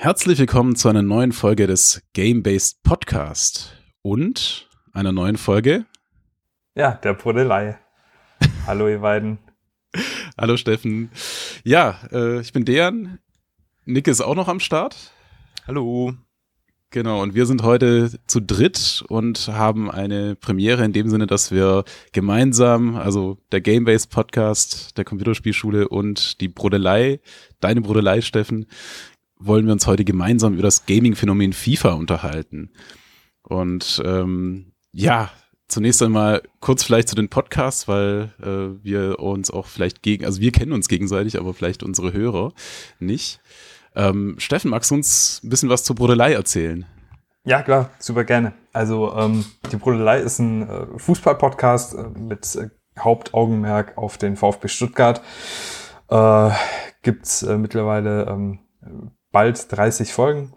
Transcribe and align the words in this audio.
Herzlich 0.00 0.38
willkommen 0.38 0.76
zu 0.76 0.88
einer 0.88 1.02
neuen 1.02 1.32
Folge 1.32 1.66
des 1.66 2.04
Game-Based 2.12 2.84
Podcast 2.84 3.74
und 4.00 4.68
einer 4.92 5.10
neuen 5.10 5.36
Folge. 5.36 5.86
Ja, 6.76 6.92
der 6.92 7.14
Brodelei. 7.14 7.80
Hallo, 8.68 8.88
ihr 8.88 9.00
beiden. 9.00 9.38
Hallo, 10.38 10.56
Steffen. 10.56 11.10
Ja, 11.64 11.98
äh, 12.12 12.38
ich 12.40 12.52
bin 12.52 12.64
Dejan. 12.64 13.18
Nick 13.86 14.06
ist 14.06 14.20
auch 14.20 14.36
noch 14.36 14.46
am 14.46 14.60
Start. 14.60 15.10
Hallo. 15.66 16.14
Genau, 16.90 17.20
und 17.20 17.34
wir 17.34 17.46
sind 17.46 17.64
heute 17.64 18.12
zu 18.28 18.38
dritt 18.38 19.04
und 19.08 19.48
haben 19.48 19.90
eine 19.90 20.36
Premiere 20.36 20.84
in 20.84 20.92
dem 20.92 21.10
Sinne, 21.10 21.26
dass 21.26 21.50
wir 21.50 21.82
gemeinsam, 22.12 22.94
also 22.94 23.38
der 23.50 23.60
Game-Based 23.60 24.10
Podcast 24.10 24.96
der 24.96 25.04
Computerspielschule 25.04 25.88
und 25.88 26.40
die 26.40 26.48
Brodelei, 26.48 27.18
deine 27.58 27.80
Brodelei, 27.80 28.20
Steffen, 28.20 28.66
wollen 29.38 29.66
wir 29.66 29.72
uns 29.72 29.86
heute 29.86 30.04
gemeinsam 30.04 30.54
über 30.54 30.62
das 30.62 30.86
Gaming-Phänomen 30.86 31.52
FIFA 31.52 31.92
unterhalten. 31.92 32.70
Und 33.42 34.02
ähm, 34.04 34.72
ja, 34.92 35.30
zunächst 35.68 36.02
einmal 36.02 36.42
kurz 36.60 36.82
vielleicht 36.82 37.08
zu 37.08 37.14
den 37.14 37.28
Podcasts, 37.28 37.88
weil 37.88 38.32
äh, 38.42 38.82
wir 38.84 39.20
uns 39.20 39.50
auch 39.50 39.66
vielleicht 39.66 40.02
gegen, 40.02 40.24
also 40.24 40.40
wir 40.40 40.52
kennen 40.52 40.72
uns 40.72 40.88
gegenseitig, 40.88 41.38
aber 41.38 41.54
vielleicht 41.54 41.82
unsere 41.82 42.12
Hörer 42.12 42.52
nicht. 42.98 43.40
Ähm, 43.94 44.36
Steffen, 44.38 44.70
magst 44.70 44.90
du 44.90 44.94
uns 44.94 45.40
ein 45.42 45.50
bisschen 45.50 45.68
was 45.68 45.84
zur 45.84 45.96
Brodelei 45.96 46.32
erzählen? 46.32 46.86
Ja, 47.44 47.62
klar, 47.62 47.90
super 47.98 48.24
gerne. 48.24 48.52
Also 48.72 49.14
ähm, 49.14 49.44
die 49.72 49.76
Brodelei 49.76 50.20
ist 50.20 50.38
ein 50.38 50.68
äh, 50.68 50.86
Fußball-Podcast 50.98 51.94
äh, 51.94 52.18
mit 52.18 52.54
äh, 52.56 52.68
Hauptaugenmerk 52.98 53.96
auf 53.96 54.18
den 54.18 54.36
VfB 54.36 54.68
Stuttgart. 54.68 55.22
Äh, 56.08 56.50
Gibt 57.02 57.26
es 57.26 57.42
äh, 57.42 57.56
mittlerweile 57.56 58.26
ähm, 58.26 58.58
bald 59.32 59.70
30 59.70 60.12
Folgen. 60.12 60.54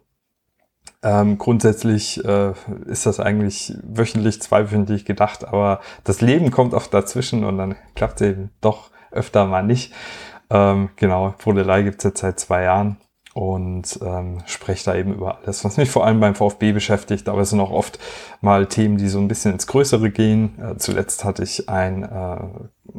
Ähm, 1.03 1.38
grundsätzlich 1.38 2.23
äh, 2.23 2.53
ist 2.85 3.05
das 3.05 3.20
eigentlich 3.20 3.73
wöchentlich, 3.84 4.41
zweiwöchentlich 4.41 5.05
gedacht, 5.05 5.45
aber 5.45 5.82
das 6.04 6.21
Leben 6.21 6.51
kommt 6.51 6.73
oft 6.73 6.93
dazwischen 6.93 7.43
und 7.43 7.57
dann 7.57 7.76
klappt 7.95 8.21
es 8.21 8.27
eben 8.27 8.51
doch 8.62 8.91
öfter 9.12 9.45
mal 9.45 9.63
nicht. 9.63 9.93
Ähm, 10.49 10.90
genau, 10.98 11.34
Brodelei 11.40 11.84
gibt 11.84 11.99
es 11.99 12.04
jetzt 12.04 12.21
seit 12.21 12.40
zwei 12.40 12.63
Jahren 12.63 12.98
und 13.34 13.99
ähm, 14.04 14.43
spreche 14.45 14.85
da 14.85 14.95
eben 14.95 15.13
über 15.13 15.40
alles, 15.40 15.63
was 15.63 15.77
mich 15.77 15.90
vor 15.90 16.05
allem 16.05 16.20
beim 16.20 16.35
VfB 16.35 16.73
beschäftigt, 16.73 17.29
aber 17.29 17.41
es 17.41 17.49
sind 17.49 17.62
auch 17.62 17.71
oft 17.71 17.98
mal 18.41 18.67
Themen, 18.67 18.98
die 18.98 19.07
so 19.07 19.20
ein 19.20 19.27
bisschen 19.27 19.54
ins 19.54 19.67
Größere 19.67 20.12
gehen. 20.12 20.60
Äh, 20.60 20.77
zuletzt 20.77 21.23
hatte 21.23 21.43
ich 21.43 21.70
ein, 21.70 22.04
äh, 22.04 22.38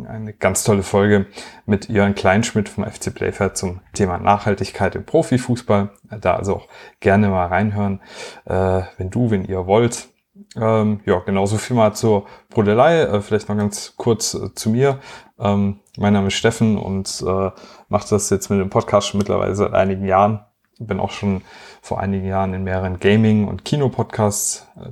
eine 0.06 0.32
ganz 0.32 0.64
tolle 0.64 0.82
Folge 0.82 1.26
mit 1.66 1.88
Jörn 1.88 2.14
Kleinschmidt 2.14 2.68
vom 2.68 2.84
FC 2.84 3.14
Playfair 3.14 3.54
zum 3.54 3.80
Thema 3.92 4.18
Nachhaltigkeit 4.18 4.94
im 4.94 5.04
Profifußball. 5.04 5.90
Da 6.20 6.36
also 6.36 6.56
auch 6.56 6.68
gerne 7.00 7.28
mal 7.28 7.46
reinhören, 7.46 8.00
äh, 8.44 8.82
wenn 8.96 9.10
du, 9.10 9.30
wenn 9.30 9.44
ihr 9.44 9.66
wollt. 9.66 10.08
Ähm, 10.56 11.00
ja, 11.04 11.18
genauso 11.20 11.58
viel 11.58 11.76
mal 11.76 11.94
zur 11.94 12.26
Brodelei. 12.50 13.02
Äh, 13.02 13.20
vielleicht 13.20 13.48
noch 13.48 13.56
ganz 13.56 13.94
kurz 13.96 14.34
äh, 14.34 14.54
zu 14.54 14.70
mir. 14.70 14.98
Ähm, 15.38 15.80
mein 15.98 16.12
Name 16.12 16.28
ist 16.28 16.34
Steffen 16.34 16.78
und 16.78 17.22
äh, 17.26 17.50
mache 17.88 18.08
das 18.08 18.30
jetzt 18.30 18.50
mit 18.50 18.60
dem 18.60 18.70
Podcast 18.70 19.08
schon 19.08 19.18
mittlerweile 19.18 19.54
seit 19.54 19.72
einigen 19.72 20.06
Jahren. 20.06 20.44
Bin 20.78 21.00
auch 21.00 21.10
schon 21.10 21.42
vor 21.80 22.00
einigen 22.00 22.26
Jahren 22.26 22.54
in 22.54 22.64
mehreren 22.64 22.98
Gaming- 22.98 23.46
und 23.46 23.64
Kinopodcasts 23.64 24.66
äh, 24.76 24.90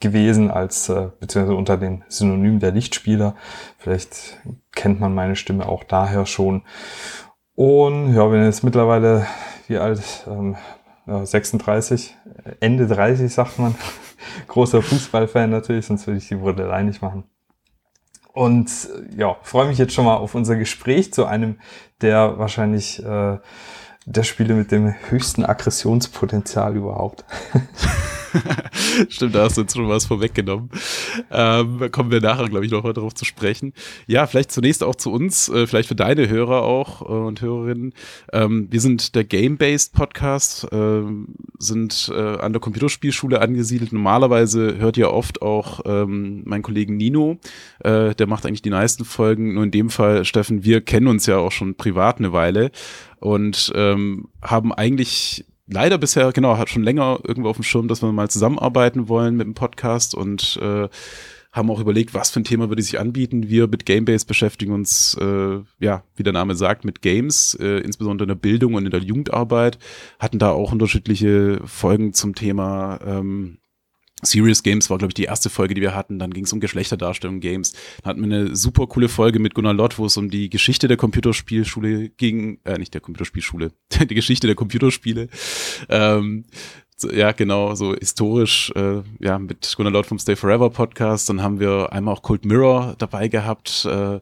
gewesen, 0.00 0.50
als 0.50 0.88
äh, 0.88 1.08
beziehungsweise 1.20 1.56
unter 1.56 1.76
dem 1.76 2.02
Synonym 2.08 2.58
der 2.58 2.72
Lichtspieler. 2.72 3.34
Vielleicht 3.78 4.38
kennt 4.72 5.00
man 5.00 5.14
meine 5.14 5.36
Stimme 5.36 5.66
auch 5.68 5.84
daher 5.84 6.26
schon. 6.26 6.62
Und 7.54 8.14
ja, 8.14 8.26
bin 8.26 8.42
jetzt 8.42 8.64
mittlerweile, 8.64 9.26
wie 9.68 9.78
alt? 9.78 10.26
Ähm, 10.26 10.56
36, 11.06 12.16
Ende 12.60 12.86
30 12.86 13.32
sagt 13.32 13.58
man. 13.58 13.74
Großer 14.48 14.82
Fußballfan 14.82 15.50
natürlich, 15.50 15.86
sonst 15.86 16.06
würde 16.06 16.18
ich 16.18 16.28
die 16.28 16.36
Brille 16.36 16.84
nicht 16.84 17.02
machen. 17.02 17.24
Und 18.32 18.70
ja, 19.16 19.36
freue 19.42 19.66
mich 19.66 19.78
jetzt 19.78 19.92
schon 19.92 20.04
mal 20.04 20.16
auf 20.16 20.34
unser 20.34 20.56
Gespräch 20.56 21.12
zu 21.12 21.26
einem 21.26 21.58
der 22.00 22.38
wahrscheinlich 22.38 23.04
äh, 23.04 23.38
der 24.06 24.22
Spiele 24.22 24.54
mit 24.54 24.72
dem 24.72 24.94
höchsten 25.08 25.44
Aggressionspotenzial 25.44 26.76
überhaupt. 26.76 27.24
Stimmt, 29.08 29.34
da 29.34 29.44
hast 29.44 29.56
du 29.56 29.62
jetzt 29.62 29.74
schon 29.74 29.88
was 29.88 30.06
vorweggenommen. 30.06 30.70
Ähm, 31.30 31.90
kommen 31.90 32.10
wir 32.10 32.20
nachher, 32.20 32.48
glaube 32.48 32.64
ich, 32.64 32.72
noch 32.72 32.82
mal 32.82 32.92
darauf 32.92 33.14
zu 33.14 33.24
sprechen. 33.24 33.72
Ja, 34.06 34.26
vielleicht 34.26 34.52
zunächst 34.52 34.82
auch 34.82 34.94
zu 34.94 35.12
uns, 35.12 35.48
äh, 35.48 35.66
vielleicht 35.66 35.88
für 35.88 35.94
deine 35.94 36.28
Hörer 36.28 36.62
auch 36.62 37.02
äh, 37.02 37.04
und 37.04 37.40
Hörerinnen. 37.40 37.94
Ähm, 38.32 38.68
wir 38.70 38.80
sind 38.80 39.14
der 39.14 39.24
Game-Based 39.24 39.92
Podcast, 39.92 40.70
äh, 40.72 41.02
sind 41.58 42.10
an 42.10 42.52
der 42.52 42.60
Computerspielschule 42.60 43.40
angesiedelt. 43.40 43.92
Normalerweise 43.92 44.78
hört 44.78 44.96
ihr 44.96 45.12
oft 45.12 45.42
auch 45.42 45.80
ähm, 45.84 46.42
meinen 46.44 46.62
Kollegen 46.62 46.96
Nino, 46.96 47.38
äh, 47.80 48.14
der 48.14 48.26
macht 48.26 48.46
eigentlich 48.46 48.62
die 48.62 48.70
meisten 48.70 49.04
Folgen. 49.04 49.54
Nur 49.54 49.64
in 49.64 49.70
dem 49.70 49.90
Fall, 49.90 50.24
Steffen, 50.24 50.64
wir 50.64 50.80
kennen 50.80 51.06
uns 51.06 51.26
ja 51.26 51.38
auch 51.38 51.52
schon 51.52 51.74
privat 51.74 52.18
eine 52.18 52.32
Weile 52.32 52.70
und 53.18 53.72
ähm, 53.74 54.28
haben 54.42 54.72
eigentlich 54.72 55.44
leider 55.70 55.98
bisher, 55.98 56.32
genau, 56.32 56.58
hat 56.58 56.68
schon 56.68 56.82
länger 56.82 57.20
irgendwo 57.26 57.48
auf 57.48 57.56
dem 57.56 57.62
Schirm, 57.62 57.88
dass 57.88 58.02
wir 58.02 58.12
mal 58.12 58.30
zusammenarbeiten 58.30 59.08
wollen 59.08 59.36
mit 59.36 59.46
dem 59.46 59.54
Podcast 59.54 60.14
und 60.14 60.58
äh, 60.60 60.88
haben 61.52 61.70
auch 61.70 61.80
überlegt, 61.80 62.14
was 62.14 62.30
für 62.30 62.40
ein 62.40 62.44
Thema 62.44 62.68
würde 62.68 62.82
sich 62.82 63.00
anbieten. 63.00 63.48
Wir 63.48 63.66
mit 63.66 63.84
Gamebase 63.84 64.26
beschäftigen 64.26 64.72
uns, 64.72 65.16
äh, 65.20 65.58
ja, 65.80 66.04
wie 66.14 66.22
der 66.22 66.32
Name 66.32 66.54
sagt, 66.54 66.84
mit 66.84 67.02
Games, 67.02 67.56
äh, 67.60 67.78
insbesondere 67.78 68.24
in 68.24 68.28
der 68.28 68.34
Bildung 68.36 68.74
und 68.74 68.84
in 68.84 68.90
der 68.90 69.00
Jugendarbeit, 69.00 69.78
hatten 70.18 70.38
da 70.38 70.50
auch 70.50 70.72
unterschiedliche 70.72 71.60
Folgen 71.64 72.12
zum 72.12 72.34
Thema 72.34 73.00
ähm, 73.04 73.58
Serious 74.22 74.62
Games 74.62 74.90
war, 74.90 74.98
glaube 74.98 75.10
ich, 75.10 75.14
die 75.14 75.24
erste 75.24 75.50
Folge, 75.50 75.74
die 75.74 75.80
wir 75.80 75.94
hatten. 75.94 76.18
Dann 76.18 76.32
ging 76.32 76.44
es 76.44 76.52
um 76.52 76.60
Geschlechterdarstellung 76.60 77.40
Games. 77.40 77.72
Dann 78.02 78.10
hatten 78.10 78.28
wir 78.28 78.36
eine 78.36 78.56
super 78.56 78.86
coole 78.86 79.08
Folge 79.08 79.38
mit 79.38 79.54
Gunnar 79.54 79.74
Lott, 79.74 79.98
wo 79.98 80.06
es 80.06 80.16
um 80.16 80.30
die 80.30 80.50
Geschichte 80.50 80.88
der 80.88 80.96
Computerspielschule 80.96 82.10
ging, 82.10 82.58
äh, 82.64 82.78
nicht 82.78 82.94
der 82.94 83.00
Computerspielschule, 83.00 83.72
die 84.08 84.14
Geschichte 84.14 84.46
der 84.46 84.56
Computerspiele. 84.56 85.28
Ähm, 85.88 86.44
ja, 87.12 87.32
genau, 87.32 87.74
so 87.74 87.94
historisch, 87.94 88.70
äh, 88.76 89.02
ja, 89.20 89.38
mit 89.38 89.72
Gunnar 89.76 89.92
Lott 89.92 90.06
vom 90.06 90.18
Stay 90.18 90.36
Forever 90.36 90.70
Podcast. 90.70 91.28
Dann 91.28 91.42
haben 91.42 91.60
wir 91.60 91.92
einmal 91.92 92.14
auch 92.14 92.22
Cold 92.22 92.44
Mirror 92.44 92.94
dabei 92.98 93.28
gehabt. 93.28 93.86
Äh, 93.86 94.20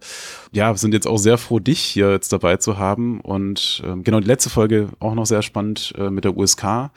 ja, 0.52 0.74
sind 0.76 0.94
jetzt 0.94 1.06
auch 1.06 1.18
sehr 1.18 1.38
froh, 1.38 1.58
dich 1.58 1.80
hier 1.80 2.12
jetzt 2.12 2.32
dabei 2.32 2.56
zu 2.56 2.78
haben. 2.78 3.20
Und 3.20 3.82
äh, 3.84 4.00
genau, 4.02 4.20
die 4.20 4.26
letzte 4.26 4.50
Folge 4.50 4.90
auch 5.00 5.14
noch 5.14 5.26
sehr 5.26 5.42
spannend 5.42 5.92
äh, 5.98 6.10
mit 6.10 6.24
der 6.24 6.36
USK 6.36 6.90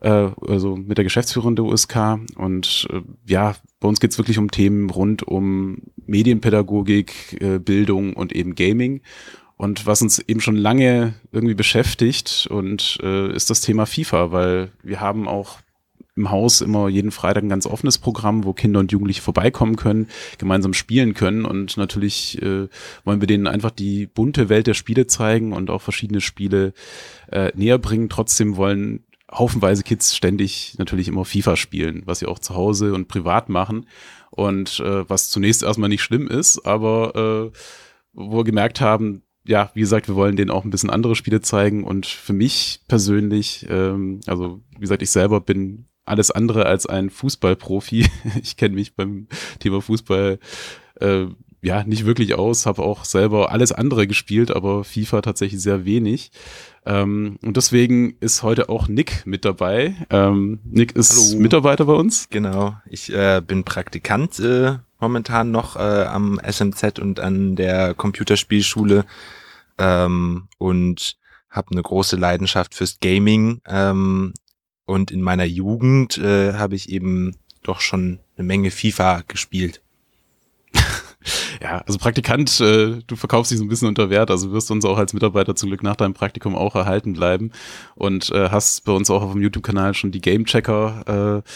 äh, 0.00 0.30
also 0.46 0.76
mit 0.76 0.98
der 0.98 1.04
Geschäftsführerin 1.04 1.56
der 1.56 1.64
USK. 1.64 2.18
Und 2.36 2.88
äh, 2.92 3.00
ja, 3.26 3.54
bei 3.80 3.88
uns 3.88 4.00
geht's 4.00 4.18
wirklich 4.18 4.38
um 4.38 4.50
Themen 4.50 4.90
rund 4.90 5.22
um 5.22 5.82
Medienpädagogik, 6.06 7.40
äh, 7.40 7.58
Bildung 7.58 8.14
und 8.14 8.32
eben 8.32 8.54
Gaming. 8.54 9.02
Und 9.56 9.86
was 9.86 10.02
uns 10.02 10.20
eben 10.20 10.40
schon 10.40 10.56
lange 10.56 11.14
irgendwie 11.32 11.54
beschäftigt 11.54 12.46
und 12.48 12.98
äh, 13.02 13.34
ist 13.34 13.50
das 13.50 13.60
Thema 13.60 13.86
FIFA, 13.86 14.30
weil 14.30 14.70
wir 14.84 15.00
haben 15.00 15.26
auch 15.26 15.58
im 16.18 16.30
Haus 16.30 16.60
immer 16.60 16.88
jeden 16.88 17.10
Freitag 17.12 17.44
ein 17.44 17.48
ganz 17.48 17.64
offenes 17.64 17.98
Programm, 17.98 18.44
wo 18.44 18.52
Kinder 18.52 18.80
und 18.80 18.92
Jugendliche 18.92 19.22
vorbeikommen 19.22 19.76
können, 19.76 20.08
gemeinsam 20.36 20.74
spielen 20.74 21.14
können 21.14 21.44
und 21.44 21.76
natürlich 21.76 22.42
äh, 22.42 22.68
wollen 23.04 23.20
wir 23.20 23.26
denen 23.26 23.46
einfach 23.46 23.70
die 23.70 24.06
bunte 24.06 24.48
Welt 24.48 24.66
der 24.66 24.74
Spiele 24.74 25.06
zeigen 25.06 25.52
und 25.52 25.70
auch 25.70 25.80
verschiedene 25.80 26.20
Spiele 26.20 26.72
äh, 27.30 27.52
näher 27.54 27.78
bringen. 27.78 28.08
Trotzdem 28.08 28.56
wollen 28.56 29.04
haufenweise 29.30 29.82
Kids 29.82 30.16
ständig 30.16 30.74
natürlich 30.78 31.08
immer 31.08 31.24
FIFA 31.24 31.56
spielen, 31.56 32.02
was 32.06 32.20
sie 32.20 32.26
auch 32.26 32.38
zu 32.38 32.54
Hause 32.54 32.94
und 32.94 33.08
privat 33.08 33.48
machen. 33.48 33.86
Und 34.30 34.80
äh, 34.80 35.08
was 35.08 35.30
zunächst 35.30 35.62
erstmal 35.62 35.88
nicht 35.88 36.02
schlimm 36.02 36.28
ist, 36.28 36.64
aber 36.66 37.50
äh, 37.52 37.58
wo 38.12 38.38
wir 38.38 38.44
gemerkt 38.44 38.80
haben, 38.80 39.22
ja, 39.46 39.70
wie 39.74 39.80
gesagt, 39.80 40.08
wir 40.08 40.14
wollen 40.14 40.36
denen 40.36 40.50
auch 40.50 40.64
ein 40.64 40.70
bisschen 40.70 40.90
andere 40.90 41.16
Spiele 41.16 41.40
zeigen. 41.40 41.84
Und 41.84 42.06
für 42.06 42.34
mich 42.34 42.80
persönlich, 42.88 43.66
ähm, 43.68 44.20
also 44.26 44.60
wie 44.74 44.80
gesagt, 44.80 45.02
ich 45.02 45.10
selber 45.10 45.40
bin 45.40 45.86
alles 46.04 46.30
andere 46.30 46.66
als 46.66 46.86
ein 46.86 47.10
Fußballprofi. 47.10 48.06
ich 48.42 48.56
kenne 48.56 48.74
mich 48.74 48.94
beim 48.94 49.28
Thema 49.58 49.80
Fußball 49.80 50.38
äh, 51.00 51.26
ja 51.62 51.84
nicht 51.84 52.06
wirklich 52.06 52.34
aus, 52.34 52.66
habe 52.66 52.82
auch 52.82 53.04
selber 53.04 53.50
alles 53.50 53.72
andere 53.72 54.06
gespielt, 54.06 54.50
aber 54.50 54.84
FIFA 54.84 55.22
tatsächlich 55.22 55.60
sehr 55.60 55.84
wenig. 55.84 56.30
Ähm, 56.86 57.38
und 57.42 57.56
deswegen 57.56 58.16
ist 58.20 58.42
heute 58.42 58.68
auch 58.68 58.88
Nick 58.88 59.26
mit 59.26 59.44
dabei. 59.44 59.94
Ähm, 60.10 60.60
Nick 60.64 60.92
ist 60.96 61.32
Hallo. 61.32 61.42
Mitarbeiter 61.42 61.84
bei 61.84 61.94
uns. 61.94 62.28
Genau, 62.30 62.76
ich 62.88 63.12
äh, 63.12 63.42
bin 63.46 63.64
Praktikant 63.64 64.38
äh, 64.38 64.78
momentan 65.00 65.50
noch 65.50 65.76
äh, 65.76 66.04
am 66.04 66.40
SMZ 66.48 66.98
und 66.98 67.20
an 67.20 67.56
der 67.56 67.94
Computerspielschule 67.94 69.04
ähm, 69.78 70.48
und 70.58 71.16
habe 71.50 71.72
eine 71.72 71.82
große 71.82 72.16
Leidenschaft 72.16 72.74
fürs 72.74 72.98
Gaming. 73.00 73.60
Ähm, 73.66 74.34
und 74.84 75.10
in 75.10 75.20
meiner 75.20 75.44
Jugend 75.44 76.18
äh, 76.18 76.54
habe 76.54 76.74
ich 76.74 76.88
eben 76.88 77.36
doch 77.62 77.80
schon 77.80 78.20
eine 78.36 78.46
Menge 78.46 78.70
FIFA 78.70 79.22
gespielt. 79.28 79.82
Ja, 81.60 81.78
also 81.86 81.98
Praktikant, 81.98 82.60
äh, 82.60 83.00
du 83.06 83.16
verkaufst 83.16 83.50
dich 83.50 83.58
so 83.58 83.64
ein 83.64 83.68
bisschen 83.68 83.88
unter 83.88 84.08
Wert, 84.08 84.30
also 84.30 84.52
wirst 84.52 84.70
uns 84.70 84.84
auch 84.84 84.98
als 84.98 85.12
Mitarbeiter 85.12 85.56
zum 85.56 85.68
Glück 85.68 85.82
nach 85.82 85.96
deinem 85.96 86.14
Praktikum 86.14 86.54
auch 86.54 86.76
erhalten 86.76 87.12
bleiben 87.12 87.50
und 87.96 88.30
äh, 88.30 88.50
hast 88.50 88.84
bei 88.84 88.92
uns 88.92 89.10
auch 89.10 89.22
auf 89.22 89.32
dem 89.32 89.42
YouTube-Kanal 89.42 89.94
schon 89.94 90.12
die 90.12 90.20
Game 90.20 90.44
Checker 90.44 91.42
äh, 91.44 91.50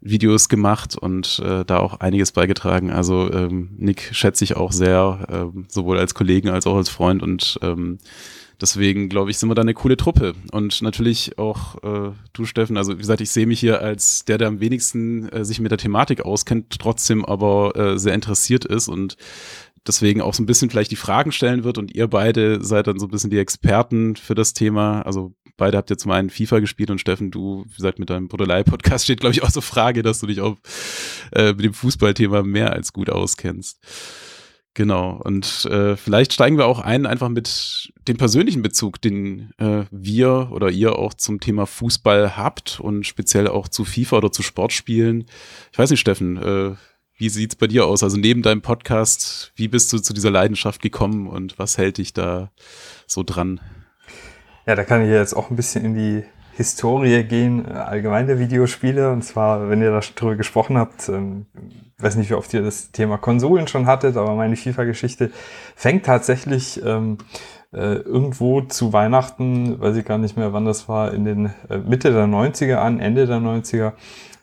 Videos 0.00 0.48
gemacht 0.48 0.96
und 0.96 1.38
äh, 1.38 1.64
da 1.64 1.78
auch 1.78 2.00
einiges 2.00 2.32
beigetragen. 2.32 2.90
Also 2.90 3.32
ähm, 3.32 3.70
Nick 3.78 4.10
schätze 4.12 4.42
ich 4.42 4.56
auch 4.56 4.72
sehr, 4.72 5.52
äh, 5.54 5.60
sowohl 5.68 5.98
als 5.98 6.14
Kollegen 6.14 6.48
als 6.48 6.66
auch 6.66 6.76
als 6.76 6.88
Freund 6.88 7.22
und 7.22 7.58
ähm, 7.62 7.98
Deswegen 8.60 9.08
glaube 9.08 9.30
ich, 9.30 9.38
sind 9.38 9.50
wir 9.50 9.54
da 9.54 9.62
eine 9.62 9.74
coole 9.74 9.96
Truppe. 9.96 10.34
Und 10.50 10.80
natürlich 10.80 11.38
auch 11.38 11.82
äh, 11.82 12.12
du, 12.32 12.44
Steffen. 12.44 12.76
Also 12.76 12.94
wie 12.94 12.98
gesagt, 12.98 13.20
ich 13.20 13.30
sehe 13.30 13.46
mich 13.46 13.60
hier 13.60 13.82
als 13.82 14.24
der, 14.24 14.38
der 14.38 14.48
am 14.48 14.60
wenigsten 14.60 15.28
äh, 15.28 15.44
sich 15.44 15.60
mit 15.60 15.70
der 15.70 15.78
Thematik 15.78 16.22
auskennt, 16.22 16.78
trotzdem 16.78 17.24
aber 17.24 17.76
äh, 17.76 17.98
sehr 17.98 18.14
interessiert 18.14 18.64
ist 18.64 18.88
und 18.88 19.16
deswegen 19.86 20.20
auch 20.20 20.34
so 20.34 20.42
ein 20.42 20.46
bisschen 20.46 20.70
vielleicht 20.70 20.90
die 20.90 20.96
Fragen 20.96 21.32
stellen 21.32 21.64
wird. 21.64 21.78
Und 21.78 21.94
ihr 21.94 22.08
beide 22.08 22.64
seid 22.64 22.86
dann 22.86 22.98
so 22.98 23.06
ein 23.06 23.10
bisschen 23.10 23.30
die 23.30 23.38
Experten 23.38 24.16
für 24.16 24.34
das 24.34 24.54
Thema. 24.54 25.02
Also 25.02 25.34
beide 25.56 25.76
habt 25.76 25.90
ihr 25.90 25.98
zum 25.98 26.10
einen 26.12 26.30
FIFA 26.30 26.60
gespielt 26.60 26.90
und 26.90 27.00
Steffen, 27.00 27.30
du, 27.30 27.64
wie 27.66 27.76
gesagt, 27.76 27.98
mit 27.98 28.10
deinem 28.10 28.28
Brudelei-Podcast 28.28 29.04
steht, 29.04 29.20
glaube 29.20 29.34
ich, 29.34 29.42
auch 29.42 29.50
so 29.50 29.60
Frage, 29.60 30.02
dass 30.02 30.20
du 30.20 30.26
dich 30.26 30.40
auch 30.40 30.56
äh, 31.32 31.52
mit 31.52 31.64
dem 31.64 31.74
Fußballthema 31.74 32.42
mehr 32.42 32.72
als 32.72 32.92
gut 32.92 33.10
auskennst. 33.10 33.78
Genau. 34.76 35.18
Und 35.24 35.64
äh, 35.70 35.96
vielleicht 35.96 36.34
steigen 36.34 36.58
wir 36.58 36.66
auch 36.66 36.80
ein, 36.80 37.06
einfach 37.06 37.30
mit 37.30 37.94
dem 38.08 38.18
persönlichen 38.18 38.60
Bezug, 38.60 39.00
den 39.00 39.50
äh, 39.56 39.84
wir 39.90 40.50
oder 40.52 40.68
ihr 40.68 40.98
auch 40.98 41.14
zum 41.14 41.40
Thema 41.40 41.64
Fußball 41.64 42.36
habt 42.36 42.78
und 42.78 43.06
speziell 43.06 43.48
auch 43.48 43.68
zu 43.68 43.86
FIFA 43.86 44.18
oder 44.18 44.32
zu 44.32 44.42
Sportspielen. 44.42 45.24
Ich 45.72 45.78
weiß 45.78 45.88
nicht, 45.88 46.00
Steffen, 46.00 46.36
äh, 46.36 46.74
wie 47.16 47.30
sieht's 47.30 47.56
bei 47.56 47.68
dir 47.68 47.86
aus? 47.86 48.02
Also 48.02 48.18
neben 48.18 48.42
deinem 48.42 48.60
Podcast, 48.60 49.50
wie 49.56 49.68
bist 49.68 49.90
du 49.94 49.98
zu 49.98 50.12
dieser 50.12 50.30
Leidenschaft 50.30 50.82
gekommen 50.82 51.26
und 51.26 51.58
was 51.58 51.78
hält 51.78 51.96
dich 51.96 52.12
da 52.12 52.50
so 53.06 53.22
dran? 53.22 53.62
Ja, 54.66 54.74
da 54.74 54.84
kann 54.84 55.00
ich 55.00 55.08
jetzt 55.08 55.34
auch 55.34 55.48
ein 55.48 55.56
bisschen 55.56 55.86
in 55.86 55.94
die 55.94 56.24
Historie 56.52 57.22
gehen, 57.22 57.64
äh, 57.64 57.70
allgemein 57.70 58.26
der 58.26 58.38
Videospiele. 58.38 59.10
Und 59.10 59.22
zwar, 59.22 59.70
wenn 59.70 59.80
ihr 59.80 59.90
da 59.90 60.00
drüber 60.00 60.36
gesprochen 60.36 60.76
habt, 60.76 61.08
ähm, 61.08 61.46
weiß 61.98 62.16
nicht, 62.16 62.30
wie 62.30 62.34
oft 62.34 62.52
ihr 62.52 62.62
das 62.62 62.90
Thema 62.92 63.16
Konsolen 63.16 63.68
schon 63.68 63.86
hattet, 63.86 64.16
aber 64.16 64.34
meine 64.34 64.56
FIFA-Geschichte 64.56 65.30
fängt 65.74 66.04
tatsächlich 66.04 66.82
ähm, 66.84 67.18
äh, 67.72 67.96
irgendwo 67.96 68.60
zu 68.62 68.92
Weihnachten, 68.92 69.80
weiß 69.80 69.96
ich 69.96 70.04
gar 70.04 70.18
nicht 70.18 70.36
mehr, 70.36 70.52
wann 70.52 70.64
das 70.64 70.88
war, 70.88 71.12
in 71.14 71.24
den 71.24 71.46
äh, 71.70 71.78
Mitte 71.78 72.12
der 72.12 72.26
90er 72.26 72.76
an, 72.76 73.00
Ende 73.00 73.26
der 73.26 73.38
90er, 73.38 73.92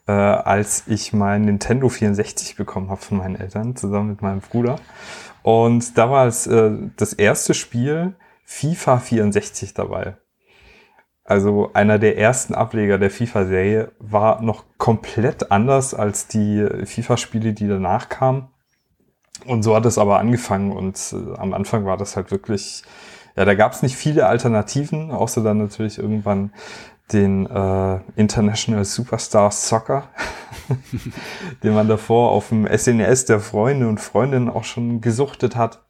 äh, 0.08 0.12
als 0.12 0.84
ich 0.88 1.14
mein 1.14 1.44
Nintendo 1.44 1.90
64 1.90 2.56
bekommen 2.56 2.90
habe 2.90 3.02
von 3.02 3.20
meinen 3.20 3.36
Eltern, 3.36 3.76
zusammen 3.76 4.10
mit 4.10 4.22
meinem 4.22 4.42
Bruder. 4.42 4.78
Und 5.44 5.98
da 5.98 6.10
war 6.10 6.26
es 6.26 6.48
äh, 6.48 6.72
das 6.98 7.14
erste 7.14 7.54
Spiel 7.54 8.16
FIFA 8.46 8.98
64 8.98 9.74
dabei. 9.74 10.16
Also 11.25 11.72
einer 11.74 12.00
der 12.00 12.18
ersten 12.18 12.54
Ableger 12.54 12.98
der 12.98 13.10
FIFA-Serie 13.10 13.92
war 14.00 14.42
noch 14.42 14.66
komplett 14.78 15.52
anders 15.52 15.94
als 15.94 16.28
die 16.28 16.68
FIFA-Spiele, 16.84 17.54
die 17.54 17.68
danach 17.68 18.10
kamen. 18.10 18.50
Und 19.46 19.64
so 19.64 19.75
hat 19.75 19.86
es 19.86 19.98
aber 19.98 20.20
angefangen 20.20 20.72
und 20.72 20.98
äh, 21.14 21.38
am 21.38 21.54
Anfang 21.54 21.86
war 21.86 21.98
das 21.98 22.16
halt 22.16 22.31
wirklich, 22.31 22.84
ja, 23.36 23.46
da 23.46 23.56
gab 23.56 23.74
es 23.74 23.81
nicht 23.81 23.96
viele 23.96 24.28
Alternativen, 24.28 25.12
außer 25.12 25.44
dann 25.44 25.58
natürlich 25.58 25.98
irgendwann 25.98 26.54
den 27.12 27.46
äh, 27.48 28.00
International 28.16 28.86
Superstar 28.86 29.52
Soccer, 29.52 30.10
den 31.64 31.74
man 31.74 31.88
davor 31.88 32.31
auf 32.31 32.50
dem 32.50 32.66
SNES 32.66 33.24
e 33.24 33.28
der 33.28 33.40
Freunde 33.40 33.88
und 33.88 34.00
Freundinnen 34.00 34.50
auch 34.50 34.64
schon 34.64 35.02
gesuchtet 35.02 35.56
hat. 35.56 35.84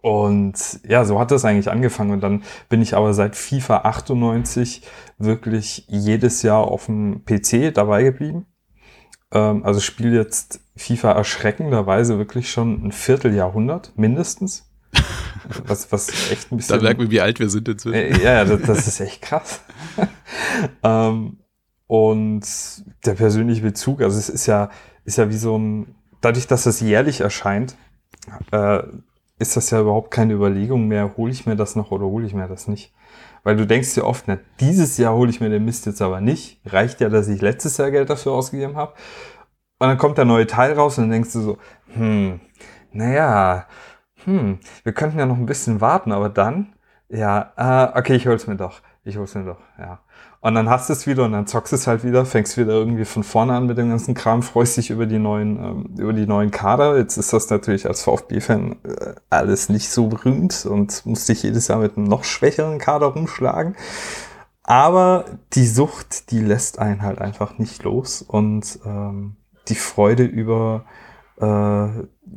Und 0.00 0.80
ja, 0.86 1.04
so 1.04 1.18
hat 1.18 1.30
das 1.30 1.44
eigentlich 1.44 1.70
angefangen. 1.70 2.12
Und 2.12 2.20
dann 2.20 2.42
bin 2.68 2.82
ich 2.82 2.94
aber 2.94 3.14
seit 3.14 3.36
FIFA 3.36 3.78
98 3.78 4.82
wirklich 5.18 5.86
jedes 5.88 6.42
Jahr 6.42 6.68
auf 6.68 6.86
dem 6.86 7.24
PC 7.24 7.72
dabei 7.74 8.02
geblieben. 8.02 8.46
Ähm, 9.32 9.64
also 9.64 9.80
spiele 9.80 10.16
jetzt 10.16 10.60
FIFA 10.76 11.12
erschreckenderweise 11.12 12.18
wirklich 12.18 12.50
schon 12.50 12.86
ein 12.86 12.92
Vierteljahrhundert 12.92 13.92
mindestens. 13.96 14.68
Was, 15.66 15.90
was 15.90 16.30
echt 16.30 16.52
ein 16.52 16.58
bisschen. 16.58 16.78
Da 16.78 16.82
merken 16.82 17.00
wir, 17.00 17.10
wie 17.10 17.20
alt 17.20 17.40
wir 17.40 17.50
sind 17.50 17.68
inzwischen. 17.68 17.94
Äh, 17.96 18.22
ja, 18.22 18.44
das, 18.44 18.62
das 18.62 18.86
ist 18.86 19.00
echt 19.00 19.22
krass. 19.22 19.60
ähm, 20.84 21.38
und 21.88 22.46
der 23.04 23.14
persönliche 23.14 23.62
Bezug, 23.62 24.02
also 24.02 24.18
es 24.18 24.28
ist 24.28 24.46
ja, 24.46 24.70
ist 25.04 25.18
ja 25.18 25.28
wie 25.30 25.36
so 25.36 25.58
ein, 25.58 25.94
dadurch, 26.20 26.46
dass 26.46 26.66
es 26.66 26.80
jährlich 26.80 27.22
erscheint, 27.22 27.76
äh, 28.52 28.82
ist 29.42 29.56
das 29.56 29.70
ja 29.70 29.80
überhaupt 29.80 30.10
keine 30.10 30.32
Überlegung 30.32 30.88
mehr, 30.88 31.16
hole 31.16 31.32
ich 31.32 31.46
mir 31.46 31.56
das 31.56 31.76
noch 31.76 31.90
oder 31.90 32.06
hole 32.06 32.26
ich 32.26 32.34
mir 32.34 32.48
das 32.48 32.68
nicht. 32.68 32.94
Weil 33.44 33.56
du 33.56 33.66
denkst 33.66 33.94
dir 33.94 34.04
oft, 34.04 34.24
na, 34.28 34.38
dieses 34.60 34.98
Jahr 34.98 35.14
hole 35.14 35.30
ich 35.30 35.40
mir 35.40 35.50
den 35.50 35.64
Mist 35.64 35.86
jetzt 35.86 36.00
aber 36.00 36.20
nicht. 36.20 36.60
Reicht 36.64 37.00
ja, 37.00 37.08
dass 37.08 37.28
ich 37.28 37.40
letztes 37.40 37.76
Jahr 37.76 37.90
Geld 37.90 38.08
dafür 38.08 38.32
ausgegeben 38.32 38.76
habe. 38.76 38.94
Und 39.78 39.88
dann 39.88 39.98
kommt 39.98 40.16
der 40.16 40.24
neue 40.24 40.46
Teil 40.46 40.74
raus 40.74 40.96
und 40.98 41.04
dann 41.04 41.10
denkst 41.10 41.32
du 41.32 41.40
so, 41.40 41.58
hm, 41.94 42.40
naja, 42.92 43.66
hm, 44.24 44.60
wir 44.84 44.92
könnten 44.92 45.18
ja 45.18 45.26
noch 45.26 45.36
ein 45.36 45.46
bisschen 45.46 45.80
warten, 45.80 46.12
aber 46.12 46.28
dann, 46.28 46.74
ja, 47.08 47.52
äh, 47.56 47.98
okay, 47.98 48.14
ich 48.14 48.26
hol's 48.26 48.46
mir 48.46 48.56
doch. 48.56 48.80
Ich 49.04 49.16
hol's 49.16 49.34
mir 49.34 49.44
doch, 49.44 49.58
ja. 49.78 49.98
Und 50.42 50.56
dann 50.56 50.68
hast 50.68 50.88
du 50.88 50.92
es 50.92 51.06
wieder 51.06 51.24
und 51.24 51.30
dann 51.32 51.46
zockst 51.46 51.72
es 51.72 51.86
halt 51.86 52.02
wieder, 52.02 52.26
fängst 52.26 52.58
wieder 52.58 52.72
irgendwie 52.72 53.04
von 53.04 53.22
vorne 53.22 53.54
an 53.54 53.66
mit 53.66 53.78
dem 53.78 53.90
ganzen 53.90 54.12
Kram, 54.14 54.42
freust 54.42 54.76
dich 54.76 54.90
über 54.90 55.06
die 55.06 55.20
neuen, 55.20 55.56
ähm, 55.56 55.94
über 55.96 56.12
die 56.12 56.26
neuen 56.26 56.50
Kader. 56.50 56.98
Jetzt 56.98 57.16
ist 57.16 57.32
das 57.32 57.48
natürlich 57.48 57.86
als 57.86 58.02
VfB-Fan 58.02 58.76
äh, 58.82 59.14
alles 59.30 59.68
nicht 59.68 59.88
so 59.88 60.08
berühmt 60.08 60.66
und 60.66 61.06
musst 61.06 61.28
dich 61.28 61.44
jedes 61.44 61.68
Jahr 61.68 61.78
mit 61.78 61.96
einem 61.96 62.08
noch 62.08 62.24
schwächeren 62.24 62.78
Kader 62.78 63.06
rumschlagen. 63.06 63.76
Aber 64.64 65.26
die 65.52 65.66
Sucht, 65.66 66.32
die 66.32 66.40
lässt 66.40 66.80
einen 66.80 67.02
halt 67.02 67.20
einfach 67.20 67.58
nicht 67.58 67.84
los 67.84 68.20
und 68.20 68.80
ähm, 68.84 69.36
die 69.68 69.76
Freude 69.76 70.24
über 70.24 70.86
äh, 71.36 71.86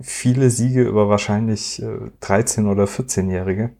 viele 0.01 0.51
Siege 0.51 0.83
über 0.83 1.09
wahrscheinlich 1.09 1.81
äh, 1.81 2.11
13- 2.21 2.69
oder 2.69 2.83
14-Jährige, 2.83 3.71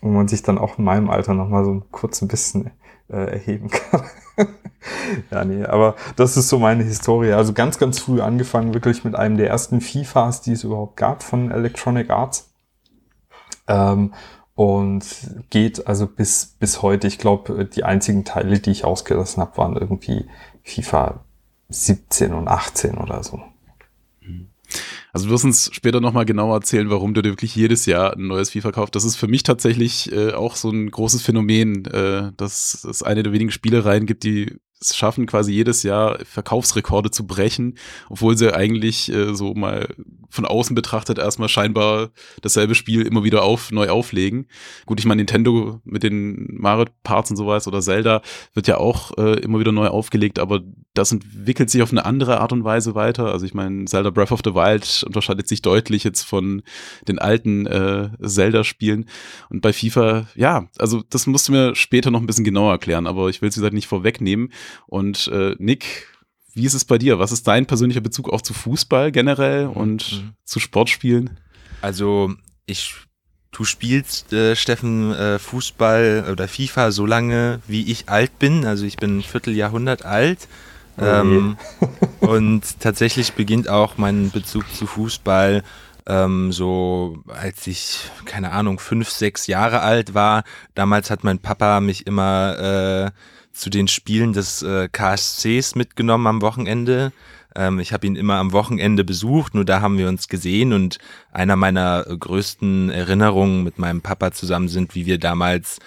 wo 0.00 0.08
man 0.08 0.26
sich 0.26 0.42
dann 0.42 0.56
auch 0.56 0.78
in 0.78 0.84
meinem 0.84 1.10
Alter 1.10 1.34
nochmal 1.34 1.66
so 1.66 1.82
kurz 1.90 2.22
ein 2.22 2.28
bisschen 2.28 2.70
äh, 3.10 3.32
erheben 3.32 3.70
kann. 3.70 4.04
ja, 5.30 5.44
nee, 5.44 5.64
aber 5.64 5.96
das 6.16 6.36
ist 6.36 6.48
so 6.48 6.58
meine 6.58 6.84
Historie. 6.84 7.32
Also 7.32 7.52
ganz, 7.52 7.78
ganz 7.78 7.98
früh 7.98 8.20
angefangen, 8.20 8.74
wirklich 8.74 9.04
mit 9.04 9.14
einem 9.14 9.36
der 9.36 9.48
ersten 9.48 9.80
FIFAs, 9.80 10.42
die 10.42 10.52
es 10.52 10.64
überhaupt 10.64 10.96
gab 10.96 11.22
von 11.22 11.50
Electronic 11.50 12.10
Arts. 12.10 12.50
Ähm, 13.66 14.14
und 14.54 15.04
geht 15.50 15.86
also 15.86 16.06
bis, 16.06 16.56
bis 16.58 16.82
heute. 16.82 17.06
Ich 17.06 17.18
glaube, 17.18 17.64
die 17.64 17.84
einzigen 17.84 18.24
Teile, 18.24 18.58
die 18.58 18.72
ich 18.72 18.84
ausgelassen 18.84 19.40
habe, 19.40 19.56
waren 19.56 19.76
irgendwie 19.76 20.26
FIFA 20.64 21.20
17 21.68 22.34
und 22.34 22.48
18 22.48 22.98
oder 22.98 23.22
so. 23.22 23.40
Also 25.12 25.26
du 25.26 25.32
wirst 25.32 25.44
uns 25.44 25.70
später 25.72 26.00
nochmal 26.00 26.24
genauer 26.24 26.56
erzählen, 26.56 26.90
warum 26.90 27.14
du 27.14 27.22
dir 27.22 27.30
wirklich 27.30 27.54
jedes 27.54 27.86
Jahr 27.86 28.14
ein 28.14 28.26
neues 28.26 28.50
FIFA 28.50 28.72
kaufst. 28.72 28.94
Das 28.94 29.04
ist 29.04 29.16
für 29.16 29.28
mich 29.28 29.42
tatsächlich 29.42 30.12
äh, 30.12 30.32
auch 30.32 30.56
so 30.56 30.70
ein 30.70 30.90
großes 30.90 31.22
Phänomen, 31.22 31.84
äh, 31.86 32.32
dass 32.36 32.84
es 32.84 33.02
eine 33.02 33.22
der 33.22 33.32
wenigen 33.32 33.50
Spielereien 33.50 34.06
gibt, 34.06 34.24
die 34.24 34.58
es 34.80 34.96
schaffen, 34.96 35.26
quasi 35.26 35.52
jedes 35.52 35.82
Jahr 35.82 36.18
Verkaufsrekorde 36.24 37.10
zu 37.10 37.26
brechen, 37.26 37.76
obwohl 38.08 38.36
sie 38.36 38.54
eigentlich 38.54 39.12
äh, 39.12 39.34
so 39.34 39.54
mal 39.54 39.88
von 40.30 40.44
außen 40.44 40.74
betrachtet 40.74 41.18
erstmal 41.18 41.48
scheinbar 41.48 42.10
dasselbe 42.42 42.74
Spiel 42.74 43.02
immer 43.02 43.24
wieder 43.24 43.42
auf, 43.42 43.72
neu 43.72 43.88
auflegen. 43.88 44.46
Gut, 44.86 45.00
ich 45.00 45.06
meine, 45.06 45.20
Nintendo 45.20 45.80
mit 45.84 46.02
den 46.02 46.58
Mario-Parts 46.58 47.30
und 47.30 47.36
sowas 47.36 47.66
oder 47.66 47.80
Zelda 47.80 48.22
wird 48.54 48.68
ja 48.68 48.78
auch 48.78 49.16
äh, 49.18 49.40
immer 49.40 49.58
wieder 49.58 49.72
neu 49.72 49.88
aufgelegt, 49.88 50.38
aber 50.38 50.60
das 50.98 51.12
entwickelt 51.12 51.70
sich 51.70 51.82
auf 51.82 51.90
eine 51.90 52.04
andere 52.04 52.40
Art 52.40 52.52
und 52.52 52.64
Weise 52.64 52.94
weiter. 52.94 53.32
Also 53.32 53.46
ich 53.46 53.54
meine, 53.54 53.84
Zelda 53.86 54.10
Breath 54.10 54.32
of 54.32 54.40
the 54.44 54.54
Wild 54.54 55.04
unterscheidet 55.06 55.48
sich 55.48 55.62
deutlich 55.62 56.04
jetzt 56.04 56.22
von 56.22 56.62
den 57.06 57.18
alten 57.18 57.66
äh, 57.66 58.10
Zelda-Spielen. 58.20 59.08
Und 59.48 59.60
bei 59.60 59.72
FIFA, 59.72 60.26
ja, 60.34 60.68
also 60.78 61.02
das 61.08 61.26
musst 61.26 61.48
du 61.48 61.52
mir 61.52 61.74
später 61.74 62.10
noch 62.10 62.20
ein 62.20 62.26
bisschen 62.26 62.44
genauer 62.44 62.72
erklären, 62.72 63.06
aber 63.06 63.28
ich 63.28 63.40
will 63.40 63.48
es, 63.48 63.56
wie 63.56 63.60
gesagt, 63.60 63.74
nicht 63.74 63.86
vorwegnehmen. 63.86 64.52
Und 64.86 65.28
äh, 65.28 65.54
Nick, 65.58 66.08
wie 66.54 66.64
ist 66.64 66.74
es 66.74 66.84
bei 66.84 66.98
dir? 66.98 67.18
Was 67.18 67.32
ist 67.32 67.46
dein 67.46 67.66
persönlicher 67.66 68.00
Bezug 68.00 68.28
auch 68.30 68.42
zu 68.42 68.52
Fußball 68.52 69.12
generell 69.12 69.68
mhm. 69.68 69.72
und 69.72 70.12
mhm. 70.12 70.32
zu 70.44 70.60
Sportspielen? 70.60 71.38
Also 71.80 72.34
ich 72.66 72.94
Du 73.50 73.64
spielst, 73.64 74.32
äh, 74.32 74.54
Steffen, 74.54 75.12
äh, 75.14 75.38
Fußball 75.38 76.28
oder 76.30 76.46
FIFA 76.46 76.92
so 76.92 77.06
lange, 77.06 77.60
wie 77.66 77.90
ich 77.90 78.08
alt 78.08 78.38
bin. 78.38 78.64
Also 78.64 78.84
ich 78.84 78.96
bin 78.98 79.18
ein 79.18 79.22
Vierteljahrhundert 79.22 80.04
alt. 80.04 80.46
Oh 81.00 81.04
ähm, 81.04 81.56
und 82.20 82.80
tatsächlich 82.80 83.34
beginnt 83.34 83.68
auch 83.68 83.98
mein 83.98 84.30
Bezug 84.30 84.64
zu 84.74 84.86
Fußball 84.86 85.62
ähm, 86.08 86.52
so, 86.52 87.18
als 87.28 87.66
ich, 87.66 88.10
keine 88.24 88.52
Ahnung, 88.52 88.78
fünf, 88.78 89.10
sechs 89.10 89.46
Jahre 89.46 89.80
alt 89.80 90.14
war. 90.14 90.42
Damals 90.74 91.10
hat 91.10 91.22
mein 91.22 91.38
Papa 91.38 91.80
mich 91.80 92.06
immer 92.06 92.58
äh, 92.58 93.10
zu 93.52 93.70
den 93.70 93.88
Spielen 93.88 94.32
des 94.32 94.62
äh, 94.62 94.88
KSCs 94.90 95.74
mitgenommen 95.74 96.26
am 96.26 96.42
Wochenende. 96.42 97.12
Ähm, 97.54 97.78
ich 97.78 97.92
habe 97.92 98.06
ihn 98.06 98.16
immer 98.16 98.36
am 98.36 98.52
Wochenende 98.52 99.04
besucht, 99.04 99.54
nur 99.54 99.66
da 99.66 99.82
haben 99.82 99.98
wir 99.98 100.08
uns 100.08 100.28
gesehen 100.28 100.72
und 100.72 100.98
einer 101.30 101.56
meiner 101.56 102.04
größten 102.04 102.88
Erinnerungen 102.88 103.62
mit 103.62 103.78
meinem 103.78 104.00
Papa 104.00 104.32
zusammen 104.32 104.68
sind, 104.68 104.94
wie 104.94 105.04
wir 105.04 105.18
damals 105.18 105.78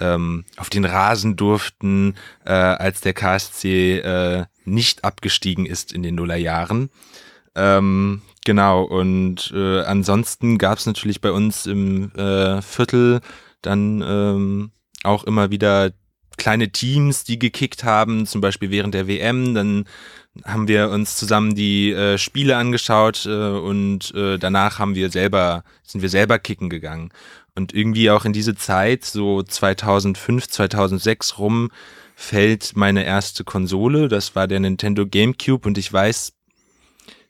ähm, 0.00 0.44
auf 0.56 0.70
den 0.70 0.84
Rasen 0.84 1.36
durften, 1.36 2.14
äh, 2.44 2.52
als 2.52 3.00
der 3.00 3.12
KSC 3.12 3.98
äh, 3.98 4.44
nicht 4.64 5.04
abgestiegen 5.04 5.66
ist 5.66 5.92
in 5.92 6.02
den 6.02 6.16
Nullerjahren. 6.16 6.90
Ähm, 7.54 8.22
genau, 8.44 8.82
und 8.82 9.52
äh, 9.54 9.80
ansonsten 9.82 10.58
gab 10.58 10.78
es 10.78 10.86
natürlich 10.86 11.20
bei 11.20 11.30
uns 11.30 11.66
im 11.66 12.12
äh, 12.14 12.62
Viertel 12.62 13.20
dann 13.62 14.02
ähm, 14.06 14.70
auch 15.02 15.24
immer 15.24 15.50
wieder 15.50 15.92
kleine 16.36 16.70
Teams, 16.70 17.24
die 17.24 17.38
gekickt 17.38 17.84
haben, 17.84 18.26
zum 18.26 18.40
Beispiel 18.40 18.70
während 18.70 18.94
der 18.94 19.06
WM. 19.06 19.54
Dann 19.54 19.84
haben 20.44 20.68
wir 20.68 20.88
uns 20.90 21.16
zusammen 21.16 21.54
die 21.54 21.92
äh, 21.92 22.16
Spiele 22.18 22.56
angeschaut 22.56 23.26
äh, 23.26 23.30
und 23.30 24.14
äh, 24.14 24.38
danach 24.38 24.78
haben 24.78 24.94
wir 24.94 25.10
selber, 25.10 25.64
sind 25.82 26.00
wir 26.00 26.08
selber 26.08 26.38
kicken 26.38 26.70
gegangen. 26.70 27.10
Und 27.54 27.74
irgendwie 27.74 28.10
auch 28.10 28.24
in 28.24 28.32
diese 28.32 28.54
Zeit, 28.54 29.04
so 29.04 29.42
2005, 29.42 30.48
2006 30.48 31.38
rum, 31.38 31.70
fällt 32.14 32.76
meine 32.76 33.04
erste 33.04 33.44
Konsole. 33.44 34.08
Das 34.08 34.34
war 34.34 34.46
der 34.46 34.60
Nintendo 34.60 35.06
GameCube 35.06 35.66
und 35.66 35.78
ich 35.78 35.92
weiß 35.92 36.32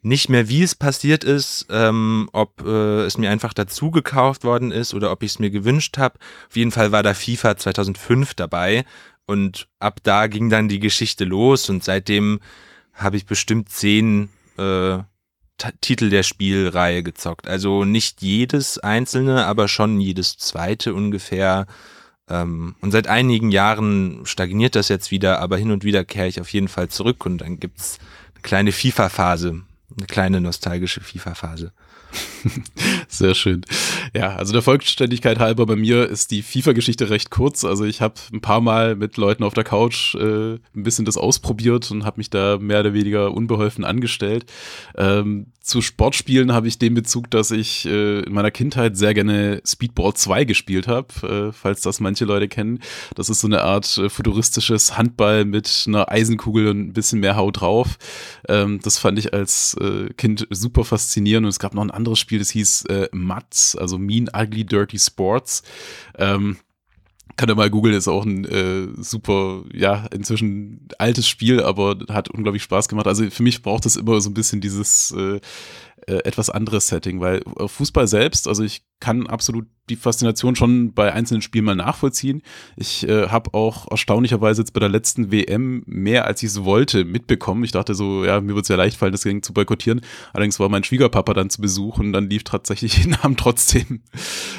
nicht 0.02 0.28
mehr, 0.28 0.48
wie 0.48 0.62
es 0.62 0.74
passiert 0.74 1.24
ist, 1.24 1.66
ähm, 1.70 2.28
ob 2.32 2.62
äh, 2.64 3.02
es 3.02 3.18
mir 3.18 3.30
einfach 3.30 3.52
dazu 3.52 3.90
gekauft 3.90 4.44
worden 4.44 4.72
ist 4.72 4.94
oder 4.94 5.12
ob 5.12 5.22
ich 5.22 5.32
es 5.32 5.38
mir 5.38 5.50
gewünscht 5.50 5.98
habe. 5.98 6.18
Auf 6.48 6.56
jeden 6.56 6.70
Fall 6.70 6.90
war 6.90 7.02
da 7.02 7.14
FIFA 7.14 7.56
2005 7.56 8.34
dabei 8.34 8.84
und 9.26 9.68
ab 9.78 10.00
da 10.02 10.26
ging 10.26 10.48
dann 10.48 10.68
die 10.68 10.80
Geschichte 10.80 11.24
los 11.24 11.68
und 11.68 11.84
seitdem 11.84 12.40
habe 12.94 13.16
ich 13.16 13.26
bestimmt 13.26 13.68
zehn 13.68 14.30
äh, 14.58 14.98
Titel 15.80 16.10
der 16.10 16.22
Spielreihe 16.22 17.02
gezockt. 17.02 17.48
Also 17.48 17.84
nicht 17.84 18.22
jedes 18.22 18.78
einzelne, 18.78 19.46
aber 19.46 19.68
schon 19.68 20.00
jedes 20.00 20.36
zweite 20.38 20.94
ungefähr. 20.94 21.66
Ähm, 22.28 22.74
und 22.80 22.92
seit 22.92 23.06
einigen 23.08 23.50
Jahren 23.50 24.24
stagniert 24.24 24.74
das 24.76 24.88
jetzt 24.88 25.10
wieder, 25.10 25.40
aber 25.40 25.56
hin 25.56 25.70
und 25.70 25.84
wieder 25.84 26.04
kehre 26.04 26.28
ich 26.28 26.40
auf 26.40 26.52
jeden 26.52 26.68
Fall 26.68 26.88
zurück 26.88 27.26
und 27.26 27.38
dann 27.38 27.60
gibt's 27.60 27.98
eine 28.34 28.42
kleine 28.42 28.72
FIFA-Phase, 28.72 29.62
eine 29.96 30.06
kleine 30.06 30.40
nostalgische 30.40 31.00
FIFA-Phase. 31.00 31.72
Sehr 33.08 33.34
schön. 33.34 33.62
Ja, 34.14 34.36
also 34.36 34.52
der 34.52 34.62
Vollständigkeit 34.62 35.38
halber 35.38 35.66
bei 35.66 35.76
mir 35.76 36.08
ist 36.08 36.30
die 36.30 36.42
FIFA-Geschichte 36.42 37.10
recht 37.10 37.30
kurz. 37.30 37.64
Also 37.64 37.84
ich 37.84 38.00
habe 38.00 38.14
ein 38.32 38.40
paar 38.40 38.60
Mal 38.60 38.96
mit 38.96 39.16
Leuten 39.16 39.44
auf 39.44 39.54
der 39.54 39.64
Couch 39.64 40.14
äh, 40.14 40.54
ein 40.54 40.60
bisschen 40.74 41.04
das 41.04 41.16
ausprobiert 41.16 41.90
und 41.90 42.04
habe 42.04 42.18
mich 42.18 42.30
da 42.30 42.58
mehr 42.58 42.80
oder 42.80 42.94
weniger 42.94 43.32
unbeholfen 43.32 43.84
angestellt. 43.84 44.46
Ähm, 44.96 45.46
zu 45.70 45.82
Sportspielen 45.82 46.52
habe 46.52 46.66
ich 46.66 46.78
den 46.78 46.94
Bezug, 46.94 47.30
dass 47.30 47.50
ich 47.52 47.86
äh, 47.86 48.20
in 48.20 48.32
meiner 48.32 48.50
Kindheit 48.50 48.96
sehr 48.96 49.14
gerne 49.14 49.62
Speedball 49.64 50.14
2 50.14 50.44
gespielt 50.44 50.88
habe, 50.88 51.50
äh, 51.50 51.52
falls 51.52 51.82
das 51.82 52.00
manche 52.00 52.24
Leute 52.24 52.48
kennen. 52.48 52.80
Das 53.14 53.30
ist 53.30 53.40
so 53.40 53.46
eine 53.46 53.62
Art 53.62 53.96
äh, 53.98 54.08
futuristisches 54.08 54.96
Handball 54.96 55.44
mit 55.44 55.84
einer 55.86 56.10
Eisenkugel 56.10 56.68
und 56.68 56.80
ein 56.80 56.92
bisschen 56.92 57.20
mehr 57.20 57.36
Haut 57.36 57.60
drauf. 57.60 57.98
Ähm, 58.48 58.80
das 58.82 58.98
fand 58.98 59.18
ich 59.18 59.32
als 59.32 59.74
äh, 59.74 60.12
Kind 60.14 60.46
super 60.50 60.84
faszinierend 60.84 61.44
und 61.44 61.50
es 61.50 61.60
gab 61.60 61.74
noch 61.74 61.82
ein 61.82 61.90
anderes 61.90 62.18
Spiel, 62.18 62.40
das 62.40 62.50
hieß 62.50 62.86
äh, 62.86 63.08
Mats, 63.12 63.76
also 63.76 63.99
Mean 64.00 64.28
Ugly 64.34 64.64
Dirty 64.64 64.98
Sports. 64.98 65.62
Ähm, 66.18 66.58
kann 67.36 67.48
er 67.48 67.54
mal 67.54 67.70
googeln, 67.70 67.94
ist 67.94 68.08
auch 68.08 68.24
ein 68.24 68.44
äh, 68.44 68.88
super, 69.02 69.62
ja, 69.72 70.06
inzwischen 70.12 70.88
altes 70.98 71.26
Spiel, 71.26 71.62
aber 71.62 71.96
hat 72.10 72.28
unglaublich 72.28 72.62
Spaß 72.62 72.88
gemacht. 72.88 73.06
Also 73.06 73.30
für 73.30 73.42
mich 73.42 73.62
braucht 73.62 73.86
es 73.86 73.96
immer 73.96 74.20
so 74.20 74.28
ein 74.28 74.34
bisschen 74.34 74.60
dieses 74.60 75.12
äh, 75.12 75.40
äh, 76.06 76.24
etwas 76.24 76.50
anderes 76.50 76.88
Setting, 76.88 77.20
weil 77.20 77.42
Fußball 77.66 78.06
selbst, 78.08 78.48
also 78.48 78.62
ich 78.62 78.82
kann 79.00 79.26
absolut 79.26 79.66
die 79.90 79.96
Faszination 79.96 80.56
schon 80.56 80.92
bei 80.92 81.12
einzelnen 81.12 81.42
Spielen 81.42 81.64
mal 81.64 81.76
nachvollziehen. 81.76 82.42
Ich 82.76 83.06
äh, 83.08 83.28
habe 83.28 83.52
auch 83.54 83.90
erstaunlicherweise 83.90 84.62
jetzt 84.62 84.72
bei 84.72 84.80
der 84.80 84.88
letzten 84.88 85.30
WM 85.30 85.82
mehr 85.86 86.26
als 86.26 86.42
ich 86.42 86.50
es 86.50 86.64
wollte 86.64 87.04
mitbekommen. 87.04 87.64
Ich 87.64 87.72
dachte 87.72 87.94
so, 87.94 88.24
ja, 88.24 88.40
mir 88.40 88.54
wird 88.54 88.64
es 88.64 88.68
ja 88.68 88.76
leicht 88.76 88.96
fallen, 88.96 89.12
das 89.12 89.22
Ding 89.22 89.42
zu 89.42 89.52
boykottieren. 89.52 90.00
Allerdings 90.32 90.60
war 90.60 90.68
mein 90.68 90.84
Schwiegerpapa 90.84 91.34
dann 91.34 91.50
zu 91.50 91.60
Besuch 91.60 91.98
und 91.98 92.12
dann 92.12 92.30
lief 92.30 92.44
tatsächlich 92.44 92.96
jeden 92.98 93.14
Abend 93.14 93.40
trotzdem 93.40 94.02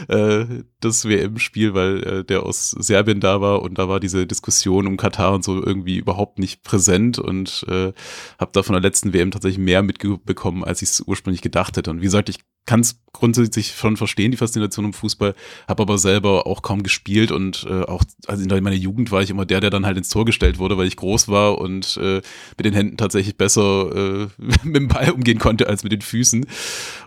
äh, 0.07 0.45
das 0.79 1.05
WM-Spiel, 1.05 1.73
weil 1.73 2.03
äh, 2.03 2.23
der 2.25 2.43
aus 2.43 2.71
Serbien 2.71 3.19
da 3.19 3.41
war 3.41 3.61
und 3.61 3.77
da 3.77 3.87
war 3.87 3.99
diese 3.99 4.27
Diskussion 4.27 4.87
um 4.87 4.97
Katar 4.97 5.33
und 5.33 5.43
so 5.43 5.63
irgendwie 5.63 5.97
überhaupt 5.97 6.39
nicht 6.39 6.63
präsent 6.63 7.17
und 7.17 7.65
äh, 7.69 7.93
habe 8.39 8.51
da 8.51 8.63
von 8.63 8.73
der 8.73 8.81
letzten 8.81 9.13
WM 9.13 9.31
tatsächlich 9.31 9.59
mehr 9.59 9.81
mitbekommen, 9.81 10.63
als 10.63 10.81
ich 10.81 10.89
es 10.89 11.01
ursprünglich 11.01 11.41
gedacht 11.41 11.77
hätte. 11.77 11.89
Und 11.89 11.99
wie 11.99 12.05
gesagt, 12.05 12.29
ich 12.29 12.39
kann 12.65 12.81
es 12.81 13.01
grundsätzlich 13.11 13.73
schon 13.75 13.97
verstehen, 13.97 14.31
die 14.31 14.37
Faszination 14.37 14.85
um 14.85 14.93
Fußball, 14.93 15.35
habe 15.67 15.83
aber 15.83 15.97
selber 15.97 16.47
auch 16.47 16.61
kaum 16.61 16.83
gespielt 16.83 17.31
und 17.31 17.65
äh, 17.69 17.83
auch 17.83 18.03
also 18.27 18.43
in 18.43 18.63
meiner 18.63 18.75
Jugend 18.75 19.11
war 19.11 19.21
ich 19.21 19.29
immer 19.29 19.45
der, 19.45 19.59
der 19.59 19.69
dann 19.69 19.85
halt 19.85 19.97
ins 19.97 20.09
Tor 20.09 20.25
gestellt 20.25 20.57
wurde, 20.59 20.77
weil 20.77 20.87
ich 20.87 20.95
groß 20.95 21.27
war 21.27 21.57
und 21.57 21.97
äh, 21.97 22.21
mit 22.57 22.65
den 22.65 22.73
Händen 22.73 22.97
tatsächlich 22.97 23.37
besser 23.37 23.91
äh, 23.93 24.27
mit 24.63 24.75
dem 24.75 24.87
Ball 24.87 25.11
umgehen 25.11 25.39
konnte 25.39 25.67
als 25.67 25.83
mit 25.83 25.91
den 25.91 26.01
Füßen. 26.01 26.45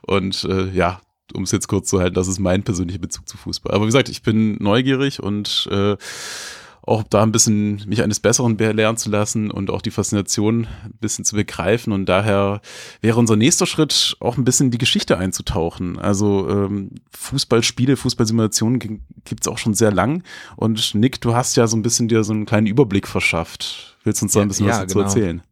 Und 0.02 0.44
äh, 0.44 0.70
ja, 0.70 1.00
um 1.32 1.44
es 1.44 1.52
jetzt 1.52 1.68
kurz 1.68 1.88
zu 1.88 2.00
halten, 2.00 2.14
das 2.14 2.28
ist 2.28 2.38
mein 2.38 2.62
persönlicher 2.62 2.98
Bezug 2.98 3.28
zu 3.28 3.36
Fußball. 3.36 3.74
Aber 3.74 3.84
wie 3.84 3.88
gesagt, 3.88 4.08
ich 4.08 4.22
bin 4.22 4.56
neugierig 4.60 5.22
und 5.22 5.68
äh, 5.70 5.96
auch 6.86 7.02
da 7.02 7.22
ein 7.22 7.32
bisschen 7.32 7.82
mich 7.86 8.02
eines 8.02 8.20
Besseren 8.20 8.58
lernen 8.58 8.98
zu 8.98 9.10
lassen 9.10 9.50
und 9.50 9.70
auch 9.70 9.80
die 9.80 9.90
Faszination 9.90 10.66
ein 10.84 10.98
bisschen 11.00 11.24
zu 11.24 11.34
begreifen. 11.34 11.92
Und 11.92 12.06
daher 12.06 12.60
wäre 13.00 13.18
unser 13.18 13.36
nächster 13.36 13.66
Schritt 13.66 14.16
auch 14.20 14.36
ein 14.36 14.44
bisschen 14.44 14.66
in 14.66 14.70
die 14.70 14.78
Geschichte 14.78 15.16
einzutauchen. 15.16 15.98
Also 15.98 16.48
ähm, 16.48 16.90
Fußballspiele, 17.12 17.96
Fußballsimulationen 17.96 18.78
gibt 18.78 19.40
es 19.40 19.48
auch 19.48 19.58
schon 19.58 19.74
sehr 19.74 19.92
lang. 19.92 20.22
Und 20.56 20.94
Nick, 20.94 21.20
du 21.22 21.34
hast 21.34 21.56
ja 21.56 21.66
so 21.66 21.76
ein 21.76 21.82
bisschen 21.82 22.08
dir 22.08 22.22
so 22.22 22.34
einen 22.34 22.44
kleinen 22.44 22.66
Überblick 22.66 23.08
verschafft. 23.08 23.96
Willst 24.04 24.20
du 24.20 24.26
uns 24.26 24.34
da 24.34 24.42
ein 24.42 24.48
bisschen 24.48 24.66
ja, 24.66 24.72
was 24.72 24.80
dazu 24.80 24.98
genau. 24.98 25.08
erzählen? 25.08 25.42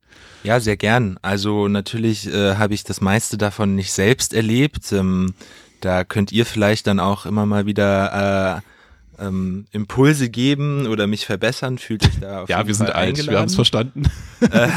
Ja, 0.45 0.61
sehr 0.61 0.77
gern. 0.77 1.19
Also 1.23 1.69
natürlich 1.69 2.27
äh, 2.27 2.57
habe 2.57 2.75
ich 2.75 2.85
das 2.85 3.01
meiste 3.01 3.39
davon 3.39 3.75
nicht 3.75 3.93
selbst 3.93 4.35
erlebt. 4.35 4.93
Ähm, 4.93 5.35
da 5.81 6.05
könnt 6.05 6.31
ihr 6.31 6.45
vielleicht 6.45 6.87
dann 6.87 7.01
auch 7.01 7.25
immer 7.25 7.47
mal 7.47 7.65
wieder 7.65 8.59
äh, 8.59 8.72
ähm, 9.23 9.67
Impulse 9.71 10.29
geben 10.29 10.87
oder 10.87 11.07
mich 11.07 11.27
verbessern, 11.27 11.79
fühlt 11.79 12.03
sich 12.03 12.21
da 12.21 12.43
auf 12.43 12.49
Ja, 12.49 12.67
wir 12.67 12.75
sind 12.75 12.87
Fall 12.87 12.97
alt, 12.97 13.09
eingeladen. 13.11 13.31
wir 13.33 13.39
haben 13.39 13.49
es 13.49 13.55
verstanden. 13.55 14.03
Äh, 14.41 14.69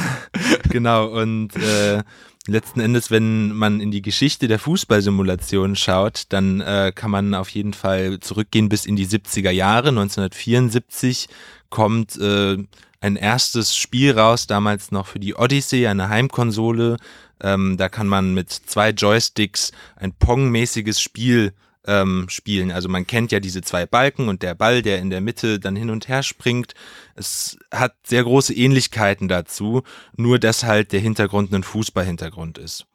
genau, 0.70 1.08
und 1.08 1.56
äh, 1.56 2.04
letzten 2.48 2.80
Endes, 2.80 3.10
wenn 3.10 3.52
man 3.54 3.80
in 3.80 3.92
die 3.92 4.02
Geschichte 4.02 4.48
der 4.48 4.60
Fußballsimulation 4.60 5.76
schaut, 5.76 6.24
dann 6.30 6.62
äh, 6.62 6.92
kann 6.94 7.12
man 7.12 7.34
auf 7.34 7.50
jeden 7.50 7.74
Fall 7.74 8.20
zurückgehen 8.20 8.70
bis 8.70 8.86
in 8.86 8.96
die 8.96 9.08
70er 9.08 9.50
Jahre. 9.50 9.90
1974 9.90 11.28
kommt 11.70 12.16
äh, 12.18 12.58
ein 13.02 13.16
erstes 13.16 13.76
Spiel 13.76 14.18
raus, 14.18 14.48
damals 14.48 14.92
noch 14.92 15.08
für 15.08 15.20
die 15.20 15.36
Odyssey, 15.36 15.88
eine 15.88 16.10
Heimkonsole. 16.10 16.98
Ähm, 17.42 17.76
da 17.78 17.90
kann 17.90 18.08
man 18.08 18.34
mit 18.34 18.52
zwei 18.52 18.92
Joysticks 18.92 19.72
ein 19.96 20.14
Pong-mäßiges 20.14 21.02
Spiel 21.02 21.54
ähm, 21.88 22.26
spielen. 22.30 22.72
Also 22.72 22.90
man 22.90 23.08
kennt 23.08 23.32
ja 23.32 23.40
diese 23.40 23.62
zwei 23.62 23.86
Balken 23.86 24.30
und 24.30 24.42
der 24.42 24.56
Ball, 24.56 24.82
der 24.82 25.00
in 25.00 25.10
der 25.10 25.22
Mitte 25.22 25.60
dann 25.60 25.76
hin 25.76 25.90
und 25.90 26.08
her 26.08 26.24
springt. 26.24 26.74
Es 27.16 27.58
hat 27.74 27.96
sehr 28.04 28.24
große 28.24 28.54
Ähnlichkeiten 28.54 29.28
dazu, 29.28 29.84
nur 30.16 30.40
dass 30.40 30.64
halt 30.64 30.92
der 30.92 31.00
Hintergrund 31.00 31.54
ein 31.54 31.64
Fußballhintergrund 31.64 32.58
ist. 32.58 32.86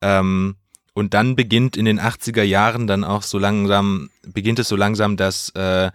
Ähm, 0.00 0.56
und 0.92 1.14
dann 1.14 1.36
beginnt 1.36 1.76
in 1.76 1.84
den 1.84 2.00
80er 2.00 2.42
Jahren 2.42 2.86
dann 2.86 3.04
auch 3.04 3.22
so 3.22 3.38
langsam, 3.38 4.10
beginnt 4.26 4.58
es 4.58 4.68
so 4.68 4.76
langsam, 4.76 5.16
dass 5.16 5.50
äh, 5.50 5.90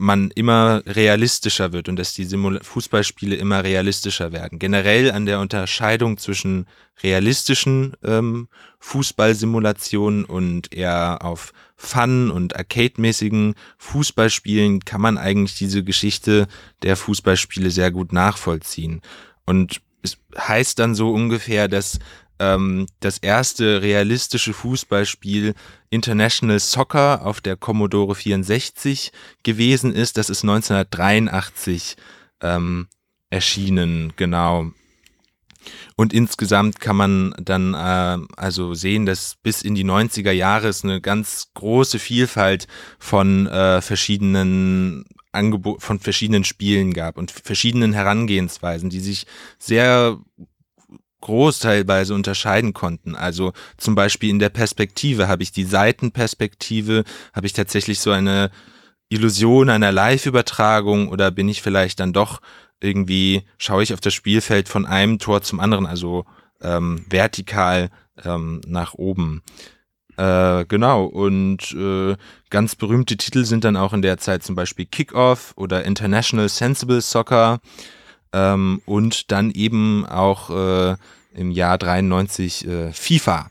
man 0.00 0.30
immer 0.30 0.82
realistischer 0.86 1.72
wird 1.72 1.90
und 1.90 1.96
dass 1.96 2.14
die 2.14 2.24
Simul 2.24 2.58
Fußballspiele 2.62 3.36
immer 3.36 3.62
realistischer 3.62 4.32
werden. 4.32 4.58
Generell 4.58 5.10
an 5.10 5.26
der 5.26 5.40
Unterscheidung 5.40 6.16
zwischen 6.16 6.66
realistischen 7.02 7.92
ähm, 8.02 8.48
Fußballsimulationen 8.78 10.24
und 10.24 10.72
eher 10.72 11.18
auf 11.22 11.52
Fun- 11.76 12.30
und 12.30 12.56
Arcade-mäßigen 12.56 13.54
Fußballspielen 13.76 14.86
kann 14.86 15.02
man 15.02 15.18
eigentlich 15.18 15.58
diese 15.58 15.84
Geschichte 15.84 16.48
der 16.82 16.96
Fußballspiele 16.96 17.70
sehr 17.70 17.90
gut 17.90 18.14
nachvollziehen. 18.14 19.02
Und 19.44 19.82
es 20.00 20.16
heißt 20.38 20.78
dann 20.78 20.94
so 20.94 21.12
ungefähr, 21.12 21.68
dass 21.68 21.98
ähm, 22.40 22.86
das 22.98 23.18
erste 23.18 23.82
realistische 23.82 24.52
Fußballspiel 24.52 25.54
International 25.90 26.58
Soccer 26.58 27.24
auf 27.24 27.40
der 27.40 27.56
Commodore 27.56 28.16
64 28.16 29.12
gewesen 29.44 29.94
ist. 29.94 30.16
Das 30.16 30.30
ist 30.30 30.42
1983 30.42 31.96
ähm, 32.40 32.88
erschienen, 33.28 34.14
genau. 34.16 34.72
Und 35.94 36.14
insgesamt 36.14 36.80
kann 36.80 36.96
man 36.96 37.34
dann 37.38 37.74
äh, 37.74 38.26
also 38.36 38.72
sehen, 38.72 39.04
dass 39.04 39.36
bis 39.42 39.60
in 39.60 39.74
die 39.74 39.84
90er 39.84 40.32
Jahre 40.32 40.68
es 40.68 40.82
eine 40.82 41.02
ganz 41.02 41.50
große 41.52 41.98
Vielfalt 41.98 42.66
von 42.98 43.46
äh, 43.46 43.82
verschiedenen 43.82 45.04
Angebot 45.32 45.82
von 45.82 46.00
verschiedenen 46.00 46.44
Spielen 46.44 46.92
gab 46.92 47.16
und 47.16 47.30
verschiedenen 47.30 47.92
Herangehensweisen, 47.92 48.90
die 48.90 48.98
sich 48.98 49.26
sehr 49.58 50.18
groß 51.20 51.58
teilweise 51.58 52.14
unterscheiden 52.14 52.72
konnten. 52.72 53.14
Also 53.14 53.52
zum 53.76 53.94
Beispiel 53.94 54.30
in 54.30 54.38
der 54.38 54.48
Perspektive 54.48 55.28
habe 55.28 55.42
ich 55.42 55.52
die 55.52 55.64
Seitenperspektive, 55.64 57.04
habe 57.32 57.46
ich 57.46 57.52
tatsächlich 57.52 58.00
so 58.00 58.10
eine 58.10 58.50
Illusion 59.08 59.70
einer 59.70 59.92
Live-Übertragung 59.92 61.08
oder 61.08 61.30
bin 61.30 61.48
ich 61.48 61.62
vielleicht 61.62 62.00
dann 62.00 62.12
doch 62.12 62.40
irgendwie, 62.80 63.42
schaue 63.58 63.82
ich 63.82 63.92
auf 63.92 64.00
das 64.00 64.14
Spielfeld 64.14 64.68
von 64.68 64.86
einem 64.86 65.18
Tor 65.18 65.42
zum 65.42 65.60
anderen, 65.60 65.86
also 65.86 66.24
ähm, 66.62 67.04
vertikal 67.08 67.90
ähm, 68.24 68.60
nach 68.66 68.94
oben. 68.94 69.42
Äh, 70.16 70.64
genau, 70.66 71.04
und 71.04 71.72
äh, 71.72 72.16
ganz 72.50 72.74
berühmte 72.76 73.16
Titel 73.16 73.44
sind 73.44 73.64
dann 73.64 73.76
auch 73.76 73.92
in 73.92 74.02
der 74.02 74.18
Zeit 74.18 74.42
zum 74.42 74.54
Beispiel 74.54 74.86
Kickoff 74.86 75.52
oder 75.56 75.84
International 75.84 76.48
Sensible 76.48 77.00
Soccer 77.00 77.60
ähm, 78.32 78.82
und 78.86 79.30
dann 79.30 79.50
eben 79.50 80.06
auch 80.06 80.50
äh, 80.50 80.96
im 81.34 81.50
Jahr 81.50 81.78
93 81.78 82.66
äh, 82.66 82.92
FIFA, 82.92 83.50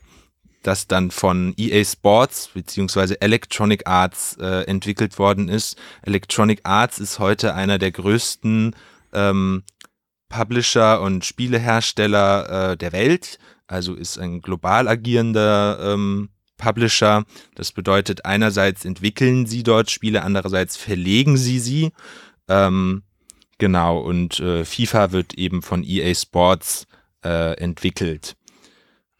das 0.62 0.86
dann 0.86 1.10
von 1.10 1.54
EA 1.56 1.84
Sports 1.84 2.50
beziehungsweise 2.52 3.20
Electronic 3.20 3.86
Arts 3.86 4.36
äh, 4.40 4.64
entwickelt 4.64 5.18
worden 5.18 5.48
ist. 5.48 5.78
Electronic 6.02 6.60
Arts 6.64 6.98
ist 6.98 7.18
heute 7.18 7.54
einer 7.54 7.78
der 7.78 7.92
größten 7.92 8.74
ähm, 9.12 9.62
Publisher 10.28 11.00
und 11.00 11.24
Spielehersteller 11.24 12.72
äh, 12.72 12.76
der 12.76 12.92
Welt, 12.92 13.38
also 13.66 13.94
ist 13.94 14.18
ein 14.18 14.40
global 14.40 14.88
agierender 14.88 15.78
ähm, 15.94 16.28
Publisher. 16.56 17.24
Das 17.54 17.72
bedeutet, 17.72 18.24
einerseits 18.24 18.84
entwickeln 18.84 19.46
sie 19.46 19.62
dort 19.62 19.90
Spiele, 19.90 20.22
andererseits 20.22 20.76
verlegen 20.76 21.36
sie 21.36 21.58
sie. 21.58 21.90
Ähm, 22.48 23.02
genau, 23.60 24.00
und 24.00 24.40
äh, 24.40 24.64
FIFA 24.64 25.12
wird 25.12 25.34
eben 25.34 25.62
von 25.62 25.84
EA 25.84 26.12
Sports 26.14 26.88
äh, 27.24 27.54
entwickelt. 27.54 28.36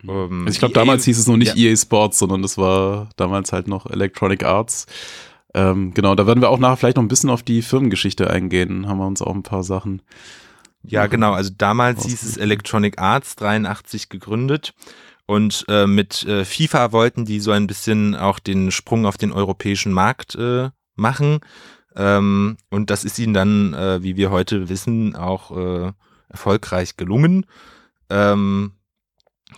Um, 0.03 0.11
ähm, 0.11 0.41
also 0.47 0.55
ich 0.55 0.59
glaube, 0.59 0.75
damals 0.75 1.05
hieß 1.05 1.19
es 1.19 1.27
noch 1.29 1.37
nicht 1.37 1.57
ja. 1.57 1.71
EA 1.71 1.77
Sports, 1.77 2.19
sondern 2.19 2.43
das 2.43 2.59
war 2.59 3.11
damals 3.17 3.53
halt 3.53 3.69
noch 3.69 3.87
Electronic 3.87 4.43
Arts. 4.43 4.87
Ähm, 5.55 5.95
genau, 5.95 6.15
da 6.15 6.27
werden 6.27 6.41
wir 6.41 6.49
auch 6.49 6.59
nachher 6.59 6.77
vielleicht 6.77 6.97
noch 6.97 7.05
ein 7.05 7.09
bisschen 7.09 7.31
auf 7.31 7.43
die 7.43 7.63
Firmengeschichte 7.63 8.31
eingehen. 8.31 8.89
Haben 8.89 8.99
wir 8.99 9.07
uns 9.07 9.23
auch 9.23 9.35
ein 9.35 9.43
paar 9.43 9.63
Sachen. 9.63 10.03
Ja, 10.83 11.07
genau. 11.07 11.33
Also 11.33 11.51
damals 11.57 12.07
hieß 12.07 12.23
es 12.23 12.37
Electronic 12.37 12.99
Arts 12.99 13.37
83 13.37 14.09
gegründet. 14.09 14.75
Und 15.27 15.65
äh, 15.69 15.87
mit 15.87 16.25
äh, 16.25 16.45
FIFA 16.45 16.93
wollten 16.93 17.25
die 17.25 17.39
so 17.39 17.53
ein 17.53 17.67
bisschen 17.67 18.17
auch 18.17 18.39
den 18.39 18.71
Sprung 18.71 19.07
auf 19.07 19.17
den 19.17 19.31
europäischen 19.31 19.93
Markt 19.93 20.35
äh, 20.35 20.71
machen. 20.97 21.41
Ähm, 21.97 22.57
und 22.71 22.91
das 22.91 23.05
ist 23.05 23.19
ihnen 23.19 23.35
dann, 23.35 23.75
äh, 23.75 24.03
wie 24.03 24.17
wir 24.17 24.31
heute 24.31 24.69
wissen, 24.69 25.17
auch 25.17 25.57
äh, 25.57 25.93
erfolgreich 26.29 26.97
gelungen. 26.97 27.47
Ähm, 28.09 28.73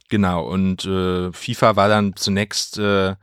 genau, 0.08 0.44
und 0.44 0.84
äh, 0.84 1.32
FIFA 1.32 1.76
war 1.76 1.88
dann 1.88 2.16
zunächst 2.16 2.78
äh, 2.78 3.14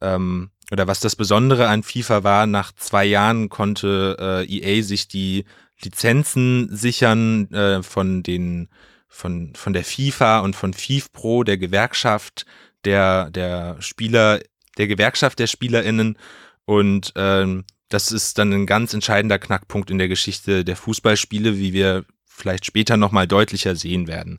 ähm, 0.00 0.50
oder 0.70 0.86
was 0.86 1.00
das 1.00 1.16
Besondere 1.16 1.68
an 1.68 1.82
FIFA 1.82 2.24
war, 2.24 2.46
nach 2.46 2.72
zwei 2.72 3.04
Jahren 3.04 3.48
konnte 3.48 4.16
äh, 4.18 4.44
EA 4.46 4.82
sich 4.82 5.08
die 5.08 5.44
Lizenzen 5.82 6.68
sichern 6.74 7.50
äh, 7.52 7.82
von 7.82 8.22
den 8.22 8.68
von 9.08 9.54
von 9.54 9.72
der 9.72 9.84
FIFA 9.84 10.40
und 10.40 10.56
von 10.56 10.72
FIFPro, 10.72 11.44
der 11.44 11.58
Gewerkschaft 11.58 12.46
der 12.84 13.30
der 13.30 13.80
Spieler, 13.80 14.40
der 14.78 14.86
Gewerkschaft 14.86 15.38
der 15.38 15.46
SpielerInnen 15.46 16.18
und 16.64 17.12
ähm, 17.16 17.64
das 17.88 18.12
ist 18.12 18.38
dann 18.38 18.52
ein 18.52 18.66
ganz 18.66 18.94
entscheidender 18.94 19.38
Knackpunkt 19.38 19.90
in 19.90 19.98
der 19.98 20.08
Geschichte 20.08 20.64
der 20.64 20.76
Fußballspiele, 20.76 21.58
wie 21.58 21.72
wir 21.72 22.04
vielleicht 22.24 22.66
später 22.66 22.96
nochmal 22.96 23.26
deutlicher 23.26 23.76
sehen 23.76 24.06
werden. 24.06 24.38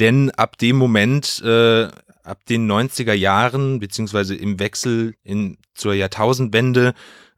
Denn 0.00 0.30
ab 0.30 0.56
dem 0.58 0.76
Moment 0.76 1.42
äh, 1.44 1.88
ab 2.22 2.44
den 2.46 2.70
90er 2.70 3.12
Jahren, 3.12 3.80
beziehungsweise 3.80 4.34
im 4.34 4.58
Wechsel 4.58 5.14
in, 5.22 5.58
zur 5.74 5.94
Jahrtausendwende, 5.94 6.94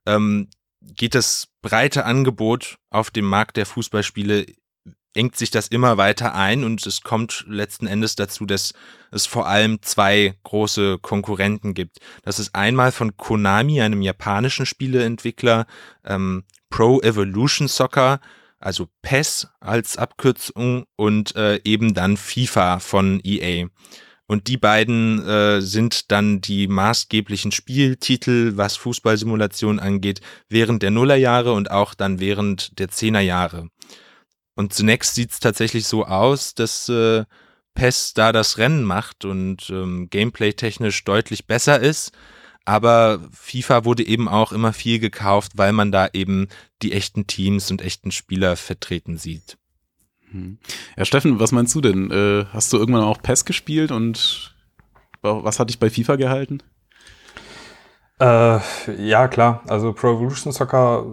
ähm, 0.06 0.48
geht 0.80 1.14
das 1.14 1.48
breite 1.62 2.04
Angebot 2.04 2.78
auf 2.90 3.10
dem 3.10 3.24
Markt 3.24 3.56
der 3.56 3.66
Fußballspiele, 3.66 4.46
engt 5.14 5.36
sich 5.36 5.50
das 5.50 5.68
immer 5.68 5.96
weiter 5.96 6.34
ein 6.34 6.64
und 6.64 6.84
es 6.86 7.00
kommt 7.02 7.44
letzten 7.48 7.86
Endes 7.86 8.16
dazu, 8.16 8.46
dass 8.46 8.74
es 9.10 9.26
vor 9.26 9.46
allem 9.46 9.80
zwei 9.82 10.34
große 10.42 10.98
Konkurrenten 10.98 11.74
gibt. 11.74 11.98
Das 12.22 12.38
ist 12.38 12.54
einmal 12.54 12.92
von 12.92 13.16
Konami, 13.16 13.80
einem 13.80 14.02
japanischen 14.02 14.66
Spieleentwickler, 14.66 15.66
ähm, 16.04 16.44
Pro 16.68 17.00
Evolution 17.00 17.68
Soccer, 17.68 18.20
also 18.58 18.88
PES 19.02 19.48
als 19.60 19.96
Abkürzung 19.96 20.86
und 20.96 21.36
äh, 21.36 21.60
eben 21.64 21.94
dann 21.94 22.16
FIFA 22.16 22.80
von 22.80 23.20
EA. 23.22 23.68
Und 24.26 24.48
die 24.48 24.56
beiden 24.56 25.24
äh, 25.26 25.60
sind 25.60 26.10
dann 26.10 26.40
die 26.40 26.66
maßgeblichen 26.66 27.52
Spieltitel, 27.52 28.56
was 28.56 28.76
Fußballsimulation 28.76 29.78
angeht, 29.78 30.22
während 30.48 30.82
der 30.82 30.90
Nullerjahre 30.90 31.52
und 31.52 31.70
auch 31.70 31.92
dann 31.92 32.20
während 32.20 32.78
der 32.78 32.88
Zehnerjahre. 32.88 33.68
Und 34.54 34.72
zunächst 34.72 35.14
sieht 35.14 35.32
es 35.32 35.40
tatsächlich 35.40 35.86
so 35.86 36.04
aus, 36.04 36.54
dass 36.54 36.88
äh, 36.88 37.24
PES 37.74 38.14
da 38.14 38.32
das 38.32 38.58
Rennen 38.58 38.84
macht 38.84 39.24
und 39.24 39.68
ähm, 39.70 40.08
gameplay-technisch 40.10 41.04
deutlich 41.04 41.46
besser 41.46 41.80
ist. 41.80 42.12
Aber 42.64 43.20
FIFA 43.32 43.84
wurde 43.84 44.06
eben 44.06 44.28
auch 44.28 44.52
immer 44.52 44.72
viel 44.72 44.98
gekauft, 44.98 45.52
weil 45.56 45.72
man 45.72 45.92
da 45.92 46.08
eben 46.12 46.48
die 46.82 46.92
echten 46.92 47.26
Teams 47.26 47.70
und 47.70 47.82
echten 47.82 48.10
Spieler 48.10 48.56
vertreten 48.56 49.18
sieht. 49.18 49.58
Hm. 50.30 50.58
Ja, 50.96 51.04
Steffen, 51.04 51.40
was 51.40 51.52
meinst 51.52 51.74
du 51.74 51.80
denn? 51.80 52.10
Äh, 52.10 52.46
hast 52.52 52.72
du 52.72 52.78
irgendwann 52.78 53.04
auch 53.04 53.20
PES 53.20 53.44
gespielt 53.44 53.90
und 53.90 54.54
was 55.20 55.58
hat 55.58 55.70
dich 55.70 55.78
bei 55.78 55.88
FIFA 55.88 56.16
gehalten? 56.16 56.62
Äh, 58.20 58.60
ja, 58.98 59.28
klar. 59.28 59.62
Also 59.66 59.92
Pro 59.92 60.14
Evolution 60.14 60.52
Soccer 60.52 61.04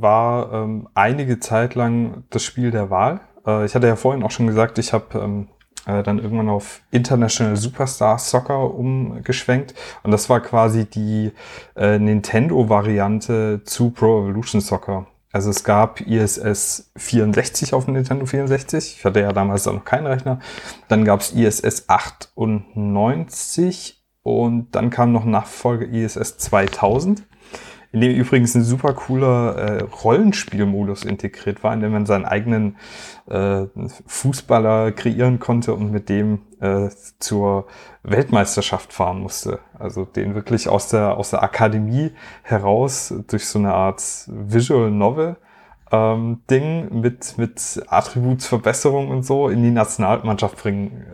war 0.00 0.52
ähm, 0.52 0.88
einige 0.94 1.40
Zeit 1.40 1.74
lang 1.74 2.24
das 2.30 2.42
Spiel 2.42 2.70
der 2.70 2.90
Wahl. 2.90 3.20
Äh, 3.46 3.64
ich 3.64 3.74
hatte 3.74 3.86
ja 3.86 3.96
vorhin 3.96 4.22
auch 4.22 4.30
schon 4.30 4.46
gesagt, 4.46 4.78
ich 4.78 4.92
habe 4.92 5.18
ähm, 5.18 5.48
äh, 5.86 6.02
dann 6.02 6.18
irgendwann 6.18 6.48
auf 6.48 6.80
International 6.90 7.56
Superstar 7.56 8.18
Soccer 8.18 8.74
umgeschwenkt. 8.74 9.74
Und 10.02 10.10
das 10.10 10.28
war 10.28 10.40
quasi 10.40 10.84
die 10.84 11.32
äh, 11.76 11.98
Nintendo-Variante 11.98 13.62
zu 13.64 13.90
Pro 13.90 14.22
Evolution 14.22 14.60
Soccer. 14.60 15.06
Also 15.32 15.50
es 15.50 15.64
gab 15.64 16.00
ISS 16.00 16.90
64 16.96 17.74
auf 17.74 17.84
dem 17.84 17.94
Nintendo 17.94 18.26
64. 18.26 18.96
Ich 18.98 19.04
hatte 19.04 19.20
ja 19.20 19.32
damals 19.32 19.66
auch 19.66 19.74
noch 19.74 19.84
keinen 19.84 20.06
Rechner. 20.06 20.38
Dann 20.88 21.04
gab 21.04 21.20
es 21.20 21.32
ISS 21.32 21.88
98 21.88 24.02
und 24.22 24.74
dann 24.74 24.90
kam 24.90 25.12
noch 25.12 25.24
Nachfolge 25.24 25.86
ISS 25.86 26.38
2000 26.38 27.24
in 27.92 28.00
dem 28.00 28.14
übrigens 28.14 28.54
ein 28.54 28.62
super 28.62 28.92
cooler 28.92 29.56
äh, 29.56 29.82
Rollenspielmodus 29.82 31.04
integriert 31.04 31.62
war, 31.62 31.72
in 31.72 31.80
dem 31.80 31.92
man 31.92 32.06
seinen 32.06 32.26
eigenen 32.26 32.76
äh, 33.26 33.66
Fußballer 34.06 34.92
kreieren 34.92 35.38
konnte 35.38 35.74
und 35.74 35.90
mit 35.90 36.08
dem 36.08 36.40
äh, 36.60 36.90
zur 37.18 37.66
Weltmeisterschaft 38.02 38.92
fahren 38.92 39.20
musste. 39.20 39.60
Also 39.78 40.04
den 40.04 40.34
wirklich 40.34 40.68
aus 40.68 40.88
der, 40.88 41.16
aus 41.16 41.30
der 41.30 41.42
Akademie 41.42 42.12
heraus 42.42 43.14
durch 43.28 43.46
so 43.46 43.58
eine 43.58 43.72
Art 43.72 44.02
Visual 44.26 44.90
Novel 44.90 45.36
ähm, 45.90 46.42
Ding 46.50 47.00
mit, 47.00 47.38
mit 47.38 47.82
Attributsverbesserung 47.88 49.08
und 49.08 49.24
so 49.24 49.48
in 49.48 49.62
die 49.62 49.70
Nationalmannschaft 49.70 50.58
bringen 50.58 51.04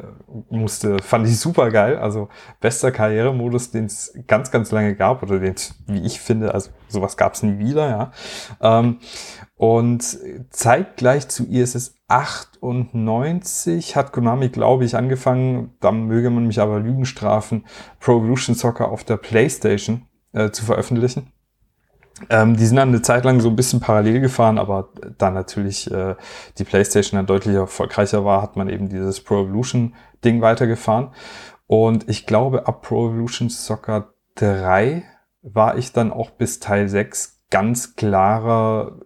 äh, 0.51 0.57
musste. 0.57 0.99
Fand 1.03 1.29
ich 1.29 1.39
super 1.39 1.71
geil. 1.71 1.99
Also 1.99 2.29
bester 2.61 2.91
Karrieremodus, 2.91 3.71
den 3.71 3.87
es 3.87 4.17
ganz, 4.27 4.51
ganz 4.51 4.71
lange 4.73 4.97
gab 4.97 5.23
oder 5.23 5.39
den 5.39 5.55
wie 5.87 6.01
ich 6.05 6.21
finde, 6.21 6.53
also 6.53 6.71
sowas 6.89 7.17
gab 7.17 7.35
es 7.35 7.43
nie 7.43 7.59
wieder, 7.59 7.89
ja. 7.89 8.13
Ähm, 8.61 8.99
und 9.57 10.19
zeitgleich 10.51 11.29
zu 11.29 11.47
ISS 11.47 11.95
98 12.09 13.97
hat 13.97 14.13
Konami, 14.13 14.49
glaube 14.49 14.85
ich, 14.85 14.97
angefangen, 14.97 15.75
da 15.81 15.93
möge 15.93 16.31
man 16.31 16.47
mich 16.47 16.61
aber 16.61 16.81
Lügen 16.81 17.05
strafen, 17.05 17.65
Pro 18.01 18.19
Evolution 18.19 18.57
Soccer 18.57 18.91
auf 18.91 19.05
der 19.05 19.17
Playstation 19.17 20.07
äh, 20.33 20.51
zu 20.51 20.65
veröffentlichen. 20.65 21.34
Ähm, 22.31 22.57
die 22.57 22.67
sind 22.67 22.77
dann 22.77 22.89
eine 22.89 23.03
Zeit 23.03 23.25
lang 23.25 23.41
so 23.41 23.49
ein 23.49 23.57
bisschen 23.57 23.81
parallel 23.81 24.21
gefahren, 24.21 24.59
aber 24.59 24.91
da 25.19 25.31
natürlich 25.31 25.91
äh, 25.91 26.15
die 26.59 26.65
PlayStation 26.65 27.19
dann 27.19 27.27
deutlich 27.27 27.57
erfolgreicher 27.57 28.25
war, 28.25 28.41
hat 28.41 28.57
man 28.57 28.69
eben 28.69 28.89
dieses 28.89 29.21
Pro 29.21 29.43
Evolution 29.43 29.95
Ding 30.25 30.41
weitergefahren. 30.41 31.11
Und 31.67 32.09
ich 32.09 32.27
glaube, 32.27 32.67
ab 32.67 32.83
Pro 32.83 33.09
Evolution 33.09 33.49
Soccer 33.49 34.15
3 34.37 35.05
war 35.43 35.77
ich 35.77 35.93
dann 35.93 36.13
auch 36.13 36.31
bis 36.31 36.61
Teil 36.61 36.89
6 36.89 37.43
ganz 37.51 37.97
klarer 37.97 39.01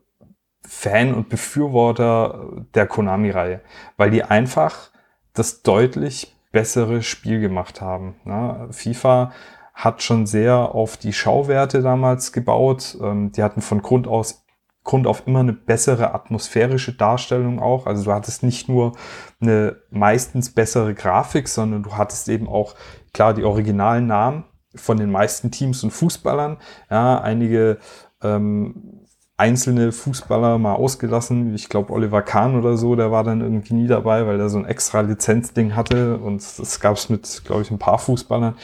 Fan 0.62 1.14
und 1.14 1.28
Befürworter 1.28 2.66
der 2.74 2.86
Konami-Reihe, 2.86 3.62
weil 3.96 4.10
die 4.10 4.22
einfach 4.22 4.90
das 5.32 5.62
deutlich 5.62 6.36
bessere 6.52 7.02
Spiel 7.02 7.40
gemacht 7.40 7.80
haben. 7.80 8.16
Ne? 8.24 8.68
FIFA 8.70 9.32
hat 9.78 10.02
schon 10.02 10.26
sehr 10.26 10.74
auf 10.74 10.96
die 10.96 11.12
Schauwerte 11.12 11.82
damals 11.82 12.32
gebaut. 12.32 12.98
Ähm, 13.00 13.30
die 13.30 13.44
hatten 13.44 13.60
von 13.60 13.80
Grund 13.80 14.08
aus 14.08 14.44
Grund 14.82 15.06
auf 15.06 15.26
immer 15.26 15.40
eine 15.40 15.52
bessere 15.52 16.14
atmosphärische 16.14 16.94
Darstellung 16.94 17.60
auch. 17.60 17.86
Also 17.86 18.04
du 18.04 18.12
hattest 18.12 18.42
nicht 18.42 18.68
nur 18.68 18.92
eine 19.40 19.76
meistens 19.90 20.52
bessere 20.52 20.94
Grafik, 20.94 21.46
sondern 21.46 21.82
du 21.82 21.96
hattest 21.96 22.28
eben 22.28 22.48
auch 22.48 22.74
klar 23.12 23.34
die 23.34 23.44
originalen 23.44 24.06
Namen 24.06 24.44
von 24.74 24.96
den 24.96 25.10
meisten 25.10 25.50
Teams 25.50 25.84
und 25.84 25.90
Fußballern. 25.90 26.56
Ja, 26.90 27.20
einige 27.20 27.78
ähm, 28.22 29.04
einzelne 29.36 29.92
Fußballer 29.92 30.58
mal 30.58 30.74
ausgelassen. 30.74 31.54
Ich 31.54 31.68
glaube, 31.68 31.92
Oliver 31.92 32.22
Kahn 32.22 32.58
oder 32.58 32.76
so, 32.76 32.96
der 32.96 33.12
war 33.12 33.22
dann 33.22 33.42
irgendwie 33.42 33.74
nie 33.74 33.86
dabei, 33.86 34.26
weil 34.26 34.40
er 34.40 34.48
so 34.48 34.58
ein 34.58 34.64
extra 34.64 35.02
Lizenzding 35.02 35.76
hatte 35.76 36.16
und 36.16 36.42
das 36.58 36.80
gab 36.80 36.96
es 36.96 37.08
mit, 37.10 37.42
glaube 37.44 37.62
ich, 37.62 37.70
ein 37.70 37.78
paar 37.78 37.98
Fußballern. 37.98 38.56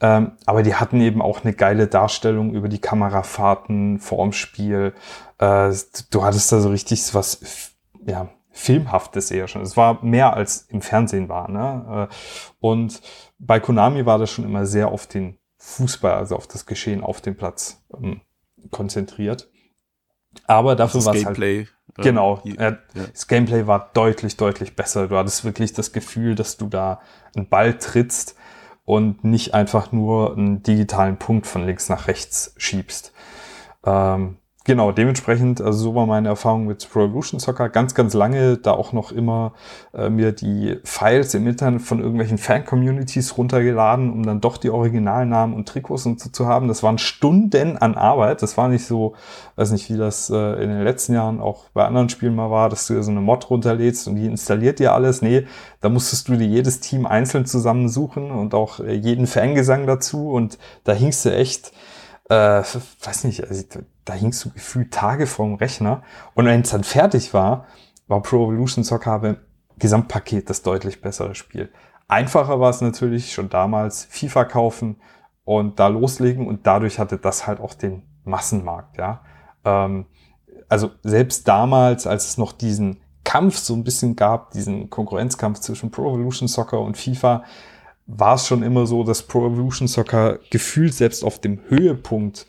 Ähm, 0.00 0.32
aber 0.46 0.62
die 0.62 0.74
hatten 0.74 1.00
eben 1.00 1.20
auch 1.20 1.44
eine 1.44 1.52
geile 1.52 1.86
Darstellung 1.86 2.54
über 2.54 2.68
die 2.68 2.80
Kamerafahrten, 2.80 3.98
vorm 3.98 4.32
Spiel. 4.32 4.94
Äh, 5.38 5.72
du 6.10 6.24
hattest 6.24 6.52
da 6.52 6.60
so 6.60 6.70
richtig 6.70 7.14
was, 7.14 7.74
ja, 8.06 8.28
Filmhaftes 8.50 9.30
eher 9.30 9.46
schon. 9.46 9.62
Es 9.62 9.76
war 9.76 10.02
mehr 10.04 10.34
als 10.34 10.62
im 10.68 10.82
Fernsehen 10.82 11.28
war. 11.28 11.50
Ne? 11.50 12.08
Äh, 12.10 12.14
und 12.60 13.00
bei 13.38 13.60
Konami 13.60 14.06
war 14.06 14.18
das 14.18 14.30
schon 14.30 14.44
immer 14.44 14.66
sehr 14.66 14.88
auf 14.88 15.06
den 15.06 15.38
Fußball, 15.58 16.14
also 16.14 16.36
auf 16.36 16.46
das 16.46 16.66
Geschehen 16.66 17.02
auf 17.02 17.20
dem 17.20 17.36
Platz 17.36 17.82
ähm, 17.94 18.22
konzentriert. 18.70 19.50
Aber 20.46 20.76
dafür 20.76 21.04
war 21.04 21.14
es 21.14 21.24
halt. 21.24 21.36
Gameplay. 21.36 21.60
Äh, 21.60 22.02
genau. 22.02 22.42
Äh, 22.44 22.72
ja. 22.72 22.76
Das 23.12 23.26
Gameplay 23.28 23.66
war 23.66 23.90
deutlich, 23.92 24.36
deutlich 24.36 24.76
besser. 24.76 25.08
Du 25.08 25.16
hattest 25.16 25.44
wirklich 25.44 25.72
das 25.72 25.92
Gefühl, 25.92 26.34
dass 26.34 26.56
du 26.56 26.68
da 26.68 27.00
einen 27.34 27.48
Ball 27.48 27.78
trittst 27.78 28.36
und 28.90 29.22
nicht 29.22 29.54
einfach 29.54 29.92
nur 29.92 30.36
einen 30.36 30.64
digitalen 30.64 31.16
Punkt 31.16 31.46
von 31.46 31.64
links 31.64 31.88
nach 31.88 32.08
rechts 32.08 32.54
schiebst. 32.56 33.12
Ähm, 33.86 34.38
Genau, 34.64 34.92
dementsprechend, 34.92 35.62
also 35.62 35.78
so 35.84 35.94
war 35.94 36.04
meine 36.04 36.28
Erfahrung 36.28 36.66
mit 36.66 36.86
Pro 36.92 37.06
Evolution 37.06 37.40
Soccer. 37.40 37.70
Ganz, 37.70 37.94
ganz 37.94 38.12
lange 38.12 38.58
da 38.58 38.72
auch 38.72 38.92
noch 38.92 39.10
immer 39.10 39.54
äh, 39.94 40.10
mir 40.10 40.32
die 40.32 40.78
Files 40.84 41.32
im 41.32 41.46
Internet 41.46 41.80
von 41.80 41.98
irgendwelchen 41.98 42.36
Fan-Communities 42.36 43.38
runtergeladen, 43.38 44.12
um 44.12 44.22
dann 44.22 44.42
doch 44.42 44.58
die 44.58 44.68
Originalnamen 44.68 45.56
und 45.56 45.66
Trikots 45.66 46.04
und 46.04 46.20
so 46.20 46.28
zu 46.28 46.46
haben. 46.46 46.68
Das 46.68 46.82
waren 46.82 46.98
Stunden 46.98 47.78
an 47.78 47.94
Arbeit. 47.94 48.42
Das 48.42 48.58
war 48.58 48.68
nicht 48.68 48.84
so, 48.84 49.14
weiß 49.56 49.70
nicht, 49.72 49.88
wie 49.88 49.96
das 49.96 50.28
äh, 50.28 50.62
in 50.62 50.68
den 50.68 50.84
letzten 50.84 51.14
Jahren 51.14 51.40
auch 51.40 51.70
bei 51.72 51.86
anderen 51.86 52.10
Spielen 52.10 52.34
mal 52.34 52.50
war, 52.50 52.68
dass 52.68 52.86
du 52.86 52.92
dir 52.92 53.02
so 53.02 53.10
eine 53.10 53.22
Mod 53.22 53.48
runterlädst 53.48 54.08
und 54.08 54.16
die 54.16 54.26
installiert 54.26 54.78
dir 54.78 54.92
alles. 54.92 55.22
Nee, 55.22 55.46
da 55.80 55.88
musstest 55.88 56.28
du 56.28 56.36
dir 56.36 56.46
jedes 56.46 56.80
Team 56.80 57.06
einzeln 57.06 57.46
zusammensuchen 57.46 58.30
und 58.30 58.52
auch 58.52 58.78
äh, 58.80 58.92
jeden 58.92 59.26
Fangesang 59.26 59.86
dazu 59.86 60.30
und 60.30 60.58
da 60.84 60.92
hingst 60.92 61.24
du 61.24 61.34
echt 61.34 61.72
äh, 62.30 62.62
weiß 62.62 63.24
nicht, 63.24 63.44
also, 63.46 63.64
da 64.04 64.14
hingst 64.14 64.44
du 64.44 64.50
gefühlt 64.50 64.92
Tage 64.92 65.26
vorm 65.26 65.54
Rechner. 65.54 66.02
Und 66.34 66.46
wenn 66.46 66.60
es 66.60 66.70
dann 66.70 66.84
fertig 66.84 67.34
war, 67.34 67.66
war 68.06 68.22
Pro 68.22 68.44
Evolution 68.44 68.84
Soccer 68.84 69.22
im 69.24 69.36
Gesamtpaket 69.78 70.48
das 70.48 70.62
deutlich 70.62 71.00
bessere 71.02 71.34
Spiel. 71.34 71.70
Einfacher 72.06 72.60
war 72.60 72.70
es 72.70 72.80
natürlich 72.80 73.32
schon 73.32 73.48
damals, 73.48 74.04
FIFA 74.04 74.44
kaufen 74.44 74.96
und 75.44 75.80
da 75.80 75.88
loslegen 75.88 76.46
und 76.46 76.66
dadurch 76.66 76.98
hatte 76.98 77.18
das 77.18 77.46
halt 77.46 77.60
auch 77.60 77.74
den 77.74 78.02
Massenmarkt, 78.24 78.96
ja. 78.98 79.22
Ähm, 79.64 80.06
also 80.68 80.90
selbst 81.02 81.48
damals, 81.48 82.06
als 82.06 82.28
es 82.28 82.38
noch 82.38 82.52
diesen 82.52 83.00
Kampf 83.24 83.58
so 83.58 83.74
ein 83.74 83.84
bisschen 83.84 84.14
gab, 84.14 84.52
diesen 84.52 84.88
Konkurrenzkampf 84.88 85.60
zwischen 85.60 85.90
Pro 85.90 86.08
Evolution 86.08 86.48
Soccer 86.48 86.80
und 86.80 86.96
FIFA, 86.96 87.44
war 88.18 88.34
es 88.34 88.46
schon 88.46 88.62
immer 88.62 88.86
so, 88.86 89.04
dass 89.04 89.22
Pro 89.22 89.46
Evolution 89.46 89.88
Soccer 89.88 90.38
gefühlt 90.50 90.94
selbst 90.94 91.24
auf 91.24 91.38
dem 91.40 91.60
Höhepunkt 91.68 92.46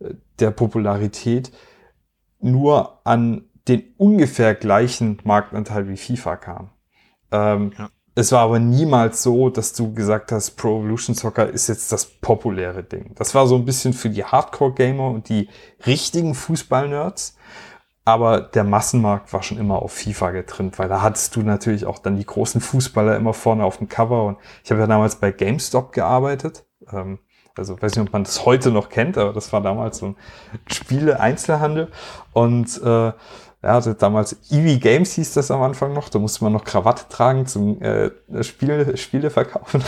äh, 0.00 0.14
der 0.38 0.50
Popularität 0.50 1.52
nur 2.40 3.00
an 3.06 3.44
den 3.68 3.94
ungefähr 3.96 4.54
gleichen 4.54 5.18
Marktanteil 5.24 5.88
wie 5.88 5.96
FIFA 5.96 6.36
kam. 6.36 6.70
Ähm, 7.30 7.72
ja. 7.78 7.90
Es 8.14 8.30
war 8.30 8.40
aber 8.40 8.58
niemals 8.58 9.22
so, 9.22 9.48
dass 9.48 9.72
du 9.72 9.94
gesagt 9.94 10.32
hast, 10.32 10.52
Pro 10.52 10.80
Evolution 10.80 11.14
Soccer 11.14 11.48
ist 11.48 11.68
jetzt 11.68 11.92
das 11.92 12.04
populäre 12.04 12.82
Ding. 12.82 13.14
Das 13.14 13.34
war 13.34 13.46
so 13.46 13.54
ein 13.54 13.64
bisschen 13.64 13.94
für 13.94 14.10
die 14.10 14.24
Hardcore-Gamer 14.24 15.08
und 15.08 15.30
die 15.30 15.48
richtigen 15.86 16.34
Fußball-Nerds. 16.34 17.38
Aber 18.04 18.40
der 18.40 18.64
Massenmarkt 18.64 19.32
war 19.32 19.42
schon 19.42 19.58
immer 19.58 19.80
auf 19.80 19.92
FIFA 19.92 20.32
getrimmt, 20.32 20.78
weil 20.78 20.88
da 20.88 21.02
hattest 21.02 21.36
du 21.36 21.42
natürlich 21.42 21.86
auch 21.86 21.98
dann 21.98 22.16
die 22.16 22.26
großen 22.26 22.60
Fußballer 22.60 23.16
immer 23.16 23.32
vorne 23.32 23.64
auf 23.64 23.78
dem 23.78 23.88
Cover. 23.88 24.24
Und 24.24 24.38
ich 24.64 24.70
habe 24.70 24.80
ja 24.80 24.86
damals 24.88 25.16
bei 25.16 25.30
GameStop 25.30 25.92
gearbeitet. 25.92 26.64
Ähm, 26.92 27.20
also 27.56 27.80
weiß 27.80 27.94
nicht, 27.94 28.06
ob 28.06 28.12
man 28.12 28.24
das 28.24 28.44
heute 28.44 28.70
noch 28.70 28.88
kennt, 28.88 29.18
aber 29.18 29.32
das 29.32 29.52
war 29.52 29.60
damals 29.60 29.98
so 29.98 30.06
ein 30.06 30.16
Spiele-Einzelhandel. 30.66 31.92
Und 32.32 32.80
äh, 32.82 33.12
ja, 33.64 33.74
also 33.74 33.92
damals 33.92 34.36
EV 34.50 34.80
Games 34.80 35.12
hieß 35.12 35.34
das 35.34 35.52
am 35.52 35.62
Anfang 35.62 35.92
noch. 35.92 36.08
Da 36.08 36.18
musste 36.18 36.42
man 36.42 36.52
noch 36.52 36.64
Krawatte 36.64 37.04
tragen 37.08 37.46
zum 37.46 37.80
äh, 37.80 38.10
Spiele, 38.42 38.96
Spiele 38.96 39.30
verkaufen. 39.30 39.84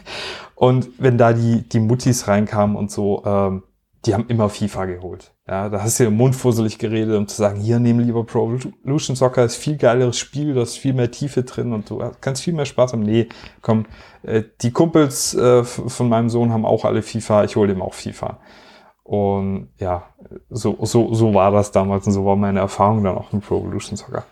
und 0.56 0.88
wenn 0.98 1.18
da 1.18 1.32
die, 1.32 1.68
die 1.68 1.80
Muttis 1.80 2.26
reinkamen 2.26 2.74
und 2.74 2.90
so, 2.90 3.22
ähm, 3.24 3.62
die 4.04 4.14
haben 4.14 4.26
immer 4.28 4.48
FIFA 4.48 4.86
geholt. 4.86 5.32
Ja, 5.46 5.68
da 5.68 5.82
hast 5.82 6.00
du 6.00 6.04
ja 6.04 6.10
mundfusselig 6.10 6.78
geredet, 6.78 7.16
um 7.16 7.28
zu 7.28 7.36
sagen, 7.36 7.60
hier 7.60 7.78
nehmen 7.78 8.00
lieber 8.00 8.24
Pro 8.24 8.52
Evolution 8.52 9.16
Soccer, 9.16 9.44
ist 9.44 9.56
viel 9.56 9.76
geileres 9.76 10.18
Spiel, 10.18 10.54
da 10.54 10.62
ist 10.62 10.78
viel 10.78 10.92
mehr 10.92 11.10
Tiefe 11.10 11.42
drin 11.44 11.72
und 11.72 11.88
du 11.88 12.02
kannst 12.20 12.42
viel 12.42 12.54
mehr 12.54 12.64
Spaß 12.64 12.92
haben. 12.92 13.02
Nee, 13.02 13.28
komm, 13.60 13.86
äh, 14.22 14.42
die 14.60 14.72
Kumpels 14.72 15.34
äh, 15.34 15.62
von 15.64 16.08
meinem 16.08 16.30
Sohn 16.30 16.52
haben 16.52 16.64
auch 16.64 16.84
alle 16.84 17.02
FIFA, 17.02 17.44
ich 17.44 17.56
hole 17.56 17.72
ihm 17.72 17.82
auch 17.82 17.94
FIFA. 17.94 18.38
Und 19.04 19.68
ja, 19.78 20.04
so, 20.48 20.78
so, 20.82 21.12
so 21.14 21.34
war 21.34 21.50
das 21.50 21.72
damals 21.72 22.06
und 22.06 22.12
so 22.12 22.24
war 22.24 22.36
meine 22.36 22.60
Erfahrung 22.60 23.02
dann 23.04 23.16
auch 23.16 23.32
mit 23.32 23.44
Pro 23.44 23.58
Evolution 23.58 23.96
Soccer. 23.96 24.24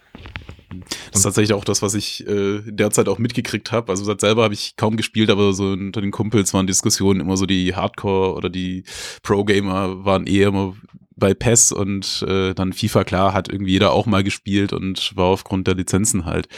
Das 1.10 1.20
ist 1.20 1.22
tatsächlich 1.22 1.52
auch 1.52 1.64
das, 1.64 1.82
was 1.82 1.94
ich 1.94 2.26
äh, 2.26 2.60
derzeit 2.64 3.08
auch 3.08 3.18
mitgekriegt 3.18 3.72
habe. 3.72 3.90
Also 3.90 4.04
seit 4.04 4.20
selber 4.20 4.44
habe 4.44 4.54
ich 4.54 4.76
kaum 4.76 4.96
gespielt, 4.96 5.30
aber 5.30 5.52
so 5.52 5.70
unter 5.70 6.00
den 6.00 6.10
Kumpels 6.10 6.54
waren 6.54 6.66
Diskussionen 6.66 7.20
immer 7.20 7.36
so 7.36 7.46
die 7.46 7.74
Hardcore 7.74 8.34
oder 8.34 8.48
die 8.48 8.84
Pro-Gamer 9.22 10.04
waren 10.04 10.26
eher 10.26 10.48
immer 10.48 10.74
bei 11.20 11.34
PES 11.34 11.70
und 11.70 12.24
äh, 12.26 12.54
dann 12.54 12.72
FIFA, 12.72 13.04
klar, 13.04 13.32
hat 13.32 13.48
irgendwie 13.48 13.72
jeder 13.72 13.92
auch 13.92 14.06
mal 14.06 14.24
gespielt 14.24 14.72
und 14.72 15.16
war 15.16 15.26
aufgrund 15.26 15.68
der 15.68 15.76
Lizenzen 15.76 16.24
halt 16.24 16.48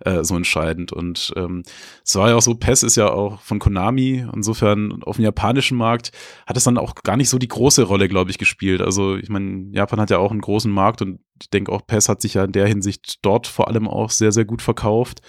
äh, 0.00 0.24
so 0.24 0.36
entscheidend. 0.36 0.92
Und 0.92 1.34
ähm, 1.36 1.62
es 2.04 2.14
war 2.16 2.30
ja 2.30 2.36
auch 2.36 2.42
so, 2.42 2.54
PES 2.54 2.84
ist 2.84 2.96
ja 2.96 3.10
auch 3.10 3.40
von 3.42 3.58
Konami, 3.58 4.24
insofern 4.32 5.02
auf 5.02 5.16
dem 5.16 5.24
japanischen 5.24 5.76
Markt 5.76 6.12
hat 6.46 6.56
es 6.56 6.64
dann 6.64 6.78
auch 6.78 6.94
gar 6.94 7.16
nicht 7.18 7.28
so 7.28 7.38
die 7.38 7.48
große 7.48 7.82
Rolle, 7.82 8.08
glaube 8.08 8.30
ich, 8.30 8.38
gespielt. 8.38 8.80
Also 8.80 9.16
ich 9.16 9.28
meine, 9.28 9.66
Japan 9.72 10.00
hat 10.00 10.10
ja 10.10 10.18
auch 10.18 10.30
einen 10.30 10.40
großen 10.40 10.72
Markt 10.72 11.02
und 11.02 11.20
ich 11.42 11.50
denke 11.50 11.72
auch, 11.72 11.86
PES 11.86 12.08
hat 12.08 12.22
sich 12.22 12.34
ja 12.34 12.44
in 12.44 12.52
der 12.52 12.68
Hinsicht 12.68 13.18
dort 13.22 13.48
vor 13.48 13.68
allem 13.68 13.88
auch 13.88 14.10
sehr, 14.10 14.30
sehr 14.30 14.44
gut 14.44 14.62
verkauft 14.62 15.20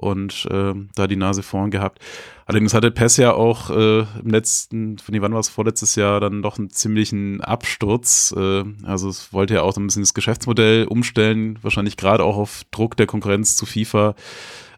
und 0.00 0.48
äh, 0.50 0.72
da 0.94 1.06
die 1.06 1.16
Nase 1.16 1.42
vorn 1.42 1.70
gehabt. 1.70 1.98
Allerdings 2.46 2.72
hatte 2.72 2.90
PES 2.90 3.18
ja 3.18 3.34
auch 3.34 3.68
äh, 3.70 4.00
im 4.00 4.30
letzten, 4.30 4.98
von 4.98 5.20
wann 5.20 5.34
war 5.34 5.40
es 5.40 5.50
vorletztes 5.50 5.94
Jahr, 5.94 6.20
dann 6.20 6.40
doch 6.42 6.58
einen 6.58 6.70
ziemlichen 6.70 7.42
Absturz. 7.42 8.34
Äh, 8.36 8.64
also 8.84 9.10
es 9.10 9.32
wollte 9.32 9.54
ja 9.54 9.62
auch 9.62 9.74
so 9.74 9.80
ein 9.80 9.86
bisschen 9.86 10.02
das 10.02 10.14
Geschäftsmodell 10.14 10.86
umstellen, 10.86 11.58
wahrscheinlich 11.60 11.98
gerade 11.98 12.24
auch 12.24 12.38
auf 12.38 12.62
Druck 12.70 12.96
der 12.96 13.06
Konkurrenz 13.06 13.56
zu 13.56 13.66
FIFA. 13.66 14.14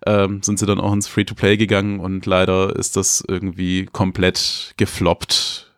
Ähm, 0.05 0.43
sind 0.43 0.59
sie 0.59 0.67
dann 0.67 0.81
auch 0.81 0.93
ins 0.93 1.07
Free-to-Play 1.07 1.57
gegangen 1.57 2.01
und 2.01 2.27
leider 2.27 2.75
ist 2.75 2.97
das 2.97 3.23
irgendwie 3.27 3.87
komplett 3.87 4.75
gefloppt, 4.77 5.73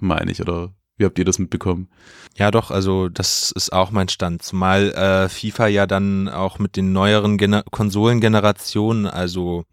meine 0.00 0.32
ich, 0.32 0.40
oder 0.40 0.72
wie 1.00 1.06
habt 1.06 1.18
ihr 1.18 1.24
das 1.24 1.38
mitbekommen? 1.38 1.88
Ja, 2.36 2.50
doch, 2.50 2.70
also 2.70 3.08
das 3.08 3.52
ist 3.52 3.72
auch 3.72 3.90
mein 3.90 4.10
Stand. 4.10 4.42
Zumal 4.42 4.92
äh, 4.92 5.28
FIFA 5.30 5.66
ja 5.68 5.86
dann 5.86 6.28
auch 6.28 6.58
mit 6.58 6.76
den 6.76 6.92
neueren 6.92 7.38
Gener 7.38 7.64
Konsolengenerationen, 7.70 9.06
also 9.06 9.64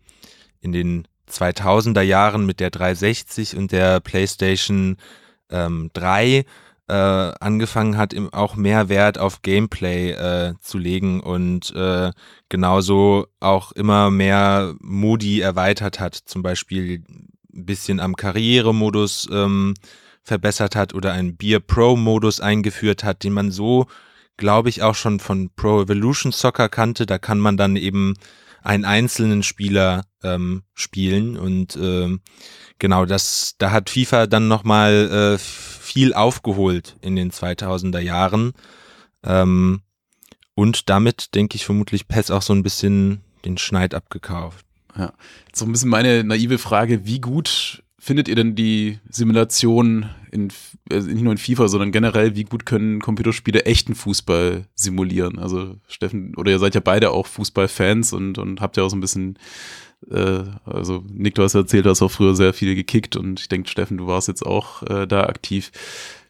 in 0.61 0.71
den 0.71 1.05
2000er 1.29 2.01
Jahren 2.01 2.45
mit 2.45 2.61
der 2.61 2.69
360 2.69 3.57
und 3.57 3.73
der 3.73 3.99
PlayStation 3.99 4.95
ähm, 5.49 5.91
3 5.91 6.45
äh, 6.87 6.93
angefangen 6.93 7.97
hat, 7.97 8.15
auch 8.31 8.55
mehr 8.55 8.87
Wert 8.87 9.17
auf 9.17 9.41
Gameplay 9.41 10.11
äh, 10.11 10.53
zu 10.61 10.77
legen 10.77 11.19
und 11.19 11.75
äh, 11.75 12.11
genauso 12.47 13.27
auch 13.41 13.73
immer 13.73 14.11
mehr 14.11 14.75
Modi 14.79 15.41
erweitert 15.41 15.99
hat, 15.99 16.15
zum 16.15 16.41
Beispiel 16.41 17.03
ein 17.53 17.65
bisschen 17.65 17.99
am 17.99 18.15
Karrieremodus 18.15 19.27
ähm, 19.29 19.73
verbessert 20.27 20.75
hat 20.75 20.93
oder 20.93 21.13
einen 21.13 21.37
Beer 21.37 21.59
Pro 21.61 21.95
Modus 21.95 22.41
eingeführt 22.41 23.03
hat, 23.03 23.23
den 23.23 23.33
man 23.33 23.49
so, 23.49 23.87
glaube 24.35 24.69
ich, 24.69 24.83
auch 24.83 24.93
schon 24.93 25.19
von 25.19 25.49
Pro 25.55 25.81
Evolution 25.81 26.33
Soccer 26.33 26.67
kannte. 26.67 27.05
Da 27.05 27.17
kann 27.17 27.39
man 27.39 27.55
dann 27.55 27.77
eben 27.77 28.13
einen 28.61 28.83
einzelnen 28.83 29.41
Spieler 29.41 30.03
ähm, 30.23 30.63
spielen 30.73 31.37
und 31.37 31.77
ähm, 31.77 32.19
genau 32.79 33.05
das, 33.05 33.55
da 33.57 33.71
hat 33.71 33.89
FIFA 33.89 34.27
dann 34.27 34.49
nochmal 34.49 35.35
äh, 35.35 35.37
viel 35.37 36.13
aufgeholt 36.13 36.97
in 37.01 37.15
den 37.15 37.31
2000er 37.31 37.99
Jahren 37.99 38.51
ähm, 39.23 39.83
und 40.53 40.89
damit 40.89 41.33
denke 41.35 41.55
ich 41.55 41.65
vermutlich 41.65 42.09
PES 42.09 42.31
auch 42.31 42.41
so 42.41 42.51
ein 42.51 42.63
bisschen 42.63 43.21
den 43.45 43.57
Schneid 43.57 43.93
abgekauft. 43.93 44.65
Ja, 44.97 45.13
so 45.53 45.65
ein 45.65 45.71
bisschen 45.71 45.89
meine 45.89 46.23
naive 46.25 46.57
Frage, 46.57 47.05
wie 47.05 47.21
gut 47.21 47.83
findet 48.07 48.29
ihr 48.29 48.35
denn 48.35 48.55
die 48.55 48.99
Simulation 49.09 50.09
in, 50.31 50.47
also 50.89 51.09
nicht 51.09 51.23
nur 51.23 51.33
in 51.33 51.37
FIFA, 51.37 51.67
sondern 51.67 51.91
generell, 51.91 52.37
wie 52.37 52.45
gut 52.45 52.65
können 52.65 53.01
Computerspiele 53.01 53.65
echten 53.65 53.95
Fußball 53.95 54.65
simulieren? 54.75 55.37
Also 55.39 55.75
Steffen, 55.89 56.33
oder 56.37 56.51
ihr 56.51 56.59
seid 56.59 56.73
ja 56.73 56.79
beide 56.79 57.11
auch 57.11 57.27
Fußballfans 57.27 58.13
und, 58.13 58.37
und 58.37 58.61
habt 58.61 58.77
ja 58.77 58.83
auch 58.83 58.89
so 58.89 58.95
ein 58.95 59.01
bisschen, 59.01 59.37
äh, 60.09 60.43
also 60.63 61.03
Nick, 61.11 61.35
du 61.35 61.43
hast 61.43 61.53
erzählt, 61.53 61.85
du 61.85 61.89
hast 61.89 62.01
auch 62.01 62.09
früher 62.09 62.33
sehr 62.33 62.53
viel 62.53 62.75
gekickt 62.75 63.17
und 63.17 63.41
ich 63.41 63.49
denke, 63.49 63.69
Steffen, 63.69 63.97
du 63.97 64.07
warst 64.07 64.29
jetzt 64.29 64.45
auch 64.45 64.83
äh, 64.83 65.05
da 65.05 65.23
aktiv. 65.23 65.71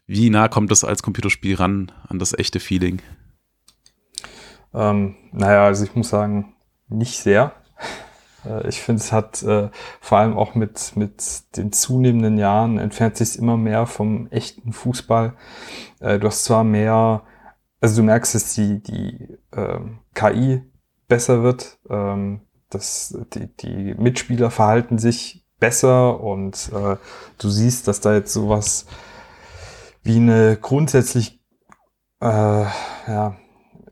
Wie 0.08 0.30
nah 0.30 0.48
kommt 0.48 0.72
das 0.72 0.82
als 0.82 1.04
Computerspiel 1.04 1.54
ran 1.54 1.92
an 2.08 2.18
das 2.18 2.36
echte 2.36 2.58
Feeling? 2.58 3.00
Ähm, 4.74 5.14
naja, 5.30 5.64
also 5.64 5.84
ich 5.84 5.94
muss 5.94 6.08
sagen, 6.08 6.56
nicht 6.88 7.20
sehr. 7.20 7.52
Äh, 8.44 8.68
ich 8.68 8.80
finde, 8.80 9.00
es 9.00 9.12
hat 9.12 9.42
äh, 9.42 9.70
vor 10.00 10.18
allem 10.18 10.36
auch 10.36 10.54
mit, 10.54 10.96
mit 10.96 11.56
den 11.56 11.72
zunehmenden 11.72 12.38
Jahren 12.38 12.78
entfernt 12.78 13.16
sich 13.16 13.38
immer 13.38 13.56
mehr 13.56 13.86
vom 13.86 14.28
echten 14.28 14.72
Fußball. 14.72 15.34
Äh, 16.00 16.18
du 16.18 16.26
hast 16.26 16.44
zwar 16.44 16.64
mehr, 16.64 17.22
also 17.80 18.00
du 18.00 18.02
merkst, 18.02 18.34
dass 18.34 18.54
die, 18.54 18.82
die 18.82 19.38
ähm, 19.52 20.00
KI 20.14 20.62
besser 21.08 21.42
wird, 21.42 21.78
ähm, 21.88 22.40
dass 22.70 23.18
die, 23.34 23.54
die 23.56 23.94
Mitspieler 23.94 24.50
verhalten 24.50 24.98
sich 24.98 25.46
besser 25.58 26.20
und 26.20 26.70
äh, 26.72 26.96
du 27.38 27.48
siehst, 27.48 27.88
dass 27.88 28.00
da 28.00 28.14
jetzt 28.14 28.32
sowas 28.32 28.86
wie 30.02 30.16
eine 30.16 30.56
grundsätzlich 30.60 31.40
äh, 32.20 32.26
ja, 32.26 33.36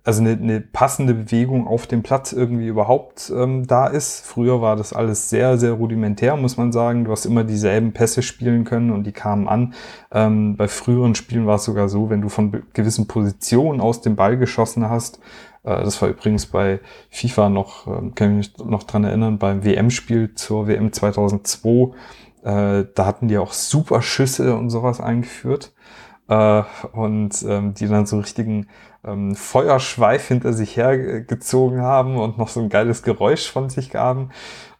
also 0.07 0.21
eine, 0.21 0.33
eine 0.33 0.61
passende 0.61 1.15
Bewegung 1.15 1.67
auf 1.67 1.89
dem 1.89 2.05
Platz 2.05 2.33
irgendwie 2.33 2.69
überhaupt 2.69 3.33
ähm, 3.35 3.67
da 3.67 3.89
ist. 3.89 4.25
Früher 4.25 4.63
war 4.63 4.77
das 4.77 4.93
alles 4.93 5.31
sehr, 5.31 5.59
sehr 5.59 5.73
rudimentär, 5.73 6.37
muss 6.37 6.57
man 6.57 6.71
sagen. 6.71 7.05
Du 7.05 7.11
hast 7.11 7.27
immer 7.27 7.43
dieselben 7.43 7.93
Pässe 7.93 8.23
spielen 8.23 8.65
können 8.65 8.93
und 8.93 9.05
die 9.05 9.13
kamen 9.13 9.49
an. 9.49 9.75
Ähm, 10.13 10.57
bei 10.57 10.69
früheren 10.69 11.17
Spielen 11.17 11.47
war 11.47 11.57
es 11.57 11.65
sogar 11.65 11.89
so, 11.89 12.09
wenn 12.09 12.21
du 12.21 12.29
von 12.29 12.63
gewissen 12.73 13.09
Positionen 13.09 13.81
aus 13.81 14.01
dem 14.01 14.15
Ball 14.15 14.39
geschossen 14.39 14.89
hast, 14.89 15.19
äh, 15.65 15.83
das 15.83 16.01
war 16.01 16.09
übrigens 16.09 16.47
bei 16.47 16.79
FIFA 17.11 17.49
noch, 17.49 17.89
äh, 17.89 18.11
kann 18.15 18.39
ich 18.39 18.57
mich 18.57 18.65
noch 18.65 18.85
dran 18.85 19.03
erinnern, 19.03 19.39
beim 19.39 19.65
WM-Spiel 19.65 20.35
zur 20.37 20.69
WM 20.69 20.93
2002, 20.93 21.97
äh, 22.45 22.85
da 22.95 23.07
hatten 23.07 23.27
die 23.27 23.39
auch 23.39 23.53
super 23.53 24.03
Schüsse 24.03 24.55
und 24.55 24.71
sowas 24.71 25.01
eingeführt. 25.01 25.73
Äh, 26.29 26.63
und 26.93 27.45
ähm, 27.49 27.75
die 27.75 27.87
dann 27.87 28.07
so 28.07 28.19
richtigen 28.19 28.69
ähm, 29.05 29.37
Feuerschweif 29.37 30.27
hinter 30.29 30.53
sich 30.53 30.77
hergezogen 30.77 31.83
haben 31.83 32.17
und 32.17 32.37
noch 32.39 32.49
so 32.49 32.61
ein 32.61 32.69
geiles 32.69 33.03
Geräusch 33.03 33.51
von 33.51 33.71
sich 33.71 33.91
gaben. 33.91 34.31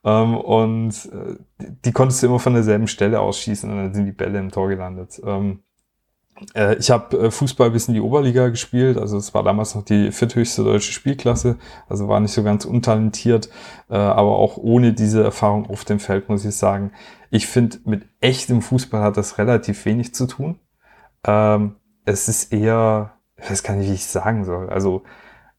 Ähm, 0.05 0.37
und 0.37 1.09
äh, 1.13 1.37
die 1.85 1.93
konntest 1.93 2.23
du 2.23 2.27
immer 2.27 2.41
von 2.41 2.55
derselben 2.55 2.89
Stelle 2.89 3.21
ausschießen 3.21 3.71
und 3.71 3.77
dann 3.77 3.95
sind 3.95 4.07
die 4.07 4.13
Bälle 4.13 4.39
im 4.39 4.51
Tor 4.51 4.69
gelandet. 4.69 5.21
Ähm, 5.25 5.61
äh, 6.55 6.77
ich 6.77 6.91
habe 6.91 7.17
äh, 7.19 7.31
Fußball 7.31 7.71
bis 7.71 7.89
in 7.89 7.95
die 7.95 8.01
Oberliga 8.01 8.49
gespielt, 8.49 8.99
also 8.99 9.17
es 9.17 9.33
war 9.35 9.43
damals 9.43 9.75
noch 9.75 9.85
die 9.85 10.13
vierthöchste 10.13 10.65
deutsche 10.65 10.93
Spielklasse, 10.93 11.57
also 11.89 12.09
war 12.09 12.21
nicht 12.21 12.33
so 12.33 12.43
ganz 12.43 12.65
untalentiert, 12.65 13.49
äh, 13.89 13.95
aber 13.95 14.37
auch 14.37 14.57
ohne 14.57 14.93
diese 14.93 15.23
Erfahrung 15.23 15.69
auf 15.71 15.85
dem 15.85 15.99
Feld 15.99 16.29
muss 16.29 16.45
ich 16.45 16.57
sagen, 16.57 16.93
ich 17.31 17.47
finde, 17.47 17.79
mit 17.85 18.07
echtem 18.21 18.63
Fußball 18.63 19.03
hat 19.03 19.17
das 19.17 19.39
relativ 19.39 19.85
wenig 19.85 20.15
zu 20.15 20.27
tun. 20.27 20.59
Ähm, 21.25 21.77
es 22.05 22.29
ist 22.29 22.53
eher 22.53 23.17
ich 23.37 23.51
weiß 23.51 23.63
gar 23.63 23.75
nicht, 23.75 23.89
wie 23.89 23.95
ich 23.95 24.07
sagen 24.07 24.45
soll. 24.45 24.71
Also 24.71 25.03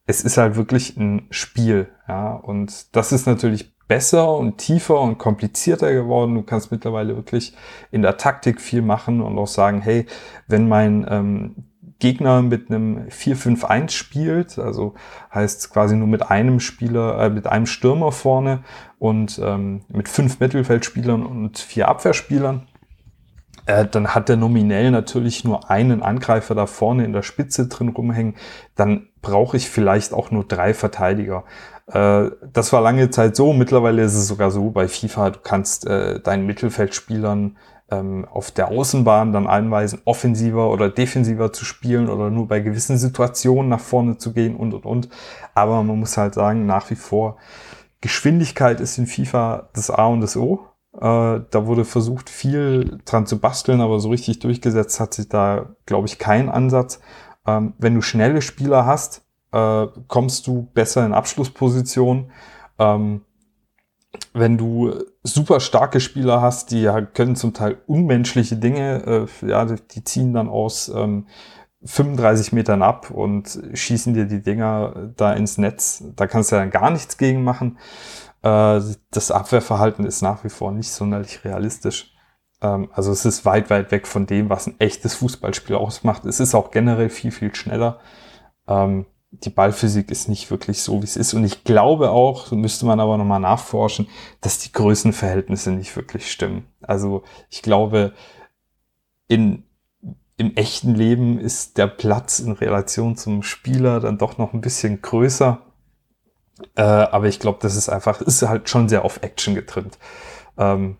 es 0.05 0.21
ist 0.21 0.37
halt 0.37 0.55
wirklich 0.55 0.97
ein 0.97 1.27
Spiel, 1.29 1.89
ja. 2.07 2.33
Und 2.33 2.95
das 2.95 3.11
ist 3.11 3.27
natürlich 3.27 3.75
besser 3.87 4.35
und 4.35 4.57
tiefer 4.57 4.99
und 4.99 5.17
komplizierter 5.17 5.93
geworden. 5.93 6.35
Du 6.35 6.43
kannst 6.43 6.71
mittlerweile 6.71 7.15
wirklich 7.15 7.55
in 7.91 8.01
der 8.01 8.17
Taktik 8.17 8.59
viel 8.61 8.81
machen 8.81 9.21
und 9.21 9.37
auch 9.37 9.47
sagen, 9.47 9.81
hey, 9.81 10.05
wenn 10.47 10.67
mein 10.67 11.05
ähm, 11.09 11.55
Gegner 11.99 12.41
mit 12.41 12.69
einem 12.69 13.07
4-5-1 13.07 13.91
spielt, 13.91 14.59
also 14.59 14.93
heißt 15.33 15.71
quasi 15.71 15.95
nur 15.95 16.07
mit 16.07 16.29
einem 16.29 16.59
Spieler, 16.59 17.19
äh, 17.19 17.29
mit 17.29 17.47
einem 17.47 17.65
Stürmer 17.65 18.11
vorne 18.11 18.63
und 18.99 19.39
ähm, 19.43 19.81
mit 19.87 20.07
fünf 20.07 20.39
Mittelfeldspielern 20.39 21.25
und 21.25 21.57
vier 21.57 21.87
Abwehrspielern, 21.87 22.66
äh, 23.67 23.85
dann 23.85 24.15
hat 24.15 24.29
der 24.29 24.37
nominell 24.37 24.91
natürlich 24.91 25.43
nur 25.43 25.69
einen 25.69 26.01
Angreifer 26.01 26.55
da 26.55 26.65
vorne 26.65 27.05
in 27.05 27.13
der 27.13 27.21
Spitze 27.21 27.67
drin 27.67 27.89
rumhängen, 27.89 28.35
dann 28.75 29.09
brauche 29.21 29.57
ich 29.57 29.69
vielleicht 29.69 30.13
auch 30.13 30.31
nur 30.31 30.45
drei 30.45 30.73
Verteidiger. 30.73 31.43
Äh, 31.87 32.31
das 32.53 32.73
war 32.73 32.81
lange 32.81 33.09
Zeit 33.09 33.35
so, 33.35 33.53
mittlerweile 33.53 34.03
ist 34.03 34.15
es 34.15 34.27
sogar 34.27 34.51
so 34.51 34.71
bei 34.71 34.87
FIFA, 34.87 35.31
du 35.31 35.39
kannst 35.43 35.85
äh, 35.85 36.19
deinen 36.19 36.45
Mittelfeldspielern 36.45 37.57
ähm, 37.89 38.25
auf 38.29 38.51
der 38.51 38.69
Außenbahn 38.69 39.33
dann 39.33 39.47
einweisen, 39.47 40.01
offensiver 40.05 40.71
oder 40.71 40.89
defensiver 40.89 41.53
zu 41.53 41.65
spielen 41.65 42.09
oder 42.09 42.29
nur 42.29 42.47
bei 42.47 42.59
gewissen 42.59 42.97
Situationen 42.97 43.69
nach 43.69 43.79
vorne 43.79 44.17
zu 44.17 44.33
gehen 44.33 44.55
und 44.55 44.73
und 44.73 44.85
und. 44.85 45.09
Aber 45.53 45.83
man 45.83 45.99
muss 45.99 46.17
halt 46.17 46.33
sagen, 46.33 46.65
nach 46.65 46.89
wie 46.89 46.95
vor, 46.95 47.37
Geschwindigkeit 48.01 48.79
ist 48.79 48.97
in 48.97 49.07
FIFA 49.07 49.69
das 49.73 49.89
A 49.89 50.05
und 50.05 50.21
das 50.21 50.37
O. 50.37 50.66
Äh, 50.97 51.41
da 51.51 51.65
wurde 51.65 51.85
versucht, 51.85 52.29
viel 52.29 52.99
dran 53.05 53.27
zu 53.27 53.39
basteln, 53.39 53.81
aber 53.81 53.99
so 53.99 54.09
richtig 54.09 54.39
durchgesetzt 54.39 54.99
hat 54.99 55.13
sich 55.13 55.29
da, 55.29 55.69
glaube 55.85 56.07
ich, 56.07 56.17
kein 56.17 56.49
Ansatz. 56.49 56.99
Ähm, 57.45 57.73
wenn 57.77 57.95
du 57.95 58.01
schnelle 58.01 58.41
Spieler 58.41 58.85
hast, 58.85 59.21
äh, 59.51 59.87
kommst 60.07 60.47
du 60.47 60.69
besser 60.73 61.05
in 61.05 61.13
Abschlussposition. 61.13 62.31
Ähm, 62.79 63.21
wenn 64.33 64.57
du 64.57 64.93
super 65.23 65.59
starke 65.59 65.99
Spieler 65.99 66.41
hast, 66.41 66.71
die 66.71 66.81
ja 66.81 67.01
können 67.01 67.35
zum 67.35 67.53
Teil 67.53 67.77
unmenschliche 67.85 68.55
Dinge, 68.55 69.27
äh, 69.43 69.47
ja, 69.47 69.65
die 69.65 70.03
ziehen 70.03 70.33
dann 70.33 70.49
aus 70.49 70.89
ähm, 70.89 71.27
35 71.83 72.53
Metern 72.53 72.81
ab 72.81 73.11
und 73.11 73.59
schießen 73.73 74.13
dir 74.13 74.25
die 74.25 74.41
Dinger 74.41 75.11
da 75.15 75.33
ins 75.33 75.57
Netz. 75.57 76.03
Da 76.15 76.27
kannst 76.27 76.51
du 76.51 76.55
dann 76.55 76.71
gar 76.71 76.89
nichts 76.89 77.17
gegen 77.17 77.43
machen. 77.43 77.77
Äh, 78.41 78.81
das 79.11 79.31
Abwehrverhalten 79.31 80.05
ist 80.05 80.21
nach 80.21 80.43
wie 80.43 80.49
vor 80.49 80.71
nicht 80.71 80.91
sonderlich 80.91 81.43
realistisch. 81.45 82.13
Ähm, 82.61 82.89
also 82.93 83.11
es 83.11 83.25
ist 83.25 83.45
weit, 83.45 83.69
weit 83.69 83.91
weg 83.91 84.07
von 84.07 84.25
dem, 84.25 84.49
was 84.49 84.67
ein 84.67 84.79
echtes 84.79 85.15
Fußballspiel 85.15 85.75
ausmacht. 85.75 86.25
Es 86.25 86.39
ist 86.39 86.55
auch 86.55 86.71
generell 86.71 87.09
viel, 87.09 87.31
viel 87.31 87.53
schneller. 87.53 87.99
Ähm, 88.67 89.05
die 89.31 89.49
Ballphysik 89.49 90.09
ist 90.09 90.29
nicht 90.29 90.49
wirklich 90.49 90.81
so, 90.81 91.01
wie 91.01 91.05
es 91.05 91.17
ist. 91.17 91.33
Und 91.33 91.43
ich 91.43 91.63
glaube 91.63 92.11
auch, 92.11 92.51
müsste 92.51 92.85
man 92.85 92.99
aber 92.99 93.17
nochmal 93.17 93.39
nachforschen, 93.39 94.07
dass 94.41 94.59
die 94.59 94.71
Größenverhältnisse 94.71 95.71
nicht 95.71 95.95
wirklich 95.95 96.31
stimmen. 96.31 96.65
Also 96.81 97.23
ich 97.49 97.61
glaube, 97.61 98.13
in, 99.27 99.63
im 100.37 100.55
echten 100.55 100.93
Leben 100.93 101.39
ist 101.39 101.77
der 101.77 101.87
Platz 101.87 102.39
in 102.39 102.51
Relation 102.51 103.17
zum 103.17 103.41
Spieler 103.41 103.99
dann 103.99 104.19
doch 104.19 104.37
noch 104.37 104.53
ein 104.53 104.61
bisschen 104.61 105.01
größer. 105.01 105.61
Äh, 106.75 106.81
aber 106.81 107.27
ich 107.27 107.39
glaube, 107.39 107.59
das 107.61 107.75
ist 107.75 107.89
einfach, 107.89 108.21
ist 108.21 108.41
halt 108.43 108.69
schon 108.69 108.87
sehr 108.87 109.03
auf 109.03 109.23
Action 109.23 109.55
getrimmt. 109.55 109.97
Ähm, 110.57 110.97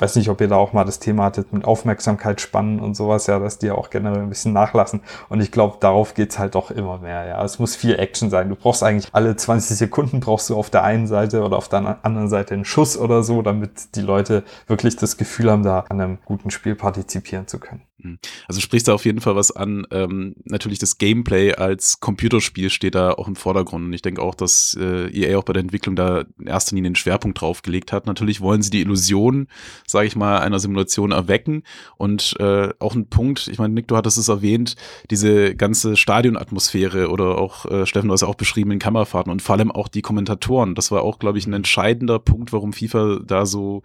weiß 0.00 0.16
nicht, 0.16 0.28
ob 0.28 0.40
ihr 0.40 0.48
da 0.48 0.56
auch 0.56 0.72
mal 0.72 0.84
das 0.84 0.98
Thema 0.98 1.24
hattet 1.24 1.52
mit 1.52 1.64
Aufmerksamkeit 1.64 2.40
spannen 2.40 2.80
und 2.80 2.94
sowas, 2.94 3.26
ja, 3.26 3.38
dass 3.38 3.58
die 3.58 3.66
ja 3.66 3.74
auch 3.74 3.90
generell 3.90 4.22
ein 4.22 4.28
bisschen 4.28 4.52
nachlassen. 4.52 5.00
Und 5.28 5.40
ich 5.40 5.50
glaube, 5.50 5.76
darauf 5.80 6.14
geht's 6.14 6.38
halt 6.38 6.54
doch 6.54 6.70
immer 6.70 6.98
mehr, 6.98 7.26
ja. 7.26 7.44
Es 7.44 7.58
muss 7.58 7.76
viel 7.76 7.98
Action 7.98 8.30
sein. 8.30 8.48
Du 8.48 8.56
brauchst 8.56 8.82
eigentlich 8.82 9.08
alle 9.12 9.36
20 9.36 9.76
Sekunden 9.76 10.20
brauchst 10.20 10.48
du 10.50 10.56
auf 10.56 10.70
der 10.70 10.84
einen 10.84 11.06
Seite 11.06 11.42
oder 11.42 11.56
auf 11.56 11.68
der 11.68 11.98
anderen 12.02 12.28
Seite 12.28 12.54
einen 12.54 12.64
Schuss 12.64 12.96
oder 12.96 13.22
so, 13.22 13.42
damit 13.42 13.94
die 13.94 14.00
Leute 14.00 14.44
wirklich 14.66 14.96
das 14.96 15.16
Gefühl 15.16 15.50
haben, 15.50 15.62
da 15.62 15.84
an 15.88 16.00
einem 16.00 16.18
guten 16.24 16.50
Spiel 16.50 16.74
partizipieren 16.74 17.46
zu 17.46 17.58
können. 17.58 17.82
Hm. 18.02 18.18
Also 18.48 18.60
sprichst 18.60 18.88
du 18.88 18.92
auf 18.92 19.04
jeden 19.04 19.20
Fall 19.20 19.36
was 19.36 19.50
an. 19.50 19.86
Ähm, 19.90 20.36
natürlich 20.44 20.78
das 20.78 20.98
Gameplay 20.98 21.54
als 21.54 22.00
Computerspiel 22.00 22.70
steht 22.70 22.94
da 22.94 23.12
auch 23.12 23.28
im 23.28 23.36
Vordergrund. 23.36 23.84
Und 23.84 23.92
ich 23.92 24.02
denke 24.02 24.22
auch, 24.22 24.34
dass 24.34 24.76
äh, 24.80 25.10
EA 25.10 25.38
auch 25.38 25.44
bei 25.44 25.52
der 25.52 25.60
Entwicklung 25.60 25.96
da 25.96 26.24
in 26.38 26.46
erster 26.46 26.74
Linie 26.74 26.90
den 26.90 26.96
Schwerpunkt 26.96 27.40
drauf 27.40 27.62
gelegt 27.62 27.92
hat. 27.92 28.06
Natürlich 28.06 28.40
wollen 28.40 28.62
sie 28.62 28.70
die 28.70 28.80
Illusion, 28.80 29.48
sage 29.86 30.06
ich 30.06 30.16
mal, 30.16 30.38
einer 30.38 30.58
Simulation 30.58 31.12
erwecken. 31.12 31.64
Und 31.98 32.36
äh, 32.40 32.70
auch 32.78 32.94
ein 32.94 33.08
Punkt, 33.08 33.48
ich 33.48 33.58
meine, 33.58 33.74
Nick, 33.74 33.88
du 33.88 33.96
hattest 33.96 34.16
es 34.16 34.28
erwähnt, 34.28 34.76
diese 35.10 35.54
ganze 35.54 35.96
Stadionatmosphäre 35.96 37.10
oder 37.10 37.38
auch, 37.38 37.66
äh, 37.66 37.86
Steffen, 37.86 38.08
du 38.08 38.14
hast 38.14 38.22
ja 38.22 38.28
auch 38.28 38.34
beschrieben 38.34 38.70
in 38.70 38.78
Kamerafahrten 38.78 39.30
und 39.30 39.42
vor 39.42 39.56
allem 39.56 39.70
auch 39.70 39.88
die 39.88 40.02
Kommentatoren. 40.02 40.74
Das 40.74 40.90
war 40.90 41.02
auch, 41.02 41.18
glaube 41.18 41.38
ich, 41.38 41.46
ein 41.46 41.52
entscheidender 41.52 42.18
Punkt, 42.18 42.52
warum 42.52 42.72
FIFA 42.72 43.20
da 43.24 43.44
so 43.44 43.82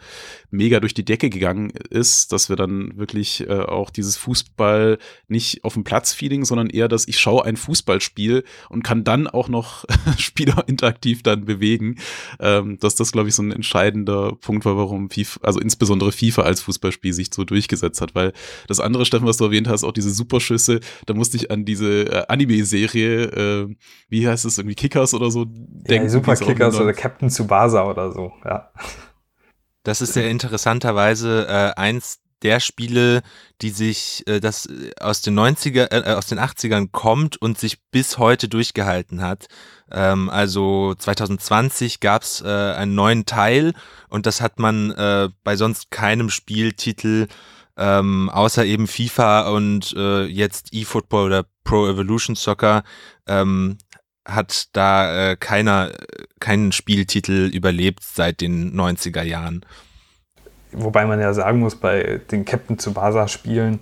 mega 0.51 0.79
durch 0.79 0.93
die 0.93 1.05
Decke 1.05 1.29
gegangen 1.29 1.71
ist, 1.89 2.31
dass 2.31 2.47
wir 2.47 2.55
dann 2.55 2.97
wirklich 2.97 3.47
äh, 3.47 3.59
auch 3.59 3.89
diese 3.89 4.05
dieses 4.05 4.17
Fußball 4.17 4.99
nicht 5.27 5.63
auf 5.63 5.73
dem 5.73 5.83
Platz-Feeling, 5.83 6.45
sondern 6.45 6.69
eher, 6.69 6.87
dass 6.87 7.07
ich 7.07 7.19
schaue 7.19 7.43
ein 7.43 7.57
Fußballspiel 7.57 8.43
und 8.69 8.83
kann 8.83 9.03
dann 9.03 9.27
auch 9.27 9.49
noch 9.49 9.85
Spieler 10.17 10.63
interaktiv 10.67 11.23
dann 11.23 11.45
bewegen. 11.45 11.97
Ähm, 12.39 12.77
dass 12.79 12.95
das, 12.95 13.11
glaube 13.11 13.29
ich, 13.29 13.35
so 13.35 13.41
ein 13.41 13.51
entscheidender 13.51 14.33
Punkt 14.35 14.65
war, 14.65 14.77
warum 14.77 15.09
FIFA, 15.09 15.39
also 15.41 15.54
insbesondere 15.59 16.11
FIFA 16.11 16.43
als 16.43 16.61
Fußballspiel 16.61 17.13
sich 17.13 17.29
so 17.33 17.43
durchgesetzt 17.43 18.01
hat, 18.01 18.15
weil 18.15 18.33
das 18.67 18.79
andere, 18.79 19.05
Steffen, 19.05 19.27
was 19.27 19.37
du 19.37 19.45
erwähnt 19.45 19.67
hast, 19.67 19.83
auch 19.83 19.91
diese 19.91 20.11
Superschüsse, 20.11 20.79
da 21.05 21.13
musste 21.13 21.37
ich 21.37 21.51
an 21.51 21.65
diese 21.65 22.03
äh, 22.03 22.25
Anime-Serie, 22.27 23.23
äh, 23.23 23.75
wie 24.09 24.27
heißt 24.27 24.45
es, 24.45 24.57
irgendwie 24.57 24.75
Kickers 24.75 25.13
oder 25.13 25.31
so 25.31 25.45
denken. 25.47 26.05
Ja, 26.05 26.09
Super 26.09 26.35
Kickers 26.35 26.79
oder 26.79 26.93
Captain 26.93 27.29
Tsubasa 27.29 27.89
oder 27.89 28.11
so, 28.11 28.31
ja. 28.43 28.71
Das 29.83 30.01
ist 30.01 30.15
ja 30.15 30.23
interessanterweise 30.23 31.45
äh, 31.47 31.79
eins 31.79 32.19
der 32.41 32.59
Spiele, 32.59 33.21
die 33.61 33.69
sich 33.69 34.23
äh, 34.27 34.39
das 34.39 34.67
äh, 34.67 34.91
aus 34.99 35.21
den 35.21 35.37
90er, 35.37 35.91
äh, 35.91 36.13
aus 36.13 36.27
den 36.27 36.39
80ern 36.39 36.89
kommt 36.91 37.37
und 37.41 37.57
sich 37.57 37.81
bis 37.91 38.17
heute 38.17 38.47
durchgehalten 38.47 39.21
hat. 39.21 39.47
Ähm, 39.91 40.29
also 40.29 40.95
2020 40.95 41.99
gab 41.99 42.23
es 42.23 42.41
äh, 42.41 42.47
einen 42.47 42.95
neuen 42.95 43.25
Teil 43.25 43.73
und 44.09 44.25
das 44.25 44.41
hat 44.41 44.59
man 44.59 44.91
äh, 44.91 45.29
bei 45.43 45.55
sonst 45.55 45.91
keinem 45.91 46.29
Spieltitel 46.29 47.27
ähm, 47.77 48.29
außer 48.29 48.65
eben 48.65 48.87
FIFA 48.87 49.49
und 49.49 49.93
äh, 49.97 50.25
jetzt 50.25 50.73
eFootball 50.73 51.25
oder 51.25 51.45
Pro 51.63 51.87
Evolution 51.87 52.35
Soccer 52.35 52.83
ähm, 53.27 53.77
hat 54.25 54.69
da 54.73 55.31
äh, 55.31 55.35
keiner 55.35 55.91
keinen 56.39 56.71
Spieltitel 56.71 57.49
überlebt 57.53 58.03
seit 58.03 58.41
den 58.41 58.73
90er 58.75 59.23
Jahren. 59.23 59.65
Wobei 60.71 61.05
man 61.05 61.19
ja 61.19 61.33
sagen 61.33 61.59
muss, 61.59 61.75
bei 61.75 62.21
den 62.31 62.43
Captain 62.45 62.77
Tsubasa 62.77 63.27
Spielen 63.27 63.79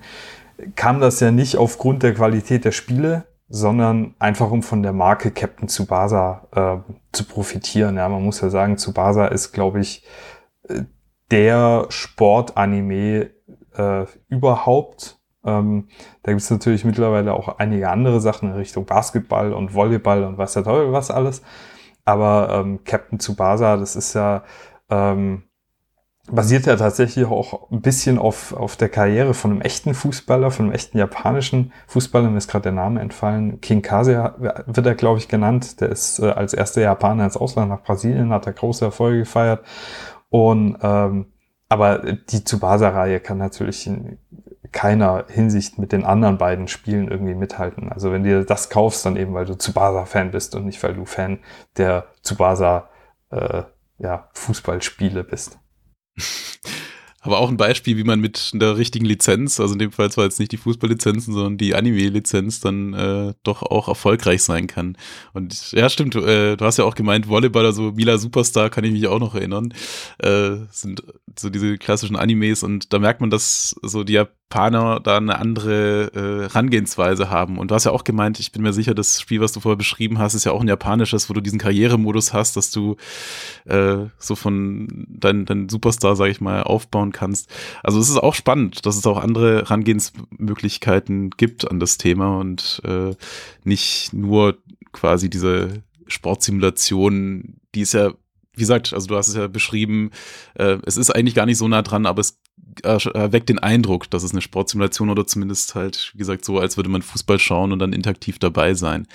kam 0.76 1.00
das 1.00 1.20
ja 1.20 1.32
nicht 1.32 1.58
aufgrund 1.58 2.04
der 2.04 2.13
Qualität 2.13 2.66
der 2.66 2.72
Spiele, 2.72 3.26
sondern 3.56 4.16
einfach 4.18 4.50
um 4.50 4.63
von 4.63 4.82
der 4.82 4.94
Marke 4.94 5.30
Captain 5.30 5.68
Tsubasa 5.68 6.48
äh, 6.56 6.92
zu 7.12 7.24
profitieren. 7.24 7.98
Ja, 7.98 8.10
man 8.10 8.24
muss 8.24 8.42
ja 8.42 8.50
sagen, 8.50 8.78
Tsubasa 8.78 9.28
ist, 9.28 9.52
glaube 9.52 9.80
ich, 9.80 10.04
äh, 10.68 10.82
der 11.30 11.86
Sportanime 11.89 13.30
äh, 13.78 14.06
überhaupt. 14.28 15.20
Ähm, 15.46 15.88
da 16.24 16.32
gibt 16.32 16.42
es 16.42 16.50
natürlich 16.50 16.84
mittlerweile 16.84 17.36
auch 17.36 17.60
einige 17.60 17.92
andere 17.92 18.22
Sachen 18.22 18.50
in 18.50 18.56
Richtung 18.56 18.86
Basketball 18.86 19.54
und 19.54 19.76
Volleyball 19.76 20.24
und 20.24 20.39
was 20.39 20.54
der 20.54 20.63
Teufel 20.63 20.92
was 20.92 21.12
alles. 21.12 21.44
Aber 22.06 22.50
ähm, 22.52 22.84
Captain 22.84 23.20
Tsubasa, 23.20 23.78
das 23.78 23.96
ist 23.96 24.16
ja 24.16 24.42
ähm, 24.89 25.44
basiert 26.32 26.66
ja 26.66 26.78
tatsächlich 26.78 27.26
auch 27.26 27.70
ein 27.70 27.82
bisschen 27.82 28.18
auf, 28.18 28.54
auf 28.54 28.78
der 28.78 28.90
Karriere 28.90 29.34
von 29.34 29.52
einem 29.52 29.62
echten 29.62 29.94
Fußballer, 29.94 30.52
von 30.52 30.66
einem 30.66 30.76
echten 30.76 30.98
japanischen 30.98 31.74
Fußballer. 31.88 32.30
Mir 32.30 32.38
ist 32.38 32.50
gerade 32.50 32.64
der 32.64 32.72
Name 32.72 33.02
entfallen. 33.02 33.60
King 33.60 33.82
Kase 33.82 34.34
wird 34.66 34.86
er, 34.86 34.96
glaube 34.96 35.20
ich, 35.20 35.28
genannt. 35.28 35.82
Der 35.82 35.90
ist 35.90 36.20
äh, 36.20 36.30
als 36.30 36.54
erster 36.54 36.82
Japaner 36.82 37.26
ins 37.26 37.36
Ausland 37.36 37.70
nach 37.70 37.84
Brasilien, 37.84 38.32
hat 38.32 38.48
er 38.48 38.54
große 38.54 38.86
Erfolge 38.86 39.20
gefeiert. 39.20 39.66
Und 40.30 40.78
ähm, 40.82 41.28
aber 41.70 42.00
die 42.14 42.44
Tsubasa-Reihe 42.44 43.20
kann 43.20 43.40
natürlich 43.40 43.88
in 43.88 44.20
keiner 44.72 45.26
Hinsicht 45.28 45.80
mit 45.80 45.92
den 45.92 46.06
anderen 46.06 46.38
beiden 46.38 46.68
Spielen 46.68 47.08
irgendwie 47.08 47.36
mithalten. 47.36 47.92
Also 47.92 48.12
wenn 48.12 48.24
du 48.24 48.46
das 48.46 48.70
kaufst, 48.70 49.06
dann 49.06 49.18
eben, 49.18 49.34
weil 49.34 49.46
du 49.46 49.56
Tsubasa-Fan 49.56 50.32
bist 50.32 50.56
und 50.56 50.66
nicht, 50.66 50.82
weil 50.84 50.94
du 50.94 51.06
Fan 51.06 51.40
der 51.78 52.06
Tsubasa 52.22 52.90
äh, 53.32 53.64
ja, 53.98 54.30
Fußballspiele 54.34 55.24
bist. 55.24 55.58
Aber 57.26 57.39
auch 57.39 57.49
ein 57.49 57.56
Beispiel, 57.56 57.95
wie 57.95 58.04
man 58.04 58.19
mit 58.19 58.52
einer 58.54 58.76
richtigen 58.76 59.06
Lizenz, 59.06 59.62
also 59.62 59.73
in 59.73 59.80
dem 59.80 59.93
Fall 59.93 60.12
zwar 60.12 60.26
jetzt 60.26 60.41
nicht 60.41 60.52
die 60.52 60.58
Fußballlizenzen, 60.58 61.34
sondern 61.34 61.58
die 61.58 61.73
Anime-Lizenz, 61.73 62.60
dann 62.60 62.93
äh, 62.93 63.34
doch 63.43 63.63
auch 63.63 63.88
erfolgreich 63.88 64.43
sein 64.43 64.67
kann. 64.67 64.97
Und 65.32 65.71
ja, 65.71 65.89
stimmt, 65.89 66.15
äh, 66.15 66.58
du 66.58 66.65
hast 66.65 66.78
ja 66.78 66.84
auch 66.84 66.95
gemeint, 66.95 67.30
Volleyball, 67.30 67.65
also 67.65 67.93
Mila 67.93 68.17
Superstar, 68.17 68.69
kann 68.69 68.84
ich 68.84 68.91
mich 68.91 69.08
auch 69.08 69.19
noch 69.19 69.36
erinnern, 69.36 69.73
äh, 70.17 70.58
sind 70.69 71.02
so 71.39 71.49
diese 71.49 71.78
klassischen 71.78 72.17
Animes 72.17 72.62
und 72.62 72.91
da 72.91 72.99
merkt 72.99 73.21
man, 73.21 73.30
dass 73.30 73.73
so 73.82 74.04
die 74.04 74.21
Japaner 74.54 75.00
da 75.00 75.18
eine 75.18 75.39
andere 75.39 76.12
äh, 76.13 76.50
Herangehensweise 76.50 77.30
haben. 77.30 77.58
Und 77.58 77.72
du 77.72 77.76
hast 77.76 77.86
ja 77.86 77.92
auch 77.92 78.04
gemeint, 78.04 78.39
ich 78.39 78.52
bin 78.52 78.62
mir 78.62 78.74
sicher, 78.74 78.94
das 78.94 79.20
Spiel, 79.20 79.42
was 79.42 79.52
du 79.52 79.60
vorher 79.60 79.78
beschrieben 79.78 80.20
hast, 80.20 80.36
ist 80.36 80.44
ja 80.44 80.52
auch 80.52 80.62
ein 80.62 80.68
japanisches, 80.68 81.30
wo 81.30 81.34
du 81.34 81.42
diesen 81.42 81.60
Karrieremodus 81.60 82.34
hast, 82.34 82.56
dass 82.56 82.70
du 82.72 82.96
äh, 83.66 84.06
so 84.18 84.36
von 84.36 85.06
deinem 85.10 85.46
dein 85.46 85.70
Superstar, 85.70 86.16
sag 86.16 86.28
ich 86.28 86.42
mal, 86.42 86.63
aufbauen 86.63 87.12
kannst. 87.12 87.50
Also 87.82 88.00
es 88.00 88.10
ist 88.10 88.18
auch 88.18 88.36
spannend, 88.36 88.86
dass 88.86 88.96
es 88.96 89.06
auch 89.08 89.18
andere 89.18 89.63
Herangehensmöglichkeiten 89.63 91.32
gibt 91.32 91.70
an 91.70 91.80
das 91.80 91.98
Thema 91.98 92.38
und 92.39 92.82
äh, 92.86 93.16
nicht 93.63 94.13
nur 94.13 94.58
quasi 94.92 95.30
diese 95.30 95.84
Sportsimulation, 96.08 97.56
die 97.74 97.82
ist 97.82 97.94
ja 97.94 98.12
wie 98.56 98.60
gesagt, 98.62 98.94
also 98.94 99.08
du 99.08 99.16
hast 99.16 99.30
es 99.30 99.36
ja 99.36 99.48
beschrieben, 99.48 100.12
äh, 100.54 100.78
es 100.86 100.96
ist 100.98 101.10
eigentlich 101.10 101.34
gar 101.34 101.48
nicht 101.48 101.58
so 101.58 101.68
nah 101.68 101.82
dran, 101.82 102.06
aber 102.06 102.20
es 102.20 102.39
erweckt 102.84 103.50
den 103.50 103.60
Eindruck, 103.60 104.10
dass 104.10 104.24
es 104.24 104.32
eine 104.32 104.42
Sportsimulation 104.42 105.10
oder 105.10 105.26
zumindest 105.28 105.76
halt, 105.76 106.12
wie 106.14 106.18
gesagt, 106.18 106.46
so, 106.46 106.60
als 106.60 106.78
würde 106.78 106.90
man 106.90 107.02
Fußball 107.02 107.40
schauen 107.40 107.72
und 107.72 107.80
dann 107.80 107.94
interaktiv 107.94 108.40
dabei 108.40 108.74
sein. 108.74 109.08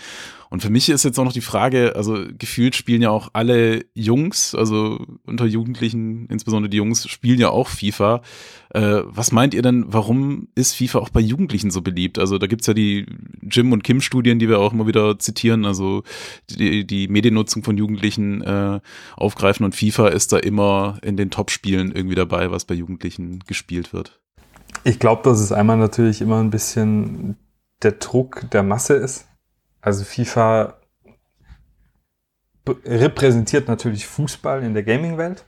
Und 0.51 0.63
für 0.63 0.71
mich 0.71 0.89
ist 0.89 1.05
jetzt 1.05 1.19
auch 1.19 1.25
noch 1.25 1.33
die 1.33 1.41
Frage, 1.41 1.95
also 1.95 2.25
gefühlt 2.39 2.75
spielen 2.75 3.03
ja 3.03 3.11
auch 3.11 3.31
alle 3.33 3.85
Jungs, 3.95 4.55
also 4.55 5.05
unter 5.27 5.45
Jugendlichen, 5.45 6.27
insbesondere 6.27 6.71
die 6.71 6.79
Jungs, 6.79 7.09
spielen 7.09 7.39
ja 7.39 7.51
auch 7.51 7.69
FIFA. 7.69 8.23
Äh, 8.71 9.03
was 9.05 9.33
meint 9.33 9.55
ihr 9.55 9.63
denn, 9.63 9.85
warum 9.89 10.49
ist 10.55 10.75
FIFA 10.75 11.01
auch 11.01 11.11
bei 11.11 11.21
Jugendlichen 11.21 11.71
so 11.71 11.83
beliebt? 11.83 12.19
Also 12.19 12.39
da 12.39 12.47
gibt's 12.47 12.67
ja 12.67 12.75
die 12.75 13.07
Jim 13.43 13.73
und 13.73 13.85
Kim-Studien, 13.85 14.39
die 14.39 14.49
wir 14.49 14.59
auch 14.59 14.73
immer 14.73 14.87
wieder 14.87 15.19
zitieren, 15.19 15.65
also 15.65 16.03
die, 16.51 16.87
die 16.87 17.09
Mediennutzung 17.09 17.63
von 17.63 17.77
Jugendlichen 17.77 18.43
äh, 18.43 18.81
aufgreifen 19.17 19.65
und 19.65 19.75
FIFA 19.75 20.09
ist 20.09 20.33
da 20.33 20.39
immer 20.39 20.99
in 21.03 21.17
den 21.17 21.31
Top-Spielen 21.31 21.93
irgendwie 21.93 22.15
dabei, 22.17 22.51
was 22.51 22.65
bei 22.65 22.75
Jugendlichen 22.75 23.41
gespielt 23.47 23.93
wird. 23.93 24.21
Ich 24.85 24.99
glaube, 24.99 25.23
dass 25.25 25.41
es 25.41 25.53
einmal 25.53 25.77
natürlich 25.77 26.21
immer 26.21 26.41
ein 26.41 26.51
bisschen 26.51 27.37
der 27.83 27.93
Druck 27.93 28.51
der 28.51 28.63
Masse 28.63 28.95
ist. 28.95 29.27
Also 29.81 30.05
FIFA 30.05 30.75
repräsentiert 32.85 33.69
natürlich 33.69 34.07
Fußball 34.07 34.63
in 34.63 34.75
der 34.75 34.83
Gaming-Welt. 34.83 35.45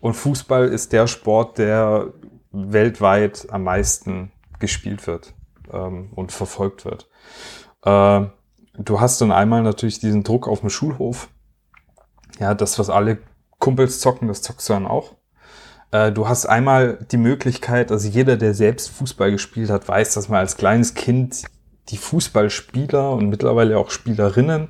Und 0.00 0.14
Fußball 0.14 0.68
ist 0.68 0.92
der 0.92 1.06
Sport, 1.06 1.58
der 1.58 2.12
weltweit 2.50 3.46
am 3.50 3.64
meisten 3.64 4.32
gespielt 4.58 5.06
wird 5.06 5.34
ähm, 5.72 6.10
und 6.14 6.32
verfolgt 6.32 6.84
wird. 6.84 7.08
Äh, 7.84 8.26
du 8.78 9.00
hast 9.00 9.20
dann 9.20 9.32
einmal 9.32 9.62
natürlich 9.62 10.00
diesen 10.00 10.24
Druck 10.24 10.48
auf 10.48 10.60
dem 10.60 10.70
Schulhof. 10.70 11.28
Ja, 12.38 12.54
das, 12.54 12.78
was 12.78 12.90
alle 12.90 13.18
Kumpels 13.58 14.00
zocken, 14.00 14.28
das 14.28 14.42
zockst 14.42 14.68
du 14.68 14.72
dann 14.72 14.86
auch. 14.86 15.14
Äh, 15.92 16.10
du 16.10 16.28
hast 16.28 16.46
einmal 16.46 17.06
die 17.10 17.16
Möglichkeit, 17.16 17.92
also 17.92 18.08
jeder, 18.08 18.36
der 18.36 18.54
selbst 18.54 18.90
Fußball 18.90 19.30
gespielt 19.30 19.70
hat, 19.70 19.86
weiß, 19.86 20.14
dass 20.14 20.28
man 20.28 20.40
als 20.40 20.56
kleines 20.56 20.94
Kind 20.94 21.44
die 21.88 21.96
Fußballspieler 21.96 23.12
und 23.12 23.28
mittlerweile 23.28 23.78
auch 23.78 23.90
Spielerinnen, 23.90 24.68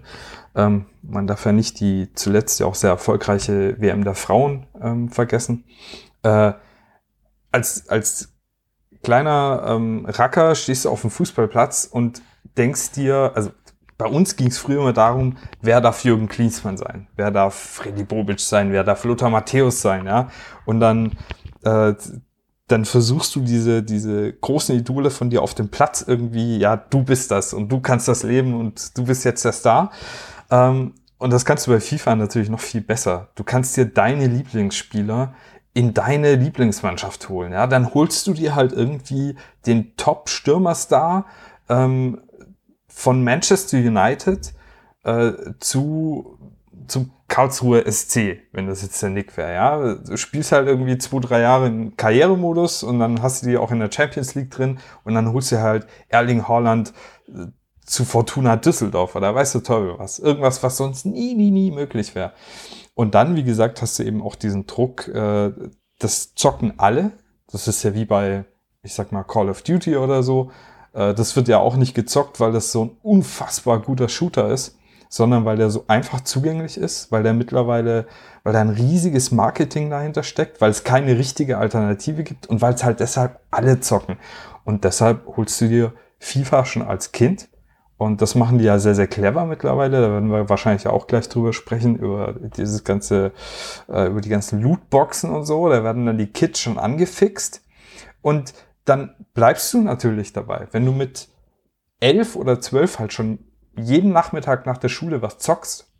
ähm, 0.54 0.86
man 1.02 1.26
darf 1.26 1.44
ja 1.44 1.52
nicht 1.52 1.80
die 1.80 2.12
zuletzt 2.14 2.60
ja 2.60 2.66
auch 2.66 2.74
sehr 2.74 2.90
erfolgreiche 2.90 3.80
WM 3.80 4.04
der 4.04 4.14
Frauen 4.14 4.66
ähm, 4.80 5.08
vergessen, 5.08 5.64
äh, 6.22 6.52
als, 7.50 7.88
als 7.88 8.32
kleiner 9.02 9.64
ähm, 9.66 10.06
Racker 10.06 10.54
stehst 10.54 10.84
du 10.84 10.90
auf 10.90 11.02
dem 11.02 11.10
Fußballplatz 11.10 11.88
und 11.90 12.22
denkst 12.56 12.92
dir, 12.92 13.32
also 13.34 13.50
bei 13.98 14.06
uns 14.06 14.36
ging 14.36 14.48
es 14.48 14.58
früher 14.58 14.80
immer 14.80 14.92
darum, 14.92 15.36
wer 15.60 15.80
darf 15.80 16.04
Jürgen 16.04 16.28
Klinsmann 16.28 16.76
sein, 16.76 17.08
wer 17.16 17.30
darf 17.30 17.54
Freddy 17.54 18.04
Bobic 18.04 18.40
sein, 18.40 18.72
wer 18.72 18.84
darf 18.84 19.04
Lothar 19.04 19.30
Matthäus 19.30 19.80
sein, 19.80 20.06
ja. 20.06 20.28
Und 20.64 20.80
dann 20.80 21.12
äh, 21.62 21.94
dann 22.72 22.86
versuchst 22.86 23.36
du 23.36 23.40
diese, 23.40 23.82
diese 23.82 24.32
großen 24.32 24.74
Idole 24.74 25.10
von 25.10 25.28
dir 25.28 25.42
auf 25.42 25.54
dem 25.54 25.68
Platz 25.68 26.02
irgendwie, 26.06 26.56
ja, 26.58 26.76
du 26.76 27.04
bist 27.04 27.30
das 27.30 27.52
und 27.52 27.68
du 27.70 27.80
kannst 27.80 28.08
das 28.08 28.22
leben 28.22 28.54
und 28.54 28.96
du 28.96 29.04
bist 29.04 29.24
jetzt 29.24 29.44
der 29.44 29.52
Star. 29.52 29.90
Ähm, 30.50 30.94
und 31.18 31.32
das 31.32 31.44
kannst 31.44 31.66
du 31.66 31.70
bei 31.70 31.80
FIFA 31.80 32.16
natürlich 32.16 32.48
noch 32.48 32.60
viel 32.60 32.80
besser. 32.80 33.28
Du 33.34 33.44
kannst 33.44 33.76
dir 33.76 33.84
deine 33.84 34.26
Lieblingsspieler 34.26 35.34
in 35.74 35.92
deine 35.92 36.34
Lieblingsmannschaft 36.34 37.28
holen. 37.28 37.52
Ja, 37.52 37.66
dann 37.66 37.92
holst 37.92 38.26
du 38.26 38.32
dir 38.32 38.54
halt 38.54 38.72
irgendwie 38.72 39.36
den 39.66 39.94
Top-Stürmerstar 39.96 41.26
ähm, 41.68 42.22
von 42.88 43.22
Manchester 43.22 43.76
United 43.78 44.54
äh, 45.04 45.32
zu 45.60 46.38
zum 46.88 47.10
Karlsruhe 47.32 47.90
SC, 47.90 48.42
wenn 48.52 48.66
das 48.66 48.82
jetzt 48.82 49.00
der 49.00 49.08
Nick 49.08 49.38
wäre, 49.38 49.54
ja. 49.54 49.94
Du 49.94 50.18
spielst 50.18 50.52
halt 50.52 50.68
irgendwie 50.68 50.98
zwei, 50.98 51.18
drei 51.18 51.40
Jahre 51.40 51.66
im 51.66 51.96
Karrieremodus 51.96 52.82
und 52.82 52.98
dann 52.98 53.22
hast 53.22 53.42
du 53.42 53.48
die 53.48 53.56
auch 53.56 53.70
in 53.70 53.80
der 53.80 53.90
Champions 53.90 54.34
League 54.34 54.50
drin 54.50 54.78
und 55.04 55.14
dann 55.14 55.32
holst 55.32 55.50
du 55.50 55.58
halt 55.58 55.86
Erling 56.10 56.46
Haaland 56.46 56.92
äh, 57.28 57.46
zu 57.86 58.04
Fortuna 58.04 58.56
Düsseldorf 58.56 59.16
oder 59.16 59.34
weißt 59.34 59.54
du 59.54 59.60
toll 59.60 59.94
was. 59.96 60.18
Irgendwas, 60.18 60.62
was 60.62 60.76
sonst 60.76 61.06
nie, 61.06 61.34
nie, 61.34 61.50
nie 61.50 61.70
möglich 61.70 62.14
wäre. 62.14 62.32
Und 62.92 63.14
dann, 63.14 63.34
wie 63.34 63.44
gesagt, 63.44 63.80
hast 63.80 63.98
du 63.98 64.02
eben 64.02 64.20
auch 64.20 64.34
diesen 64.34 64.66
Druck, 64.66 65.08
äh, 65.08 65.52
das 66.00 66.34
zocken 66.34 66.74
alle. 66.76 67.12
Das 67.50 67.66
ist 67.66 67.82
ja 67.82 67.94
wie 67.94 68.04
bei, 68.04 68.44
ich 68.82 68.92
sag 68.92 69.10
mal, 69.10 69.24
Call 69.24 69.48
of 69.48 69.62
Duty 69.62 69.96
oder 69.96 70.22
so. 70.22 70.50
Äh, 70.92 71.14
das 71.14 71.34
wird 71.34 71.48
ja 71.48 71.60
auch 71.60 71.76
nicht 71.76 71.94
gezockt, 71.94 72.40
weil 72.40 72.52
das 72.52 72.72
so 72.72 72.84
ein 72.84 72.96
unfassbar 73.00 73.80
guter 73.80 74.10
Shooter 74.10 74.50
ist 74.50 74.76
sondern 75.12 75.44
weil 75.44 75.58
der 75.58 75.68
so 75.68 75.84
einfach 75.88 76.22
zugänglich 76.22 76.78
ist, 76.78 77.12
weil 77.12 77.22
der 77.22 77.34
mittlerweile, 77.34 78.06
weil 78.44 78.54
da 78.54 78.62
ein 78.62 78.70
riesiges 78.70 79.30
Marketing 79.30 79.90
dahinter 79.90 80.22
steckt, 80.22 80.62
weil 80.62 80.70
es 80.70 80.84
keine 80.84 81.18
richtige 81.18 81.58
Alternative 81.58 82.22
gibt 82.22 82.46
und 82.46 82.62
weil 82.62 82.72
es 82.72 82.82
halt 82.82 82.98
deshalb 82.98 83.38
alle 83.50 83.80
zocken. 83.80 84.16
Und 84.64 84.84
deshalb 84.84 85.26
holst 85.36 85.60
du 85.60 85.68
dir 85.68 85.92
FIFA 86.18 86.64
schon 86.64 86.80
als 86.80 87.12
Kind 87.12 87.50
Und 88.02 88.20
das 88.20 88.34
machen 88.34 88.58
die 88.58 88.64
ja 88.64 88.80
sehr, 88.80 88.96
sehr 88.96 89.06
clever 89.06 89.44
mittlerweile. 89.44 90.00
Da 90.00 90.10
werden 90.10 90.28
wir 90.28 90.48
wahrscheinlich 90.48 90.88
auch 90.88 91.06
gleich 91.06 91.28
drüber 91.28 91.52
sprechen, 91.52 91.94
über 91.94 92.34
dieses 92.56 92.82
ganze, 92.82 93.30
äh, 93.88 94.08
über 94.08 94.20
die 94.20 94.28
ganzen 94.28 94.60
Lootboxen 94.60 95.30
und 95.30 95.44
so. 95.44 95.68
Da 95.68 95.84
werden 95.84 96.06
dann 96.06 96.18
die 96.18 96.26
Kits 96.26 96.58
schon 96.58 96.78
angefixt. 96.78 97.62
Und 98.20 98.54
dann 98.84 99.14
bleibst 99.34 99.72
du 99.72 99.82
natürlich 99.82 100.32
dabei. 100.32 100.66
Wenn 100.72 100.84
du 100.84 100.90
mit 100.90 101.28
elf 102.00 102.34
oder 102.34 102.60
zwölf 102.60 102.98
halt 102.98 103.12
schon 103.12 103.38
jeden 103.76 104.12
Nachmittag 104.12 104.66
nach 104.66 104.78
der 104.78 104.88
Schule 104.88 105.22
was 105.22 105.38
zockst, 105.38 105.92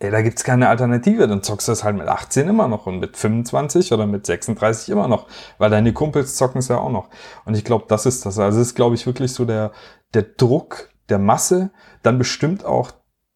ey, 0.00 0.10
da 0.10 0.22
gibt's 0.22 0.44
keine 0.44 0.68
Alternative. 0.68 1.28
Dann 1.28 1.42
zockst 1.42 1.68
du 1.68 1.72
es 1.72 1.84
halt 1.84 1.96
mit 1.96 2.08
18 2.08 2.48
immer 2.48 2.68
noch 2.68 2.86
und 2.86 2.98
mit 2.98 3.16
25 3.16 3.92
oder 3.92 4.06
mit 4.06 4.26
36 4.26 4.88
immer 4.88 5.08
noch, 5.08 5.28
weil 5.58 5.70
deine 5.70 5.92
Kumpels 5.92 6.36
zocken 6.36 6.58
es 6.58 6.68
ja 6.68 6.78
auch 6.78 6.90
noch. 6.90 7.08
Und 7.44 7.56
ich 7.56 7.64
glaube, 7.64 7.84
das 7.88 8.06
ist 8.06 8.26
das. 8.26 8.38
Also 8.38 8.60
es 8.60 8.68
ist, 8.68 8.74
glaube 8.74 8.94
ich, 8.94 9.06
wirklich 9.06 9.32
so 9.32 9.44
der, 9.44 9.72
der 10.14 10.22
Druck 10.22 10.90
der 11.08 11.18
Masse, 11.18 11.70
dann 12.02 12.18
bestimmt 12.18 12.64
auch 12.64 12.92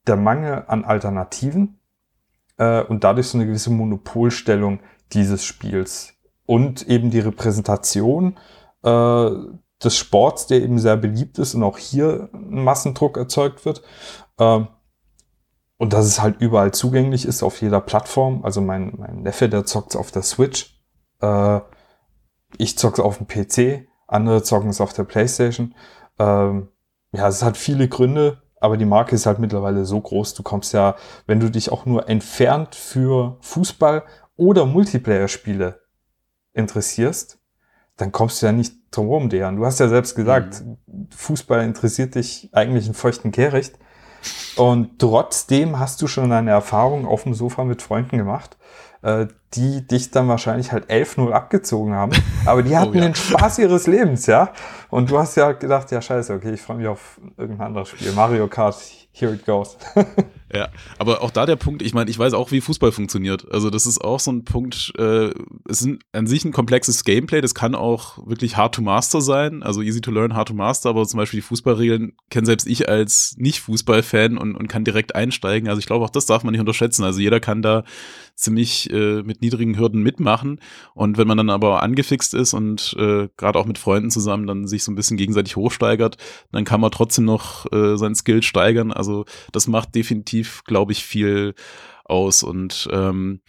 der 0.06 0.16
Mangel 0.16 0.64
an 0.66 0.84
Alternativen 0.84 1.80
äh, 2.56 2.82
und 2.82 3.04
dadurch 3.04 3.28
so 3.28 3.38
eine 3.38 3.46
gewisse 3.46 3.70
Monopolstellung 3.70 4.80
dieses 5.12 5.44
Spiels 5.44 6.14
und 6.46 6.86
eben 6.88 7.10
die 7.10 7.20
Repräsentation 7.20 8.38
äh, 8.82 9.30
des 9.82 9.96
Sports, 9.96 10.46
der 10.46 10.62
eben 10.62 10.78
sehr 10.78 10.96
beliebt 10.96 11.38
ist 11.38 11.54
und 11.54 11.62
auch 11.62 11.78
hier 11.78 12.28
ein 12.32 12.62
Massendruck 12.64 13.16
erzeugt 13.16 13.64
wird. 13.64 13.82
Äh, 14.38 14.60
und 15.76 15.92
dass 15.92 16.06
es 16.06 16.20
halt 16.20 16.40
überall 16.40 16.72
zugänglich 16.72 17.26
ist, 17.26 17.42
auf 17.42 17.60
jeder 17.60 17.80
Plattform. 17.80 18.44
Also 18.44 18.60
mein, 18.60 18.94
mein 18.96 19.22
Neffe, 19.22 19.48
der 19.48 19.66
zockt 19.66 19.96
auf 19.96 20.10
der 20.10 20.22
Switch. 20.22 20.80
Äh, 21.20 21.60
ich 22.56 22.78
zock's 22.78 23.00
auf 23.00 23.18
dem 23.18 23.26
PC, 23.26 23.88
andere 24.06 24.42
zocken 24.42 24.70
es 24.70 24.80
auf 24.80 24.92
der 24.92 25.04
Playstation. 25.04 25.74
Ähm, 26.18 26.68
ja, 27.12 27.28
es 27.28 27.42
hat 27.42 27.56
viele 27.56 27.88
Gründe, 27.88 28.42
aber 28.60 28.76
die 28.76 28.84
Marke 28.84 29.14
ist 29.14 29.26
halt 29.26 29.40
mittlerweile 29.40 29.84
so 29.84 30.00
groß. 30.00 30.34
Du 30.34 30.42
kommst 30.42 30.72
ja, 30.72 30.96
wenn 31.26 31.40
du 31.40 31.50
dich 31.50 31.72
auch 31.72 31.86
nur 31.86 32.08
entfernt 32.08 32.74
für 32.74 33.36
Fußball 33.40 34.04
oder 34.36 34.66
Multiplayer-Spiele 34.66 35.80
interessierst, 36.52 37.40
dann 37.96 38.12
kommst 38.12 38.42
du 38.42 38.46
ja 38.46 38.52
nicht 38.52 38.74
drum 38.90 39.08
rum, 39.08 39.28
Dejan. 39.28 39.56
Du 39.56 39.64
hast 39.64 39.80
ja 39.80 39.88
selbst 39.88 40.14
gesagt, 40.14 40.64
mhm. 40.64 41.08
Fußball 41.16 41.62
interessiert 41.62 42.14
dich 42.14 42.48
eigentlich 42.52 42.86
in 42.86 42.94
feuchten 42.94 43.30
Kehricht. 43.30 43.78
Und 44.56 44.98
trotzdem 44.98 45.78
hast 45.78 46.00
du 46.00 46.06
schon 46.06 46.32
eine 46.32 46.50
Erfahrung 46.50 47.06
auf 47.06 47.24
dem 47.24 47.34
Sofa 47.34 47.64
mit 47.64 47.82
Freunden 47.82 48.16
gemacht, 48.16 48.56
äh, 49.02 49.26
die 49.52 49.86
dich 49.86 50.10
dann 50.10 50.28
wahrscheinlich 50.28 50.72
halt 50.72 50.90
11-0 50.90 51.30
abgezogen 51.30 51.94
haben. 51.94 52.12
Aber 52.46 52.62
die 52.62 52.76
hatten 52.76 52.92
oh, 52.92 52.94
ja. 52.94 53.02
den 53.02 53.14
Spaß 53.14 53.58
ihres 53.58 53.86
Lebens, 53.86 54.26
ja. 54.26 54.52
Und 54.90 55.10
du 55.10 55.18
hast 55.18 55.36
ja 55.36 55.52
gedacht, 55.52 55.90
ja 55.90 56.00
scheiße, 56.00 56.32
okay, 56.32 56.52
ich 56.52 56.62
freue 56.62 56.78
mich 56.78 56.86
auf 56.86 57.20
irgendein 57.36 57.66
anderes 57.66 57.90
Spiel. 57.90 58.12
Mario 58.12 58.48
Kart, 58.48 58.76
here 59.14 59.32
it 59.32 59.46
goes. 59.46 59.76
Ja, 60.54 60.68
aber 60.98 61.20
auch 61.22 61.32
da 61.32 61.46
der 61.46 61.56
Punkt, 61.56 61.82
ich 61.82 61.94
meine, 61.94 62.08
ich 62.08 62.18
weiß 62.18 62.32
auch, 62.32 62.52
wie 62.52 62.60
Fußball 62.60 62.92
funktioniert. 62.92 63.50
Also 63.50 63.70
das 63.70 63.86
ist 63.86 64.00
auch 64.00 64.20
so 64.20 64.30
ein 64.30 64.44
Punkt, 64.44 64.92
äh, 64.96 65.30
es 65.68 65.82
ist 65.82 65.98
an 66.12 66.28
sich 66.28 66.44
ein 66.44 66.52
komplexes 66.52 67.02
Gameplay, 67.02 67.40
das 67.40 67.56
kann 67.56 67.74
auch 67.74 68.24
wirklich 68.24 68.56
hard 68.56 68.76
to 68.76 68.82
master 68.82 69.20
sein, 69.20 69.64
also 69.64 69.82
easy 69.82 70.00
to 70.00 70.12
learn, 70.12 70.34
hard 70.34 70.48
to 70.48 70.54
master, 70.54 70.90
aber 70.90 71.06
zum 71.06 71.18
Beispiel 71.18 71.38
die 71.38 71.46
Fußballregeln 71.46 72.12
kenne 72.30 72.46
selbst 72.46 72.68
ich 72.68 72.88
als 72.88 73.34
Nicht-Fußball-Fan 73.36 74.38
und, 74.38 74.54
und 74.54 74.68
kann 74.68 74.84
direkt 74.84 75.16
einsteigen. 75.16 75.68
Also 75.68 75.80
ich 75.80 75.86
glaube, 75.86 76.04
auch 76.04 76.10
das 76.10 76.26
darf 76.26 76.44
man 76.44 76.52
nicht 76.52 76.60
unterschätzen. 76.60 77.02
Also 77.02 77.18
jeder 77.18 77.40
kann 77.40 77.60
da 77.60 77.82
ziemlich 78.34 78.90
äh, 78.90 79.22
mit 79.22 79.42
niedrigen 79.42 79.78
Hürden 79.78 80.02
mitmachen. 80.02 80.60
Und 80.94 81.18
wenn 81.18 81.28
man 81.28 81.36
dann 81.36 81.50
aber 81.50 81.82
angefixt 81.82 82.34
ist 82.34 82.54
und 82.54 82.94
äh, 82.98 83.28
gerade 83.36 83.58
auch 83.58 83.66
mit 83.66 83.78
Freunden 83.78 84.10
zusammen 84.10 84.46
dann 84.46 84.66
sich 84.66 84.84
so 84.84 84.92
ein 84.92 84.96
bisschen 84.96 85.16
gegenseitig 85.16 85.56
hochsteigert, 85.56 86.16
dann 86.52 86.64
kann 86.64 86.80
man 86.80 86.90
trotzdem 86.90 87.24
noch 87.24 87.70
äh, 87.72 87.96
sein 87.96 88.14
Skill 88.14 88.42
steigern. 88.42 88.92
Also 88.92 89.24
das 89.52 89.66
macht 89.66 89.94
definitiv, 89.94 90.64
glaube 90.64 90.92
ich, 90.92 91.04
viel 91.04 91.54
aus. 92.04 92.42
Und 92.42 92.88
ähm, 92.92 93.40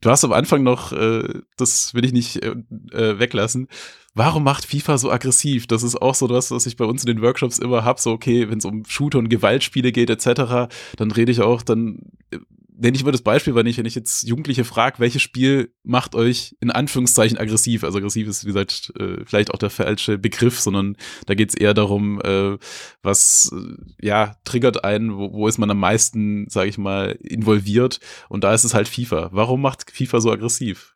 du 0.00 0.10
hast 0.10 0.24
am 0.24 0.32
Anfang 0.32 0.62
noch, 0.62 0.92
äh, 0.92 1.40
das 1.56 1.94
will 1.94 2.04
ich 2.04 2.12
nicht 2.12 2.42
äh, 2.42 2.54
äh, 2.92 3.18
weglassen, 3.18 3.68
warum 4.14 4.42
macht 4.42 4.64
FIFA 4.64 4.98
so 4.98 5.10
aggressiv? 5.10 5.66
Das 5.66 5.82
ist 5.82 6.00
auch 6.00 6.14
so 6.14 6.26
das, 6.26 6.50
was 6.50 6.66
ich 6.66 6.76
bei 6.76 6.84
uns 6.84 7.04
in 7.04 7.06
den 7.06 7.22
Workshops 7.22 7.58
immer 7.58 7.84
hab. 7.84 8.00
So, 8.00 8.10
okay, 8.10 8.50
wenn 8.50 8.58
es 8.58 8.64
um 8.64 8.84
Shooter 8.84 9.18
und 9.18 9.28
Gewaltspiele 9.28 9.92
geht, 9.92 10.10
etc., 10.10 10.68
dann 10.96 11.10
rede 11.10 11.32
ich 11.32 11.40
auch, 11.40 11.62
dann 11.62 12.00
äh, 12.30 12.38
nenne 12.78 12.94
ich 12.94 13.02
immer 13.02 13.12
das 13.12 13.22
Beispiel, 13.22 13.54
weil 13.54 13.66
ich, 13.66 13.76
wenn 13.76 13.86
ich 13.86 13.94
jetzt 13.94 14.26
Jugendliche 14.26 14.64
frage, 14.64 15.00
welches 15.00 15.22
Spiel 15.22 15.72
macht 15.82 16.14
euch 16.14 16.56
in 16.60 16.70
Anführungszeichen 16.70 17.36
aggressiv? 17.36 17.84
Also 17.84 17.98
aggressiv 17.98 18.28
ist, 18.28 18.44
wie 18.44 18.48
gesagt, 18.48 18.92
äh, 18.98 19.24
vielleicht 19.24 19.52
auch 19.52 19.58
der 19.58 19.70
falsche 19.70 20.16
Begriff, 20.16 20.60
sondern 20.60 20.96
da 21.26 21.34
geht 21.34 21.50
es 21.50 21.54
eher 21.56 21.74
darum, 21.74 22.20
äh, 22.22 22.56
was 23.02 23.52
äh, 23.52 24.06
ja 24.06 24.36
triggert 24.44 24.84
einen, 24.84 25.16
wo, 25.16 25.32
wo 25.32 25.48
ist 25.48 25.58
man 25.58 25.70
am 25.70 25.80
meisten, 25.80 26.48
sage 26.48 26.68
ich 26.68 26.78
mal, 26.78 27.18
involviert. 27.20 27.98
Und 28.28 28.44
da 28.44 28.54
ist 28.54 28.64
es 28.64 28.74
halt 28.74 28.88
FIFA. 28.88 29.30
Warum 29.32 29.60
macht 29.60 29.90
FIFA 29.90 30.20
so 30.20 30.30
aggressiv? 30.30 30.94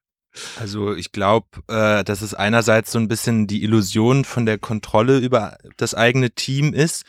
Also 0.59 0.95
ich 0.95 1.13
glaube, 1.13 1.49
äh, 1.69 2.05
dass 2.05 2.23
es 2.23 2.33
einerseits 2.33 2.93
so 2.93 2.99
ein 2.99 3.09
bisschen 3.09 3.47
die 3.47 3.65
Illusion 3.65 4.25
von 4.25 4.47
der 4.47 4.59
Kontrolle 4.59 5.19
über 5.19 5.59
das 5.77 5.95
eigene 5.95 6.31
Team 6.31 6.73
ist. 6.73 7.05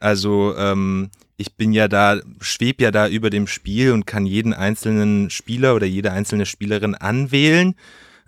Also 0.00 0.54
ähm, 0.56 1.10
ich 1.38 1.54
bin 1.54 1.72
ja 1.72 1.86
da, 1.88 2.20
schweb 2.40 2.80
ja 2.80 2.90
da 2.90 3.08
über 3.08 3.30
dem 3.30 3.46
Spiel 3.46 3.92
und 3.92 4.06
kann 4.06 4.26
jeden 4.26 4.52
einzelnen 4.52 5.30
Spieler 5.30 5.74
oder 5.76 5.86
jede 5.86 6.12
einzelne 6.12 6.46
Spielerin 6.46 6.96
anwählen. 6.96 7.76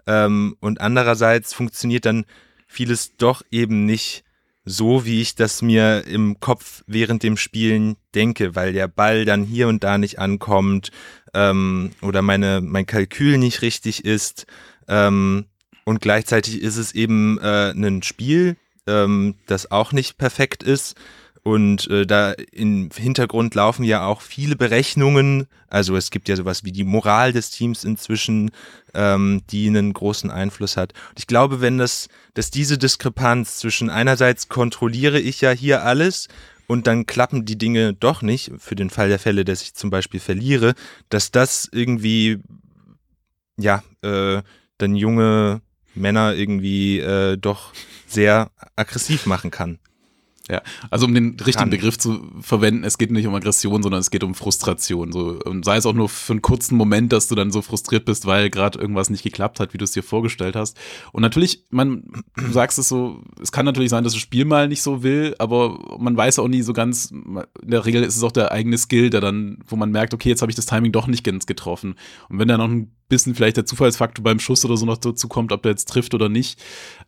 Ähm, 0.07 0.57
und 0.61 0.81
andererseits 0.81 1.53
funktioniert 1.53 2.07
dann 2.07 2.25
vieles 2.69 3.17
doch 3.17 3.43
eben 3.51 3.85
nicht 3.85 4.23
so, 4.65 5.05
wie 5.05 5.21
ich 5.21 5.35
das 5.35 5.61
mir 5.61 6.07
im 6.07 6.39
Kopf 6.39 6.85
während 6.87 7.25
dem 7.25 7.37
Spielen 7.37 7.97
denke, 8.15 8.55
weil 8.55 8.73
der 8.73 8.87
Ball 8.87 9.25
dann 9.25 9.43
hier 9.43 9.67
und 9.67 9.83
da 9.83 9.99
nicht 9.99 10.21
ankommt 10.21 10.93
ähm, 11.35 11.91
oder 12.03 12.23
meine, 12.23 12.61
mein 12.61 12.87
Kalkül 12.87 13.39
nicht 13.39 13.63
richtig 13.63 14.05
ist. 14.05 14.47
Ähm, 14.87 15.47
und 15.85 16.01
gleichzeitig 16.01 16.63
ist 16.63 16.77
es 16.77 16.93
eben 16.93 17.39
äh, 17.41 17.73
ein 17.73 18.05
Spiel, 18.05 18.57
ähm, 18.87 19.35
das 19.47 19.73
auch 19.73 19.91
nicht 19.91 20.17
perfekt 20.17 20.63
ist. 20.63 20.95
Und 21.43 21.89
äh, 21.89 22.07
da 22.07 22.33
im 22.53 22.91
Hintergrund 22.95 23.55
laufen 23.55 23.83
ja 23.85 24.05
auch 24.05 24.21
viele 24.21 24.57
Berechnungen. 24.57 25.47
Also 25.69 25.97
es 25.97 26.11
gibt 26.11 26.29
ja 26.29 26.37
sowas 26.37 26.65
wie 26.65 26.73
die 26.73 26.85
Moral 26.85 27.33
des 27.33 27.51
Teams 27.51 27.85
inzwischen, 27.85 28.51
ähm, 28.93 29.43
die 29.51 29.67
einen 29.69 29.93
großen 29.93 30.31
Einfluss 30.31 30.77
hat. 30.77 30.93
Und 31.11 31.19
ich 31.19 31.27
glaube, 31.27 31.61
wenn 31.63 31.79
das, 31.79 32.09
dass 32.35 32.51
diese 32.51 32.77
Diskrepanz 32.77 33.57
zwischen 33.57 33.89
einerseits 33.89 34.49
kontrolliere 34.49 35.19
ich 35.19 35.41
ja 35.41 35.51
hier 35.51 35.83
alles 35.83 36.29
und 36.67 36.87
dann 36.87 37.07
klappen 37.07 37.47
die 37.47 37.59
Dinge 37.59 37.95
doch 37.95 38.21
nicht, 38.21 38.53
für 38.59 38.77
den 38.77 38.91
Fall 38.91 39.09
der 39.09 39.19
Fälle, 39.19 39.45
dass 39.45 39.63
ich 39.63 39.75
zum 39.75 39.91
Beispiel 39.91 40.21
verliere, 40.21 40.75
dass 41.09 41.31
das 41.31 41.69
irgendwie, 41.73 42.39
ja, 43.57 43.83
äh, 44.03 44.43
dann 44.77 44.95
junge 44.95 45.63
Männer 45.95 46.35
irgendwie 46.35 47.01
äh, 47.01 47.37
doch 47.37 47.73
sehr 48.07 48.51
aggressiv 48.77 49.27
machen 49.27 49.51
kann. 49.51 49.79
Ja, 50.51 50.63
also 50.91 51.07
um 51.07 51.15
den 51.15 51.37
richtigen 51.37 51.53
Kann. 51.53 51.71
Begriff 51.71 51.97
zu 51.97 52.29
verwenden, 52.41 52.83
es 52.83 52.99
geht 52.99 53.13
nicht 53.13 53.27
um 53.29 53.35
Aggression, 53.37 53.85
sondern 53.85 54.01
es 54.01 54.11
geht 54.11 54.25
um 54.25 54.35
Frustration. 54.35 55.13
So, 55.13 55.39
und 55.45 55.65
sei 55.65 55.77
es 55.77 55.87
auch 55.87 55.93
nur 55.93 56.09
für 56.09 56.33
einen 56.33 56.43
kurzen 56.43 56.77
Moment, 56.77 57.13
dass 57.13 57.29
du 57.29 57.37
dann 57.37 57.53
so 57.53 57.63
frustriert 57.63 58.05
bist, 58.05 58.27
weil 58.27 58.51
gerade 58.51 58.81
irgendwas 58.81 59.11
nicht 59.11 59.23
geklappt 59.23 59.61
hat, 59.61 59.75
wie 59.75 59.79
du 59.79 59.85
es 59.85 59.93
dir 59.93 60.03
vorgestellt 60.03 60.57
hast. 60.57 60.77
Und 61.13 61.23
natürlich, 61.23 61.67
man, 61.71 62.03
du 62.35 62.51
sagst 62.51 62.81
es 62.81 62.89
so, 62.89 63.23
es 63.41 63.53
kann 63.53 63.65
natürlich 63.65 63.91
sein, 63.91 64.03
dass 64.03 64.13
das 64.13 64.23
Spiel 64.23 64.45
mal 64.45 64.67
nicht 64.67 64.83
so 64.83 65.05
will, 65.05 65.37
aber 65.39 65.79
man 66.01 66.17
weiß 66.17 66.41
auch 66.41 66.49
nie 66.49 66.63
so 66.63 66.73
ganz, 66.73 67.13
in 67.13 67.45
der 67.63 67.87
Regel 67.87 68.03
ist 68.03 68.17
es 68.17 68.25
auch 68.25 68.33
der 68.33 68.51
eigene 68.51 68.77
Skill, 68.77 69.11
der 69.11 69.21
dann, 69.21 69.59
wo 69.69 69.77
man 69.77 69.93
merkt, 69.93 70.15
okay, 70.15 70.31
jetzt 70.31 70.43
habe 70.43 70.51
ich 70.51 70.57
das 70.57 70.67
Timing 70.67 70.91
doch 70.91 71.07
nicht 71.07 71.23
ganz 71.23 71.47
getroffen. 71.47 71.95
Und 72.29 72.41
wenn 72.41 72.49
da 72.49 72.59
noch 72.59 72.69
ein 72.69 72.91
bisschen 73.11 73.35
vielleicht 73.35 73.59
der 73.59 73.67
Zufallsfaktor 73.67 74.25
beim 74.25 74.41
Schuss 74.41 74.65
oder 74.65 74.79
so 74.79 74.87
noch 74.87 74.97
dazu 74.97 75.29
kommt, 75.29 75.53
ob 75.53 75.63
der 75.63 75.73
jetzt 75.73 75.89
trifft 75.89 76.15
oder 76.15 76.31
nicht, 76.31 76.59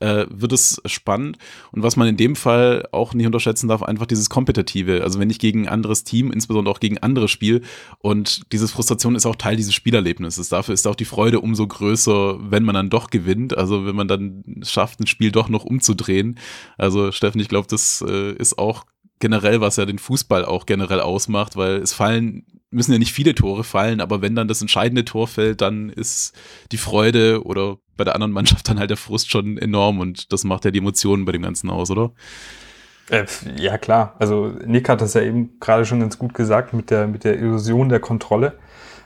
äh, 0.00 0.26
wird 0.28 0.52
es 0.52 0.82
spannend. 0.84 1.38
Und 1.70 1.82
was 1.82 1.96
man 1.96 2.08
in 2.08 2.18
dem 2.18 2.36
Fall 2.36 2.86
auch 2.92 3.14
nicht 3.14 3.24
unterschätzen 3.24 3.68
darf, 3.68 3.82
einfach 3.82 4.06
dieses 4.06 4.28
Kompetitive. 4.28 5.02
Also 5.02 5.18
wenn 5.18 5.30
ich 5.30 5.38
gegen 5.38 5.62
ein 5.62 5.72
anderes 5.72 6.04
Team, 6.04 6.30
insbesondere 6.30 6.74
auch 6.74 6.80
gegen 6.80 6.98
andere 6.98 7.28
spiele 7.28 7.62
und 8.00 8.52
diese 8.52 8.68
Frustration 8.68 9.14
ist 9.14 9.24
auch 9.24 9.36
Teil 9.36 9.56
dieses 9.56 9.72
Spielerlebnisses. 9.72 10.50
Dafür 10.50 10.74
ist 10.74 10.86
auch 10.86 10.94
die 10.94 11.06
Freude 11.06 11.40
umso 11.40 11.66
größer, 11.66 12.38
wenn 12.50 12.64
man 12.64 12.74
dann 12.74 12.90
doch 12.90 13.08
gewinnt. 13.08 13.56
Also 13.56 13.86
wenn 13.86 13.96
man 13.96 14.08
dann 14.08 14.42
schafft, 14.62 15.00
ein 15.00 15.06
Spiel 15.06 15.32
doch 15.32 15.48
noch 15.48 15.64
umzudrehen. 15.64 16.38
Also 16.76 17.12
Steffen, 17.12 17.40
ich 17.40 17.48
glaube, 17.48 17.68
das 17.68 18.04
äh, 18.06 18.32
ist 18.32 18.58
auch 18.58 18.84
generell, 19.22 19.60
was 19.60 19.76
ja 19.76 19.86
den 19.86 20.00
Fußball 20.00 20.44
auch 20.44 20.66
generell 20.66 21.00
ausmacht, 21.00 21.56
weil 21.56 21.76
es 21.76 21.92
fallen 21.92 22.44
müssen 22.72 22.92
ja 22.92 22.98
nicht 22.98 23.12
viele 23.12 23.34
Tore 23.34 23.64
fallen, 23.64 24.00
aber 24.00 24.22
wenn 24.22 24.34
dann 24.34 24.48
das 24.48 24.60
entscheidende 24.60 25.04
Tor 25.04 25.28
fällt, 25.28 25.60
dann 25.60 25.90
ist 25.90 26.34
die 26.72 26.78
Freude 26.78 27.44
oder 27.44 27.76
bei 27.96 28.04
der 28.04 28.14
anderen 28.14 28.32
Mannschaft 28.32 28.68
dann 28.68 28.78
halt 28.78 28.90
der 28.90 28.96
Frust 28.96 29.30
schon 29.30 29.58
enorm 29.58 30.00
und 30.00 30.32
das 30.32 30.44
macht 30.44 30.64
ja 30.64 30.70
die 30.70 30.78
Emotionen 30.78 31.24
bei 31.24 31.32
dem 31.32 31.42
Ganzen 31.42 31.70
aus, 31.70 31.90
oder? 31.90 32.12
Äh, 33.10 33.26
ja, 33.56 33.78
klar. 33.78 34.14
Also 34.18 34.52
Nick 34.64 34.88
hat 34.88 35.00
das 35.00 35.14
ja 35.14 35.22
eben 35.22 35.58
gerade 35.60 35.84
schon 35.84 36.00
ganz 36.00 36.18
gut 36.18 36.34
gesagt 36.34 36.72
mit 36.72 36.90
der, 36.90 37.06
mit 37.06 37.24
der 37.24 37.38
Illusion 37.38 37.88
der 37.88 38.00
Kontrolle. 38.00 38.54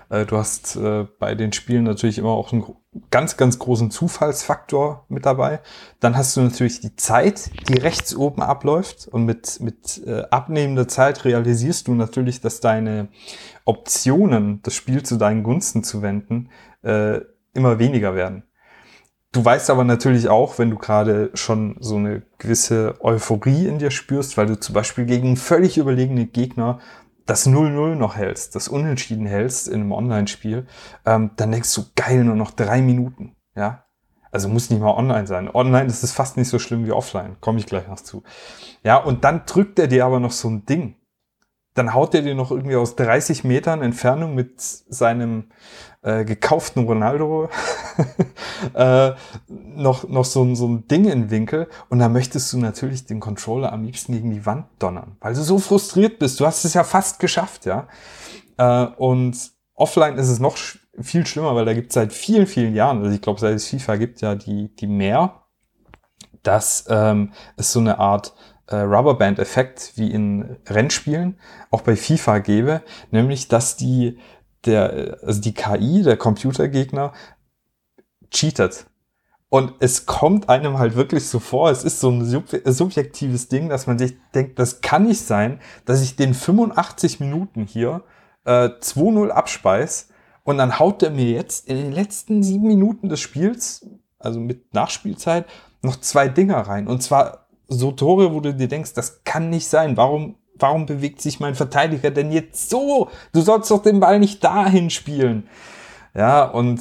Äh, 0.08 0.26
du 0.26 0.36
hast 0.36 0.76
äh, 0.76 1.06
bei 1.18 1.34
den 1.34 1.52
Spielen 1.52 1.84
natürlich 1.84 2.18
immer 2.18 2.30
auch 2.30 2.52
einen 2.52 2.64
ganz, 3.10 3.36
ganz 3.36 3.58
großen 3.58 3.90
Zufallsfaktor 3.90 5.04
mit 5.08 5.26
dabei. 5.26 5.60
Dann 6.00 6.16
hast 6.16 6.36
du 6.36 6.40
natürlich 6.40 6.80
die 6.80 6.96
Zeit, 6.96 7.50
die 7.68 7.78
rechts 7.78 8.14
oben 8.14 8.42
abläuft 8.42 9.08
und 9.08 9.24
mit, 9.24 9.60
mit 9.60 10.02
äh, 10.06 10.22
abnehmender 10.30 10.88
Zeit 10.88 11.24
realisierst 11.24 11.88
du 11.88 11.94
natürlich, 11.94 12.40
dass 12.40 12.60
deine 12.60 13.08
Optionen, 13.64 14.60
das 14.62 14.74
Spiel 14.74 15.02
zu 15.02 15.16
deinen 15.16 15.42
Gunsten 15.42 15.82
zu 15.82 16.02
wenden, 16.02 16.50
immer 17.52 17.80
weniger 17.80 18.14
werden. 18.14 18.44
Du 19.32 19.44
weißt 19.44 19.70
aber 19.70 19.82
natürlich 19.82 20.28
auch, 20.28 20.58
wenn 20.58 20.70
du 20.70 20.76
gerade 20.76 21.30
schon 21.34 21.76
so 21.80 21.96
eine 21.96 22.22
gewisse 22.38 22.94
Euphorie 23.00 23.66
in 23.66 23.78
dir 23.78 23.90
spürst, 23.90 24.38
weil 24.38 24.46
du 24.46 24.58
zum 24.60 24.74
Beispiel 24.74 25.04
gegen 25.04 25.36
völlig 25.36 25.78
überlegene 25.78 26.26
Gegner 26.26 26.78
das 27.26 27.46
0-0 27.46 27.94
noch 27.94 28.16
hältst, 28.16 28.54
das 28.54 28.68
Unentschieden 28.68 29.26
hältst 29.26 29.68
in 29.68 29.80
einem 29.80 29.92
Online-Spiel, 29.92 30.66
ähm, 31.04 31.30
dann 31.36 31.52
denkst 31.52 31.74
du, 31.74 31.84
geil, 31.94 32.24
nur 32.24 32.36
noch 32.36 32.52
drei 32.52 32.80
Minuten, 32.80 33.36
ja. 33.54 33.82
Also 34.32 34.48
muss 34.48 34.70
nicht 34.70 34.80
mal 34.80 34.92
online 34.92 35.26
sein. 35.26 35.48
Online 35.48 35.86
ist 35.86 36.02
es 36.02 36.12
fast 36.12 36.36
nicht 36.36 36.48
so 36.48 36.58
schlimm 36.58 36.84
wie 36.84 36.92
offline. 36.92 37.36
Komme 37.40 37.58
ich 37.58 37.64
gleich 37.64 37.88
noch 37.88 38.00
zu. 38.00 38.22
Ja, 38.82 38.98
und 38.98 39.24
dann 39.24 39.46
drückt 39.46 39.78
er 39.78 39.86
dir 39.86 40.04
aber 40.04 40.20
noch 40.20 40.32
so 40.32 40.48
ein 40.50 40.66
Ding 40.66 40.96
dann 41.76 41.92
haut 41.92 42.14
er 42.14 42.22
dir 42.22 42.34
noch 42.34 42.50
irgendwie 42.50 42.76
aus 42.76 42.96
30 42.96 43.44
Metern 43.44 43.82
Entfernung 43.82 44.34
mit 44.34 44.60
seinem 44.60 45.50
äh, 46.06 46.24
gekauften 46.24 46.84
Ronaldo 46.84 47.50
äh, 48.74 49.12
noch, 49.48 50.08
noch 50.08 50.24
so, 50.24 50.54
so 50.54 50.68
ein 50.68 50.86
Ding 50.86 51.06
in 51.06 51.30
Winkel 51.30 51.68
und 51.88 51.98
da 51.98 52.08
möchtest 52.08 52.52
du 52.52 52.58
natürlich 52.58 53.06
den 53.06 53.18
Controller 53.18 53.72
am 53.72 53.82
liebsten 53.82 54.12
gegen 54.12 54.30
die 54.30 54.46
Wand 54.46 54.66
donnern, 54.78 55.16
weil 55.20 55.34
du 55.34 55.42
so 55.42 55.58
frustriert 55.58 56.20
bist. 56.20 56.38
Du 56.38 56.46
hast 56.46 56.64
es 56.64 56.74
ja 56.74 56.84
fast 56.84 57.18
geschafft, 57.18 57.66
ja. 57.66 57.88
Äh, 58.56 58.86
und 58.96 59.36
offline 59.74 60.16
ist 60.16 60.28
es 60.28 60.38
noch 60.38 60.56
sch 60.56 60.78
viel 60.98 61.26
schlimmer, 61.26 61.54
weil 61.54 61.66
da 61.66 61.74
gibt 61.74 61.90
es 61.90 61.94
seit 61.94 62.12
vielen, 62.12 62.46
vielen 62.46 62.74
Jahren, 62.74 63.02
also 63.02 63.10
ich 63.10 63.20
glaube, 63.20 63.38
seit 63.38 63.54
es 63.54 63.66
FIFA 63.68 63.96
gibt, 63.96 64.22
ja 64.22 64.34
die, 64.34 64.74
die 64.76 64.86
mehr, 64.86 65.42
dass 66.42 66.86
ähm, 66.88 67.32
es 67.58 67.72
so 67.72 67.80
eine 67.80 67.98
Art 67.98 68.32
äh, 68.68 68.76
Rubberband-Effekt 68.76 69.92
wie 69.96 70.10
in 70.10 70.56
Rennspielen 70.66 71.38
auch 71.70 71.82
bei 71.82 71.96
FIFA 71.96 72.38
gäbe, 72.38 72.82
nämlich 73.10 73.48
dass 73.48 73.76
die 73.76 74.18
der 74.66 75.18
also 75.22 75.40
die 75.40 75.54
KI 75.54 76.02
der 76.02 76.16
Computergegner 76.16 77.12
cheatet. 78.30 78.86
Und 79.48 79.74
es 79.78 80.06
kommt 80.06 80.48
einem 80.48 80.78
halt 80.78 80.96
wirklich 80.96 81.28
so 81.28 81.38
vor, 81.38 81.70
es 81.70 81.84
ist 81.84 82.00
so 82.00 82.10
ein 82.10 82.24
sub 82.24 82.44
subjektives 82.64 83.48
Ding, 83.48 83.68
dass 83.68 83.86
man 83.86 83.98
sich 83.98 84.16
denkt, 84.34 84.58
das 84.58 84.80
kann 84.80 85.06
nicht 85.06 85.20
sein, 85.20 85.60
dass 85.84 86.02
ich 86.02 86.16
den 86.16 86.34
85 86.34 87.20
Minuten 87.20 87.64
hier 87.64 88.02
äh, 88.44 88.68
2-0 88.68 89.28
abspeis 89.28 90.08
und 90.42 90.58
dann 90.58 90.78
haut 90.78 91.02
er 91.02 91.10
mir 91.10 91.30
jetzt 91.30 91.68
in 91.68 91.76
den 91.76 91.92
letzten 91.92 92.42
sieben 92.42 92.66
Minuten 92.66 93.08
des 93.08 93.20
Spiels, 93.20 93.86
also 94.18 94.40
mit 94.40 94.74
Nachspielzeit, 94.74 95.46
noch 95.82 95.96
zwei 95.96 96.28
Dinger 96.28 96.58
rein. 96.58 96.88
Und 96.88 97.02
zwar 97.02 97.46
so 97.68 97.92
Tore, 97.92 98.32
wo 98.32 98.40
du 98.40 98.54
dir 98.54 98.68
denkst, 98.68 98.94
das 98.94 99.24
kann 99.24 99.50
nicht 99.50 99.68
sein. 99.68 99.96
Warum, 99.96 100.36
warum 100.58 100.86
bewegt 100.86 101.20
sich 101.20 101.40
mein 101.40 101.54
Verteidiger 101.54 102.10
denn 102.10 102.32
jetzt 102.32 102.70
so? 102.70 103.10
Du 103.32 103.40
sollst 103.40 103.70
doch 103.70 103.82
den 103.82 104.00
Ball 104.00 104.18
nicht 104.18 104.42
dahin 104.42 104.90
spielen. 104.90 105.48
Ja, 106.14 106.44
und 106.44 106.80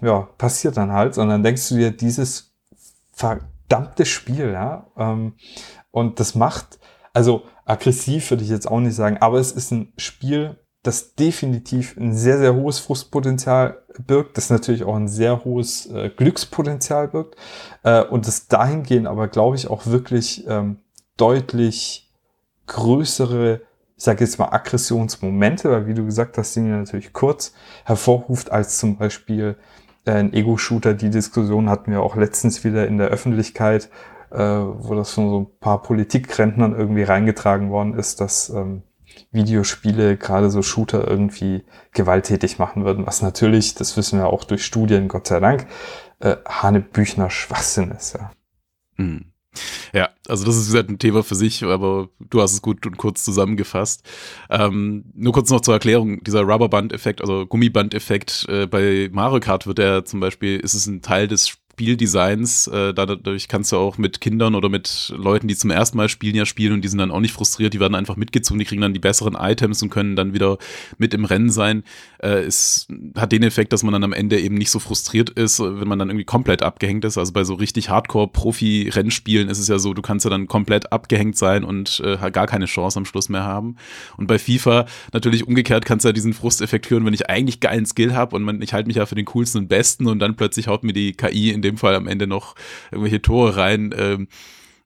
ja, 0.00 0.28
passiert 0.38 0.76
dann 0.76 0.92
halt. 0.92 1.18
Und 1.18 1.28
dann 1.28 1.42
denkst 1.42 1.68
du 1.68 1.76
dir, 1.76 1.90
dieses 1.90 2.54
verdammte 3.12 4.06
Spiel, 4.06 4.52
ja, 4.52 4.86
ähm, 4.96 5.34
und 5.90 6.18
das 6.18 6.34
macht, 6.34 6.78
also 7.12 7.44
aggressiv 7.64 8.30
würde 8.30 8.42
ich 8.42 8.50
jetzt 8.50 8.68
auch 8.68 8.80
nicht 8.80 8.94
sagen, 8.96 9.18
aber 9.20 9.38
es 9.38 9.52
ist 9.52 9.70
ein 9.70 9.92
Spiel, 9.96 10.58
das 10.82 11.14
definitiv 11.14 11.96
ein 11.96 12.14
sehr, 12.14 12.38
sehr 12.38 12.54
hohes 12.54 12.78
Frustpotenzial 12.78 13.82
birgt, 14.06 14.36
das 14.36 14.50
natürlich 14.50 14.84
auch 14.84 14.96
ein 14.96 15.08
sehr 15.08 15.44
hohes 15.44 15.86
äh, 15.86 16.10
Glückspotenzial 16.10 17.08
birgt 17.08 17.36
äh, 17.84 18.02
und 18.04 18.26
das 18.26 18.48
dahingehend 18.48 19.06
aber, 19.06 19.28
glaube 19.28 19.56
ich, 19.56 19.68
auch 19.68 19.86
wirklich 19.86 20.46
ähm, 20.46 20.80
deutlich 21.16 22.03
größere, 22.66 23.62
ich 23.96 24.04
sage 24.04 24.24
jetzt 24.24 24.38
mal 24.38 24.50
Aggressionsmomente, 24.50 25.70
weil 25.70 25.86
wie 25.86 25.94
du 25.94 26.04
gesagt 26.04 26.38
hast, 26.38 26.54
sind 26.54 26.64
die 26.64 26.70
natürlich 26.70 27.12
kurz, 27.12 27.54
hervorruft 27.84 28.50
als 28.50 28.78
zum 28.78 28.96
Beispiel 28.96 29.56
äh, 30.04 30.12
ein 30.12 30.32
Ego-Shooter. 30.32 30.94
Die 30.94 31.10
Diskussion 31.10 31.68
hatten 31.68 31.90
wir 31.90 32.02
auch 32.02 32.16
letztens 32.16 32.64
wieder 32.64 32.86
in 32.86 32.98
der 32.98 33.08
Öffentlichkeit, 33.08 33.90
äh, 34.30 34.38
wo 34.38 34.94
das 34.94 35.12
von 35.12 35.28
so 35.30 35.40
ein 35.40 35.58
paar 35.60 35.82
Politikrentnern 35.82 36.74
irgendwie 36.74 37.04
reingetragen 37.04 37.70
worden 37.70 37.94
ist, 37.94 38.20
dass 38.20 38.50
ähm, 38.50 38.82
Videospiele, 39.30 40.16
gerade 40.16 40.50
so 40.50 40.62
Shooter 40.62 41.06
irgendwie 41.06 41.64
gewalttätig 41.92 42.58
machen 42.58 42.84
würden, 42.84 43.06
was 43.06 43.22
natürlich, 43.22 43.74
das 43.74 43.96
wissen 43.96 44.18
wir 44.18 44.26
auch 44.26 44.44
durch 44.44 44.64
Studien, 44.64 45.08
Gott 45.08 45.26
sei 45.26 45.40
Dank, 45.40 45.66
äh, 46.20 46.36
Hanebüchner 46.46 47.30
Schwachsinn 47.30 47.90
ist, 47.90 48.14
ja. 48.14 48.32
Mhm. 48.96 49.33
Ja, 49.92 50.10
also 50.28 50.44
das 50.44 50.56
ist 50.56 50.72
wie 50.72 50.78
ein 50.78 50.98
Thema 50.98 51.22
für 51.22 51.34
sich, 51.34 51.62
aber 51.62 52.08
du 52.18 52.40
hast 52.40 52.52
es 52.52 52.62
gut 52.62 52.84
und 52.86 52.96
kurz 52.96 53.24
zusammengefasst. 53.24 54.02
Ähm, 54.50 55.04
nur 55.14 55.32
kurz 55.32 55.50
noch 55.50 55.60
zur 55.60 55.74
Erklärung, 55.74 56.22
dieser 56.24 56.42
Rubberband-Effekt, 56.42 57.20
also 57.20 57.46
Gummiband-Effekt, 57.46 58.46
äh, 58.48 58.66
bei 58.66 59.08
Mario 59.12 59.40
Kart 59.40 59.66
wird 59.66 59.78
er 59.78 60.04
zum 60.04 60.20
Beispiel, 60.20 60.58
ist 60.58 60.74
es 60.74 60.86
ein 60.86 61.02
Teil 61.02 61.28
des 61.28 61.58
Spieldesigns. 61.74 62.68
Äh, 62.68 62.94
dadurch 62.94 63.48
kannst 63.48 63.72
du 63.72 63.76
auch 63.76 63.98
mit 63.98 64.20
Kindern 64.20 64.54
oder 64.54 64.68
mit 64.68 65.12
Leuten, 65.16 65.48
die 65.48 65.56
zum 65.56 65.70
ersten 65.70 65.96
Mal 65.96 66.08
spielen, 66.08 66.36
ja 66.36 66.46
spielen 66.46 66.72
und 66.72 66.82
die 66.82 66.88
sind 66.88 66.98
dann 66.98 67.10
auch 67.10 67.20
nicht 67.20 67.32
frustriert, 67.32 67.74
die 67.74 67.80
werden 67.80 67.96
einfach 67.96 68.14
mitgezogen, 68.14 68.60
die 68.60 68.64
kriegen 68.64 68.80
dann 68.80 68.94
die 68.94 69.00
besseren 69.00 69.34
Items 69.34 69.82
und 69.82 69.90
können 69.90 70.14
dann 70.14 70.34
wieder 70.34 70.58
mit 70.98 71.14
im 71.14 71.24
Rennen 71.24 71.50
sein. 71.50 71.82
Äh, 72.18 72.44
es 72.44 72.86
hat 73.16 73.32
den 73.32 73.42
Effekt, 73.42 73.72
dass 73.72 73.82
man 73.82 73.92
dann 73.92 74.04
am 74.04 74.12
Ende 74.12 74.40
eben 74.40 74.54
nicht 74.54 74.70
so 74.70 74.78
frustriert 74.78 75.30
ist, 75.30 75.58
wenn 75.58 75.88
man 75.88 75.98
dann 75.98 76.10
irgendwie 76.10 76.24
komplett 76.24 76.62
abgehängt 76.62 77.04
ist. 77.04 77.18
Also 77.18 77.32
bei 77.32 77.42
so 77.42 77.54
richtig 77.54 77.90
Hardcore-Profi-Rennspielen 77.90 79.48
ist 79.48 79.58
es 79.58 79.66
ja 79.66 79.78
so, 79.80 79.94
du 79.94 80.02
kannst 80.02 80.24
ja 80.24 80.30
dann 80.30 80.46
komplett 80.46 80.92
abgehängt 80.92 81.36
sein 81.36 81.64
und 81.64 82.00
äh, 82.04 82.30
gar 82.30 82.46
keine 82.46 82.66
Chance 82.66 82.98
am 82.98 83.04
Schluss 83.04 83.28
mehr 83.28 83.42
haben. 83.42 83.76
Und 84.16 84.28
bei 84.28 84.38
FIFA 84.38 84.86
natürlich 85.12 85.46
umgekehrt 85.48 85.84
kannst 85.84 86.04
du 86.04 86.10
ja 86.10 86.12
diesen 86.12 86.34
Frusteffekt 86.34 86.88
hören, 86.88 87.04
wenn 87.04 87.14
ich 87.14 87.28
eigentlich 87.28 87.58
geilen 87.58 87.86
Skill 87.86 88.14
habe 88.14 88.36
und 88.36 88.44
man, 88.44 88.62
ich 88.62 88.72
halte 88.72 88.86
mich 88.86 88.96
ja 88.96 89.06
für 89.06 89.16
den 89.16 89.24
coolsten 89.26 89.62
und 89.62 89.68
besten 89.68 90.06
und 90.06 90.20
dann 90.20 90.36
plötzlich 90.36 90.68
haut 90.68 90.84
mir 90.84 90.92
die 90.92 91.12
KI 91.12 91.50
in 91.50 91.63
dem 91.64 91.76
Fall 91.76 91.94
am 91.94 92.06
Ende 92.06 92.26
noch 92.26 92.54
irgendwelche 92.90 93.22
Tore 93.22 93.56
rein. 93.56 93.94
Ähm, 93.96 94.28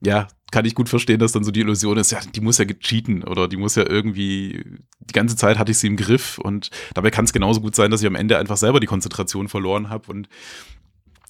ja, 0.01 0.29
kann 0.51 0.65
ich 0.65 0.75
gut 0.75 0.89
verstehen, 0.89 1.19
dass 1.19 1.33
dann 1.33 1.45
so 1.45 1.51
die 1.51 1.61
Illusion 1.61 1.99
ist, 1.99 2.11
ja, 2.11 2.21
die 2.21 2.41
muss 2.41 2.59
ja 2.59 2.65
cheaten 2.65 3.23
oder 3.23 3.49
die 3.49 3.57
muss 3.57 3.75
ja 3.75 3.89
irgendwie, 3.89 4.65
die 5.01 5.13
ganze 5.13 5.37
Zeit 5.37 5.59
hatte 5.59 5.73
ich 5.73 5.79
sie 5.79 5.89
im 5.89 5.97
Griff 5.97 6.39
und 6.39 6.71
dabei 6.95 7.11
kann 7.11 7.27
es 7.27 7.33
genauso 7.33 7.61
gut 7.61 7.75
sein, 7.75 7.91
dass 7.91 8.01
ich 8.01 8.07
am 8.07 8.15
Ende 8.15 8.39
einfach 8.39 8.57
selber 8.57 8.81
die 8.81 8.87
Konzentration 8.87 9.49
verloren 9.49 9.91
habe 9.91 10.11
und 10.11 10.29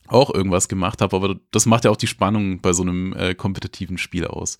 auch 0.07 0.33
irgendwas 0.33 0.69
gemacht 0.69 1.03
habe, 1.03 1.15
aber 1.15 1.37
das 1.51 1.67
macht 1.67 1.85
ja 1.85 1.91
auch 1.91 1.97
die 1.97 2.07
Spannung 2.07 2.61
bei 2.61 2.73
so 2.73 2.83
einem 2.83 3.13
äh, 3.13 3.35
kompetitiven 3.35 3.99
Spiel 3.99 4.27
aus. 4.27 4.59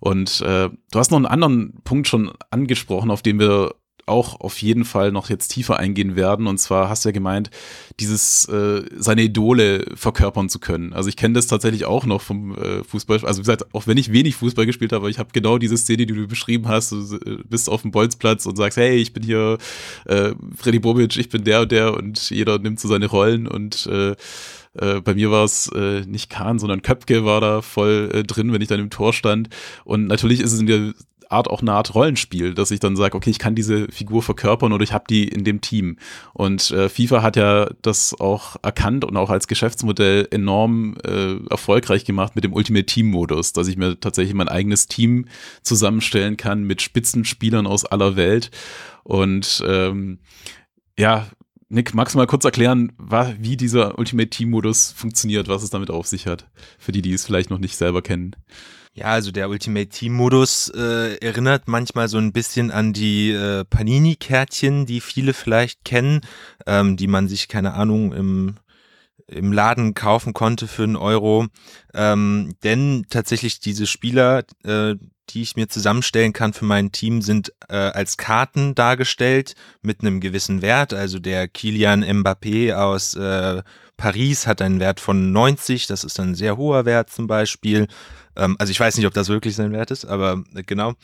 Und 0.00 0.40
äh, 0.42 0.68
du 0.68 0.98
hast 0.98 1.10
noch 1.10 1.16
einen 1.16 1.26
anderen 1.26 1.80
Punkt 1.82 2.06
schon 2.06 2.32
angesprochen, 2.50 3.10
auf 3.10 3.22
den 3.22 3.40
wir 3.40 3.74
auch 4.06 4.40
auf 4.40 4.60
jeden 4.60 4.84
Fall 4.84 5.12
noch 5.12 5.30
jetzt 5.30 5.48
tiefer 5.48 5.78
eingehen 5.78 6.16
werden. 6.16 6.46
Und 6.46 6.58
zwar 6.58 6.88
hast 6.88 7.04
du 7.04 7.08
ja 7.08 7.12
gemeint, 7.12 7.50
dieses 8.00 8.46
äh, 8.48 8.82
seine 8.96 9.22
Idole 9.22 9.86
verkörpern 9.94 10.48
zu 10.48 10.58
können. 10.58 10.92
Also 10.92 11.08
ich 11.08 11.16
kenne 11.16 11.34
das 11.34 11.46
tatsächlich 11.46 11.84
auch 11.84 12.06
noch 12.06 12.20
vom 12.20 12.56
äh, 12.56 12.84
Fußball. 12.84 13.24
Also 13.24 13.38
wie 13.38 13.42
gesagt, 13.42 13.74
auch 13.74 13.86
wenn 13.86 13.96
ich 13.96 14.12
wenig 14.12 14.36
Fußball 14.36 14.66
gespielt 14.66 14.92
habe, 14.92 15.10
ich 15.10 15.18
habe 15.18 15.30
genau 15.32 15.58
diese 15.58 15.76
Szene, 15.76 16.06
die 16.06 16.14
du 16.14 16.26
beschrieben 16.26 16.68
hast. 16.68 16.92
Du 16.92 17.16
äh, 17.24 17.38
bist 17.48 17.68
auf 17.68 17.82
dem 17.82 17.90
Bolzplatz 17.90 18.46
und 18.46 18.56
sagst, 18.56 18.76
hey, 18.76 18.96
ich 18.96 19.12
bin 19.12 19.22
hier 19.22 19.58
äh, 20.06 20.32
Freddy 20.56 20.78
Bobic, 20.78 21.16
ich 21.16 21.28
bin 21.28 21.44
der 21.44 21.62
und 21.62 21.72
der 21.72 21.94
und 21.94 22.30
jeder 22.30 22.58
nimmt 22.58 22.80
so 22.80 22.88
seine 22.88 23.06
Rollen 23.06 23.46
und 23.46 23.86
äh, 23.86 24.14
äh, 24.74 25.00
bei 25.00 25.14
mir 25.14 25.30
war 25.30 25.44
es 25.44 25.68
äh, 25.68 26.02
nicht 26.06 26.30
Kahn, 26.30 26.58
sondern 26.58 26.82
Köpke 26.82 27.24
war 27.24 27.40
da 27.40 27.62
voll 27.62 28.10
äh, 28.12 28.22
drin, 28.24 28.52
wenn 28.52 28.60
ich 28.60 28.68
dann 28.68 28.80
im 28.80 28.90
Tor 28.90 29.12
stand. 29.12 29.48
Und 29.84 30.06
natürlich 30.06 30.40
ist 30.40 30.52
es 30.52 30.60
in 30.60 30.66
der 30.66 30.94
Art 31.34 31.48
auch 31.48 31.60
eine 31.60 31.72
Art 31.72 31.94
Rollenspiel, 31.94 32.54
dass 32.54 32.70
ich 32.70 32.80
dann 32.80 32.96
sage, 32.96 33.16
okay, 33.16 33.30
ich 33.30 33.38
kann 33.38 33.54
diese 33.54 33.88
Figur 33.88 34.22
verkörpern 34.22 34.72
oder 34.72 34.82
ich 34.82 34.92
habe 34.92 35.04
die 35.08 35.28
in 35.28 35.44
dem 35.44 35.60
Team. 35.60 35.98
Und 36.32 36.70
äh, 36.70 36.88
FIFA 36.88 37.22
hat 37.22 37.36
ja 37.36 37.68
das 37.82 38.18
auch 38.18 38.56
erkannt 38.62 39.04
und 39.04 39.16
auch 39.16 39.30
als 39.30 39.48
Geschäftsmodell 39.48 40.28
enorm 40.30 40.96
äh, 41.04 41.36
erfolgreich 41.50 42.04
gemacht 42.04 42.34
mit 42.34 42.44
dem 42.44 42.52
Ultimate 42.52 42.86
Team 42.86 43.10
Modus, 43.10 43.52
dass 43.52 43.68
ich 43.68 43.76
mir 43.76 43.98
tatsächlich 44.00 44.34
mein 44.34 44.48
eigenes 44.48 44.86
Team 44.86 45.26
zusammenstellen 45.62 46.36
kann 46.36 46.64
mit 46.64 46.82
Spitzenspielern 46.82 47.66
aus 47.66 47.84
aller 47.84 48.16
Welt. 48.16 48.50
Und 49.02 49.62
ähm, 49.66 50.18
ja, 50.98 51.26
Nick, 51.68 51.94
magst 51.94 52.14
du 52.14 52.18
mal 52.18 52.26
kurz 52.26 52.44
erklären, 52.44 52.92
wie 53.38 53.56
dieser 53.56 53.98
Ultimate 53.98 54.30
Team 54.30 54.50
Modus 54.50 54.92
funktioniert, 54.92 55.48
was 55.48 55.62
es 55.62 55.70
damit 55.70 55.90
auf 55.90 56.06
sich 56.06 56.26
hat, 56.26 56.48
für 56.78 56.92
die, 56.92 57.02
die 57.02 57.12
es 57.12 57.24
vielleicht 57.24 57.50
noch 57.50 57.58
nicht 57.58 57.76
selber 57.76 58.00
kennen? 58.00 58.36
Ja, 58.96 59.06
also 59.06 59.32
der 59.32 59.48
Ultimate 59.50 59.88
Team 59.88 60.12
Modus 60.12 60.68
äh, 60.68 61.16
erinnert 61.16 61.66
manchmal 61.66 62.06
so 62.06 62.18
ein 62.18 62.32
bisschen 62.32 62.70
an 62.70 62.92
die 62.92 63.32
äh, 63.32 63.64
Panini-Kärtchen, 63.64 64.86
die 64.86 65.00
viele 65.00 65.34
vielleicht 65.34 65.84
kennen, 65.84 66.20
ähm, 66.64 66.96
die 66.96 67.08
man 67.08 67.26
sich, 67.26 67.48
keine 67.48 67.74
Ahnung, 67.74 68.12
im 68.12 68.54
im 69.26 69.52
Laden 69.52 69.94
kaufen 69.94 70.34
konnte 70.34 70.68
für 70.68 70.82
einen 70.84 70.96
Euro. 70.96 71.46
Ähm, 71.94 72.54
denn 72.62 73.06
tatsächlich 73.08 73.58
diese 73.58 73.86
Spieler, 73.86 74.44
äh, 74.64 74.96
die 75.30 75.42
ich 75.42 75.56
mir 75.56 75.68
zusammenstellen 75.68 76.32
kann 76.32 76.52
für 76.52 76.66
mein 76.66 76.92
Team, 76.92 77.22
sind 77.22 77.52
äh, 77.68 77.76
als 77.76 78.16
Karten 78.16 78.74
dargestellt 78.74 79.54
mit 79.82 80.00
einem 80.02 80.20
gewissen 80.20 80.60
Wert. 80.60 80.92
Also 80.92 81.18
der 81.18 81.48
Kilian 81.48 82.04
Mbappé 82.04 82.74
aus 82.74 83.14
äh, 83.14 83.62
Paris 83.96 84.46
hat 84.46 84.60
einen 84.60 84.80
Wert 84.80 85.00
von 85.00 85.32
90, 85.32 85.86
das 85.86 86.04
ist 86.04 86.18
ein 86.20 86.34
sehr 86.34 86.56
hoher 86.56 86.84
Wert 86.84 87.10
zum 87.10 87.26
Beispiel. 87.26 87.86
Ähm, 88.36 88.56
also 88.58 88.70
ich 88.70 88.80
weiß 88.80 88.96
nicht, 88.96 89.06
ob 89.06 89.14
das 89.14 89.28
wirklich 89.28 89.56
sein 89.56 89.72
Wert 89.72 89.90
ist, 89.90 90.04
aber 90.04 90.42
äh, 90.54 90.62
genau. 90.62 90.94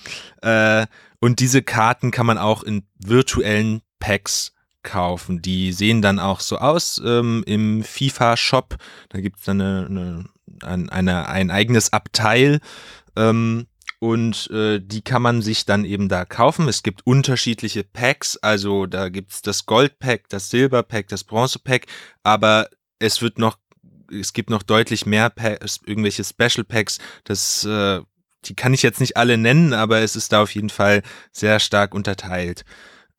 Äh, 0.42 0.86
und 1.20 1.40
diese 1.40 1.62
Karten 1.62 2.10
kann 2.10 2.26
man 2.26 2.38
auch 2.38 2.62
in 2.62 2.84
virtuellen 2.98 3.82
Packs 3.98 4.54
kaufen. 4.82 5.42
Die 5.42 5.72
sehen 5.72 6.02
dann 6.02 6.18
auch 6.18 6.40
so 6.40 6.58
aus 6.58 7.00
ähm, 7.04 7.44
im 7.46 7.84
FIFA-Shop. 7.84 8.76
Da 9.10 9.20
gibt 9.20 9.38
es 9.38 9.44
dann 9.44 9.60
eine, 9.60 10.26
eine, 10.62 10.92
eine, 10.92 11.28
ein 11.28 11.50
eigenes 11.50 11.92
Abteil. 11.92 12.60
Ähm, 13.16 13.66
und 14.00 14.50
äh, 14.50 14.80
die 14.80 15.02
kann 15.02 15.20
man 15.20 15.42
sich 15.42 15.66
dann 15.66 15.84
eben 15.84 16.08
da 16.08 16.24
kaufen. 16.24 16.68
Es 16.68 16.82
gibt 16.82 17.06
unterschiedliche 17.06 17.84
Packs, 17.84 18.38
also 18.38 18.86
da 18.86 19.10
gibt's 19.10 19.42
das 19.42 19.66
Gold-Pack, 19.66 20.30
das 20.30 20.48
Silber-Pack, 20.48 21.08
das 21.08 21.22
Bronze-Pack, 21.22 21.86
aber 22.22 22.70
es 23.00 23.20
wird 23.20 23.38
noch, 23.38 23.58
es 24.12 24.32
gibt 24.32 24.50
noch 24.50 24.62
deutlich 24.62 25.06
mehr 25.06 25.30
Packs, 25.30 25.80
irgendwelche 25.84 26.22
Special 26.22 26.64
Packs, 26.64 26.98
das, 27.24 27.64
äh, 27.64 28.00
die 28.44 28.54
kann 28.54 28.72
ich 28.72 28.82
jetzt 28.82 29.00
nicht 29.00 29.16
alle 29.16 29.36
nennen, 29.36 29.72
aber 29.72 29.98
es 29.98 30.14
ist 30.14 30.32
da 30.32 30.42
auf 30.42 30.54
jeden 30.54 30.70
Fall 30.70 31.02
sehr 31.32 31.58
stark 31.58 31.94
unterteilt. 31.94 32.64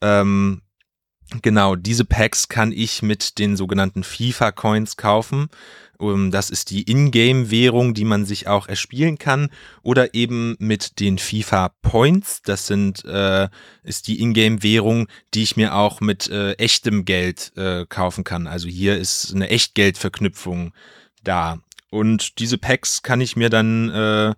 Ähm, 0.01 0.61
Genau, 1.41 1.75
diese 1.75 2.03
Packs 2.03 2.49
kann 2.49 2.73
ich 2.73 3.01
mit 3.01 3.39
den 3.39 3.55
sogenannten 3.55 4.03
FIFA-Coins 4.03 4.97
kaufen. 4.97 5.47
Ähm, 6.01 6.29
das 6.29 6.49
ist 6.49 6.71
die 6.71 6.89
Ingame-Währung, 6.89 7.93
die 7.93 8.03
man 8.03 8.25
sich 8.25 8.47
auch 8.47 8.67
erspielen 8.67 9.17
kann. 9.17 9.49
Oder 9.81 10.13
eben 10.13 10.57
mit 10.59 10.99
den 10.99 11.17
FIFA-Points. 11.17 12.41
Das 12.41 12.67
sind, 12.67 13.05
äh, 13.05 13.47
ist 13.83 14.07
die 14.07 14.19
Ingame-Währung, 14.19 15.07
die 15.33 15.43
ich 15.43 15.55
mir 15.55 15.75
auch 15.75 16.01
mit 16.01 16.29
äh, 16.29 16.53
echtem 16.53 17.05
Geld 17.05 17.53
äh, 17.55 17.85
kaufen 17.87 18.25
kann. 18.25 18.47
Also 18.47 18.67
hier 18.67 18.97
ist 18.97 19.33
eine 19.33 19.49
Echtgeldverknüpfung 19.49 20.73
da. 21.23 21.59
Und 21.91 22.39
diese 22.39 22.57
Packs 22.57 23.03
kann 23.03 23.21
ich 23.21 23.37
mir 23.37 23.49
dann 23.49 23.89
äh, 23.89 24.33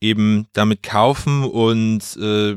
eben 0.00 0.46
damit 0.54 0.82
kaufen 0.82 1.44
und 1.44 2.02
äh, 2.16 2.56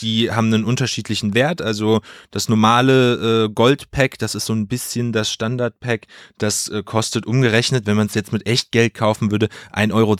die 0.00 0.30
haben 0.30 0.52
einen 0.52 0.64
unterschiedlichen 0.64 1.34
Wert. 1.34 1.62
Also 1.62 2.00
das 2.30 2.48
normale 2.48 3.44
äh, 3.44 3.48
Gold-Pack, 3.48 4.18
das 4.18 4.34
ist 4.34 4.46
so 4.46 4.52
ein 4.52 4.68
bisschen 4.68 5.12
das 5.12 5.30
Standard-Pack, 5.30 6.06
das 6.38 6.68
äh, 6.68 6.82
kostet 6.82 7.26
umgerechnet, 7.26 7.86
wenn 7.86 7.96
man 7.96 8.06
es 8.06 8.14
jetzt 8.14 8.32
mit 8.32 8.46
Echtgeld 8.46 8.94
kaufen 8.94 9.30
würde, 9.30 9.48
1,42 9.72 9.92
Euro. 9.92 10.16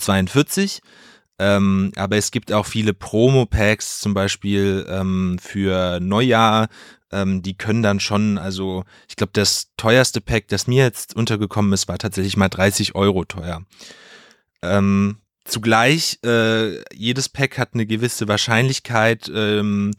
Ähm, 1.39 1.93
aber 1.97 2.17
es 2.17 2.31
gibt 2.31 2.53
auch 2.53 2.67
viele 2.67 2.95
Promo-Packs, 2.95 4.01
zum 4.01 4.15
Beispiel 4.15 4.87
ähm, 4.89 5.39
für 5.41 5.99
Neujahr. 6.01 6.69
Ähm, 7.11 7.43
die 7.43 7.57
können 7.57 7.83
dann 7.83 8.01
schon, 8.01 8.39
also 8.39 8.85
ich 9.09 9.17
glaube, 9.17 9.33
das 9.33 9.73
teuerste 9.77 10.21
Pack, 10.21 10.49
das 10.49 10.67
mir 10.67 10.85
jetzt 10.85 11.17
untergekommen 11.17 11.73
ist, 11.73 11.89
war 11.89 11.99
tatsächlich 11.99 12.37
mal 12.37 12.49
30 12.49 12.95
Euro 12.95 13.25
teuer. 13.25 13.63
Ähm, 14.63 15.19
Zugleich, 15.45 16.19
äh, 16.25 16.83
jedes 16.95 17.29
Pack 17.29 17.59
hat 17.59 17.75
eine 17.75 17.87
gewisse 17.87 18.29
Wahrscheinlichkeit, 18.29 19.31
ähm, 19.35 19.93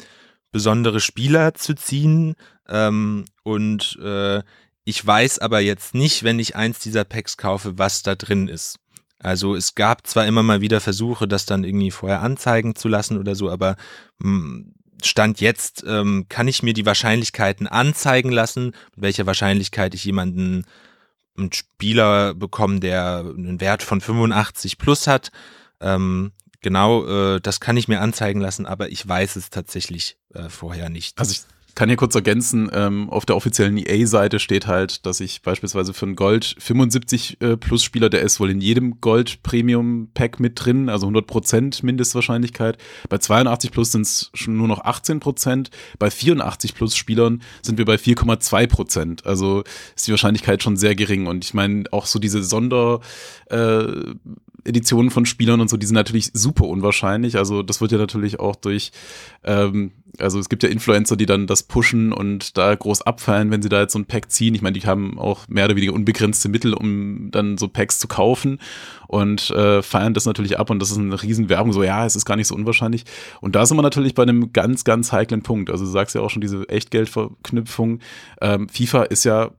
besondere 0.51 0.99
Spieler 0.99 1.53
zu 1.53 1.75
ziehen. 1.75 2.35
Ähm, 2.67 3.25
und 3.43 3.97
äh, 4.01 4.41
ich 4.83 5.05
weiß 5.05 5.39
aber 5.39 5.59
jetzt 5.59 5.93
nicht, 5.93 6.23
wenn 6.23 6.39
ich 6.39 6.55
eins 6.55 6.79
dieser 6.79 7.03
Packs 7.03 7.37
kaufe, 7.37 7.77
was 7.77 8.03
da 8.03 8.15
drin 8.15 8.47
ist. 8.47 8.79
Also 9.19 9.55
es 9.55 9.75
gab 9.75 10.05
zwar 10.05 10.27
immer 10.27 10.43
mal 10.43 10.61
wieder 10.61 10.81
Versuche, 10.81 11.27
das 11.27 11.45
dann 11.45 11.63
irgendwie 11.63 11.91
vorher 11.91 12.21
anzeigen 12.21 12.75
zu 12.75 12.87
lassen 12.87 13.17
oder 13.17 13.35
so, 13.35 13.49
aber 13.49 13.75
mh, 14.19 14.29
hm, 14.29 14.73
Stand 15.03 15.41
jetzt 15.41 15.83
ähm, 15.85 16.25
kann 16.29 16.47
ich 16.47 16.63
mir 16.63 16.73
die 16.73 16.85
Wahrscheinlichkeiten 16.85 17.67
anzeigen 17.67 18.31
lassen, 18.31 18.67
mit 18.95 19.01
welcher 19.01 19.25
Wahrscheinlichkeit 19.25 19.93
ich 19.93 20.05
jemanden 20.05 20.65
einen 21.37 21.51
Spieler 21.51 22.33
bekommen, 22.33 22.79
der 22.79 23.19
einen 23.19 23.59
Wert 23.61 23.83
von 23.83 24.01
85 24.01 24.77
plus 24.77 25.07
hat. 25.07 25.31
Ähm, 25.79 26.31
genau, 26.61 27.05
äh, 27.35 27.41
das 27.41 27.59
kann 27.59 27.77
ich 27.77 27.87
mir 27.87 28.01
anzeigen 28.01 28.41
lassen, 28.41 28.65
aber 28.65 28.89
ich 28.89 29.07
weiß 29.07 29.35
es 29.35 29.49
tatsächlich 29.49 30.17
äh, 30.33 30.49
vorher 30.49 30.89
nicht. 30.89 31.19
Also 31.19 31.31
ich 31.31 31.41
kann 31.75 31.89
hier 31.89 31.97
kurz 31.97 32.15
ergänzen, 32.15 32.71
ähm, 32.73 33.09
auf 33.09 33.25
der 33.25 33.35
offiziellen 33.35 33.77
EA-Seite 33.77 34.39
steht 34.39 34.65
halt, 34.65 35.05
dass 35.05 35.19
ich 35.19 35.41
beispielsweise 35.41 35.93
für 35.93 36.05
einen 36.05 36.15
Gold 36.15 36.55
75 36.57 37.41
äh, 37.41 37.57
plus 37.57 37.83
Spieler, 37.83 38.09
der 38.09 38.21
ist 38.21 38.39
wohl 38.39 38.49
in 38.49 38.61
jedem 38.61 39.01
Gold 39.01 39.43
Premium 39.43 40.07
Pack 40.13 40.39
mit 40.39 40.53
drin, 40.55 40.87
also 40.87 41.07
100% 41.07 41.85
Mindestwahrscheinlichkeit. 41.85 42.77
Bei 43.09 43.17
82 43.17 43.71
plus 43.71 43.91
sind 43.91 44.03
es 44.03 44.31
schon 44.33 44.55
nur 44.55 44.69
noch 44.69 44.85
18%. 44.85 45.67
Bei 45.99 46.09
84 46.09 46.75
plus 46.75 46.95
Spielern 46.95 47.41
sind 47.61 47.77
wir 47.77 47.85
bei 47.85 47.95
4,2%. 47.95 49.25
Also 49.25 49.63
ist 49.95 50.07
die 50.07 50.11
Wahrscheinlichkeit 50.11 50.63
schon 50.63 50.77
sehr 50.77 50.95
gering. 50.95 51.27
Und 51.27 51.43
ich 51.43 51.53
meine, 51.53 51.83
auch 51.91 52.05
so 52.05 52.19
diese 52.19 52.41
Sonder, 52.41 53.01
äh, 53.49 53.83
Editionen 54.65 55.11
von 55.11 55.25
Spielern 55.25 55.61
und 55.61 55.69
so, 55.69 55.77
die 55.77 55.85
sind 55.85 55.95
natürlich 55.95 56.31
super 56.33 56.65
unwahrscheinlich. 56.65 57.37
Also 57.37 57.63
das 57.63 57.81
wird 57.81 57.91
ja 57.91 57.97
natürlich 57.97 58.39
auch 58.39 58.55
durch, 58.55 58.91
ähm, 59.43 59.91
also 60.19 60.39
es 60.39 60.49
gibt 60.49 60.63
ja 60.63 60.69
Influencer, 60.69 61.15
die 61.15 61.27
dann 61.27 61.45
das 61.45 61.63
pushen 61.63 62.11
und 62.11 62.57
da 62.57 62.73
groß 62.73 63.03
abfallen, 63.03 63.51
wenn 63.51 63.61
sie 63.61 63.69
da 63.69 63.81
jetzt 63.81 63.93
so 63.93 63.99
ein 63.99 64.05
Pack 64.05 64.31
ziehen. 64.31 64.55
Ich 64.55 64.61
meine, 64.61 64.77
die 64.77 64.85
haben 64.85 65.19
auch 65.19 65.47
mehr 65.47 65.65
oder 65.65 65.75
weniger 65.75 65.93
unbegrenzte 65.93 66.49
Mittel, 66.49 66.73
um 66.73 67.29
dann 67.31 67.57
so 67.57 67.67
Packs 67.67 67.99
zu 67.99 68.07
kaufen 68.07 68.59
und 69.07 69.51
äh, 69.51 69.81
feiern 69.83 70.13
das 70.13 70.25
natürlich 70.25 70.57
ab 70.57 70.69
und 70.69 70.79
das 70.79 70.91
ist 70.91 70.97
eine 70.97 71.21
riesen 71.21 71.47
Werbung, 71.47 71.71
so 71.71 71.83
ja, 71.83 72.05
es 72.05 72.15
ist 72.15 72.25
gar 72.25 72.35
nicht 72.35 72.47
so 72.47 72.55
unwahrscheinlich. 72.55 73.05
Und 73.41 73.55
da 73.55 73.65
sind 73.65 73.77
wir 73.77 73.83
natürlich 73.83 74.15
bei 74.15 74.23
einem 74.23 74.51
ganz, 74.51 74.83
ganz 74.83 75.11
heiklen 75.11 75.43
Punkt. 75.43 75.69
Also 75.69 75.85
du 75.85 75.91
sagst 75.91 76.15
ja 76.15 76.21
auch 76.21 76.29
schon 76.29 76.41
diese 76.41 76.67
Echtgeldverknüpfung. 76.67 77.99
Ähm, 78.41 78.67
FIFA 78.67 79.03
ist 79.03 79.25
ja 79.25 79.51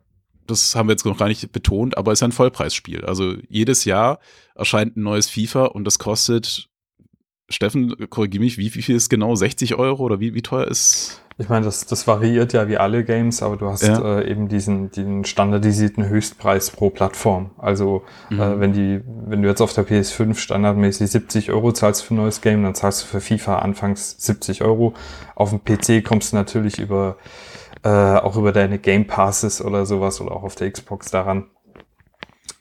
das 0.47 0.75
haben 0.75 0.89
wir 0.89 0.93
jetzt 0.93 1.05
noch 1.05 1.19
gar 1.19 1.29
nicht 1.29 1.53
betont, 1.53 1.97
aber 1.97 2.13
es 2.13 2.19
ist 2.19 2.21
ja 2.23 2.29
ein 2.29 2.33
Vollpreisspiel. 2.33 3.05
Also 3.05 3.35
jedes 3.49 3.85
Jahr 3.85 4.19
erscheint 4.55 4.97
ein 4.97 5.03
neues 5.03 5.29
FIFA 5.29 5.67
und 5.67 5.85
das 5.85 5.99
kostet, 5.99 6.69
Steffen, 7.49 7.95
korrigiere 8.11 8.43
mich, 8.43 8.59
wie, 8.59 8.75
wie 8.75 8.83
viel 8.83 8.97
ist 8.97 9.09
genau? 9.09 9.35
60 9.35 9.77
Euro 9.77 10.03
oder 10.03 10.21
wie, 10.21 10.35
wie 10.35 10.43
teuer 10.43 10.67
ist? 10.67 11.23
Ich 11.39 11.51
meine, 11.51 11.67
das, 11.67 11.85
das 11.85 12.07
variiert 12.07 12.55
ja 12.55 12.67
wie 12.67 12.79
alle 12.79 13.05
Games, 13.05 13.43
aber 13.43 13.59
du 13.59 13.67
hast 13.69 13.83
ja. 13.83 14.21
äh, 14.21 14.31
eben 14.31 14.49
diesen, 14.49 14.91
diesen 14.91 15.27
standardisierten 15.27 16.09
Höchstpreis 16.09 16.71
pro 16.71 16.89
Plattform. 16.89 17.51
Also 17.59 18.05
mhm. 18.31 18.41
äh, 18.41 18.61
wenn 18.61 18.73
die, 18.73 19.03
wenn 19.05 19.43
du 19.43 19.49
jetzt 19.49 19.61
auf 19.61 19.75
der 19.75 19.87
PS5 19.87 20.37
standardmäßig 20.37 21.11
70 21.11 21.53
Euro 21.53 21.73
zahlst 21.73 22.05
für 22.05 22.15
ein 22.15 22.19
neues 22.19 22.41
Game, 22.41 22.63
dann 22.63 22.75
zahlst 22.75 23.03
du 23.03 23.07
für 23.07 23.21
FIFA 23.21 23.59
anfangs 23.59 24.17
70 24.19 24.63
Euro. 24.63 24.95
Auf 25.35 25.51
dem 25.51 25.63
PC 25.63 26.03
kommst 26.03 26.33
du 26.33 26.37
natürlich 26.37 26.79
über 26.79 27.19
äh, 27.83 27.89
auch 27.89 28.37
über 28.37 28.53
deine 28.53 28.79
Game 28.79 29.07
Passes 29.07 29.63
oder 29.63 29.87
sowas 29.87 30.21
oder 30.21 30.33
auch 30.33 30.43
auf 30.43 30.55
der 30.55 30.71
Xbox 30.71 31.11
daran. 31.11 31.51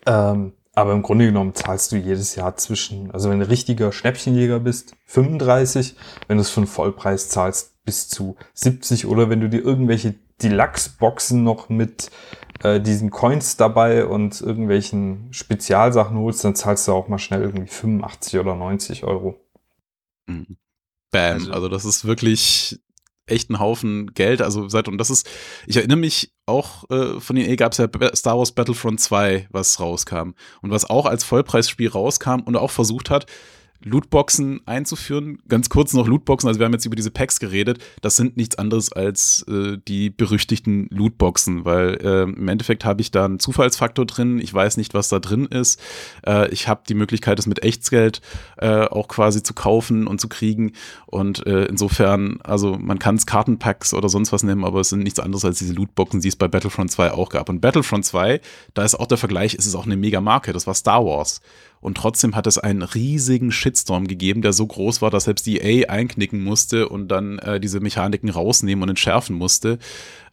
Ähm, 0.06 0.54
aber 0.74 0.92
im 0.92 1.04
Grunde 1.04 1.26
genommen 1.26 1.56
zahlst 1.56 1.94
du 1.94 1.96
jedes 1.96 2.36
Jahr 2.36 2.58
zwischen, 2.58 3.12
also 3.12 3.30
wenn 3.30 3.40
du 3.40 3.50
richtiger 3.50 3.94
Schnäppchenjäger 3.94 4.60
bist, 4.60 4.96
35, 5.06 5.96
wenn 6.28 6.38
du 6.38 6.42
es 6.42 6.50
für 6.50 6.60
einen 6.60 6.68
Vollpreis 6.68 7.30
zahlst, 7.30 7.84
bis 7.86 8.10
zu 8.10 8.36
70 8.54 9.06
oder 9.06 9.30
wenn 9.30 9.40
du 9.40 9.48
dir 9.48 9.64
irgendwelche 9.64 10.16
Deluxe-Boxen 10.42 11.44
noch 11.44 11.70
mit 11.70 12.12
äh, 12.62 12.82
diesen 12.82 13.10
Coins 13.10 13.58
dabei 13.58 14.06
und 14.06 14.42
irgendwelchen 14.42 15.32
Spezialsachen 15.32 16.18
holst, 16.18 16.44
dann 16.44 16.56
zahlst 16.56 16.88
du 16.88 16.94
auch 16.94 17.08
mal 17.08 17.20
schnell 17.20 17.42
irgendwie 17.42 17.68
85 17.68 18.40
oder 18.40 18.56
90 18.56 19.04
Euro. 19.06 19.40
Mhm. 20.26 20.58
Bam, 21.12 21.34
also, 21.36 21.52
also 21.54 21.70
das 21.70 21.86
ist 21.86 22.06
wirklich 22.06 22.82
echt 23.28 23.50
einen 23.50 23.60
Haufen 23.60 24.14
Geld. 24.14 24.42
Also 24.42 24.68
seit, 24.70 24.88
und 24.88 24.98
das 24.98 25.10
ist, 25.10 25.28
ich 25.68 25.78
erinnere 25.78 25.98
mich 25.98 26.34
auch, 26.46 26.90
äh, 26.90 27.20
von 27.20 27.36
den 27.36 27.50
E 27.50 27.56
gab 27.56 27.72
es 27.72 27.78
ja 27.80 27.88
Star 28.16 28.38
Wars 28.38 28.52
Battlefront 28.52 29.00
2, 29.00 29.48
was 29.50 29.80
rauskam. 29.80 30.34
Und 30.62 30.72
was 30.72 30.90
auch 30.90 31.06
als 31.06 31.24
Vollpreisspiel 31.24 31.90
rauskam 31.90 32.42
und 32.46 32.56
auch 32.56 32.72
versucht 32.72 33.10
hat, 33.10 33.26
Lootboxen 33.86 34.62
einzuführen. 34.66 35.38
Ganz 35.48 35.70
kurz 35.70 35.94
noch 35.94 36.08
Lootboxen, 36.08 36.48
also 36.48 36.60
wir 36.60 36.66
haben 36.66 36.74
jetzt 36.74 36.86
über 36.86 36.96
diese 36.96 37.12
Packs 37.12 37.40
geredet. 37.40 37.80
Das 38.02 38.16
sind 38.16 38.36
nichts 38.36 38.58
anderes 38.58 38.92
als 38.92 39.46
äh, 39.48 39.78
die 39.88 40.10
berüchtigten 40.10 40.88
Lootboxen, 40.90 41.66
weil 41.66 41.96
äh, 42.02 42.24
im 42.24 42.48
Endeffekt 42.48 42.84
habe 42.84 43.02
ich 43.02 43.12
da 43.12 43.26
einen 43.26 43.40
Zufallsfaktor 43.40 44.06
drin. 44.06 44.40
Ich 44.40 44.54
weiß 44.54 44.78
nicht, 44.78 44.96
was 44.96 45.10
da 45.10 45.20
drin 45.20 45.46
ist. 45.46 45.80
Äh, 46.26 46.50
ich 46.50 46.68
habe 46.68 46.82
die 46.90 46.96
Möglichkeit, 46.96 47.38
es 47.38 47.46
mit 47.46 47.64
Echtsgeld 47.64 48.22
äh, 48.58 48.86
auch 48.86 49.08
quasi 49.08 49.44
zu 49.44 49.54
kaufen 49.54 50.08
und 50.08 50.20
zu 50.20 50.30
kriegen. 50.30 50.74
Und 51.06 51.46
äh, 51.46 51.66
insofern, 51.66 52.40
also 52.44 52.78
man 52.80 52.98
kann 52.98 53.16
es 53.16 53.28
Kartenpacks 53.28 53.94
oder 53.94 54.10
sonst 54.10 54.34
was 54.34 54.42
nehmen, 54.42 54.66
aber 54.66 54.80
es 54.80 54.90
sind 54.90 55.04
nichts 55.04 55.20
anderes 55.20 55.46
als 55.46 55.60
diese 55.60 55.74
Lootboxen, 55.74 56.22
die 56.22 56.30
es 56.30 56.36
bei 56.36 56.48
Battlefront 56.48 56.92
2 56.92 57.12
auch 57.12 57.30
gab. 57.30 57.50
Und 57.50 57.62
Battlefront 57.62 58.04
2, 58.04 58.42
da 58.74 58.84
ist 58.84 58.96
auch 58.96 59.08
der 59.08 59.20
Vergleich, 59.20 59.54
ist 59.54 59.68
es 59.68 59.76
auch 59.76 59.86
eine 59.86 59.96
mega 59.96 60.22
Marke. 60.22 60.54
Das 60.54 60.66
war 60.66 60.74
Star 60.74 61.06
Wars. 61.06 61.40
Und 61.86 61.98
trotzdem 61.98 62.36
hat 62.36 62.48
es 62.48 62.58
einen 62.58 62.82
riesigen 62.82 63.52
Shitstorm 63.52 64.08
gegeben, 64.08 64.42
der 64.42 64.54
so 64.54 64.66
groß 64.66 65.04
war, 65.04 65.12
dass 65.12 65.26
selbst 65.26 65.46
die 65.46 65.60
EA 65.60 65.88
einknicken 65.88 66.44
musste 66.44 66.90
und 66.90 67.10
dann 67.10 67.38
äh, 67.38 67.60
diese 67.60 67.80
Mechaniken 67.80 68.30
rausnehmen 68.30 68.82
und 68.82 68.90
entschärfen 68.90 69.36
musste. 69.36 69.78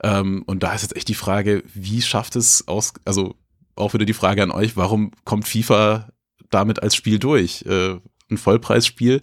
Ähm, 0.03 0.44
und 0.46 0.62
da 0.62 0.72
ist 0.72 0.80
jetzt 0.80 0.96
echt 0.96 1.09
die 1.09 1.14
Frage, 1.14 1.62
wie 1.74 2.00
schafft 2.00 2.36
es 2.36 2.66
aus, 2.68 2.94
also 3.05 3.34
auch 3.76 3.92
wieder 3.92 4.07
die 4.07 4.14
Frage 4.14 4.42
an 4.42 4.50
euch, 4.50 4.78
warum 4.78 5.11
kommt 5.24 5.46
FIFA 5.46 6.09
damit 6.48 6.82
als 6.82 6.96
Spiel 6.96 7.18
durch? 7.18 7.66
Äh, 7.66 7.98
ein 8.30 8.38
Vollpreisspiel 8.38 9.20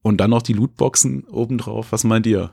und 0.00 0.18
dann 0.18 0.30
noch 0.30 0.42
die 0.42 0.52
Lootboxen 0.52 1.24
obendrauf. 1.24 1.90
Was 1.90 2.04
meint 2.04 2.28
ihr? 2.28 2.52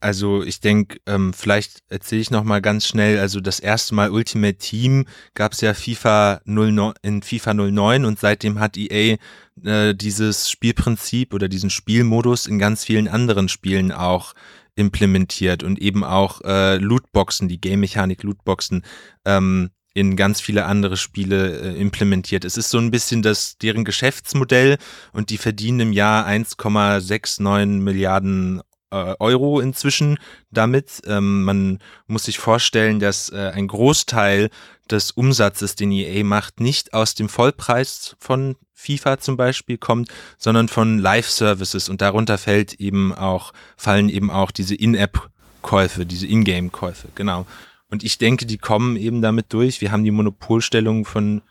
Also 0.00 0.42
ich 0.42 0.60
denke, 0.60 0.98
ähm, 1.06 1.32
vielleicht 1.32 1.82
erzähle 1.88 2.20
ich 2.20 2.30
noch 2.30 2.44
mal 2.44 2.60
ganz 2.60 2.86
schnell. 2.86 3.18
Also 3.18 3.40
das 3.40 3.60
erste 3.60 3.94
Mal 3.94 4.10
Ultimate 4.10 4.58
Team 4.58 5.06
gab 5.34 5.52
es 5.52 5.62
ja 5.62 5.72
FIFA 5.72 6.42
09, 6.44 6.94
in 7.02 7.22
FIFA 7.22 7.54
09 7.54 8.04
und 8.04 8.18
seitdem 8.18 8.60
hat 8.60 8.76
EA 8.76 9.16
äh, 9.64 9.94
dieses 9.94 10.50
Spielprinzip 10.50 11.32
oder 11.32 11.48
diesen 11.48 11.70
Spielmodus 11.70 12.46
in 12.46 12.58
ganz 12.58 12.84
vielen 12.84 13.08
anderen 13.08 13.48
Spielen 13.48 13.90
auch 13.90 14.34
implementiert 14.74 15.62
und 15.62 15.80
eben 15.80 16.04
auch 16.04 16.42
äh, 16.42 16.76
Lootboxen, 16.76 17.48
die 17.48 17.60
Game-Mechanik 17.60 18.22
Lootboxen 18.22 18.84
ähm, 19.24 19.70
in 19.94 20.14
ganz 20.14 20.42
viele 20.42 20.66
andere 20.66 20.98
Spiele 20.98 21.58
äh, 21.58 21.80
implementiert. 21.80 22.44
Es 22.44 22.58
ist 22.58 22.68
so 22.68 22.76
ein 22.76 22.90
bisschen 22.90 23.22
das 23.22 23.56
deren 23.56 23.86
Geschäftsmodell 23.86 24.76
und 25.14 25.30
die 25.30 25.38
verdienen 25.38 25.80
im 25.80 25.92
Jahr 25.94 26.26
1,69 26.28 27.80
Milliarden 27.80 28.60
Euro 28.90 29.60
inzwischen 29.60 30.18
damit. 30.50 31.02
Ähm, 31.06 31.44
man 31.44 31.78
muss 32.06 32.24
sich 32.24 32.38
vorstellen, 32.38 33.00
dass 33.00 33.30
äh, 33.30 33.52
ein 33.54 33.66
Großteil 33.66 34.50
des 34.90 35.10
Umsatzes, 35.10 35.74
den 35.74 35.90
EA 35.90 36.24
macht, 36.24 36.60
nicht 36.60 36.94
aus 36.94 37.14
dem 37.14 37.28
Vollpreis 37.28 38.16
von 38.18 38.56
FIFA 38.74 39.18
zum 39.18 39.36
Beispiel 39.36 39.78
kommt, 39.78 40.10
sondern 40.38 40.68
von 40.68 40.98
Live-Services 40.98 41.88
und 41.88 42.00
darunter 42.00 42.38
fällt 42.38 42.74
eben 42.74 43.12
auch, 43.12 43.52
fallen 43.76 44.08
eben 44.08 44.30
auch 44.30 44.50
diese 44.50 44.74
In-App-Käufe, 44.74 46.06
diese 46.06 46.26
In-Game-Käufe, 46.26 47.08
genau. 47.14 47.46
Und 47.88 48.04
ich 48.04 48.18
denke, 48.18 48.46
die 48.46 48.58
kommen 48.58 48.96
eben 48.96 49.22
damit 49.22 49.52
durch. 49.52 49.80
Wir 49.80 49.92
haben 49.92 50.04
die 50.04 50.10
Monopolstellung 50.10 51.04
von 51.04 51.42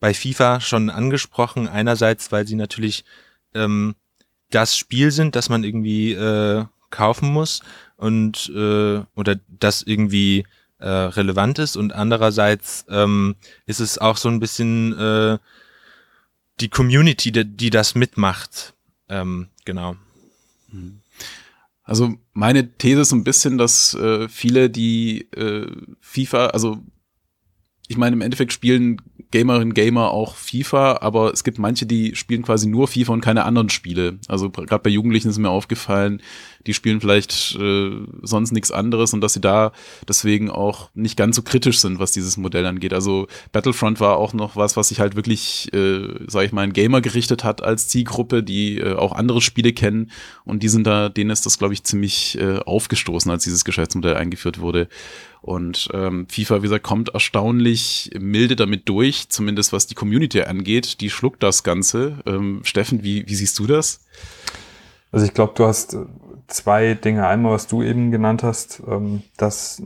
bei 0.00 0.12
FIFA 0.12 0.60
schon 0.60 0.90
angesprochen. 0.90 1.68
Einerseits, 1.68 2.32
weil 2.32 2.46
sie 2.46 2.56
natürlich 2.56 3.04
ähm, 3.54 3.94
das 4.50 4.76
Spiel 4.76 5.10
sind, 5.10 5.36
das 5.36 5.48
man 5.48 5.64
irgendwie 5.64 6.12
äh, 6.12 6.64
kaufen 6.90 7.32
muss 7.32 7.62
und 7.96 8.50
äh, 8.54 9.02
oder 9.14 9.40
das 9.48 9.82
irgendwie 9.82 10.44
äh, 10.78 10.88
relevant 10.88 11.58
ist 11.58 11.76
und 11.76 11.92
andererseits 11.92 12.84
ähm, 12.88 13.36
ist 13.66 13.80
es 13.80 13.98
auch 13.98 14.16
so 14.16 14.28
ein 14.28 14.40
bisschen 14.40 14.98
äh, 14.98 15.38
die 16.60 16.68
Community, 16.68 17.32
die, 17.32 17.44
die 17.44 17.70
das 17.70 17.94
mitmacht. 17.94 18.74
Ähm, 19.08 19.48
genau. 19.64 19.96
Also 21.82 22.14
meine 22.32 22.72
These 22.78 23.02
ist 23.02 23.12
ein 23.12 23.24
bisschen, 23.24 23.58
dass 23.58 23.94
äh, 23.94 24.28
viele, 24.28 24.70
die 24.70 25.30
äh, 25.32 25.70
FIFA, 26.00 26.46
also 26.46 26.82
ich 27.88 27.96
meine, 27.96 28.14
im 28.14 28.22
Endeffekt 28.22 28.52
spielen 28.52 29.00
Gamerinnen, 29.34 29.74
Gamer 29.74 30.12
auch 30.12 30.36
FIFA, 30.36 30.98
aber 31.00 31.32
es 31.32 31.42
gibt 31.42 31.58
manche, 31.58 31.86
die 31.86 32.14
spielen 32.14 32.42
quasi 32.42 32.68
nur 32.68 32.86
FIFA 32.86 33.14
und 33.14 33.20
keine 33.20 33.42
anderen 33.44 33.68
Spiele. 33.68 34.20
Also 34.28 34.48
gerade 34.48 34.78
bei 34.84 34.90
Jugendlichen 34.90 35.28
ist 35.28 35.38
mir 35.38 35.50
aufgefallen, 35.50 36.22
die 36.68 36.72
spielen 36.72 37.00
vielleicht 37.00 37.56
äh, 37.56 37.90
sonst 38.22 38.52
nichts 38.52 38.70
anderes 38.70 39.12
und 39.12 39.22
dass 39.22 39.32
sie 39.32 39.40
da 39.40 39.72
deswegen 40.08 40.50
auch 40.50 40.88
nicht 40.94 41.16
ganz 41.16 41.34
so 41.34 41.42
kritisch 41.42 41.80
sind, 41.80 41.98
was 41.98 42.12
dieses 42.12 42.36
Modell 42.36 42.64
angeht. 42.64 42.94
Also 42.94 43.26
Battlefront 43.50 43.98
war 43.98 44.18
auch 44.18 44.34
noch 44.34 44.54
was, 44.54 44.76
was 44.76 44.90
sich 44.90 45.00
halt 45.00 45.16
wirklich, 45.16 45.68
äh, 45.74 46.10
sage 46.28 46.46
ich 46.46 46.52
mal, 46.52 46.62
ein 46.62 46.72
Gamer 46.72 47.00
gerichtet 47.00 47.42
hat 47.42 47.60
als 47.60 47.88
Zielgruppe, 47.88 48.44
die 48.44 48.78
äh, 48.78 48.94
auch 48.94 49.12
andere 49.12 49.40
Spiele 49.40 49.72
kennen 49.72 50.12
und 50.44 50.62
die 50.62 50.68
sind 50.68 50.86
da, 50.86 51.08
denen 51.08 51.30
ist 51.30 51.44
das, 51.44 51.58
glaube 51.58 51.74
ich, 51.74 51.82
ziemlich 51.82 52.38
äh, 52.38 52.58
aufgestoßen, 52.58 53.32
als 53.32 53.42
dieses 53.42 53.64
Geschäftsmodell 53.64 54.14
eingeführt 54.14 54.60
wurde. 54.60 54.86
Und 55.44 55.90
ähm, 55.92 56.26
FIFA, 56.26 56.60
wie 56.60 56.62
gesagt, 56.62 56.84
kommt 56.84 57.10
erstaunlich 57.10 58.10
milde 58.18 58.56
damit 58.56 58.88
durch, 58.88 59.28
zumindest 59.28 59.74
was 59.74 59.86
die 59.86 59.94
Community 59.94 60.40
angeht. 60.40 61.02
Die 61.02 61.10
schluckt 61.10 61.42
das 61.42 61.62
Ganze. 61.62 62.22
Ähm, 62.24 62.62
Steffen, 62.64 63.02
wie, 63.02 63.28
wie 63.28 63.34
siehst 63.34 63.58
du 63.58 63.66
das? 63.66 64.06
Also 65.12 65.26
ich 65.26 65.34
glaube, 65.34 65.52
du 65.54 65.66
hast 65.66 65.92
äh, 65.92 66.06
zwei 66.46 66.94
Dinge. 66.94 67.26
Einmal, 67.26 67.52
was 67.52 67.66
du 67.66 67.82
eben 67.82 68.10
genannt 68.10 68.42
hast, 68.42 68.82
ähm, 68.88 69.22
dass 69.36 69.82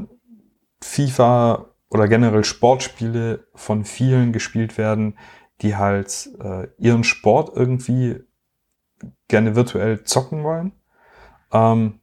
FIFA 0.81 1.67
oder 1.91 2.07
generell 2.07 2.45
Sportspiele 2.45 3.45
von 3.57 3.85
vielen 3.85 4.33
gespielt 4.33 4.79
werden, 4.79 5.19
die 5.61 5.75
halt 5.75 6.31
äh, 6.41 6.69
ihren 6.79 7.03
Sport 7.03 7.57
irgendwie 7.57 8.21
gerne 9.27 9.57
virtuell 9.57 10.05
zocken 10.05 10.45
wollen. 10.45 10.71
Ähm, 11.51 11.99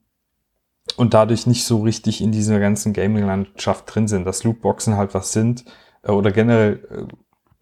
und 0.97 1.13
dadurch 1.13 1.47
nicht 1.47 1.65
so 1.65 1.81
richtig 1.81 2.21
in 2.21 2.31
dieser 2.31 2.59
ganzen 2.59 2.93
Gaming-Landschaft 2.93 3.83
drin 3.93 4.07
sind, 4.07 4.25
dass 4.25 4.43
Lootboxen 4.43 4.97
halt 4.97 5.13
was 5.13 5.31
sind 5.31 5.65
äh, 6.03 6.11
oder 6.11 6.31
generell 6.31 6.83
äh, 6.89 7.15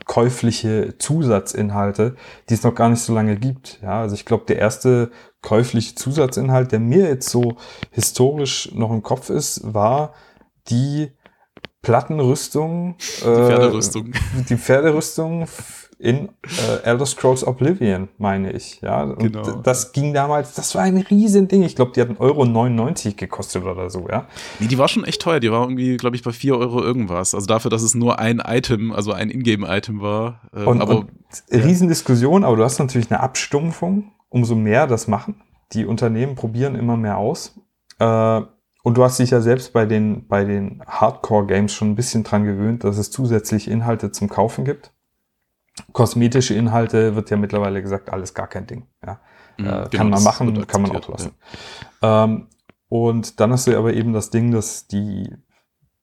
käufliche 0.06 0.98
Zusatzinhalte, 0.98 2.16
die 2.50 2.54
es 2.54 2.64
noch 2.64 2.76
gar 2.76 2.90
nicht 2.90 3.02
so 3.02 3.14
lange 3.14 3.38
gibt. 3.38 3.80
Ja, 3.82 4.02
also 4.02 4.16
ich 4.16 4.26
glaube, 4.26 4.46
der 4.48 4.58
erste 4.58 5.12
käufliche 5.42 5.96
Zusatzinhalt, 5.96 6.72
der 6.72 6.80
mir 6.80 7.08
jetzt 7.08 7.30
so 7.30 7.56
historisch 7.92 8.72
noch 8.74 8.92
im 8.92 9.02
Kopf 9.02 9.30
ist, 9.30 9.74
war 9.74 10.14
die 10.68 11.12
Plattenrüstung, 11.82 12.96
die 12.98 13.04
Pferderüstung, 13.24 14.14
äh, 14.14 14.44
die 14.50 14.58
Pferderüstung 14.58 15.48
in 16.04 16.28
äh, 16.44 16.84
Elder 16.84 17.06
Scrolls 17.06 17.48
Oblivion, 17.48 18.10
meine 18.18 18.52
ich. 18.52 18.82
Ja, 18.82 19.04
und 19.04 19.20
genau. 19.20 19.42
das 19.64 19.94
ging 19.94 20.14
damals, 20.14 20.54
das 20.54 20.76
war 20.76 20.82
ein 20.82 20.98
riesen 20.98 21.48
Ding. 21.48 21.64
Ich 21.64 21.78
glaube, 21.78 21.94
die 21.96 22.02
hat 22.02 22.10
1,99 22.10 22.20
Euro 22.20 23.16
gekostet 23.16 23.64
oder 23.64 23.90
so, 23.90 24.10
ja. 24.10 24.28
Nee, 24.60 24.68
die 24.68 24.78
war 24.78 24.90
schon 24.90 25.06
echt 25.06 25.22
teuer. 25.22 25.40
Die 25.40 25.50
war 25.50 25.62
irgendwie, 25.62 25.96
glaube 25.96 26.18
ich, 26.18 26.22
bei 26.22 26.32
4 26.32 26.58
Euro 26.58 26.84
irgendwas. 26.84 27.34
Also 27.34 27.48
dafür, 27.48 27.72
dass 27.72 27.84
es 27.84 27.96
nur 27.96 28.20
ein 28.20 28.44
Item, 28.46 28.92
also 28.92 29.14
ein 29.14 29.30
Ingame-Item 29.30 30.02
war. 30.02 30.42
Äh, 30.54 30.66
und, 30.66 30.82
aber, 30.82 31.00
und 31.00 31.10
Riesendiskussion, 31.50 32.44
aber 32.44 32.58
du 32.58 32.66
hast 32.66 32.80
natürlich 32.80 33.10
eine 33.10 33.22
Abstumpfung. 33.22 34.12
Umso 34.28 34.56
mehr 34.56 34.88
das 34.88 35.08
machen. 35.08 35.42
Die 35.72 35.86
Unternehmen 35.86 36.36
probieren 36.36 36.76
immer 36.76 36.98
mehr 36.98 37.18
aus. 37.18 37.58
Äh, 38.00 38.42
und 38.84 38.98
du 38.98 39.04
hast 39.06 39.20
dich 39.20 39.30
ja 39.30 39.40
selbst 39.40 39.72
bei 39.72 39.86
den, 39.86 40.28
bei 40.28 40.44
den 40.44 40.84
Hardcore-Games 40.86 41.72
schon 41.72 41.92
ein 41.92 41.96
bisschen 41.96 42.26
dran 42.26 42.44
gewöhnt, 42.44 42.84
dass 42.84 42.98
es 42.98 43.10
zusätzlich 43.10 43.70
Inhalte 43.70 44.12
zum 44.12 44.28
Kaufen 44.28 44.66
gibt 44.66 44.92
kosmetische 45.92 46.54
Inhalte 46.54 47.16
wird 47.16 47.30
ja 47.30 47.38
mittlerweile 47.38 47.82
gesagt, 47.82 48.12
alles 48.12 48.34
gar 48.34 48.48
kein 48.48 48.68
Ding. 48.68 48.88
Ja. 49.06 49.20
Mhm, 49.58 49.66
äh, 49.66 49.70
genau, 49.70 49.90
kann 49.90 50.10
man 50.10 50.24
machen, 50.24 50.68
kann 50.68 50.82
man 50.82 50.96
auch 50.96 51.10
lassen. 51.10 51.32
Ja. 52.02 52.24
Ähm, 52.24 52.48
und 52.90 53.40
dann 53.40 53.52
hast 53.52 53.68
du 53.68 53.78
aber 53.78 53.94
eben 53.94 54.14
das 54.14 54.30
Ding, 54.30 54.52
dass 54.52 54.88
die, 54.88 55.34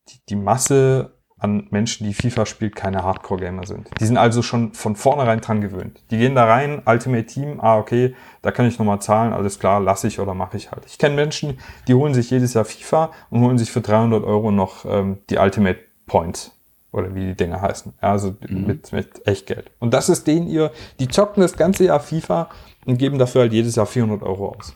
die, 0.09 0.21
die 0.29 0.37
Masse 0.37 1.21
an 1.39 1.69
Menschen, 1.71 2.07
die 2.07 2.13
FIFA 2.13 2.45
spielt, 2.45 2.77
keine 2.77 3.03
Hardcore-Gamer 3.03 3.67
sind. 3.67 3.89
Die 3.99 4.05
sind 4.05 4.19
also 4.19 4.43
schon 4.43 4.75
von 4.75 4.95
vornherein 4.95 5.41
dran 5.41 5.63
gewöhnt. 5.63 6.03
Die 6.11 6.19
gehen 6.19 6.35
da 6.35 6.45
rein, 6.45 6.83
Ultimate 6.85 7.25
Team, 7.25 7.61
ah, 7.61 7.79
okay, 7.79 8.15
da 8.43 8.51
kann 8.51 8.67
ich 8.67 8.79
nochmal 8.79 9.01
zahlen, 9.01 9.33
alles 9.33 9.59
klar, 9.59 9.81
lasse 9.81 10.07
ich 10.07 10.21
oder 10.21 10.35
mache 10.35 10.59
ich 10.59 10.71
halt. 10.71 10.85
Ich 10.87 10.99
kenne 10.99 11.15
Menschen, 11.15 11.59
die 11.89 11.95
holen 11.95 12.13
sich 12.13 12.31
jedes 12.31 12.53
Jahr 12.53 12.67
FIFA 12.67 13.11
und 13.31 13.41
holen 13.41 13.57
sich 13.57 13.71
für 13.71 13.81
300 13.81 14.23
Euro 14.23 14.51
noch 14.51 14.85
ähm, 14.85 15.19
die 15.31 15.39
Ultimate 15.39 15.81
Points 16.07 16.60
oder 16.93 17.15
wie 17.15 17.27
die 17.27 17.35
Dinge 17.35 17.61
heißen. 17.61 17.95
Ja, 18.03 18.13
also 18.13 18.37
mhm. 18.49 18.67
mit, 18.67 18.93
mit 18.93 19.27
Echtgeld. 19.27 19.71
Und 19.79 19.95
das 19.95 20.09
ist 20.09 20.27
denen 20.27 20.49
ihr, 20.49 20.71
die 20.99 21.09
zocken 21.09 21.43
das 21.43 21.57
ganze 21.57 21.85
Jahr 21.85 22.01
FIFA 22.01 22.49
und 22.87 22.99
geben 22.99 23.19
dafür 23.19 23.43
halt 23.43 23.53
jedes 23.53 23.77
Jahr 23.77 23.87
400 23.87 24.23
Euro 24.23 24.55
aus. 24.57 24.75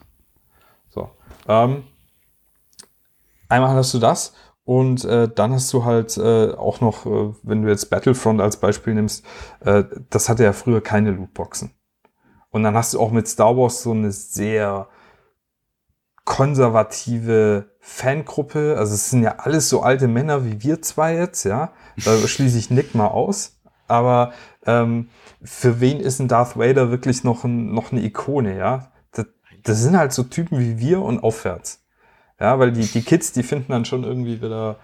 So. 0.88 1.10
Ähm, 1.48 1.84
einmal 3.48 3.74
hast 3.74 3.94
du 3.94 3.98
das 3.98 4.34
und 4.64 5.04
äh, 5.04 5.28
dann 5.28 5.52
hast 5.52 5.72
du 5.72 5.84
halt 5.84 6.16
äh, 6.16 6.52
auch 6.52 6.80
noch, 6.80 7.04
äh, 7.06 7.34
wenn 7.42 7.62
du 7.62 7.68
jetzt 7.68 7.90
Battlefront 7.90 8.40
als 8.40 8.58
Beispiel 8.58 8.94
nimmst, 8.94 9.24
äh, 9.60 9.84
das 10.10 10.28
hatte 10.28 10.44
ja 10.44 10.52
früher 10.52 10.80
keine 10.80 11.10
Lootboxen. 11.10 11.72
Und 12.50 12.62
dann 12.62 12.76
hast 12.76 12.94
du 12.94 13.00
auch 13.00 13.10
mit 13.10 13.26
Star 13.26 13.56
Wars 13.56 13.82
so 13.82 13.90
eine 13.90 14.12
sehr 14.12 14.88
konservative 16.24 17.70
Fangruppe. 17.80 18.76
Also 18.78 18.94
es 18.94 19.10
sind 19.10 19.22
ja 19.22 19.36
alles 19.38 19.68
so 19.68 19.82
alte 19.82 20.08
Männer 20.08 20.44
wie 20.44 20.62
wir 20.62 20.82
zwei 20.82 21.14
jetzt, 21.14 21.44
ja. 21.44 21.72
Da 22.04 22.16
schließe 22.26 22.58
ich 22.58 22.70
Nick 22.70 22.94
mal 22.94 23.08
aus. 23.08 23.60
Aber 23.86 24.32
ähm, 24.66 25.10
für 25.42 25.80
wen 25.80 26.00
ist 26.00 26.20
ein 26.20 26.28
Darth 26.28 26.56
Vader 26.56 26.90
wirklich 26.90 27.22
noch, 27.24 27.44
ein, 27.44 27.72
noch 27.72 27.92
eine 27.92 28.02
Ikone, 28.02 28.56
ja? 28.56 28.90
Das, 29.12 29.26
das 29.62 29.82
sind 29.82 29.96
halt 29.96 30.12
so 30.12 30.22
Typen 30.22 30.58
wie 30.58 30.78
wir 30.78 31.02
und 31.02 31.22
aufwärts. 31.22 31.82
Ja, 32.40 32.58
weil 32.58 32.72
die, 32.72 32.86
die 32.86 33.02
Kids, 33.02 33.32
die 33.32 33.42
finden 33.42 33.70
dann 33.70 33.84
schon 33.84 34.04
irgendwie 34.04 34.40
wieder 34.40 34.78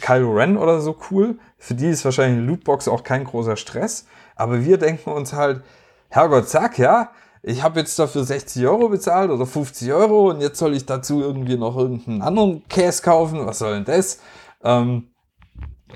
Kylo 0.00 0.32
Ren 0.32 0.56
oder 0.56 0.80
so 0.80 0.96
cool. 1.10 1.38
Für 1.58 1.74
die 1.74 1.88
ist 1.88 2.04
wahrscheinlich 2.04 2.38
eine 2.38 2.46
Lootbox 2.46 2.88
auch 2.88 3.04
kein 3.04 3.24
großer 3.24 3.56
Stress. 3.56 4.06
Aber 4.36 4.64
wir 4.64 4.78
denken 4.78 5.10
uns 5.10 5.32
halt, 5.32 5.62
Herrgott, 6.08 6.48
sag 6.48 6.78
ja, 6.78 7.10
ich 7.42 7.62
habe 7.62 7.80
jetzt 7.80 7.98
dafür 7.98 8.24
60 8.24 8.66
Euro 8.66 8.88
bezahlt 8.88 9.30
oder 9.30 9.46
50 9.46 9.92
Euro 9.92 10.30
und 10.30 10.40
jetzt 10.40 10.58
soll 10.58 10.74
ich 10.74 10.86
dazu 10.86 11.20
irgendwie 11.20 11.56
noch 11.56 11.76
irgendeinen 11.76 12.22
anderen 12.22 12.66
Käse 12.68 13.02
kaufen. 13.02 13.46
Was 13.46 13.60
soll 13.60 13.74
denn 13.74 13.84
das? 13.84 14.20
Ähm, 14.62 15.10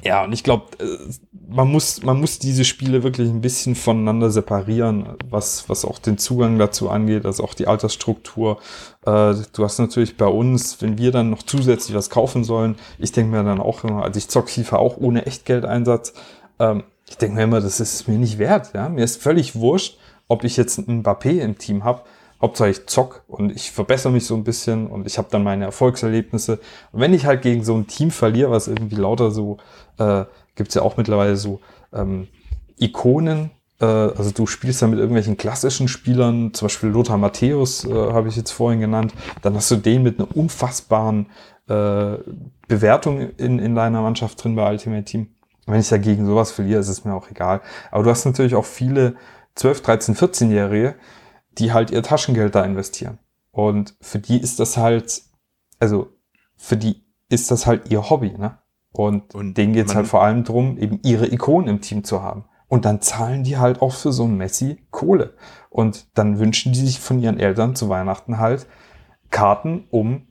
ja, 0.03 0.25
und 0.25 0.33
ich 0.33 0.43
glaube, 0.43 0.65
äh, 0.79 0.99
man 1.49 1.71
muss, 1.71 2.03
man 2.03 2.19
muss 2.19 2.39
diese 2.39 2.65
Spiele 2.65 3.03
wirklich 3.03 3.29
ein 3.29 3.41
bisschen 3.41 3.75
voneinander 3.75 4.31
separieren, 4.31 5.17
was, 5.29 5.69
was 5.69 5.85
auch 5.85 5.99
den 5.99 6.19
Zugang 6.19 6.59
dazu 6.59 6.91
angeht, 6.91 7.27
also 7.27 7.45
auch 7.45 7.55
die 7.55 7.67
Altersstruktur. 7.67 8.59
Äh, 9.03 9.35
du 9.53 9.65
hast 9.65 9.79
natürlich 9.79 10.17
bei 10.17 10.27
uns, 10.27 10.81
wenn 10.81 10.99
wir 10.99 11.13
dann 11.13 11.31
noch 11.31 11.43
zusätzlich 11.43 11.95
was 11.95 12.11
kaufen 12.11 12.45
sollen, 12.45 12.77
ich 12.99 13.13
denke 13.13 13.37
mir 13.37 13.45
dann 13.45 13.61
auch 13.61 13.85
immer, 13.85 14.03
also 14.03 14.19
ich 14.19 14.29
zock 14.29 14.51
FIFA 14.51 14.79
auch 14.79 14.97
ohne 14.97 15.27
Echtgeldeinsatz. 15.27 16.15
Ähm, 16.59 16.85
ich 17.09 17.19
denke 17.19 17.37
mir 17.37 17.43
immer, 17.43 17.61
das 17.61 17.81
ist 17.81 18.09
mir 18.09 18.19
nicht 18.19 18.39
wert. 18.39 18.73
Ja? 18.75 18.89
Mir 18.89 19.05
ist 19.05 19.23
völlig 19.23 19.55
wurscht, 19.55 19.99
ob 20.29 20.45
ich 20.45 20.57
jetzt 20.57 20.79
einen 20.79 21.03
Mbappé 21.03 21.41
im 21.41 21.59
Team 21.59 21.85
habe. 21.85 22.03
Hauptsache 22.41 22.71
ich 22.71 22.87
zock 22.87 23.25
und 23.27 23.51
ich 23.51 23.71
verbessere 23.71 24.13
mich 24.13 24.27
so 24.27 24.35
ein 24.35 24.45
bisschen 24.45 24.87
und 24.87 25.07
ich 25.07 25.17
habe 25.19 25.29
dann 25.31 25.43
meine 25.43 25.65
Erfolgserlebnisse. 25.65 26.61
Und 26.93 27.01
wenn 27.01 27.15
ich 27.15 27.27
halt 27.27 27.43
gegen 27.43 27.65
so 27.65 27.75
ein 27.75 27.87
Team 27.87 28.11
verliere, 28.11 28.51
was 28.51 28.69
irgendwie 28.69 28.97
lauter 28.97 29.31
so, 29.31 29.59
äh, 29.99 30.25
gibt 30.55 30.75
ja 30.75 30.83
auch 30.83 30.97
mittlerweile 30.97 31.37
so 31.37 31.61
ähm, 31.93 32.29
Ikonen, 32.77 33.51
äh, 33.81 33.85
also 33.85 34.31
du 34.31 34.47
spielst 34.47 34.83
dann 34.83 34.91
mit 34.91 34.99
irgendwelchen 34.99 35.37
klassischen 35.37 35.89
Spielern, 35.89 36.53
zum 36.55 36.67
Beispiel 36.67 36.91
Lothar 36.91 37.19
Matthäus 37.19 37.85
äh, 37.85 37.93
habe 37.93 38.29
ich 38.29 38.37
jetzt 38.37 38.51
vorhin 38.51 38.81
genannt, 38.81 39.13
dann 39.43 39.55
hast 39.55 39.71
du 39.71 39.77
den 39.77 40.03
mit 40.03 40.19
einer 40.19 40.37
unfassbaren 40.37 41.27
äh, 41.69 42.17
Bewertung 42.69 43.31
in, 43.37 43.59
in 43.59 43.75
deiner 43.75 44.03
Mannschaft 44.03 44.43
drin 44.43 44.55
bei 44.55 44.71
Ultimate 44.71 45.05
Team. 45.05 45.29
Wenn 45.67 45.81
ich 45.81 45.89
dagegen 45.89 46.27
sowas 46.27 46.53
verliere, 46.53 46.81
ist 46.81 46.89
es 46.89 47.05
mir 47.05 47.15
auch 47.15 47.31
egal. 47.31 47.63
Aber 47.91 48.03
du 48.03 48.11
hast 48.11 48.27
natürlich 48.27 48.55
auch 48.55 48.67
viele 48.67 49.17
12, 49.57 49.83
13, 49.83 50.15
14-Jährige, 50.17 50.97
die 51.59 51.73
halt 51.73 51.91
ihr 51.91 52.03
Taschengeld 52.03 52.55
da 52.55 52.65
investieren. 52.65 53.19
Und 53.51 53.97
für 54.01 54.19
die 54.19 54.41
ist 54.41 54.59
das 54.59 54.77
halt, 54.77 55.23
also 55.79 56.09
für 56.57 56.77
die 56.77 57.05
ist 57.29 57.51
das 57.51 57.67
halt 57.67 57.91
ihr 57.91 58.11
Hobby, 58.11 58.33
ne? 58.37 58.59
Und, 58.93 59.35
und 59.35 59.55
denen 59.55 59.73
geht's 59.73 59.95
halt 59.95 60.07
vor 60.07 60.23
allem 60.23 60.45
drum, 60.45 60.79
eben 60.79 61.01
ihre 61.03 61.27
Ikonen 61.27 61.69
im 61.69 61.81
Team 61.81 62.05
zu 62.05 62.23
haben. 62.23 62.45
Und 62.69 62.85
dann 62.85 63.01
zahlen 63.01 63.43
die 63.43 63.57
halt 63.57 63.83
auch 63.83 63.93
für 63.93 64.13
so 64.13 64.25
ein 64.25 64.37
Messi 64.37 64.87
Kohle. 64.91 65.37
Und 65.69 66.17
dann 66.17 66.39
wünschen 66.39 66.73
die 66.73 66.81
sich 66.81 67.01
von 67.01 67.19
ihren 67.19 67.41
Eltern 67.41 67.75
zu 67.75 67.89
Weihnachten 67.89 68.39
halt 68.39 68.67
Karten, 69.31 69.89
um 69.91 70.29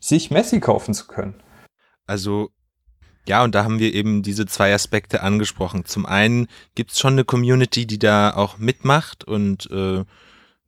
sich 0.00 0.30
Messi 0.30 0.60
kaufen 0.60 0.94
zu 0.94 1.06
können. 1.06 1.42
Also 2.06 2.48
ja, 3.28 3.44
und 3.44 3.54
da 3.54 3.64
haben 3.64 3.78
wir 3.78 3.94
eben 3.94 4.22
diese 4.22 4.46
zwei 4.46 4.72
Aspekte 4.72 5.22
angesprochen. 5.22 5.84
Zum 5.84 6.06
einen 6.06 6.48
gibt's 6.74 6.98
schon 6.98 7.12
eine 7.12 7.24
Community, 7.24 7.86
die 7.86 7.98
da 7.98 8.34
auch 8.34 8.58
mitmacht 8.58 9.24
und 9.24 9.70
äh, 9.70 10.04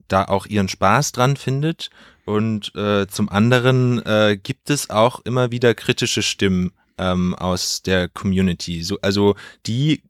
da 0.09 0.25
auch 0.25 0.47
ihren 0.47 0.69
Spaß 0.69 1.13
dran 1.13 1.37
findet. 1.37 1.91
Und 2.27 2.75
äh, 2.77 3.07
zum 3.09 3.29
anderen 3.29 4.05
äh, 4.05 4.39
gibt 4.41 4.71
es 4.71 4.91
auch 4.91 5.21
immer 5.21 5.51
wieder 5.51 5.75
kritische 5.75 6.23
Stimmen 6.23 6.73
ähm, 6.99 7.35
aus 7.35 7.83
der 7.83 8.09
Community. 8.09 8.83
So, 8.83 8.99
also 9.01 9.37
die 9.67 10.03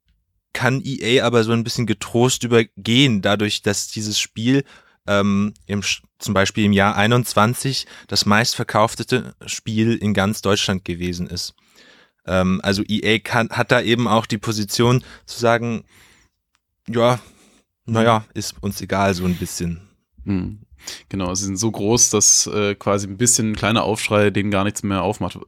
kann 0.52 0.82
EA 0.84 1.24
aber 1.24 1.44
so 1.44 1.52
ein 1.52 1.62
bisschen 1.62 1.86
getrost 1.86 2.42
übergehen, 2.42 3.22
dadurch, 3.22 3.62
dass 3.62 3.88
dieses 3.88 4.18
Spiel 4.18 4.64
ähm, 5.06 5.54
im, 5.66 5.82
zum 6.18 6.34
Beispiel 6.34 6.64
im 6.64 6.72
Jahr 6.72 6.96
21 6.96 7.86
das 8.08 8.26
meistverkauftete 8.26 9.34
Spiel 9.46 9.94
in 9.94 10.14
ganz 10.14 10.42
Deutschland 10.42 10.84
gewesen 10.84 11.28
ist. 11.28 11.54
Ähm, 12.26 12.60
also 12.62 12.82
EA 12.86 13.18
kann, 13.18 13.50
hat 13.50 13.70
da 13.70 13.80
eben 13.80 14.08
auch 14.08 14.26
die 14.26 14.38
Position 14.38 15.04
zu 15.26 15.38
sagen, 15.38 15.84
ja, 16.88 17.20
naja, 17.86 18.24
ist 18.34 18.54
uns 18.62 18.80
egal 18.80 19.14
so 19.14 19.24
ein 19.24 19.36
bisschen. 19.36 19.80
Hm. 20.24 20.60
Genau, 21.08 21.34
sie 21.34 21.44
sind 21.44 21.58
so 21.58 21.70
groß, 21.70 22.10
dass 22.10 22.46
äh, 22.46 22.74
quasi 22.74 23.06
ein 23.06 23.18
bisschen 23.18 23.52
ein 23.52 23.56
kleiner 23.56 23.82
Aufschrei 23.82 24.30
denen 24.30 24.50
gar 24.50 24.64
nichts 24.64 24.82
mehr 24.82 25.02
aufmacht. 25.02 25.38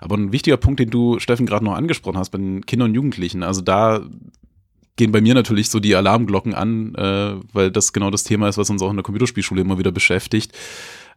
Aber 0.00 0.16
ein 0.16 0.32
wichtiger 0.32 0.56
Punkt, 0.56 0.80
den 0.80 0.90
du, 0.90 1.18
Steffen, 1.18 1.46
gerade 1.46 1.64
noch 1.64 1.74
angesprochen 1.74 2.18
hast, 2.18 2.30
bei 2.30 2.38
den 2.38 2.66
Kindern 2.66 2.90
und 2.90 2.94
Jugendlichen, 2.94 3.42
also 3.42 3.60
da 3.60 4.02
gehen 4.96 5.12
bei 5.12 5.20
mir 5.20 5.34
natürlich 5.34 5.70
so 5.70 5.80
die 5.80 5.96
Alarmglocken 5.96 6.54
an, 6.54 6.94
äh, 6.94 7.34
weil 7.52 7.70
das 7.70 7.92
genau 7.92 8.10
das 8.10 8.24
Thema 8.24 8.48
ist, 8.48 8.58
was 8.58 8.70
uns 8.70 8.82
auch 8.82 8.90
in 8.90 8.96
der 8.96 9.02
Computerspielschule 9.02 9.62
immer 9.62 9.78
wieder 9.78 9.92
beschäftigt. 9.92 10.52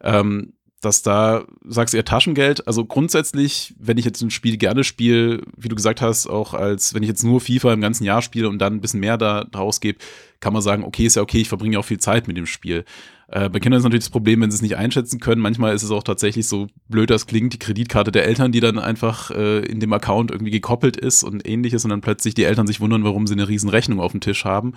Ähm, 0.02 0.54
dass 0.86 1.02
da 1.02 1.46
sagst 1.68 1.94
du 1.94 1.98
eher 1.98 2.06
Taschengeld. 2.06 2.68
Also 2.68 2.86
grundsätzlich, 2.86 3.74
wenn 3.80 3.98
ich 3.98 4.06
jetzt 4.06 4.22
ein 4.22 4.32
Spiel 4.32 4.58
gerne 4.58 4.84
spiele, 4.84 5.42
wie 5.58 5.68
du 5.68 5.76
gesagt 5.76 6.02
hast, 6.02 6.28
auch 6.28 6.54
als 6.54 6.94
wenn 6.94 7.04
ich 7.04 7.10
jetzt 7.10 7.24
nur 7.24 7.42
FIFA 7.42 7.74
im 7.74 7.82
ganzen 7.82 8.04
Jahr 8.04 8.22
spiele 8.22 8.48
und 8.48 8.60
dann 8.60 8.76
ein 8.76 8.82
bisschen 8.82 9.00
mehr 9.00 9.18
da 9.18 9.44
draus 9.44 9.80
gebe, 9.80 10.00
kann 10.40 10.54
man 10.54 10.62
sagen, 10.62 10.84
okay, 10.84 11.06
ist 11.06 11.16
ja 11.16 11.22
okay, 11.22 11.40
ich 11.40 11.50
verbringe 11.50 11.80
auch 11.80 11.86
viel 11.86 12.00
Zeit 12.00 12.28
mit 12.28 12.38
dem 12.38 12.46
Spiel. 12.46 12.86
Äh, 13.28 13.50
bei 13.50 13.60
Kindern 13.60 13.80
ist 13.80 13.84
natürlich 13.84 14.06
das 14.06 14.12
Problem, 14.12 14.42
wenn 14.42 14.52
sie 14.52 14.56
es 14.56 14.62
nicht 14.62 14.78
einschätzen 14.78 15.20
können. 15.20 15.42
Manchmal 15.42 15.74
ist 15.74 15.84
es 15.84 15.92
auch 15.92 16.04
tatsächlich 16.04 16.48
so 16.48 16.68
blöd, 16.90 17.10
das 17.10 17.26
klingt, 17.26 17.54
die 17.54 17.60
Kreditkarte 17.60 18.12
der 18.12 18.26
Eltern, 18.26 18.52
die 18.52 18.60
dann 18.60 18.78
einfach 18.78 19.32
äh, 19.32 19.60
in 19.60 19.80
dem 19.80 19.94
Account 19.94 20.32
irgendwie 20.32 20.52
gekoppelt 20.52 20.98
ist 20.98 21.24
und 21.24 21.48
ähnliches 21.48 21.84
und 21.84 21.90
dann 21.90 22.02
plötzlich 22.02 22.34
die 22.36 22.44
Eltern 22.44 22.68
sich 22.68 22.82
wundern, 22.82 23.04
warum 23.04 23.28
sie 23.28 23.34
eine 23.34 23.48
riesen 23.48 23.70
Rechnung 23.70 24.00
auf 24.00 24.12
dem 24.12 24.22
Tisch 24.22 24.46
haben. 24.46 24.74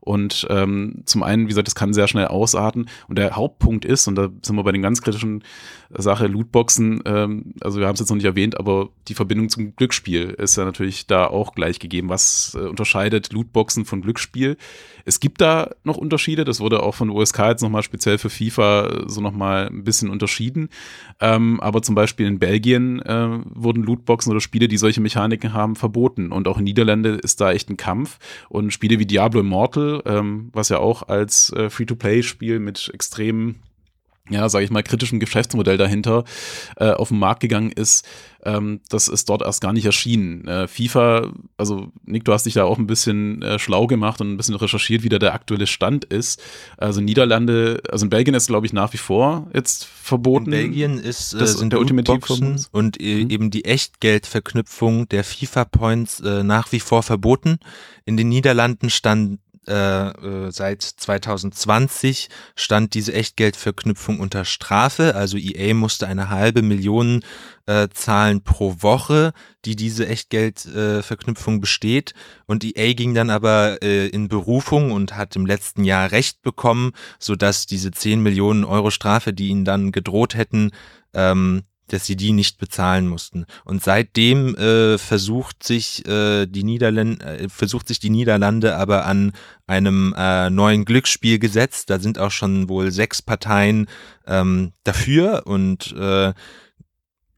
Und 0.00 0.46
ähm, 0.50 1.02
zum 1.04 1.22
einen, 1.22 1.44
wie 1.44 1.48
gesagt, 1.48 1.68
das 1.68 1.76
kann 1.76 1.94
sehr 1.94 2.08
schnell 2.08 2.26
ausarten. 2.26 2.88
Und 3.06 3.18
der 3.18 3.36
Hauptpunkt 3.36 3.84
ist, 3.84 4.08
und 4.08 4.16
da 4.16 4.30
sind 4.42 4.56
wir 4.56 4.64
bei 4.64 4.72
den 4.72 4.82
ganz 4.82 5.00
kritischen 5.00 5.44
Sache, 5.90 6.26
Lootboxen, 6.26 7.02
ähm, 7.04 7.54
also 7.60 7.78
wir 7.78 7.86
haben 7.86 7.94
es 7.94 8.00
jetzt 8.00 8.08
noch 8.08 8.16
nicht 8.16 8.24
erwähnt, 8.24 8.58
aber 8.58 8.88
die 9.08 9.14
Verbindung 9.14 9.48
zum 9.48 9.76
Glücksspiel 9.76 10.30
ist 10.30 10.56
ja 10.56 10.64
natürlich 10.64 11.06
da 11.06 11.26
auch 11.26 11.54
gleich 11.54 11.78
gegeben. 11.78 12.08
Was 12.08 12.56
äh, 12.58 12.66
unterscheidet 12.66 13.32
Lootboxen 13.32 13.84
von 13.84 14.02
Glücksspiel? 14.02 14.56
Es 15.04 15.20
gibt 15.20 15.40
da 15.40 15.70
noch 15.84 15.96
Unterschiede, 15.96 16.44
das 16.44 16.60
wurde 16.60 16.82
auch 16.82 16.94
von 16.94 17.10
USK 17.10 17.38
jetzt 17.40 17.62
nochmal 17.62 17.82
speziell 17.92 18.16
für 18.16 18.30
FIFA 18.30 19.04
so 19.06 19.20
nochmal 19.20 19.66
ein 19.66 19.84
bisschen 19.84 20.08
unterschieden. 20.08 20.70
Ähm, 21.20 21.60
aber 21.60 21.82
zum 21.82 21.94
Beispiel 21.94 22.26
in 22.26 22.38
Belgien 22.38 23.00
äh, 23.02 23.28
wurden 23.44 23.82
Lootboxen 23.82 24.32
oder 24.32 24.40
Spiele, 24.40 24.66
die 24.66 24.78
solche 24.78 25.02
Mechaniken 25.02 25.52
haben, 25.52 25.76
verboten. 25.76 26.32
Und 26.32 26.48
auch 26.48 26.56
in 26.56 26.64
Niederlande 26.64 27.10
ist 27.10 27.42
da 27.42 27.52
echt 27.52 27.68
ein 27.68 27.76
Kampf. 27.76 28.18
Und 28.48 28.72
Spiele 28.72 28.98
wie 28.98 29.04
Diablo 29.04 29.40
Immortal, 29.40 30.02
ähm, 30.06 30.48
was 30.54 30.70
ja 30.70 30.78
auch 30.78 31.08
als 31.08 31.52
äh, 31.52 31.68
Free-to-Play-Spiel 31.68 32.60
mit 32.60 32.90
extremen 32.94 33.56
ja, 34.30 34.48
sage 34.48 34.64
ich 34.64 34.70
mal, 34.70 34.82
kritischem 34.82 35.18
Geschäftsmodell 35.18 35.76
dahinter 35.76 36.24
äh, 36.76 36.90
auf 36.90 37.08
den 37.08 37.18
Markt 37.18 37.40
gegangen 37.40 37.72
ist, 37.72 38.06
ähm, 38.44 38.80
das 38.88 39.08
ist 39.08 39.28
dort 39.28 39.42
erst 39.42 39.60
gar 39.60 39.72
nicht 39.72 39.84
erschienen. 39.84 40.46
Äh, 40.46 40.68
FIFA, 40.68 41.32
also 41.56 41.88
Nick, 42.04 42.24
du 42.24 42.32
hast 42.32 42.46
dich 42.46 42.54
da 42.54 42.64
auch 42.64 42.78
ein 42.78 42.86
bisschen 42.86 43.42
äh, 43.42 43.58
schlau 43.58 43.88
gemacht 43.88 44.20
und 44.20 44.32
ein 44.32 44.36
bisschen 44.36 44.54
recherchiert, 44.54 45.02
wie 45.02 45.08
da 45.08 45.18
der 45.18 45.34
aktuelle 45.34 45.66
Stand 45.66 46.04
ist. 46.04 46.40
Also 46.76 47.00
Niederlande, 47.00 47.82
also 47.90 48.06
in 48.06 48.10
Belgien 48.10 48.34
ist 48.34 48.46
glaube 48.46 48.66
ich 48.66 48.72
nach 48.72 48.92
wie 48.92 48.98
vor 48.98 49.48
jetzt 49.54 49.84
verboten. 49.84 50.46
In 50.46 50.50
Belgien 50.50 50.98
ist 50.98 51.34
das, 51.34 51.54
äh, 51.54 51.58
sind 51.58 51.72
der 51.72 51.80
Ultimativboxen 51.80 52.64
und 52.70 53.00
äh, 53.00 53.24
mhm. 53.24 53.30
eben 53.30 53.50
die 53.50 53.64
Echtgeldverknüpfung 53.64 55.08
der 55.08 55.24
FIFA 55.24 55.64
Points 55.64 56.20
äh, 56.20 56.44
nach 56.44 56.70
wie 56.70 56.80
vor 56.80 57.02
verboten. 57.02 57.58
In 58.04 58.16
den 58.16 58.28
Niederlanden 58.28 58.88
stand 58.88 59.40
äh, 59.68 60.08
äh, 60.08 60.50
seit 60.50 60.82
2020 60.82 62.28
stand 62.56 62.94
diese 62.94 63.12
Echtgeldverknüpfung 63.12 64.18
unter 64.18 64.44
Strafe. 64.44 65.14
Also 65.14 65.36
EA 65.36 65.74
musste 65.74 66.08
eine 66.08 66.30
halbe 66.30 66.62
Million 66.62 67.22
äh, 67.66 67.88
zahlen 67.92 68.42
pro 68.42 68.76
Woche, 68.80 69.32
die 69.64 69.76
diese 69.76 70.08
Echtgeldverknüpfung 70.08 71.56
äh, 71.56 71.60
besteht. 71.60 72.14
Und 72.46 72.64
EA 72.64 72.94
ging 72.94 73.14
dann 73.14 73.30
aber 73.30 73.82
äh, 73.82 74.08
in 74.08 74.28
Berufung 74.28 74.90
und 74.90 75.16
hat 75.16 75.36
im 75.36 75.46
letzten 75.46 75.84
Jahr 75.84 76.10
Recht 76.10 76.42
bekommen, 76.42 76.92
sodass 77.20 77.66
diese 77.66 77.92
10 77.92 78.20
Millionen 78.20 78.64
Euro 78.64 78.90
Strafe, 78.90 79.32
die 79.32 79.48
ihnen 79.48 79.64
dann 79.64 79.92
gedroht 79.92 80.34
hätten, 80.34 80.72
ähm, 81.14 81.62
dass 81.92 82.06
sie 82.06 82.16
die 82.16 82.32
nicht 82.32 82.58
bezahlen 82.58 83.06
mussten. 83.06 83.44
Und 83.64 83.82
seitdem 83.82 84.54
äh, 84.56 84.98
versucht 84.98 85.62
sich 85.62 86.06
äh, 86.06 86.46
die 86.46 86.64
Niederlande 86.64 87.24
äh, 87.24 87.48
versucht 87.48 87.88
sich 87.88 87.98
die 87.98 88.10
Niederlande 88.10 88.76
aber 88.76 89.06
an 89.06 89.32
einem 89.66 90.14
äh, 90.16 90.50
neuen 90.50 90.84
Glücksspielgesetz. 90.84 91.86
Da 91.86 91.98
sind 91.98 92.18
auch 92.18 92.30
schon 92.30 92.68
wohl 92.68 92.90
sechs 92.90 93.22
Parteien 93.22 93.86
ähm, 94.26 94.72
dafür 94.84 95.42
und 95.46 95.94
äh, 95.98 96.32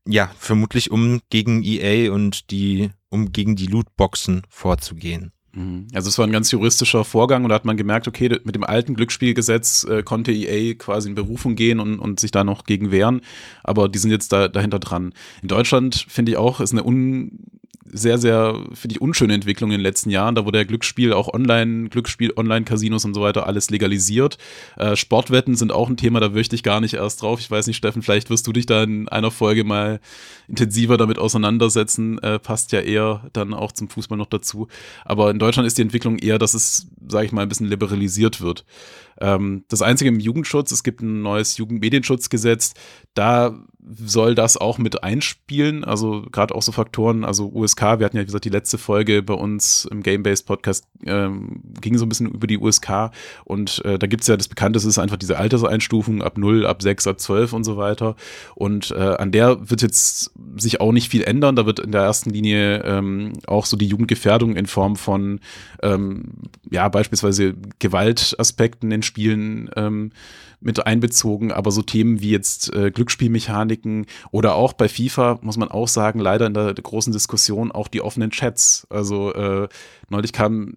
ja 0.07 0.31
vermutlich 0.39 0.91
um 0.91 1.21
gegen 1.31 1.63
EA 1.65 2.13
und 2.13 2.51
die 2.51 2.91
um 3.09 3.33
gegen 3.33 3.57
die 3.57 3.67
Lootboxen 3.67 4.43
vorzugehen. 4.49 5.33
Mhm. 5.55 5.87
Also 5.95 6.09
es 6.09 6.19
war 6.19 6.27
ein 6.27 6.33
ganz 6.33 6.51
juristischer 6.51 7.05
Vorgang 7.05 7.45
und 7.45 7.51
da 7.51 7.55
hat 7.55 7.65
man 7.65 7.77
gemerkt, 7.77 8.09
okay, 8.09 8.39
mit 8.45 8.55
dem 8.55 8.65
alten 8.65 8.95
Glücksspielgesetz 8.95 9.85
äh, 9.85 10.03
konnte 10.03 10.33
EA 10.33 10.75
quasi 10.75 11.09
in 11.09 11.15
Berufung 11.15 11.55
gehen 11.55 11.81
und, 11.81 11.99
und 11.99 12.21
sich 12.21 12.31
da 12.31 12.45
noch 12.45 12.65
gegen 12.65 12.91
wehren, 12.91 13.21
aber 13.63 13.89
die 13.89 13.99
sind 13.99 14.11
jetzt 14.11 14.33
da 14.33 14.49
dahinter 14.49 14.79
dran. 14.79 15.15
In 15.43 15.49
Deutschland 15.49 16.07
finde 16.09 16.33
ich 16.33 16.39
auch, 16.39 16.61
ist 16.61 16.73
eine 16.73 16.85
un 16.85 17.39
sehr, 17.95 18.19
sehr, 18.19 18.61
finde 18.73 18.97
ich, 18.97 19.01
unschöne 19.01 19.35
Entwicklung 19.35 19.71
in 19.71 19.79
den 19.79 19.83
letzten 19.83 20.11
Jahren. 20.11 20.35
Da 20.35 20.45
wurde 20.45 20.59
ja 20.59 20.65
Glücksspiel, 20.65 21.13
auch 21.13 21.33
online, 21.33 21.89
Glücksspiel, 21.89 22.33
Online-Casinos 22.37 23.05
und 23.05 23.15
so 23.15 23.21
weiter, 23.21 23.47
alles 23.47 23.71
legalisiert. 23.71 24.37
Äh, 24.77 24.97
Sportwetten 24.97 25.55
sind 25.55 25.71
auch 25.71 25.89
ein 25.89 25.97
Thema, 25.97 26.19
da 26.19 26.29
möchte 26.29 26.57
ich 26.57 26.65
gar 26.65 26.81
nicht 26.81 26.95
erst 26.95 27.23
drauf. 27.23 27.39
Ich 27.39 27.51
weiß 27.51 27.69
nicht, 27.69 27.77
Steffen, 27.77 28.03
vielleicht 28.03 28.31
wirst 28.31 28.49
du 28.49 28.53
dich 28.53 28.67
da 28.67 28.83
in 28.83 29.09
einer 29.09 29.31
Folge 29.31 29.63
mal 29.63 30.01
intensiver 30.49 30.97
damit 30.97 31.19
auseinandersetzen. 31.19 32.19
Äh, 32.19 32.41
passt 32.41 32.73
ja 32.73 32.81
eher 32.81 33.29
dann 33.33 33.55
auch 33.55 33.71
zum 33.71 33.89
Fußball 33.89 34.19
noch 34.19 34.27
dazu. 34.27 34.67
Aber 35.05 35.31
in 35.31 35.39
Deutschland 35.39 35.67
ist 35.69 35.79
die 35.79 35.83
Entwicklung 35.83 36.19
eher, 36.19 36.41
dass 36.41 36.55
es, 36.55 36.89
sage 37.09 37.27
ich 37.27 37.33
mal, 37.33 37.43
ein 37.43 37.49
bisschen 37.49 37.69
liberalisiert 37.69 38.41
wird. 38.41 38.65
Ähm, 39.21 39.65
das 39.69 39.83
Einzige 39.83 40.09
im 40.09 40.21
Jugendschutz, 40.21 40.71
es 40.73 40.83
gibt 40.83 41.03
ein 41.03 41.23
neues 41.23 41.57
Jugendmedienschutzgesetz, 41.57 42.75
da 43.15 43.55
soll 43.87 44.35
das 44.35 44.57
auch 44.57 44.79
mit 44.79 45.05
einspielen, 45.05 45.85
also 45.85 46.23
gerade 46.33 46.55
auch 46.55 46.63
so 46.63 46.73
Faktoren, 46.73 47.25
also 47.25 47.51
USK, 47.53 47.83
wir 47.99 48.07
hatten 48.07 48.17
ja 48.17 48.23
wie 48.23 48.27
gesagt 48.27 48.47
die 48.47 48.51
letzte 48.51 48.79
Folge 48.79 49.23
bei 49.23 49.35
uns 49.35 49.87
im 49.91 50.03
Game-Based 50.03 50.47
Podcast, 50.47 50.87
ähm, 51.05 51.61
ging 51.81 51.99
so 51.99 52.07
ein 52.07 52.09
bisschen 52.09 52.31
über 52.31 52.47
die 52.47 52.59
USK 52.59 53.11
und 53.45 53.85
äh, 53.85 53.99
da 53.99 54.07
gibt 54.07 54.23
es 54.23 54.29
ja 54.29 54.37
das 54.37 54.49
Bekannteste 54.49 54.89
ist 54.89 54.99
einfach 54.99 55.19
diese 55.19 55.37
Alterseinstufung 55.37 56.23
ab 56.23 56.39
0, 56.39 56.67
ab 56.67 56.81
6, 56.81 57.07
ab 57.07 57.21
12 57.21 57.53
und 57.53 57.65
so 57.65 57.77
weiter 57.77 58.17
und 58.55 58.91
äh, 58.91 59.17
an 59.17 59.33
der 59.33 59.71
wird 59.71 59.83
jetzt 59.83 60.33
sich 60.57 60.81
auch 60.81 60.93
nicht 60.93 61.11
viel 61.11 61.23
ändern. 61.23 61.57
Da 61.57 61.67
wird 61.67 61.81
in 61.81 61.93
der 61.93 62.03
ersten 62.03 62.31
Linie 62.31 62.83
ähm, 62.85 63.35
auch 63.47 63.67
so 63.67 63.77
die 63.77 63.87
Jugendgefährdung 63.87 64.57
in 64.57 64.67
Form 64.67 64.97
von 64.97 65.41
ähm, 65.83 66.25
ja 66.71 66.89
beispielsweise 66.89 67.55
Gewaltaspekten 67.79 68.93
in 68.93 69.03
Spielen 69.15 69.71
ähm, 69.77 70.11
mit 70.61 70.85
einbezogen, 70.87 71.53
aber 71.53 71.71
so 71.71 71.83
Themen 71.83 72.21
wie 72.21 72.31
jetzt 72.31 72.75
äh, 72.75 72.91
Glücksspielmechaniken 72.91 74.07
oder 74.33 74.57
auch 74.57 74.73
bei 74.73 74.89
FIFA 74.89 75.39
muss 75.41 75.57
man 75.57 75.69
auch 75.69 75.87
sagen, 75.87 76.19
leider 76.19 76.47
in 76.47 76.55
der, 76.55 76.75
großen 76.75 77.13
Diskussion 77.13 77.71
auch 77.71 77.87
die 77.87 78.01
offenen 78.01 78.31
Chats. 78.31 78.89
Also 78.91 79.33
äh, 79.35 79.69
neulich 80.09 80.33
kam 80.33 80.75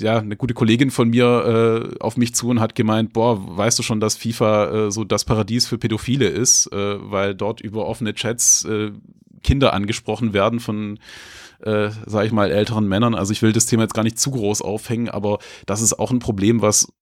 ja 0.00 0.18
eine 0.18 0.36
gute 0.36 0.54
Kollegin 0.54 0.92
von 0.92 1.08
mir 1.08 1.90
äh, 1.96 1.98
auf 1.98 2.16
mich 2.16 2.36
zu 2.36 2.50
und 2.50 2.60
hat 2.60 2.76
gemeint, 2.76 3.14
boah, 3.14 3.56
weißt 3.56 3.80
du 3.80 3.82
schon, 3.82 3.98
dass 3.98 4.16
FIFA 4.16 4.86
äh, 4.86 4.90
so 4.92 5.02
das 5.02 5.24
Paradies 5.24 5.66
für 5.66 5.78
Pädophile 5.78 6.28
ist, 6.28 6.72
äh, 6.72 6.96
weil 7.10 7.34
dort 7.34 7.60
über 7.60 7.86
offene 7.86 8.14
Chats 8.14 8.64
äh, 8.64 8.92
Kinder 9.42 9.72
angesprochen 9.72 10.34
werden 10.34 10.60
von 10.60 11.00
äh, 11.62 11.90
sage 12.06 12.26
ich 12.26 12.32
mal, 12.32 12.50
älteren 12.50 12.86
Männern. 12.86 13.14
Also 13.14 13.32
ich 13.32 13.42
will 13.42 13.52
das 13.52 13.66
Thema 13.66 13.82
jetzt 13.82 13.94
gar 13.94 14.02
nicht 14.02 14.20
zu 14.20 14.30
groß 14.30 14.62
aufhängen, 14.62 15.08
aber 15.08 15.38
das 15.64 15.80
ist 15.80 15.98
auch 15.98 16.10
ein 16.10 16.18
Problem, 16.18 16.62
was 16.62 16.92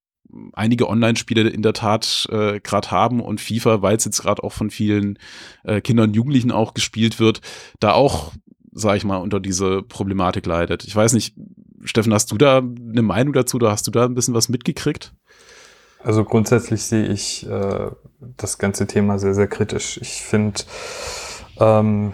einige 0.52 0.88
Online-Spiele 0.88 1.48
in 1.48 1.62
der 1.62 1.72
Tat 1.72 2.28
äh, 2.30 2.60
gerade 2.60 2.90
haben 2.90 3.20
und 3.20 3.40
FIFA, 3.40 3.82
weil 3.82 3.96
es 3.96 4.04
jetzt 4.04 4.22
gerade 4.22 4.42
auch 4.42 4.52
von 4.52 4.70
vielen 4.70 5.18
äh, 5.64 5.80
Kindern 5.80 6.10
und 6.10 6.16
Jugendlichen 6.16 6.50
auch 6.50 6.74
gespielt 6.74 7.20
wird, 7.20 7.40
da 7.80 7.92
auch, 7.92 8.32
sag 8.72 8.96
ich 8.96 9.04
mal, 9.04 9.18
unter 9.18 9.40
diese 9.40 9.82
Problematik 9.82 10.46
leidet. 10.46 10.84
Ich 10.84 10.94
weiß 10.94 11.12
nicht, 11.12 11.34
Steffen, 11.84 12.14
hast 12.14 12.32
du 12.32 12.38
da 12.38 12.58
eine 12.58 13.02
Meinung 13.02 13.32
dazu 13.32 13.56
oder 13.56 13.70
hast 13.70 13.86
du 13.86 13.90
da 13.90 14.04
ein 14.04 14.14
bisschen 14.14 14.34
was 14.34 14.48
mitgekriegt? 14.48 15.12
Also 16.02 16.24
grundsätzlich 16.24 16.82
sehe 16.82 17.06
ich 17.06 17.48
äh, 17.48 17.90
das 18.36 18.58
ganze 18.58 18.86
Thema 18.86 19.18
sehr, 19.18 19.34
sehr 19.34 19.48
kritisch. 19.48 19.98
Ich 20.02 20.22
finde 20.22 20.60
ähm, 21.58 22.12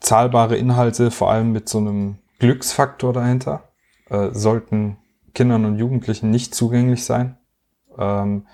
zahlbare 0.00 0.56
Inhalte, 0.56 1.10
vor 1.10 1.30
allem 1.30 1.52
mit 1.52 1.68
so 1.68 1.78
einem 1.78 2.16
Glücksfaktor 2.38 3.12
dahinter, 3.12 3.68
äh, 4.08 4.30
sollten 4.32 4.96
Kindern 5.34 5.64
und 5.64 5.78
Jugendlichen 5.78 6.30
nicht 6.30 6.54
zugänglich 6.54 7.04
sein. 7.04 7.36
Ähm, 7.98 8.46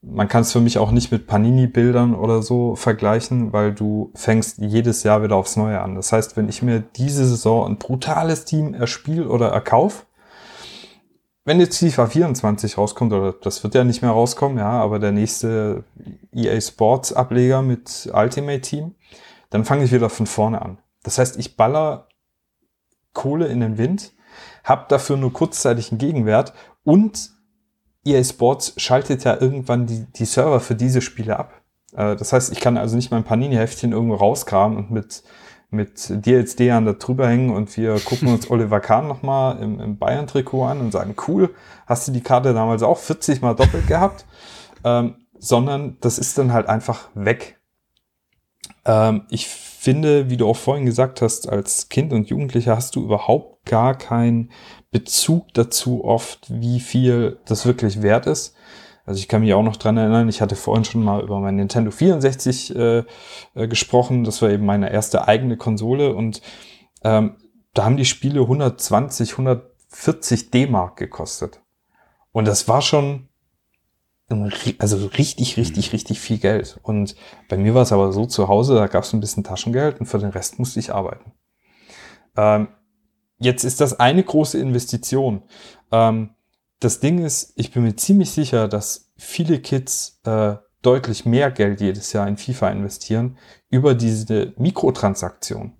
man 0.00 0.28
kann 0.28 0.42
es 0.42 0.52
für 0.52 0.60
mich 0.60 0.78
auch 0.78 0.92
nicht 0.92 1.10
mit 1.10 1.26
Panini-Bildern 1.26 2.14
oder 2.14 2.40
so 2.42 2.76
vergleichen, 2.76 3.52
weil 3.52 3.74
du 3.74 4.12
fängst 4.14 4.58
jedes 4.58 5.02
Jahr 5.02 5.22
wieder 5.22 5.34
aufs 5.36 5.56
Neue 5.56 5.80
an. 5.80 5.96
Das 5.96 6.12
heißt, 6.12 6.36
wenn 6.36 6.48
ich 6.48 6.62
mir 6.62 6.80
diese 6.80 7.26
Saison 7.26 7.66
ein 7.66 7.78
brutales 7.78 8.44
Team 8.44 8.74
erspiel 8.74 9.26
oder 9.26 9.48
erkauf, 9.48 10.06
wenn 11.44 11.60
jetzt 11.60 11.78
FIFA 11.78 12.06
24 12.06 12.78
rauskommt, 12.78 13.12
oder 13.12 13.32
das 13.32 13.64
wird 13.64 13.74
ja 13.74 13.82
nicht 13.82 14.02
mehr 14.02 14.10
rauskommen, 14.10 14.58
ja, 14.58 14.70
aber 14.70 14.98
der 14.98 15.12
nächste 15.12 15.84
EA 16.32 16.60
Sports 16.60 17.12
Ableger 17.12 17.62
mit 17.62 18.10
Ultimate 18.12 18.60
Team, 18.60 18.94
dann 19.50 19.64
fange 19.64 19.84
ich 19.84 19.92
wieder 19.92 20.10
von 20.10 20.26
vorne 20.26 20.60
an. 20.60 20.78
Das 21.02 21.18
heißt, 21.18 21.38
ich 21.38 21.56
baller 21.56 22.06
Kohle 23.14 23.46
in 23.46 23.60
den 23.60 23.78
Wind 23.78 24.12
habe 24.68 24.86
dafür 24.88 25.16
nur 25.16 25.32
kurzzeitigen 25.32 25.98
Gegenwert 25.98 26.52
und 26.84 27.30
EA 28.04 28.22
Sports 28.22 28.74
schaltet 28.76 29.24
ja 29.24 29.40
irgendwann 29.40 29.86
die, 29.86 30.06
die 30.12 30.24
Server 30.24 30.60
für 30.60 30.74
diese 30.74 31.00
Spiele 31.00 31.38
ab. 31.38 31.52
Äh, 31.94 32.16
das 32.16 32.32
heißt, 32.32 32.52
ich 32.52 32.60
kann 32.60 32.76
also 32.76 32.96
nicht 32.96 33.10
mein 33.10 33.24
Panini-Heftchen 33.24 33.92
irgendwo 33.92 34.16
rauskramen 34.16 34.78
und 34.78 34.90
mit, 34.90 35.22
mit 35.70 36.26
DLSD 36.26 36.70
an 36.70 36.86
da 36.86 36.92
drüber 36.92 37.28
hängen 37.28 37.50
und 37.50 37.76
wir 37.76 37.98
gucken 38.00 38.28
uns 38.28 38.50
Oliver 38.50 38.80
Kahn 38.80 39.08
nochmal 39.08 39.58
im, 39.58 39.80
im 39.80 39.98
Bayern-Trikot 39.98 40.64
an 40.64 40.80
und 40.80 40.92
sagen, 40.92 41.14
cool, 41.26 41.54
hast 41.86 42.08
du 42.08 42.12
die 42.12 42.22
Karte 42.22 42.54
damals 42.54 42.82
auch 42.82 42.98
40 42.98 43.42
mal 43.42 43.54
doppelt 43.54 43.86
gehabt? 43.86 44.26
Ähm, 44.84 45.16
sondern 45.38 45.96
das 46.00 46.18
ist 46.18 46.36
dann 46.38 46.52
halt 46.52 46.68
einfach 46.68 47.08
weg. 47.14 47.60
Ähm, 48.84 49.22
ich 49.30 49.46
finde, 49.78 50.28
wie 50.28 50.36
du 50.36 50.48
auch 50.48 50.56
vorhin 50.56 50.86
gesagt 50.86 51.22
hast, 51.22 51.48
als 51.48 51.88
Kind 51.88 52.12
und 52.12 52.28
Jugendlicher 52.28 52.74
hast 52.74 52.96
du 52.96 53.04
überhaupt 53.04 53.64
gar 53.64 53.96
keinen 53.96 54.50
Bezug 54.90 55.54
dazu 55.54 56.04
oft, 56.04 56.46
wie 56.48 56.80
viel 56.80 57.38
das 57.44 57.64
wirklich 57.64 58.02
wert 58.02 58.26
ist. 58.26 58.56
Also 59.06 59.20
ich 59.20 59.28
kann 59.28 59.40
mich 59.40 59.54
auch 59.54 59.62
noch 59.62 59.76
dran 59.76 59.96
erinnern, 59.96 60.28
ich 60.28 60.40
hatte 60.40 60.56
vorhin 60.56 60.84
schon 60.84 61.04
mal 61.04 61.22
über 61.22 61.38
mein 61.38 61.54
Nintendo 61.54 61.92
64 61.92 62.74
äh, 62.74 63.04
äh, 63.54 63.68
gesprochen. 63.68 64.24
Das 64.24 64.42
war 64.42 64.50
eben 64.50 64.66
meine 64.66 64.90
erste 64.90 65.28
eigene 65.28 65.56
Konsole 65.56 66.12
und 66.12 66.42
ähm, 67.04 67.36
da 67.72 67.84
haben 67.84 67.96
die 67.96 68.04
Spiele 68.04 68.40
120, 68.40 69.30
140 69.32 70.50
D-Mark 70.50 70.96
gekostet. 70.96 71.60
Und 72.32 72.48
das 72.48 72.66
war 72.66 72.82
schon 72.82 73.28
also 74.28 75.06
richtig, 75.06 75.56
richtig, 75.56 75.88
mhm. 75.88 75.92
richtig 75.92 76.20
viel 76.20 76.38
Geld. 76.38 76.78
Und 76.82 77.16
bei 77.48 77.56
mir 77.56 77.74
war 77.74 77.82
es 77.82 77.92
aber 77.92 78.12
so 78.12 78.26
zu 78.26 78.48
Hause, 78.48 78.74
da 78.74 78.86
gab 78.86 79.04
es 79.04 79.12
ein 79.12 79.20
bisschen 79.20 79.44
Taschengeld 79.44 80.00
und 80.00 80.06
für 80.06 80.18
den 80.18 80.30
Rest 80.30 80.58
musste 80.58 80.80
ich 80.80 80.92
arbeiten. 80.94 81.32
Ähm, 82.36 82.68
jetzt 83.38 83.64
ist 83.64 83.80
das 83.80 83.98
eine 83.98 84.22
große 84.22 84.58
Investition. 84.58 85.42
Ähm, 85.90 86.30
das 86.80 87.00
Ding 87.00 87.24
ist, 87.24 87.52
ich 87.56 87.72
bin 87.72 87.82
mir 87.82 87.96
ziemlich 87.96 88.30
sicher, 88.30 88.68
dass 88.68 89.10
viele 89.16 89.60
Kids 89.60 90.20
äh, 90.24 90.56
deutlich 90.82 91.24
mehr 91.24 91.50
Geld 91.50 91.80
jedes 91.80 92.12
Jahr 92.12 92.28
in 92.28 92.36
FIFA 92.36 92.70
investieren 92.70 93.38
über 93.70 93.94
diese 93.94 94.52
Mikrotransaktion. 94.56 95.72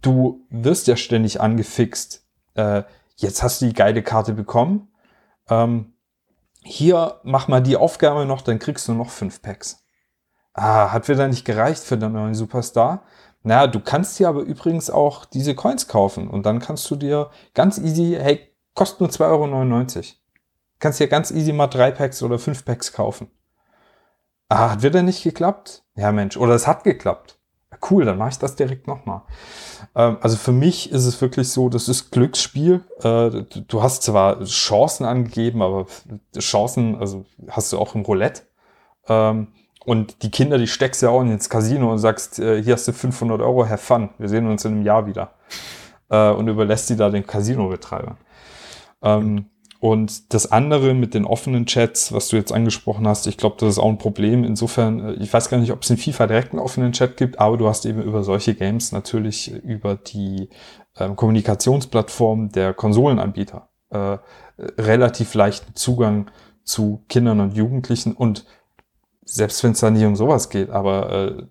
Du 0.00 0.46
wirst 0.48 0.86
ja 0.86 0.96
ständig 0.96 1.40
angefixt. 1.40 2.24
Äh, 2.54 2.84
jetzt 3.16 3.42
hast 3.42 3.60
du 3.60 3.66
die 3.66 3.74
geile 3.74 4.02
Karte 4.02 4.32
bekommen. 4.32 4.88
Ähm, 5.50 5.94
hier 6.68 7.20
mach 7.22 7.48
mal 7.48 7.62
die 7.62 7.76
Aufgabe 7.76 8.26
noch, 8.26 8.42
dann 8.42 8.58
kriegst 8.58 8.86
du 8.88 8.94
noch 8.94 9.10
fünf 9.10 9.42
Packs. 9.42 9.84
Ah, 10.52 10.92
hat 10.92 11.08
wieder 11.08 11.28
nicht 11.28 11.44
gereicht 11.44 11.82
für 11.82 11.96
den 11.96 12.12
neuen 12.12 12.34
Superstar. 12.34 13.02
Naja, 13.42 13.66
du 13.66 13.80
kannst 13.80 14.18
dir 14.18 14.28
aber 14.28 14.40
übrigens 14.40 14.90
auch 14.90 15.24
diese 15.24 15.54
Coins 15.54 15.88
kaufen 15.88 16.28
und 16.28 16.44
dann 16.44 16.58
kannst 16.58 16.90
du 16.90 16.96
dir 16.96 17.30
ganz 17.54 17.78
easy, 17.78 18.16
hey, 18.20 18.54
kostet 18.74 19.00
nur 19.00 19.10
2,99 19.10 19.96
Euro. 19.96 20.04
Kannst 20.80 21.00
dir 21.00 21.08
ganz 21.08 21.30
easy 21.30 21.52
mal 21.52 21.68
drei 21.68 21.90
Packs 21.90 22.22
oder 22.22 22.38
fünf 22.38 22.64
Packs 22.64 22.92
kaufen. 22.92 23.30
Ah, 24.48 24.70
hat 24.70 24.82
wieder 24.82 25.02
nicht 25.02 25.22
geklappt? 25.22 25.84
Ja, 25.94 26.12
Mensch, 26.12 26.36
oder 26.36 26.54
es 26.54 26.66
hat 26.66 26.84
geklappt 26.84 27.37
cool, 27.90 28.04
dann 28.04 28.18
mache 28.18 28.30
ich 28.30 28.38
das 28.38 28.56
direkt 28.56 28.86
nochmal. 28.86 29.22
Ähm, 29.94 30.18
also 30.20 30.36
für 30.36 30.52
mich 30.52 30.90
ist 30.92 31.04
es 31.04 31.20
wirklich 31.20 31.48
so, 31.50 31.68
das 31.68 31.88
ist 31.88 32.10
Glücksspiel. 32.10 32.84
Äh, 33.02 33.44
du 33.66 33.82
hast 33.82 34.02
zwar 34.02 34.42
Chancen 34.44 35.04
angegeben, 35.04 35.62
aber 35.62 35.86
Chancen, 36.38 36.96
also 36.98 37.24
hast 37.48 37.72
du 37.72 37.78
auch 37.78 37.94
im 37.94 38.02
Roulette. 38.02 38.42
Ähm, 39.08 39.48
und 39.84 40.22
die 40.22 40.30
Kinder, 40.30 40.58
die 40.58 40.66
steckst 40.66 41.02
ja 41.02 41.08
auch 41.08 41.22
ins 41.22 41.48
Casino 41.48 41.90
und 41.90 41.98
sagst, 41.98 42.38
äh, 42.38 42.62
hier 42.62 42.74
hast 42.74 42.86
du 42.88 42.92
500 42.92 43.40
Euro, 43.40 43.66
have 43.66 43.78
fun, 43.78 44.10
wir 44.18 44.28
sehen 44.28 44.46
uns 44.46 44.64
in 44.64 44.72
einem 44.72 44.82
Jahr 44.82 45.06
wieder. 45.06 45.32
Äh, 46.10 46.30
und 46.30 46.48
überlässt 46.48 46.90
die 46.90 46.96
da 46.96 47.10
den 47.10 47.26
Casino-Betreibern. 47.26 48.16
Ähm, 49.02 49.46
und 49.80 50.34
das 50.34 50.50
andere 50.50 50.92
mit 50.92 51.14
den 51.14 51.24
offenen 51.24 51.66
Chats, 51.66 52.12
was 52.12 52.28
du 52.28 52.36
jetzt 52.36 52.52
angesprochen 52.52 53.06
hast, 53.06 53.28
ich 53.28 53.36
glaube, 53.36 53.56
das 53.60 53.70
ist 53.70 53.78
auch 53.78 53.88
ein 53.88 53.98
Problem. 53.98 54.42
Insofern, 54.42 55.00
äh, 55.00 55.12
ich 55.14 55.32
weiß 55.32 55.48
gar 55.50 55.58
nicht, 55.58 55.72
ob 55.72 55.82
es 55.82 55.90
in 55.90 55.96
FIFA 55.96 56.26
direkt 56.26 56.52
einen 56.52 56.60
offenen 56.60 56.92
Chat 56.92 57.16
gibt, 57.16 57.38
aber 57.38 57.56
du 57.56 57.68
hast 57.68 57.86
eben 57.86 58.02
über 58.02 58.24
solche 58.24 58.54
Games 58.54 58.90
natürlich 58.90 59.52
über 59.52 59.94
die 59.94 60.48
ähm, 60.98 61.14
Kommunikationsplattform 61.14 62.50
der 62.50 62.74
Konsolenanbieter 62.74 63.68
äh, 63.90 64.18
relativ 64.78 65.34
leichten 65.34 65.76
Zugang 65.76 66.30
zu 66.64 67.04
Kindern 67.08 67.40
und 67.40 67.56
Jugendlichen. 67.56 68.14
Und 68.14 68.46
selbst 69.24 69.62
wenn 69.62 69.72
es 69.72 69.80
da 69.80 69.90
nicht 69.90 70.04
um 70.04 70.16
sowas 70.16 70.50
geht, 70.50 70.70
aber 70.70 71.12
äh, 71.12 71.42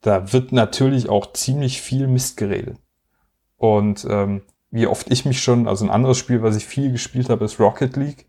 da 0.00 0.32
wird 0.32 0.52
natürlich 0.52 1.10
auch 1.10 1.32
ziemlich 1.32 1.82
viel 1.82 2.06
Mist 2.06 2.38
geredet. 2.38 2.78
Und 3.56 4.06
ähm, 4.08 4.42
wie 4.74 4.88
oft 4.88 5.08
ich 5.08 5.24
mich 5.24 5.40
schon, 5.40 5.68
also 5.68 5.84
ein 5.84 5.90
anderes 5.90 6.18
Spiel, 6.18 6.42
was 6.42 6.56
ich 6.56 6.66
viel 6.66 6.90
gespielt 6.90 7.30
habe, 7.30 7.44
ist 7.44 7.60
Rocket 7.60 7.96
League. 7.96 8.26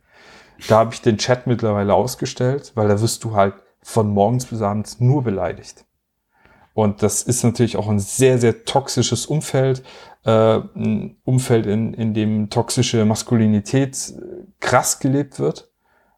Da 0.67 0.77
habe 0.77 0.93
ich 0.93 1.01
den 1.01 1.17
Chat 1.17 1.47
mittlerweile 1.47 1.95
ausgestellt, 1.95 2.71
weil 2.75 2.87
da 2.87 3.01
wirst 3.01 3.23
du 3.23 3.35
halt 3.35 3.55
von 3.81 4.11
morgens 4.11 4.45
bis 4.45 4.61
abends 4.61 4.99
nur 4.99 5.23
beleidigt. 5.23 5.85
Und 6.75 7.01
das 7.01 7.23
ist 7.23 7.43
natürlich 7.43 7.77
auch 7.77 7.87
ein 7.87 7.97
sehr, 7.97 8.37
sehr 8.37 8.63
toxisches 8.63 9.25
Umfeld, 9.25 9.81
äh, 10.23 10.59
ein 10.75 11.17
Umfeld, 11.23 11.65
in, 11.65 11.95
in 11.95 12.13
dem 12.13 12.51
toxische 12.51 13.03
Maskulinität 13.05 14.13
äh, 14.15 14.45
krass 14.59 14.99
gelebt 14.99 15.39
wird 15.39 15.71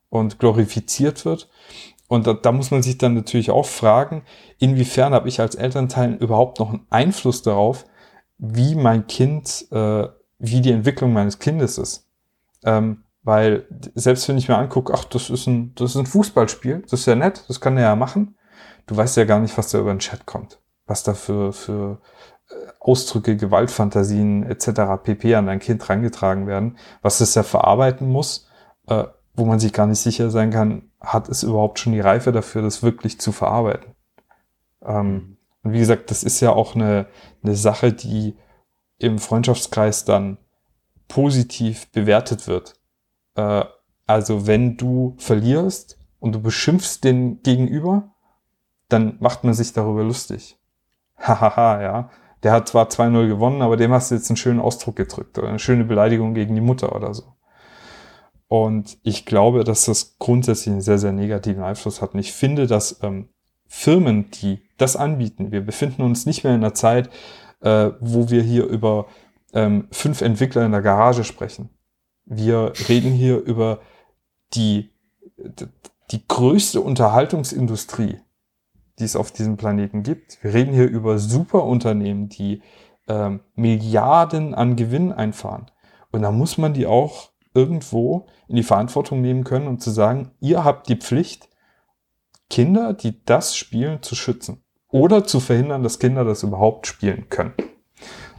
und 0.10 0.40
glorifiziert 0.40 1.24
wird. 1.24 1.50
Und 2.10 2.28
da, 2.28 2.34
da 2.34 2.52
muss 2.52 2.70
man 2.70 2.84
sich 2.84 2.98
dann 2.98 3.14
natürlich 3.14 3.50
auch 3.50 3.66
fragen, 3.66 4.24
inwiefern 4.60 5.14
habe 5.14 5.30
ich 5.30 5.40
als 5.40 5.56
Elternteil 5.56 6.16
überhaupt 6.16 6.60
noch 6.60 6.72
einen 6.72 6.86
Einfluss 6.90 7.44
darauf, 7.44 7.86
wie 8.38 8.76
mein 8.76 9.08
Kind 9.08 9.68
äh, 9.72 10.08
wie 10.40 10.62
die 10.62 10.72
Entwicklung 10.72 11.14
meines 11.14 11.40
Kindes 11.40 11.78
ist. 11.78 12.08
Ähm, 12.64 13.04
weil 13.24 13.66
selbst 13.96 14.28
wenn 14.30 14.38
ich 14.38 14.48
mir 14.48 14.58
angucke, 14.58 14.94
ach, 14.94 15.04
das 15.04 15.30
ist 15.30 15.48
ein, 15.48 15.74
das 15.76 15.92
ist 15.92 15.98
ein 15.98 16.06
Fußballspiel, 16.06 16.84
das 16.84 17.02
ist 17.02 17.06
ja 17.08 17.16
nett, 17.16 17.44
das 17.48 17.60
kann 17.60 17.78
er 17.78 17.84
ja 17.84 17.96
machen. 17.96 18.36
Du 18.86 18.96
weißt 18.96 19.18
ja 19.18 19.26
gar 19.26 19.40
nicht, 19.40 19.58
was 19.58 19.72
da 19.72 19.80
über 19.80 19.94
den 19.94 20.00
Chat 20.00 20.26
kommt, 20.26 20.60
was 20.86 21.04
da 21.04 21.14
für, 21.14 21.52
für 21.52 22.00
äh, 22.50 22.54
Ausdrücke, 22.80 23.36
Gewaltfantasien 23.36 24.44
etc. 24.44 25.04
pp. 25.04 25.36
an 25.36 25.48
dein 25.48 25.60
Kind 25.60 25.90
reingetragen 25.90 26.48
werden, 26.48 26.78
was 27.02 27.20
es 27.20 27.36
ja 27.36 27.44
verarbeiten 27.44 28.08
muss, 28.08 28.48
äh, 28.88 29.04
wo 29.36 29.46
man 29.46 29.60
sich 29.60 29.74
gar 29.74 29.88
nicht 29.88 30.00
sicher 30.00 30.30
sein 30.30 30.52
kann, 30.52 30.90
hat 31.02 31.28
es 31.30 31.44
überhaupt 31.44 31.80
schon 31.80 31.94
die 31.94 32.00
Reife 32.00 32.32
dafür, 32.32 32.62
das 32.62 32.82
wirklich 32.82 33.20
zu 33.20 33.32
verarbeiten. 33.32 33.94
Ähm, 34.84 35.38
Und 35.64 35.74
wie 35.74 35.80
gesagt, 35.80 36.12
das 36.12 36.24
ist 36.24 36.40
ja 36.40 36.52
auch 36.52 36.76
eine, 36.76 37.08
eine 37.44 37.56
Sache, 37.56 37.92
die 37.92 38.38
im 39.00 39.20
Freundschaftskreis 39.20 40.06
dann 40.06 40.38
positiv 41.08 41.92
bewertet 41.92 42.48
wird. 42.48 42.76
Äh, 43.36 43.66
also 44.06 44.48
wenn 44.48 44.78
du 44.78 45.16
verlierst 45.18 45.98
und 46.20 46.34
du 46.34 46.42
beschimpfst 46.42 47.00
den 47.04 47.42
Gegenüber, 47.44 48.16
dann 48.90 49.18
macht 49.20 49.44
man 49.44 49.54
sich 49.54 49.74
darüber 49.74 50.04
lustig. 50.04 50.58
Hahaha, 51.18 51.82
ja. 51.82 52.10
Der 52.44 52.52
hat 52.52 52.68
zwar 52.68 52.88
2-0 52.88 53.28
gewonnen, 53.28 53.62
aber 53.62 53.78
dem 53.78 53.92
hast 53.92 54.12
du 54.12 54.16
jetzt 54.16 54.30
einen 54.30 54.38
schönen 54.38 54.60
Ausdruck 54.60 54.96
gedrückt 54.96 55.38
oder 55.38 55.50
eine 55.50 55.60
schöne 55.60 55.84
Beleidigung 55.84 56.34
gegen 56.34 56.56
die 56.56 56.62
Mutter 56.62 56.96
oder 56.96 57.14
so. 57.14 57.34
Und 58.48 58.98
ich 59.04 59.26
glaube, 59.26 59.64
dass 59.64 59.86
das 59.86 60.18
grundsätzlich 60.20 60.72
einen 60.72 60.82
sehr, 60.82 61.00
sehr 61.00 61.12
negativen 61.12 61.64
Einfluss 61.64 62.02
hat. 62.02 62.14
Und 62.14 62.20
ich 62.20 62.32
finde, 62.32 62.68
dass 62.68 63.04
ähm, 63.04 63.30
Firmen, 63.68 64.32
die 64.32 64.62
das 64.78 64.96
anbieten, 64.96 65.52
wir 65.52 65.62
befinden 65.62 66.04
uns 66.04 66.26
nicht 66.26 66.44
mehr 66.44 66.54
in 66.54 66.64
einer 66.64 66.74
Zeit, 66.74 67.10
äh, 67.62 67.92
wo 68.00 68.30
wir 68.30 68.42
hier 68.42 68.66
über 68.66 69.08
ähm, 69.54 69.88
fünf 69.92 70.22
Entwickler 70.22 70.66
in 70.66 70.72
der 70.72 70.82
Garage 70.82 71.24
sprechen. 71.24 71.70
Wir 72.26 72.74
reden 72.90 73.12
hier 73.12 73.38
über 73.38 73.80
die, 74.54 74.92
die 76.12 76.28
größte 76.28 76.82
Unterhaltungsindustrie, 76.82 78.20
die 79.00 79.04
es 79.04 79.16
auf 79.16 79.32
diesem 79.32 79.58
Planeten 79.58 80.04
gibt. 80.04 80.44
Wir 80.44 80.54
reden 80.54 80.74
hier 80.74 80.90
über 80.90 81.20
Superunternehmen, 81.20 82.30
die 82.30 82.62
ähm, 83.08 83.42
Milliarden 83.56 84.54
an 84.54 84.76
Gewinn 84.76 85.14
einfahren. 85.14 85.72
Und 86.12 86.22
da 86.22 86.32
muss 86.32 86.58
man 86.58 86.74
die 86.74 86.86
auch 86.86 87.30
irgendwo 87.54 88.28
in 88.48 88.56
die 88.56 88.64
Verantwortung 88.64 89.22
nehmen 89.22 89.44
können 89.44 89.68
und 89.68 89.82
zu 89.82 89.90
sagen, 89.90 90.32
ihr 90.40 90.64
habt 90.64 90.90
die 90.90 90.96
Pflicht, 90.96 91.50
Kinder, 92.50 92.94
die 92.94 93.24
das 93.26 93.58
spielen, 93.58 94.02
zu 94.02 94.16
schützen. 94.16 94.64
Oder 94.90 95.26
zu 95.26 95.40
verhindern, 95.40 95.84
dass 95.84 96.00
Kinder 96.00 96.24
das 96.24 96.44
überhaupt 96.44 96.88
spielen 96.88 97.26
können. 97.30 97.54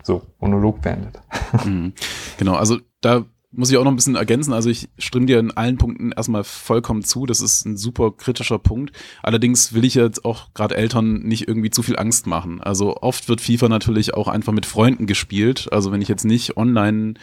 So, 0.02 0.22
Monolog 0.40 0.80
beendet. 0.80 1.20
Mhm. 1.64 1.94
Genau, 2.36 2.56
also 2.56 2.76
da 3.00 3.24
muss 3.50 3.70
ich 3.70 3.78
auch 3.78 3.84
noch 3.84 3.90
ein 3.90 3.96
bisschen 3.96 4.14
ergänzen. 4.14 4.52
Also 4.52 4.68
ich 4.68 4.90
stimme 4.98 5.24
dir 5.24 5.38
in 5.38 5.50
allen 5.50 5.78
Punkten 5.78 6.12
erstmal 6.12 6.44
vollkommen 6.44 7.02
zu. 7.02 7.24
Das 7.24 7.40
ist 7.40 7.64
ein 7.64 7.78
super 7.78 8.12
kritischer 8.12 8.58
Punkt. 8.58 8.94
Allerdings 9.22 9.72
will 9.72 9.84
ich 9.84 9.94
jetzt 9.94 10.24
auch 10.26 10.52
gerade 10.52 10.76
Eltern 10.76 11.22
nicht 11.22 11.48
irgendwie 11.48 11.70
zu 11.70 11.82
viel 11.82 11.98
Angst 11.98 12.26
machen. 12.26 12.60
Also 12.60 12.98
oft 12.98 13.28
wird 13.28 13.40
FIFA 13.40 13.70
natürlich 13.70 14.12
auch 14.12 14.28
einfach 14.28 14.52
mit 14.52 14.66
Freunden 14.66 15.06
gespielt. 15.06 15.68
Also 15.72 15.90
wenn 15.92 16.02
ich 16.02 16.08
jetzt 16.08 16.26
nicht 16.26 16.58
online 16.58 17.14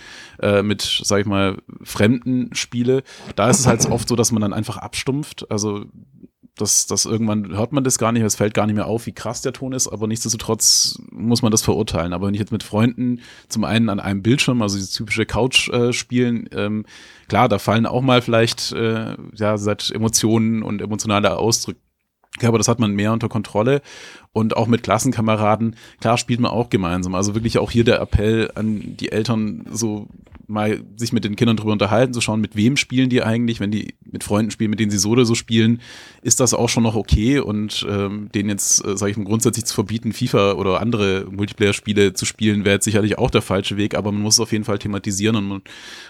äh, 0.41 0.63
mit, 0.63 1.01
sag 1.03 1.21
ich 1.21 1.27
mal, 1.27 1.57
Fremden 1.83 2.49
spiele, 2.55 3.03
da 3.35 3.49
ist 3.49 3.59
es 3.59 3.67
halt 3.67 3.85
oft 3.91 4.09
so, 4.09 4.15
dass 4.15 4.31
man 4.31 4.41
dann 4.41 4.53
einfach 4.53 4.77
abstumpft. 4.77 5.49
Also 5.51 5.85
das, 6.57 6.87
das 6.87 7.05
irgendwann 7.05 7.55
hört 7.55 7.73
man 7.73 7.83
das 7.83 7.97
gar 7.97 8.11
nicht 8.11 8.23
es 8.23 8.35
fällt 8.35 8.53
gar 8.53 8.65
nicht 8.65 8.75
mehr 8.75 8.87
auf, 8.87 9.05
wie 9.05 9.11
krass 9.11 9.41
der 9.41 9.53
Ton 9.53 9.73
ist, 9.73 9.87
aber 9.87 10.07
nichtsdestotrotz 10.07 10.99
muss 11.11 11.41
man 11.41 11.51
das 11.51 11.61
verurteilen. 11.61 12.13
Aber 12.13 12.27
wenn 12.27 12.33
ich 12.33 12.39
jetzt 12.39 12.51
mit 12.51 12.63
Freunden 12.63 13.21
zum 13.49 13.65
einen 13.65 13.89
an 13.89 13.99
einem 13.99 14.21
Bildschirm, 14.21 14.61
also 14.61 14.77
dieses 14.77 14.91
typische 14.91 15.25
Couch 15.25 15.69
äh, 15.69 15.91
spielen, 15.91 16.49
ähm, 16.53 16.85
klar, 17.27 17.49
da 17.49 17.59
fallen 17.59 17.85
auch 17.85 18.01
mal 18.01 18.21
vielleicht 18.21 18.71
äh, 18.71 19.15
ja 19.33 19.57
seit 19.57 19.91
Emotionen 19.91 20.63
und 20.63 20.81
emotionale 20.81 21.37
Ausdrücke 21.37 21.79
ja, 22.41 22.49
aber 22.49 22.57
das 22.57 22.67
hat 22.67 22.79
man 22.79 22.91
mehr 22.91 23.13
unter 23.13 23.29
Kontrolle 23.29 23.81
und 24.33 24.57
auch 24.57 24.67
mit 24.67 24.83
Klassenkameraden, 24.83 25.77
klar 26.01 26.17
spielt 26.17 26.41
man 26.41 26.51
auch 26.51 26.69
gemeinsam. 26.69 27.15
Also 27.15 27.33
wirklich 27.33 27.57
auch 27.59 27.71
hier 27.71 27.85
der 27.85 28.01
Appell 28.01 28.51
an 28.55 28.97
die 28.97 29.11
Eltern, 29.11 29.65
so 29.71 30.07
mal 30.47 30.83
sich 30.95 31.11
mit 31.11 31.23
den 31.23 31.35
Kindern 31.35 31.57
drüber 31.57 31.71
unterhalten, 31.71 32.13
zu 32.13 32.21
schauen, 32.21 32.41
mit 32.41 32.55
wem 32.55 32.77
spielen 32.77 33.09
die 33.09 33.23
eigentlich, 33.23 33.59
wenn 33.59 33.71
die 33.71 33.95
mit 34.03 34.23
Freunden 34.23 34.51
spielen, 34.51 34.69
mit 34.69 34.79
denen 34.79 34.91
sie 34.91 34.97
so 34.97 35.09
oder 35.11 35.25
so 35.25 35.35
spielen, 35.35 35.81
ist 36.21 36.39
das 36.39 36.53
auch 36.53 36.69
schon 36.69 36.83
noch 36.83 36.95
okay? 36.95 37.39
Und 37.39 37.85
ähm, 37.89 38.29
denen 38.33 38.49
jetzt, 38.49 38.85
äh, 38.85 38.97
sage 38.97 39.11
ich 39.11 39.17
mal, 39.17 39.25
grundsätzlich 39.25 39.65
zu 39.65 39.73
verbieten, 39.73 40.13
FIFA 40.13 40.53
oder 40.53 40.81
andere 40.81 41.25
Multiplayer-Spiele 41.29 42.13
zu 42.13 42.25
spielen, 42.25 42.65
wäre 42.65 42.75
jetzt 42.75 42.85
sicherlich 42.85 43.17
auch 43.17 43.31
der 43.31 43.41
falsche 43.41 43.77
Weg, 43.77 43.95
aber 43.95 44.11
man 44.11 44.21
muss 44.21 44.35
es 44.35 44.39
auf 44.39 44.51
jeden 44.51 44.63
Fall 44.63 44.79
thematisieren 44.79 45.35
und 45.35 45.47
man, 45.47 45.61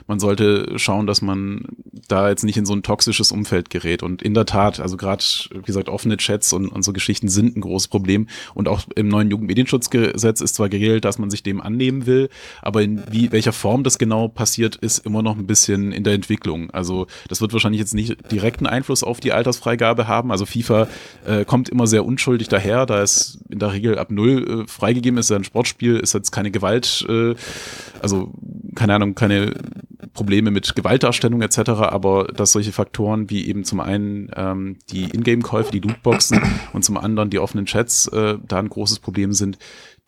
man 0.08 0.20
sollte 0.20 0.78
schauen, 0.78 1.08
dass 1.08 1.22
man 1.22 1.66
da 2.08 2.30
jetzt 2.30 2.44
nicht 2.44 2.58
in 2.58 2.66
so 2.66 2.74
ein 2.74 2.84
toxisches 2.84 3.32
Umfeld 3.32 3.70
gerät. 3.70 4.04
Und 4.04 4.22
in 4.22 4.34
der 4.34 4.46
Tat, 4.46 4.80
also 4.80 4.98
gerade, 4.98 5.24
wie 5.52 5.62
gesagt, 5.62 5.90
offene 5.90 6.18
Chats 6.18 6.54
und, 6.54 6.68
und 6.68 6.84
so 6.84 6.94
Geschichten 6.94 7.30
sind 7.30 7.56
ein 7.56 7.62
großes 7.62 7.88
Problem. 7.88 8.28
Und 8.54 8.68
auch 8.68 8.84
im 8.96 9.08
neuen 9.08 9.32
Jugendmedienschutzgesetz 9.32 10.42
ist 10.42 10.56
zwar 10.56 10.70
geregelt, 10.70 11.06
dass 11.06 11.20
man 11.20 11.30
sich 11.30 11.44
dem 11.44 11.62
annehmen 11.62 12.06
will, 12.06 12.30
aber 12.62 12.82
in 12.82 13.04
wie, 13.12 13.32
welcher 13.32 13.54
Form 13.54 13.84
das 13.84 13.98
genau 13.98 14.25
passiert, 14.30 14.76
ist 14.76 15.00
immer 15.00 15.22
noch 15.22 15.38
ein 15.38 15.48
bisschen 15.48 15.92
in 15.92 16.04
der 16.04 16.14
Entwicklung. 16.14 16.70
Also 16.72 17.08
das 17.28 17.42
wird 17.42 17.54
wahrscheinlich 17.54 17.80
jetzt 17.80 17.94
nicht 17.94 18.32
direkten 18.32 18.68
Einfluss 18.68 19.04
auf 19.04 19.20
die 19.20 19.32
Altersfreigabe 19.32 20.08
haben. 20.08 20.32
Also 20.32 20.46
FIFA 20.46 20.88
äh, 21.26 21.46
kommt 21.46 21.70
immer 21.70 21.88
sehr 21.88 22.06
unschuldig 22.06 22.48
daher, 22.48 22.86
da 22.86 23.02
es 23.02 23.40
in 23.50 23.60
der 23.60 23.74
Regel 23.74 23.98
ab 23.98 24.12
null 24.12 24.64
äh, 24.66 24.68
freigegeben 24.68 25.18
ist. 25.18 25.32
Ein 25.32 25.44
Sportspiel 25.44 25.98
ist 25.98 26.14
jetzt 26.14 26.32
keine 26.32 26.52
Gewalt, 26.52 27.06
äh, 27.10 27.36
also 28.02 28.34
keine 28.76 28.96
Ahnung, 28.96 29.16
keine 29.16 29.54
Probleme 30.14 30.52
mit 30.52 30.76
Gewaltdarstellung 30.76 31.42
etc., 31.42 31.70
aber 31.70 32.26
dass 32.26 32.54
solche 32.54 32.72
Faktoren 32.72 33.30
wie 33.30 33.48
eben 33.48 33.64
zum 33.64 33.80
einen 33.80 34.32
ähm, 34.36 34.78
die 34.92 35.04
Ingame-Käufe, 35.04 35.72
die 35.72 35.80
Lootboxen 35.80 36.42
und 36.74 36.84
zum 36.84 36.98
anderen 36.98 37.30
die 37.30 37.40
offenen 37.40 37.66
Chats 37.66 38.08
äh, 38.08 38.38
da 38.48 38.60
ein 38.60 38.70
großes 38.70 39.00
Problem 39.00 39.34
sind, 39.34 39.58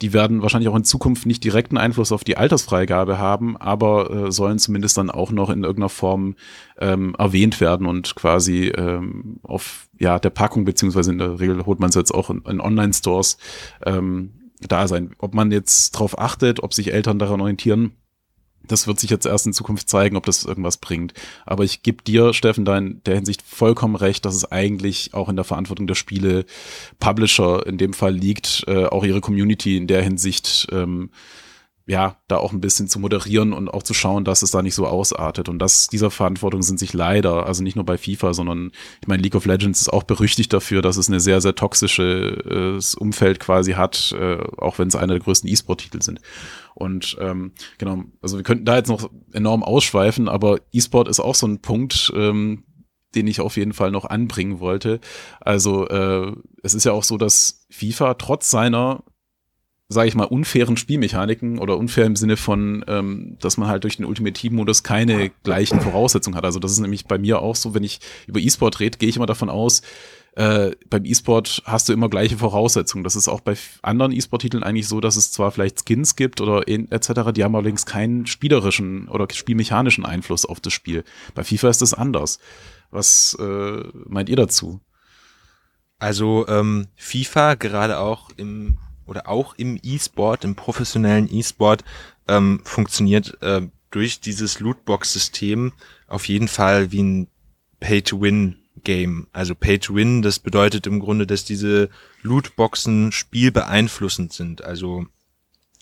die 0.01 0.13
werden 0.13 0.41
wahrscheinlich 0.41 0.69
auch 0.69 0.75
in 0.75 0.83
Zukunft 0.83 1.25
nicht 1.25 1.43
direkten 1.43 1.77
Einfluss 1.77 2.11
auf 2.11 2.23
die 2.23 2.37
Altersfreigabe 2.37 3.17
haben, 3.17 3.57
aber 3.57 4.11
äh, 4.11 4.31
sollen 4.31 4.59
zumindest 4.59 4.97
dann 4.97 5.09
auch 5.09 5.31
noch 5.31 5.49
in 5.49 5.63
irgendeiner 5.63 5.89
Form 5.89 6.35
ähm, 6.77 7.15
erwähnt 7.17 7.59
werden 7.59 7.87
und 7.87 8.15
quasi 8.15 8.67
ähm, 8.67 9.39
auf 9.41 9.89
ja 9.97 10.19
der 10.19 10.29
Packung 10.29 10.65
beziehungsweise 10.65 11.11
in 11.11 11.17
der 11.17 11.39
Regel 11.39 11.65
holt 11.65 11.79
man 11.79 11.89
es 11.89 11.95
jetzt 11.95 12.13
auch 12.13 12.29
in, 12.29 12.43
in 12.43 12.61
Online-Stores 12.61 13.37
ähm, 13.85 14.51
da 14.61 14.87
sein. 14.87 15.15
Ob 15.17 15.33
man 15.33 15.51
jetzt 15.51 15.95
darauf 15.95 16.19
achtet, 16.19 16.61
ob 16.61 16.73
sich 16.73 16.93
Eltern 16.93 17.17
daran 17.17 17.41
orientieren, 17.41 17.93
das 18.67 18.87
wird 18.87 18.99
sich 18.99 19.09
jetzt 19.09 19.25
erst 19.25 19.47
in 19.47 19.53
Zukunft 19.53 19.89
zeigen, 19.89 20.17
ob 20.17 20.25
das 20.25 20.45
irgendwas 20.45 20.77
bringt. 20.77 21.13
Aber 21.45 21.63
ich 21.63 21.83
gebe 21.83 22.03
dir, 22.03 22.33
Steffen, 22.33 22.65
da 22.65 22.77
in 22.77 23.01
der 23.05 23.15
Hinsicht 23.15 23.41
vollkommen 23.41 23.95
recht, 23.95 24.25
dass 24.25 24.35
es 24.35 24.51
eigentlich 24.51 25.13
auch 25.13 25.29
in 25.29 25.35
der 25.35 25.45
Verantwortung 25.45 25.87
der 25.87 25.95
Spiele 25.95 26.45
Publisher 26.99 27.65
in 27.65 27.77
dem 27.77 27.93
Fall 27.93 28.13
liegt, 28.13 28.63
äh, 28.67 28.85
auch 28.85 29.03
ihre 29.03 29.21
Community 29.21 29.77
in 29.77 29.87
der 29.87 30.01
Hinsicht 30.01 30.67
ähm, 30.71 31.09
ja, 31.87 32.17
da 32.27 32.35
auch 32.37 32.51
ein 32.51 32.59
bisschen 32.59 32.89
zu 32.89 32.99
moderieren 32.99 33.53
und 33.53 33.69
auch 33.69 33.81
zu 33.81 33.93
schauen, 33.93 34.25
dass 34.25 34.41
es 34.41 34.51
da 34.51 34.61
nicht 34.61 34.75
so 34.75 34.85
ausartet. 34.85 35.47
Und 35.47 35.59
das, 35.59 35.87
dieser 35.87 36.11
Verantwortung 36.11 36.61
sind 36.61 36.79
sich 36.79 36.91
leider, 36.91 37.45
also 37.45 37.63
nicht 37.63 37.77
nur 37.77 37.85
bei 37.85 37.97
FIFA, 37.97 38.33
sondern 38.33 38.71
ich 39.01 39.07
meine, 39.07 39.23
League 39.23 39.35
of 39.35 39.45
Legends 39.45 39.79
ist 39.79 39.93
auch 39.93 40.03
berüchtigt 40.03 40.51
dafür, 40.51 40.81
dass 40.81 40.97
es 40.97 41.07
eine 41.07 41.21
sehr, 41.21 41.39
sehr 41.39 41.55
toxisches 41.55 42.93
äh, 42.93 42.99
Umfeld 42.99 43.39
quasi 43.39 43.73
hat, 43.73 44.13
äh, 44.19 44.37
auch 44.57 44.79
wenn 44.79 44.89
es 44.89 44.97
einer 44.97 45.13
der 45.13 45.23
größten 45.23 45.49
E-Sport-Titel 45.49 46.01
sind. 46.01 46.19
Und 46.75 47.17
ähm, 47.21 47.53
genau, 47.77 48.03
also 48.21 48.35
wir 48.35 48.43
könnten 48.43 48.65
da 48.65 48.75
jetzt 48.75 48.89
noch 48.89 49.09
enorm 49.31 49.63
ausschweifen, 49.63 50.27
aber 50.27 50.59
E-Sport 50.73 51.07
ist 51.07 51.21
auch 51.21 51.35
so 51.35 51.47
ein 51.47 51.61
Punkt, 51.61 52.11
ähm, 52.13 52.65
den 53.15 53.27
ich 53.27 53.39
auf 53.39 53.55
jeden 53.55 53.71
Fall 53.71 53.91
noch 53.91 54.03
anbringen 54.03 54.59
wollte. 54.59 54.99
Also 55.39 55.87
äh, 55.87 56.33
es 56.63 56.73
ist 56.73 56.83
ja 56.83 56.91
auch 56.91 57.05
so, 57.05 57.17
dass 57.17 57.65
FIFA 57.69 58.15
trotz 58.15 58.51
seiner 58.51 59.05
sage 59.89 60.09
ich 60.09 60.15
mal, 60.15 60.25
unfairen 60.25 60.75
Spielmechaniken 60.75 61.59
oder 61.59 61.77
unfair 61.77 62.05
im 62.05 62.17
Sinne 62.17 62.35
von, 62.35 62.83
ähm, 62.87 63.37
dass 63.39 63.57
man 63.57 63.69
halt 63.69 63.83
durch 63.85 63.97
den 63.97 64.05
Ultimate 64.05 64.33
Team 64.33 64.55
Modus 64.55 64.83
keine 64.83 65.31
gleichen 65.43 65.79
Voraussetzungen 65.79 66.35
hat. 66.35 66.43
Also 66.43 66.59
das 66.59 66.71
ist 66.71 66.79
nämlich 66.79 67.05
bei 67.05 67.17
mir 67.17 67.41
auch 67.41 67.55
so, 67.55 67.73
wenn 67.73 67.83
ich 67.83 67.99
über 68.27 68.39
E-Sport 68.39 68.81
rede, 68.81 68.97
gehe 68.97 69.07
ich 69.07 69.15
immer 69.15 69.25
davon 69.25 69.49
aus, 69.49 69.81
äh, 70.37 70.75
beim 70.89 71.05
E-Sport 71.05 71.63
hast 71.65 71.87
du 71.87 71.93
immer 71.93 72.09
gleiche 72.09 72.37
Voraussetzungen. 72.37 73.03
Das 73.03 73.15
ist 73.15 73.29
auch 73.29 73.39
bei 73.39 73.55
anderen 73.81 74.11
E-Sport-Titeln 74.11 74.61
eigentlich 74.61 74.87
so, 74.87 74.99
dass 74.99 75.15
es 75.15 75.31
zwar 75.31 75.51
vielleicht 75.51 75.87
Skins 75.87 76.15
gibt 76.15 76.41
oder 76.41 76.67
etc., 76.67 77.31
die 77.33 77.43
haben 77.43 77.55
allerdings 77.55 77.85
keinen 77.85 78.27
spielerischen 78.27 79.07
oder 79.07 79.27
spielmechanischen 79.33 80.05
Einfluss 80.05 80.45
auf 80.45 80.59
das 80.59 80.73
Spiel. 80.73 81.05
Bei 81.33 81.43
FIFA 81.43 81.69
ist 81.69 81.81
das 81.81 81.93
anders. 81.93 82.39
Was 82.91 83.35
äh, 83.39 83.83
meint 84.05 84.29
ihr 84.29 84.35
dazu? 84.35 84.81
Also 85.97 86.45
ähm, 86.47 86.87
FIFA 86.95 87.55
gerade 87.55 87.97
auch 87.97 88.29
im 88.37 88.77
oder 89.07 89.27
auch 89.27 89.55
im 89.55 89.79
E-Sport, 89.81 90.43
im 90.43 90.55
professionellen 90.55 91.33
E-Sport 91.33 91.83
ähm, 92.27 92.61
funktioniert 92.63 93.41
äh, 93.41 93.61
durch 93.89 94.19
dieses 94.19 94.59
Lootbox-System 94.59 95.73
auf 96.07 96.27
jeden 96.27 96.47
Fall 96.47 96.91
wie 96.91 97.01
ein 97.01 97.27
Pay-to-Win 97.79 98.57
Game. 98.83 99.27
Also 99.33 99.55
Pay 99.55 99.79
to 99.79 99.95
Win, 99.95 100.21
das 100.21 100.39
bedeutet 100.39 100.87
im 100.87 100.99
Grunde, 100.99 101.27
dass 101.27 101.43
diese 101.43 101.89
Lootboxen 102.21 103.11
spielbeeinflussend 103.11 104.33
sind. 104.33 104.63
Also 104.63 105.05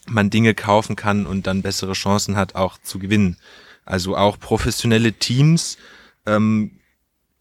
man 0.07 0.29
Dinge 0.29 0.53
kaufen 0.53 0.95
kann 0.95 1.25
und 1.25 1.47
dann 1.47 1.61
bessere 1.61 1.93
Chancen 1.93 2.35
hat, 2.35 2.55
auch 2.55 2.77
zu 2.81 2.99
gewinnen. 2.99 3.37
Also 3.85 4.17
auch 4.17 4.39
professionelle 4.39 5.13
Teams 5.13 5.77
ähm, 6.25 6.74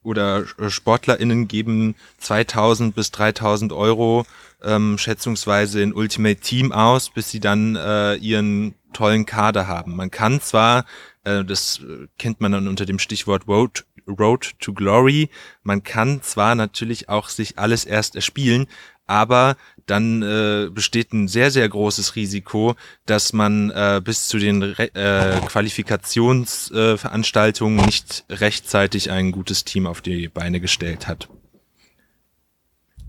oder 0.05 0.45
SportlerInnen 0.69 1.49
geben 1.49 1.97
2000 2.19 2.95
bis 2.95 3.11
3000 3.11 3.73
Euro 3.73 4.27
ähm, 4.63 4.99
schätzungsweise 4.99 5.83
in 5.83 5.93
Ultimate 5.93 6.41
Team 6.41 6.73
aus, 6.73 7.11
bis 7.11 7.31
sie 7.31 7.41
dann 7.41 7.77
äh, 7.77 8.15
ihren 8.17 8.75
tollen 8.93 9.27
Kader 9.27 9.67
haben. 9.67 9.97
Man 9.97 10.11
kann 10.11 10.41
zwar, 10.41 10.85
äh, 11.25 11.45
das 11.45 11.81
kennt 12.19 12.41
man 12.41 12.53
dann 12.53 12.69
unter 12.69 12.87
dem 12.87 12.99
Stichwort 12.99 13.49
Road 13.49 13.85
Road 14.07 14.53
to 14.61 14.73
Glory. 14.73 15.31
Man 15.63 15.83
kann 15.83 16.23
zwar 16.23 16.55
natürlich 16.55 17.09
auch 17.09 17.29
sich 17.29 17.59
alles 17.59 17.85
erst 17.85 18.17
erspielen, 18.17 18.67
aber 19.07 19.57
dann 19.87 20.23
äh, 20.23 20.69
besteht 20.71 21.13
ein 21.13 21.29
sehr, 21.29 21.51
sehr 21.51 21.69
großes 21.69 22.17
Risiko, 22.17 22.75
dass 23.07 23.33
man 23.33 23.71
äh, 23.71 24.01
bis 24.03 24.29
zu 24.29 24.39
den 24.39 24.63
Re 24.63 24.95
äh, 24.95 25.41
Qualifikationsveranstaltungen 25.47 27.81
äh, 27.81 27.87
nicht 27.87 28.25
rechtzeitig 28.31 29.11
ein 29.11 29.33
gutes 29.33 29.65
Team 29.65 29.87
auf 29.87 30.01
die 30.01 30.29
Beine 30.29 30.61
gestellt 30.61 31.07
hat. 31.07 31.29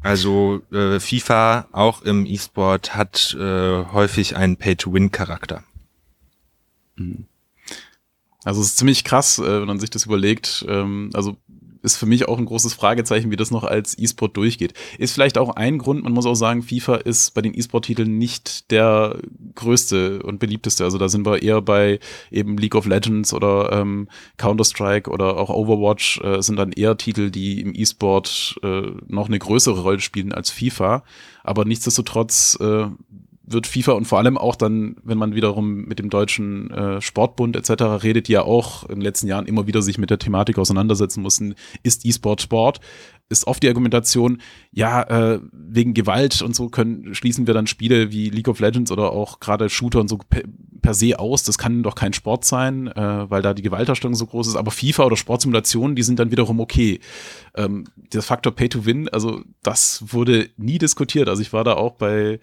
Also 0.02 0.62
äh, 0.72 1.00
FIFA 1.00 1.70
auch 1.72 2.02
im 2.04 2.26
E-Sport 2.26 2.96
hat 2.96 3.38
äh, 3.40 3.86
häufig 3.86 4.36
einen 4.36 4.58
Pay-to-Win-Charakter. 4.58 5.64
Mhm. 6.96 7.28
Also 8.46 8.62
es 8.62 8.68
ist 8.68 8.78
ziemlich 8.78 9.04
krass, 9.04 9.40
äh, 9.40 9.60
wenn 9.60 9.68
man 9.68 9.80
sich 9.80 9.90
das 9.90 10.06
überlegt. 10.06 10.66
Ähm, 10.70 11.10
also 11.14 11.36
ist 11.86 11.98
für 11.98 12.08
mich 12.08 12.28
auch 12.28 12.38
ein 12.38 12.46
großes 12.46 12.74
Fragezeichen, 12.74 13.32
wie 13.32 13.36
das 13.36 13.52
noch 13.52 13.64
als 13.64 13.98
E-Sport 13.98 14.36
durchgeht. 14.36 14.74
Ist 14.98 15.14
vielleicht 15.14 15.38
auch 15.38 15.56
ein 15.56 15.78
Grund, 15.78 16.04
man 16.04 16.14
muss 16.14 16.26
auch 16.26 16.36
sagen, 16.36 16.64
FIFA 16.64 16.96
ist 16.96 17.34
bei 17.34 17.42
den 17.42 17.58
E-Sport-Titeln 17.58 18.18
nicht 18.18 18.72
der 18.72 19.20
größte 19.54 20.24
und 20.24 20.40
beliebteste. 20.40 20.84
Also 20.84 20.98
da 20.98 21.08
sind 21.08 21.26
wir 21.26 21.42
eher 21.44 21.62
bei 21.62 22.00
eben 22.32 22.58
League 22.58 22.76
of 22.76 22.88
Legends 22.88 23.34
oder 23.34 23.72
ähm, 23.72 24.10
Counter-Strike 24.38 25.10
oder 25.10 25.38
auch 25.38 25.50
Overwatch 25.50 26.20
äh, 26.22 26.42
sind 26.42 26.58
dann 26.58 26.72
eher 26.72 26.98
Titel, 26.98 27.30
die 27.30 27.62
im 27.62 27.74
E-Sport 27.76 28.60
äh, 28.64 28.92
noch 29.08 29.28
eine 29.28 29.40
größere 29.40 29.82
Rolle 29.82 30.00
spielen 30.00 30.34
als 30.34 30.50
FIFA. 30.50 31.04
Aber 31.44 31.66
nichtsdestotrotz 31.66 32.58
äh, 32.60 32.88
wird 33.48 33.68
FIFA 33.68 33.94
und 33.94 34.06
vor 34.06 34.18
allem 34.18 34.38
auch 34.38 34.56
dann, 34.56 34.96
wenn 35.04 35.18
man 35.18 35.36
wiederum 35.36 35.86
mit 35.86 36.00
dem 36.00 36.10
deutschen 36.10 36.72
äh, 36.72 37.02
Sportbund 37.02 37.56
etc. 37.56 38.04
redet, 38.04 38.28
die 38.28 38.34
ja 38.34 38.42
auch 38.42 38.84
in 38.84 38.96
den 38.96 39.02
letzten 39.02 39.28
Jahren 39.28 39.46
immer 39.46 39.68
wieder 39.68 39.82
sich 39.82 39.98
mit 39.98 40.10
der 40.10 40.20
Thematik 40.20 40.58
auseinandersetzen 40.58 41.22
mussten, 41.22 41.56
ist 41.84 42.06
E-Sport 42.06 42.42
Sport, 42.42 42.80
ist 43.28 43.48
oft 43.48 43.64
die 43.64 43.68
Argumentation, 43.68 44.42
ja, 44.72 45.02
äh, 45.04 45.40
wegen 45.52 45.94
Gewalt 45.94 46.42
und 46.42 46.56
so 46.56 46.70
können, 46.70 47.16
schließen 47.16 47.48
wir 47.48 47.56
dann 47.56 47.66
Spiele 47.66 48.12
wie 48.12 48.30
League 48.30 48.48
of 48.48 48.60
Legends 48.60 48.92
oder 48.92 49.12
auch 49.12 49.40
gerade 49.40 49.70
Shooter 49.70 50.00
und 50.00 50.10
so 50.10 50.18
per, 50.18 50.44
per, 50.82 50.94
se 50.94 51.18
aus. 51.18 51.44
Das 51.44 51.58
kann 51.58 51.82
doch 51.82 51.96
kein 51.96 52.14
Sport 52.14 52.46
sein, 52.46 52.88
äh, 52.88 53.30
weil 53.30 53.42
da 53.42 53.56
die 53.56 53.64
Gewalterstellung 53.64 54.14
so 54.14 54.28
groß 54.28 54.48
ist. 54.48 54.56
Aber 54.56 54.70
FIFA 54.70 55.06
oder 55.06 55.18
Sportsimulationen, 55.18 55.96
die 55.96 56.04
sind 56.04 56.20
dann 56.20 56.30
wiederum 56.30 56.60
okay. 56.60 57.00
Ähm, 57.56 57.86
der 58.14 58.22
Faktor 58.22 58.54
Pay 58.54 58.70
to 58.70 58.86
Win, 58.86 59.10
also 59.10 59.42
das 59.64 60.04
wurde 60.08 60.50
nie 60.58 60.78
diskutiert. 60.78 61.28
Also 61.28 61.42
ich 61.42 61.52
war 61.52 61.64
da 61.64 61.74
auch 61.74 61.94
bei 61.94 62.40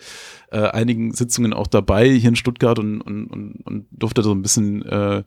äh, 0.50 0.58
einigen 0.58 1.14
Sitzungen 1.14 1.52
auch 1.52 1.68
dabei 1.68 2.08
hier 2.08 2.30
in 2.30 2.36
Stuttgart 2.36 2.80
und, 2.80 3.00
und, 3.00 3.28
und, 3.28 3.60
und 3.64 3.86
durfte 3.92 4.22
so 4.22 4.32
ein 4.32 4.42
bisschen 4.42 4.82
äh, 4.82 5.22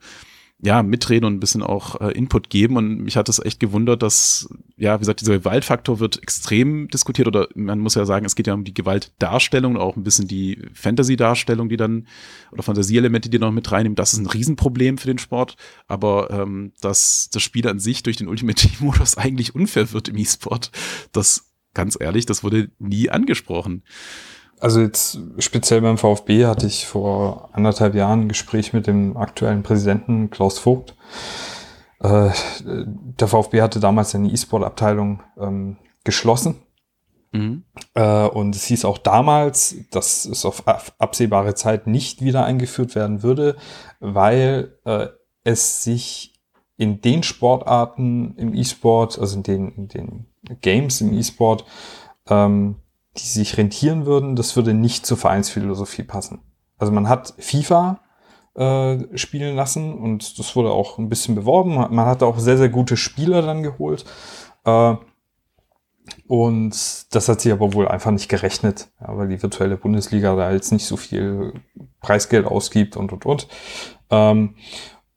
ja, 0.61 0.83
mitreden 0.83 1.25
und 1.25 1.33
ein 1.33 1.39
bisschen 1.39 1.61
auch 1.61 1.99
äh, 1.99 2.11
Input 2.11 2.49
geben. 2.49 2.77
Und 2.77 2.99
mich 2.99 3.17
hat 3.17 3.27
es 3.27 3.43
echt 3.43 3.59
gewundert, 3.59 4.01
dass, 4.01 4.47
ja, 4.77 4.95
wie 4.95 4.99
gesagt, 4.99 5.21
dieser 5.21 5.37
Gewaltfaktor 5.37 5.99
wird 5.99 6.21
extrem 6.21 6.87
diskutiert 6.87 7.27
oder 7.27 7.49
man 7.55 7.79
muss 7.79 7.95
ja 7.95 8.05
sagen, 8.05 8.25
es 8.25 8.35
geht 8.35 8.47
ja 8.47 8.53
um 8.53 8.63
die 8.63 8.73
Gewaltdarstellung 8.73 9.75
und 9.75 9.81
auch 9.81 9.97
ein 9.97 10.03
bisschen 10.03 10.27
die 10.27 10.61
Fantasy-Darstellung, 10.73 11.67
die 11.67 11.77
dann, 11.77 12.07
oder 12.51 12.63
Fantasieelemente, 12.63 13.29
die 13.29 13.39
noch 13.39 13.51
mit 13.51 13.69
reinnehmen. 13.71 13.95
Das 13.95 14.13
ist 14.13 14.19
ein 14.19 14.27
Riesenproblem 14.27 14.97
für 14.97 15.07
den 15.07 15.17
Sport. 15.17 15.57
Aber 15.87 16.31
ähm, 16.31 16.71
dass 16.81 17.29
das 17.31 17.43
Spiel 17.43 17.67
an 17.67 17.79
sich 17.79 18.03
durch 18.03 18.17
den 18.17 18.29
Ultimate-Modus 18.29 19.17
eigentlich 19.17 19.55
unfair 19.55 19.91
wird 19.91 20.07
im 20.07 20.17
E-Sport, 20.17 20.71
das, 21.11 21.51
ganz 21.73 21.97
ehrlich, 21.99 22.25
das 22.25 22.43
wurde 22.43 22.71
nie 22.79 23.09
angesprochen. 23.09 23.83
Also 24.59 24.79
jetzt 24.81 25.19
speziell 25.39 25.81
beim 25.81 25.97
VfB 25.97 26.45
hatte 26.45 26.65
ich 26.65 26.85
vor 26.85 27.49
anderthalb 27.53 27.93
Jahren 27.93 28.21
ein 28.21 28.29
Gespräch 28.29 28.73
mit 28.73 28.87
dem 28.87 29.17
aktuellen 29.17 29.63
Präsidenten 29.63 30.29
Klaus 30.29 30.59
Vogt. 30.59 30.95
Äh, 31.99 32.29
der 32.63 33.27
VfB 33.27 33.61
hatte 33.61 33.79
damals 33.79 34.11
seine 34.11 34.29
E-Sport-Abteilung 34.29 35.23
ähm, 35.37 35.77
geschlossen. 36.03 36.55
Mhm. 37.31 37.63
Äh, 37.95 38.27
und 38.27 38.55
es 38.55 38.65
hieß 38.65 38.85
auch 38.85 38.97
damals, 38.97 39.75
dass 39.91 40.25
es 40.25 40.45
auf 40.45 40.63
absehbare 40.67 41.55
Zeit 41.55 41.87
nicht 41.87 42.21
wieder 42.21 42.45
eingeführt 42.45 42.95
werden 42.95 43.23
würde, 43.23 43.57
weil 43.99 44.77
äh, 44.85 45.07
es 45.43 45.83
sich 45.83 46.33
in 46.77 47.01
den 47.01 47.23
Sportarten 47.23 48.35
im 48.37 48.53
E-Sport, 48.53 49.19
also 49.19 49.37
in 49.37 49.43
den, 49.43 49.71
in 49.71 49.87
den 49.87 50.25
Games 50.61 51.01
im 51.01 51.13
E-Sport, 51.17 51.65
ähm, 52.29 52.77
die 53.17 53.27
sich 53.27 53.57
rentieren 53.57 54.05
würden, 54.05 54.35
das 54.35 54.55
würde 54.55 54.73
nicht 54.73 55.05
zur 55.05 55.17
Vereinsphilosophie 55.17 56.03
passen. 56.03 56.41
Also 56.77 56.91
man 56.91 57.07
hat 57.07 57.33
FIFA 57.37 58.01
äh, 58.55 59.17
spielen 59.17 59.55
lassen 59.55 59.93
und 59.93 60.37
das 60.39 60.55
wurde 60.55 60.71
auch 60.71 60.97
ein 60.97 61.09
bisschen 61.09 61.35
beworben. 61.35 61.75
Man 61.75 62.05
hat 62.05 62.23
auch 62.23 62.39
sehr, 62.39 62.57
sehr 62.57 62.69
gute 62.69 62.97
Spieler 62.97 63.41
dann 63.41 63.63
geholt. 63.63 64.05
Äh, 64.65 64.95
und 66.27 67.15
das 67.15 67.29
hat 67.29 67.41
sich 67.41 67.51
aber 67.51 67.73
wohl 67.73 67.87
einfach 67.87 68.11
nicht 68.11 68.29
gerechnet, 68.29 68.89
ja, 69.01 69.17
weil 69.17 69.27
die 69.27 69.41
virtuelle 69.41 69.77
Bundesliga 69.77 70.35
da 70.35 70.51
jetzt 70.51 70.71
nicht 70.71 70.85
so 70.85 70.97
viel 70.97 71.53
Preisgeld 71.99 72.45
ausgibt 72.45 72.95
und 72.95 73.11
und 73.11 73.25
und. 73.25 73.47
Ähm, 74.11 74.55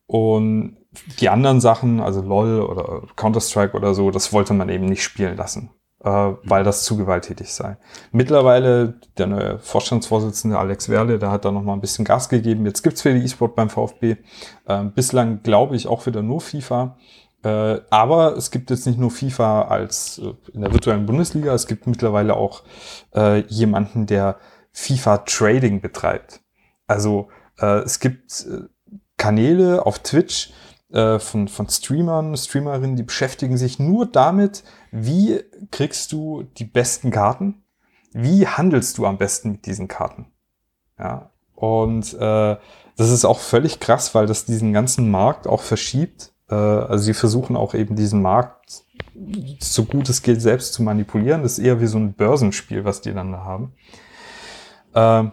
und 0.07 0.79
die 1.21 1.29
anderen 1.29 1.61
Sachen, 1.61 2.01
also 2.01 2.23
LOL 2.23 2.63
oder 2.63 3.03
Counter-Strike 3.17 3.77
oder 3.77 3.95
so, 3.95 4.11
das 4.11 4.33
wollte 4.33 4.55
man 4.55 4.71
eben 4.71 4.87
nicht 4.87 5.03
spielen 5.03 5.37
lassen 5.37 5.71
weil 6.01 6.63
das 6.63 6.85
zu 6.85 6.97
gewalttätig 6.97 7.53
sei. 7.53 7.77
Mittlerweile 8.13 8.95
der 9.19 9.27
neue 9.27 9.59
Vorstandsvorsitzende 9.59 10.57
Alex 10.57 10.89
Werle, 10.89 11.19
der 11.19 11.33
hat 11.33 11.45
da 11.45 11.51
noch 11.51 11.63
mal 11.63 11.73
ein 11.73 11.81
bisschen 11.81 12.05
Gas 12.05 12.29
gegeben. 12.29 12.65
Jetzt 12.67 12.83
gibt's 12.83 13.03
für 13.03 13.13
die 13.13 13.25
E-Sport 13.25 13.57
beim 13.57 13.69
VfB. 13.69 14.17
Äh, 14.67 14.85
bislang 14.95 15.43
glaube 15.43 15.75
ich 15.75 15.89
auch 15.89 16.07
wieder 16.07 16.23
nur 16.23 16.41
FIFA. 16.41 16.97
Äh, 17.43 17.81
aber 17.91 18.37
es 18.37 18.51
gibt 18.51 18.71
jetzt 18.71 18.87
nicht 18.87 18.99
nur 18.99 19.11
FIFA 19.11 19.63
als 19.63 20.19
äh, 20.19 20.35
in 20.53 20.63
der 20.63 20.73
virtuellen 20.73 21.07
Bundesliga, 21.07 21.55
es 21.55 21.67
gibt 21.67 21.87
mittlerweile 21.87 22.37
auch 22.37 22.65
äh, 23.15 23.41
jemanden, 23.47 24.07
der 24.07 24.39
FIFA 24.73 25.19
Trading 25.19 25.81
betreibt. 25.81 26.41
Also 26.87 27.29
äh, 27.59 27.81
es 27.81 28.01
gibt 28.01 28.47
äh, 28.49 28.63
Kanäle 29.17 29.87
auf 29.87 30.01
Twitch, 30.01 30.53
äh, 30.93 31.19
von, 31.19 31.49
von 31.49 31.69
Streamern, 31.69 32.37
Streamerinnen, 32.37 32.97
die 32.97 33.03
beschäftigen 33.03 33.57
sich 33.57 33.79
nur 33.79 34.07
damit, 34.07 34.65
wie 34.91 35.41
kriegst 35.71 36.13
du 36.13 36.45
die 36.57 36.65
besten 36.65 37.11
Karten? 37.11 37.63
Wie 38.13 38.47
handelst 38.47 38.99
du 38.99 39.07
am 39.07 39.19
besten 39.19 39.53
mit 39.53 39.67
diesen 39.67 39.89
Karten? 39.89 40.27
Ja, 40.99 41.31
und 41.55 42.15
äh, 42.15 42.57
das 42.97 43.11
ist 43.11 43.25
auch 43.25 43.39
völlig 43.39 43.81
krass, 43.81 44.15
weil 44.15 44.27
das 44.27 44.45
diesen 44.45 44.73
ganzen 44.73 45.11
Markt 45.11 45.47
auch 45.47 45.63
verschiebt. 45.63 46.33
Äh, 46.51 46.55
also 46.55 47.05
sie 47.05 47.15
versuchen 47.15 47.57
auch 47.57 47.75
eben 47.75 47.95
diesen 47.95 48.23
Markt 48.23 48.85
so 49.61 49.85
gut 49.85 50.09
es 50.09 50.23
geht 50.23 50.41
selbst 50.41 50.73
zu 50.73 50.83
manipulieren. 50.83 51.43
Das 51.43 51.59
ist 51.59 51.65
eher 51.65 51.81
wie 51.81 51.87
so 51.87 51.99
ein 51.99 52.15
Börsenspiel, 52.15 52.85
was 52.85 53.01
die 53.01 53.13
dann 53.13 53.33
da 53.33 53.45
haben. 53.45 53.73
Äh, 54.95 55.31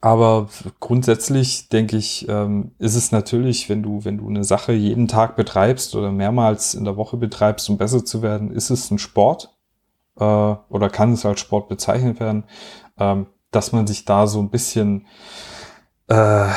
aber 0.00 0.48
grundsätzlich 0.80 1.68
denke 1.68 1.96
ich, 1.96 2.28
ähm, 2.28 2.72
ist 2.78 2.94
es 2.94 3.12
natürlich, 3.12 3.68
wenn 3.68 3.82
du, 3.82 4.04
wenn 4.04 4.18
du 4.18 4.28
eine 4.28 4.44
Sache 4.44 4.72
jeden 4.72 5.08
Tag 5.08 5.36
betreibst 5.36 5.94
oder 5.94 6.12
mehrmals 6.12 6.74
in 6.74 6.84
der 6.84 6.96
Woche 6.96 7.16
betreibst, 7.16 7.68
um 7.68 7.78
besser 7.78 8.04
zu 8.04 8.22
werden, 8.22 8.50
ist 8.50 8.70
es 8.70 8.90
ein 8.90 8.98
Sport 8.98 9.54
äh, 10.16 10.24
oder 10.24 10.90
kann 10.90 11.12
es 11.12 11.26
als 11.26 11.40
Sport 11.40 11.68
bezeichnet 11.68 12.20
werden, 12.20 12.44
ähm, 12.98 13.26
dass 13.50 13.72
man 13.72 13.86
sich 13.86 14.04
da 14.04 14.26
so 14.26 14.40
ein 14.40 14.50
bisschen 14.50 15.06
äh, 16.08 16.48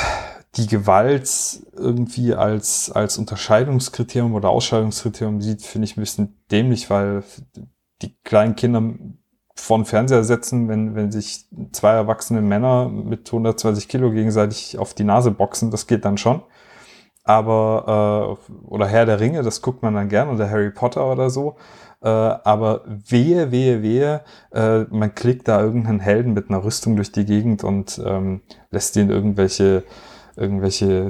die 0.55 0.67
Gewalt 0.67 1.61
irgendwie 1.75 2.33
als, 2.33 2.91
als 2.91 3.17
Unterscheidungskriterium 3.17 4.33
oder 4.33 4.49
Ausscheidungskriterium 4.49 5.41
sieht, 5.41 5.61
finde 5.61 5.85
ich 5.85 5.97
ein 5.97 6.01
bisschen 6.01 6.43
dämlich, 6.51 6.89
weil 6.89 7.23
die 8.01 8.15
kleinen 8.23 8.55
Kinder 8.55 8.81
vor 9.59 9.77
den 9.77 9.85
Fernseher 9.85 10.23
setzen, 10.23 10.67
wenn, 10.69 10.95
wenn 10.95 11.11
sich 11.11 11.45
zwei 11.71 11.91
erwachsene 11.91 12.41
Männer 12.41 12.89
mit 12.89 13.27
120 13.27 13.87
Kilo 13.87 14.11
gegenseitig 14.11 14.77
auf 14.77 14.93
die 14.93 15.03
Nase 15.03 15.31
boxen, 15.31 15.71
das 15.71 15.87
geht 15.87 16.05
dann 16.05 16.17
schon. 16.17 16.41
Aber, 17.23 18.37
äh, 18.39 18.67
oder 18.67 18.87
Herr 18.87 19.05
der 19.05 19.19
Ringe, 19.19 19.43
das 19.43 19.61
guckt 19.61 19.83
man 19.83 19.93
dann 19.93 20.07
gern, 20.07 20.29
oder 20.29 20.49
Harry 20.49 20.71
Potter 20.71 21.11
oder 21.11 21.29
so. 21.29 21.57
Äh, 22.01 22.07
aber 22.07 22.83
wehe, 22.85 23.51
wehe, 23.51 23.81
wehe, 23.81 24.21
äh, 24.53 24.81
man 24.89 25.13
klickt 25.13 25.47
da 25.47 25.61
irgendeinen 25.61 25.99
Helden 25.99 26.33
mit 26.33 26.49
einer 26.49 26.63
Rüstung 26.63 26.95
durch 26.95 27.11
die 27.11 27.25
Gegend 27.25 27.63
und 27.63 28.01
ähm, 28.05 28.41
lässt 28.71 28.95
ihn 28.95 29.09
irgendwelche 29.09 29.83
irgendwelche 30.37 31.07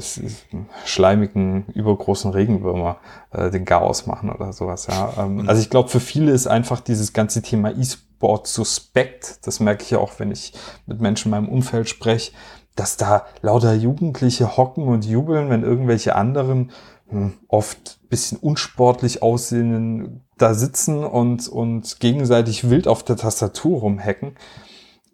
schleimigen, 0.86 1.66
übergroßen 1.74 2.32
Regenwürmer 2.32 2.98
äh, 3.32 3.52
den 3.52 3.66
Chaos 3.66 4.08
machen 4.08 4.30
oder 4.30 4.54
sowas. 4.54 4.88
Ja. 4.88 5.14
Ähm, 5.18 5.44
also 5.48 5.62
ich 5.62 5.70
glaube, 5.70 5.90
für 5.90 6.00
viele 6.00 6.32
ist 6.32 6.48
einfach 6.48 6.80
dieses 6.80 7.12
ganze 7.12 7.42
Thema 7.42 7.72
E-Sport 7.72 8.07
suspekt. 8.44 9.46
Das 9.46 9.60
merke 9.60 9.84
ich 9.84 9.92
ja 9.92 10.00
auch, 10.00 10.20
wenn 10.20 10.32
ich 10.32 10.54
mit 10.86 11.02
Menschen 11.02 11.28
in 11.28 11.32
meinem 11.32 11.50
Umfeld 11.50 11.90
spreche, 11.90 12.32
dass 12.76 12.98
da 12.98 13.26
lauter 13.42 13.74
Jugendliche 13.74 14.58
hocken 14.58 14.88
und 14.88 15.06
jubeln, 15.06 15.50
wenn 15.50 15.64
irgendwelche 15.64 16.16
anderen 16.16 16.72
hm, 17.10 17.34
oft 17.48 18.00
bisschen 18.10 18.38
unsportlich 18.38 19.22
aussehenden 19.22 20.24
da 20.38 20.54
sitzen 20.54 21.04
und, 21.04 21.48
und 21.48 22.00
gegenseitig 22.00 22.70
wild 22.70 22.88
auf 22.88 23.04
der 23.04 23.18
Tastatur 23.18 23.80
rumhacken. 23.80 24.36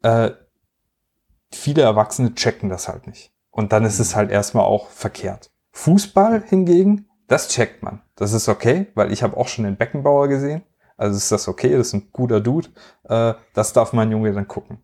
Äh, 0.02 0.32
viele 1.52 1.84
Erwachsene 1.84 2.36
checken 2.36 2.70
das 2.70 2.88
halt 2.88 3.08
nicht. 3.08 3.32
Und 3.50 3.72
dann 3.72 3.86
ist 3.86 4.00
es 4.00 4.16
halt 4.16 4.32
erstmal 4.32 4.66
auch 4.66 4.90
verkehrt. 4.90 5.52
Fußball 5.72 6.44
hingegen, 6.46 7.08
das 7.28 7.50
checkt 7.50 7.84
man. 7.84 8.02
Das 8.16 8.34
ist 8.34 8.50
okay, 8.50 8.88
weil 8.96 9.12
ich 9.12 9.24
habe 9.24 9.38
auch 9.38 9.48
schon 9.48 9.66
den 9.66 9.78
Beckenbauer 9.78 10.28
gesehen. 10.28 10.64
Also 11.04 11.18
ist 11.18 11.32
das 11.32 11.50
okay, 11.50 11.76
das 11.76 11.88
ist 11.88 11.94
ein 11.94 12.08
guter 12.14 12.40
Dude, 12.40 12.70
äh, 13.10 13.34
das 13.54 13.74
darf 13.74 13.92
mein 13.92 14.10
Junge 14.10 14.32
dann 14.32 14.48
gucken. 14.48 14.78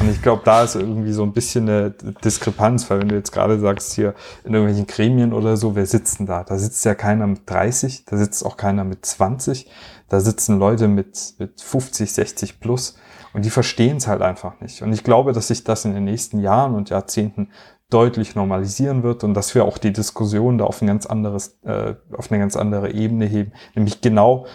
Und 0.00 0.10
ich 0.10 0.20
glaube, 0.20 0.42
da 0.44 0.64
ist 0.64 0.74
irgendwie 0.74 1.12
so 1.12 1.22
ein 1.22 1.32
bisschen 1.32 1.68
eine 1.68 1.90
Diskrepanz, 2.24 2.90
weil 2.90 3.00
wenn 3.00 3.08
du 3.08 3.14
jetzt 3.14 3.30
gerade 3.30 3.58
sagst, 3.58 3.94
hier 3.94 4.14
in 4.44 4.52
irgendwelchen 4.52 4.86
Gremien 4.86 5.32
oder 5.32 5.56
so, 5.56 5.76
wer 5.76 5.86
sitzt 5.86 6.18
denn 6.18 6.26
da? 6.26 6.42
Da 6.42 6.58
sitzt 6.58 6.84
ja 6.84 6.94
keiner 6.94 7.26
mit 7.26 7.48
30, 7.48 8.04
da 8.04 8.16
sitzt 8.16 8.44
auch 8.44 8.56
keiner 8.56 8.82
mit 8.82 9.06
20, 9.06 9.70
da 10.08 10.20
sitzen 10.20 10.58
Leute 10.58 10.88
mit, 10.88 11.34
mit 11.38 11.60
50, 11.60 12.12
60 12.12 12.60
plus 12.60 12.98
und 13.32 13.44
die 13.44 13.50
verstehen 13.50 13.98
es 13.98 14.08
halt 14.08 14.20
einfach 14.20 14.60
nicht. 14.60 14.82
Und 14.82 14.92
ich 14.92 15.04
glaube, 15.04 15.32
dass 15.32 15.48
sich 15.48 15.62
das 15.62 15.84
in 15.84 15.94
den 15.94 16.04
nächsten 16.04 16.40
Jahren 16.40 16.74
und 16.74 16.90
Jahrzehnten 16.90 17.50
deutlich 17.90 18.34
normalisieren 18.34 19.02
wird 19.02 19.24
und 19.24 19.34
dass 19.34 19.54
wir 19.54 19.64
auch 19.64 19.78
die 19.78 19.92
Diskussion 19.92 20.58
da 20.58 20.64
auf 20.64 20.82
ein 20.82 20.86
ganz 20.86 21.06
anderes, 21.06 21.58
äh, 21.64 21.94
auf 22.12 22.30
eine 22.30 22.38
ganz 22.38 22.56
andere 22.56 22.92
Ebene 22.92 23.24
heben, 23.24 23.52
nämlich 23.74 24.00
genau 24.02 24.46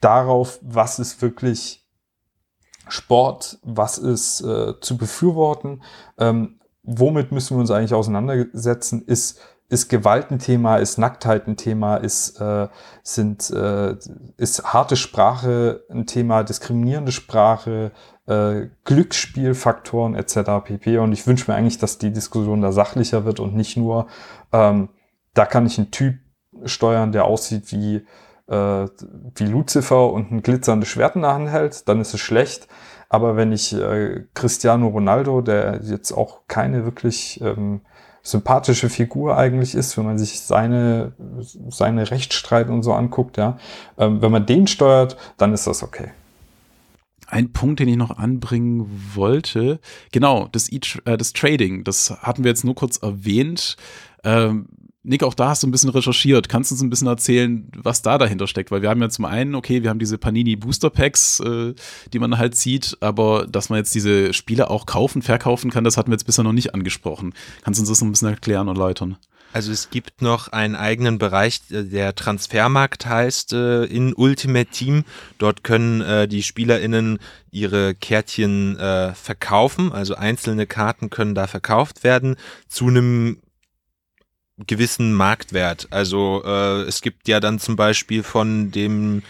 darauf, 0.00 0.58
was 0.62 0.98
ist 0.98 1.20
wirklich 1.22 1.86
Sport, 2.88 3.58
was 3.62 3.98
ist 3.98 4.40
äh, 4.40 4.80
zu 4.80 4.96
befürworten, 4.96 5.82
ähm, 6.18 6.60
womit 6.82 7.30
müssen 7.30 7.56
wir 7.56 7.60
uns 7.60 7.70
eigentlich 7.70 7.94
auseinandersetzen, 7.94 9.02
ist 9.06 9.40
ist 9.70 9.88
Gewalt 9.88 10.32
ein 10.32 10.40
Thema, 10.40 10.76
ist 10.78 10.98
Nacktheit 10.98 11.46
ein 11.46 11.56
Thema, 11.56 11.96
ist, 11.96 12.40
äh, 12.40 12.68
sind, 13.04 13.50
äh, 13.50 13.94
ist 14.36 14.64
harte 14.64 14.96
Sprache 14.96 15.84
ein 15.88 16.06
Thema, 16.06 16.42
diskriminierende 16.42 17.12
Sprache, 17.12 17.92
äh, 18.26 18.66
Glücksspielfaktoren 18.84 20.16
etc. 20.16 20.64
pp. 20.64 20.98
Und 20.98 21.12
ich 21.12 21.24
wünsche 21.26 21.48
mir 21.48 21.56
eigentlich, 21.56 21.78
dass 21.78 21.98
die 21.98 22.12
Diskussion 22.12 22.62
da 22.62 22.72
sachlicher 22.72 23.24
wird 23.24 23.38
und 23.38 23.54
nicht 23.54 23.76
nur, 23.76 24.08
ähm, 24.52 24.88
da 25.34 25.46
kann 25.46 25.66
ich 25.66 25.78
einen 25.78 25.92
Typ 25.92 26.16
steuern, 26.64 27.12
der 27.12 27.24
aussieht 27.26 27.70
wie, 27.70 28.04
äh, 28.50 28.86
wie 29.36 29.44
Lucifer 29.44 30.12
und 30.12 30.30
ein 30.32 30.42
glitzerndes 30.42 30.88
Schwert 30.88 31.16
in 31.16 31.22
der 31.22 31.34
Hand 31.34 31.48
hält, 31.48 31.88
dann 31.88 32.00
ist 32.00 32.12
es 32.12 32.20
schlecht. 32.20 32.68
Aber 33.08 33.36
wenn 33.36 33.52
ich 33.52 33.72
äh, 33.72 34.24
Cristiano 34.34 34.88
Ronaldo, 34.88 35.40
der 35.40 35.80
jetzt 35.82 36.12
auch 36.12 36.40
keine 36.48 36.84
wirklich 36.84 37.40
ähm, 37.42 37.80
sympathische 38.22 38.88
Figur 38.88 39.36
eigentlich 39.36 39.74
ist, 39.74 39.96
wenn 39.96 40.04
man 40.04 40.18
sich 40.18 40.40
seine, 40.40 41.12
seine 41.68 42.10
Rechtsstreit 42.10 42.68
und 42.68 42.82
so 42.82 42.92
anguckt, 42.92 43.36
ja, 43.36 43.58
ähm, 43.98 44.20
wenn 44.20 44.30
man 44.30 44.46
den 44.46 44.66
steuert, 44.66 45.16
dann 45.38 45.52
ist 45.52 45.66
das 45.66 45.82
okay. 45.82 46.10
Ein 47.26 47.52
Punkt, 47.52 47.78
den 47.80 47.88
ich 47.88 47.96
noch 47.96 48.16
anbringen 48.16 49.10
wollte, 49.14 49.78
genau, 50.12 50.48
das, 50.50 50.70
e 50.70 50.80
äh, 51.04 51.16
das 51.16 51.32
Trading, 51.32 51.84
das 51.84 52.10
hatten 52.22 52.44
wir 52.44 52.50
jetzt 52.50 52.64
nur 52.64 52.74
kurz 52.74 52.96
erwähnt. 52.98 53.76
Ähm, 54.24 54.66
Nick, 55.10 55.24
auch 55.24 55.34
da 55.34 55.48
hast 55.48 55.64
du 55.64 55.66
ein 55.66 55.72
bisschen 55.72 55.90
recherchiert. 55.90 56.48
Kannst 56.48 56.70
du 56.70 56.76
uns 56.76 56.82
ein 56.82 56.88
bisschen 56.88 57.08
erzählen, 57.08 57.68
was 57.76 58.00
da 58.00 58.16
dahinter 58.16 58.46
steckt? 58.46 58.70
Weil 58.70 58.80
wir 58.80 58.90
haben 58.90 59.02
ja 59.02 59.08
zum 59.08 59.24
einen, 59.24 59.56
okay, 59.56 59.82
wir 59.82 59.90
haben 59.90 59.98
diese 59.98 60.18
Panini 60.18 60.54
Booster 60.54 60.88
Packs, 60.88 61.40
äh, 61.40 61.74
die 62.12 62.18
man 62.20 62.38
halt 62.38 62.54
sieht, 62.54 62.96
aber 63.00 63.48
dass 63.48 63.70
man 63.70 63.78
jetzt 63.78 63.92
diese 63.92 64.32
Spiele 64.32 64.70
auch 64.70 64.86
kaufen, 64.86 65.20
verkaufen 65.22 65.72
kann, 65.72 65.82
das 65.82 65.96
hatten 65.96 66.10
wir 66.10 66.14
jetzt 66.14 66.26
bisher 66.26 66.44
noch 66.44 66.52
nicht 66.52 66.74
angesprochen. 66.74 67.34
Kannst 67.64 67.78
du 67.78 67.82
uns 67.82 67.88
das 67.88 68.00
noch 68.00 68.06
ein 68.06 68.12
bisschen 68.12 68.28
erklären 68.28 68.68
und 68.68 68.76
erläutern? 68.76 69.16
Also 69.52 69.72
es 69.72 69.90
gibt 69.90 70.22
noch 70.22 70.46
einen 70.48 70.76
eigenen 70.76 71.18
Bereich, 71.18 71.60
äh, 71.70 71.82
der 71.82 72.14
Transfermarkt 72.14 73.06
heißt 73.06 73.52
äh, 73.52 73.86
in 73.86 74.14
Ultimate 74.14 74.70
Team. 74.70 75.02
Dort 75.38 75.64
können 75.64 76.02
äh, 76.02 76.28
die 76.28 76.44
SpielerInnen 76.44 77.18
ihre 77.50 77.96
Kärtchen 77.96 78.76
verkaufen. 78.76 79.90
Also 79.90 80.14
einzelne 80.14 80.68
Karten 80.68 81.10
können 81.10 81.34
da 81.34 81.48
verkauft 81.48 82.04
werden 82.04 82.36
zu 82.68 82.86
einem 82.86 83.38
gewissen 84.66 85.12
Marktwert. 85.12 85.88
Also 85.90 86.42
äh, 86.44 86.82
es 86.82 87.00
gibt 87.00 87.28
ja 87.28 87.40
dann 87.40 87.58
zum 87.58 87.76
Beispiel 87.76 88.22
von 88.22 88.70
dem 88.70 89.22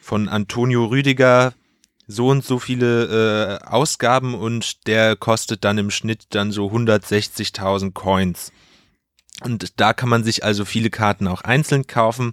von 0.00 0.28
Antonio 0.28 0.86
Rüdiger 0.86 1.52
so 2.06 2.28
und 2.28 2.42
so 2.42 2.58
viele 2.58 3.60
äh, 3.62 3.66
Ausgaben 3.66 4.34
und 4.34 4.86
der 4.86 5.14
kostet 5.16 5.64
dann 5.64 5.76
im 5.76 5.90
Schnitt 5.90 6.26
dann 6.30 6.50
so 6.52 6.68
160.000 6.68 7.92
Coins. 7.92 8.50
Und 9.44 9.78
da 9.78 9.92
kann 9.92 10.08
man 10.08 10.24
sich 10.24 10.42
also 10.42 10.64
viele 10.64 10.90
Karten 10.90 11.28
auch 11.28 11.42
einzeln 11.42 11.86
kaufen. 11.86 12.32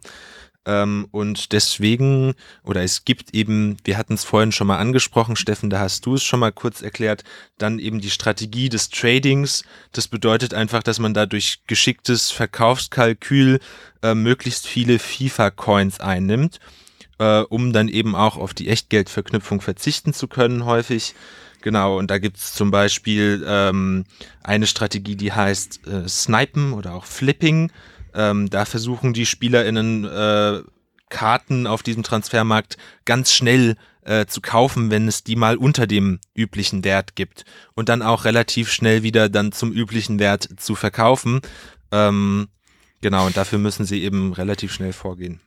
Ähm, 0.66 1.08
und 1.12 1.52
deswegen, 1.52 2.34
oder 2.64 2.84
es 2.84 3.06
gibt 3.06 3.34
eben, 3.34 3.78
wir 3.84 3.98
hatten 3.98 4.16
es 4.16 4.24
vorhin 4.24 4.52
schon 4.52 4.68
mal 4.68 4.78
angesprochen, 4.78 5.36
Steffen, 5.36 5.70
da 5.70 5.80
hast 5.80 6.06
du 6.06 6.16
es 6.16 6.24
schon 6.24 6.40
mal 6.40 6.52
kurz 6.52 6.82
erklärt, 6.82 7.24
dann 7.58 7.80
eben 7.80 8.02
die 8.02 8.10
Strategie 8.10 8.70
des 8.70 8.90
Tradings. 8.90 9.64
Das 9.92 10.08
bedeutet 10.08 10.54
einfach, 10.54 10.82
dass 10.82 11.00
man 11.00 11.14
da 11.14 11.26
durch 11.26 11.60
geschicktes 11.68 12.32
Verkaufskalkül 12.32 13.60
äh, 14.02 14.16
möglichst 14.16 14.68
viele 14.68 14.98
FIFA-Coins 14.98 16.00
einnimmt, 16.00 16.60
äh, 17.20 17.42
um 17.42 17.72
dann 17.72 17.88
eben 17.88 18.16
auch 18.16 18.38
auf 18.38 18.54
die 18.54 18.70
Echtgeldverknüpfung 18.70 19.62
verzichten 19.62 20.14
zu 20.14 20.28
können 20.28 20.66
häufig. 20.66 21.14
Genau, 21.62 21.98
und 21.98 22.12
da 22.12 22.20
gibt's 22.20 22.54
zum 22.54 22.70
Beispiel 22.70 23.44
ähm, 23.48 24.06
eine 24.44 24.68
Strategie, 24.68 25.16
die 25.16 25.32
heißt 25.34 25.88
äh, 25.88 26.08
Snipen 26.08 26.74
oder 26.74 26.94
auch 26.94 27.06
Flipping. 27.06 27.72
Ähm, 28.16 28.50
da 28.50 28.66
versuchen 28.66 29.14
die 29.14 29.26
SpielerInnen 29.26 30.06
äh, 30.06 30.62
Karten 31.10 31.68
auf 31.68 31.84
diesem 31.84 32.04
Transfermarkt 32.04 32.78
ganz 33.06 33.32
schnell 33.32 33.76
äh, 34.06 34.26
zu 34.26 34.42
kaufen, 34.42 34.92
wenn 34.92 35.08
es 35.08 35.24
die 35.24 35.36
mal 35.36 35.58
unter 35.58 35.88
dem 35.88 36.20
üblichen 36.34 36.84
Wert 36.84 37.16
gibt 37.16 37.46
und 37.74 37.90
dann 37.90 38.02
auch 38.02 38.26
relativ 38.26 38.72
schnell 38.72 39.04
wieder 39.04 39.30
dann 39.30 39.52
zum 39.52 39.72
üblichen 39.72 40.20
Wert 40.20 40.48
zu 40.58 40.76
verkaufen. 40.76 41.42
Ähm, 41.92 42.48
genau, 43.02 43.26
und 43.28 43.38
dafür 43.38 43.60
müssen 43.60 43.86
sie 43.86 44.04
eben 44.04 44.34
relativ 44.34 44.74
schnell 44.74 44.94
vorgehen. 44.94 45.42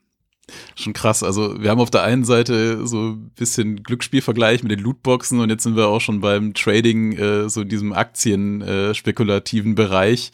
Schon 0.75 0.93
krass. 0.93 1.23
Also 1.23 1.61
wir 1.61 1.71
haben 1.71 1.81
auf 1.81 1.91
der 1.91 2.03
einen 2.03 2.25
Seite 2.25 2.87
so 2.87 3.11
ein 3.11 3.31
bisschen 3.37 3.83
Glücksspielvergleich 3.83 4.63
mit 4.63 4.73
den 4.73 4.81
Lootboxen 4.81 5.41
und 5.41 5.51
jetzt 5.51 5.63
sind 5.63 5.77
wir 5.77 5.89
auch 5.89 6.01
schon 6.01 6.21
beim 6.21 6.55
Trading, 6.55 7.13
äh, 7.13 7.49
so 7.49 7.63
in 7.63 7.69
diesem 7.69 7.93
Aktien-spekulativen 7.93 9.73
äh, 9.73 9.75
Bereich. 9.75 10.33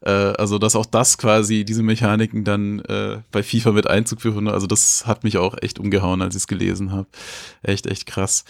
Äh, 0.00 0.10
also 0.10 0.58
dass 0.58 0.76
auch 0.76 0.86
das 0.86 1.18
quasi, 1.18 1.64
diese 1.64 1.82
Mechaniken 1.82 2.44
dann 2.44 2.80
äh, 2.80 3.18
bei 3.30 3.42
FIFA 3.42 3.72
mit 3.72 3.86
Einzug 3.86 4.22
führen. 4.22 4.48
Also 4.48 4.66
das 4.66 5.06
hat 5.06 5.24
mich 5.24 5.38
auch 5.38 5.56
echt 5.60 5.78
umgehauen, 5.78 6.22
als 6.22 6.34
ich 6.34 6.42
es 6.42 6.46
gelesen 6.46 6.92
habe. 6.92 7.08
Echt, 7.62 7.86
echt 7.86 8.06
krass. 8.06 8.44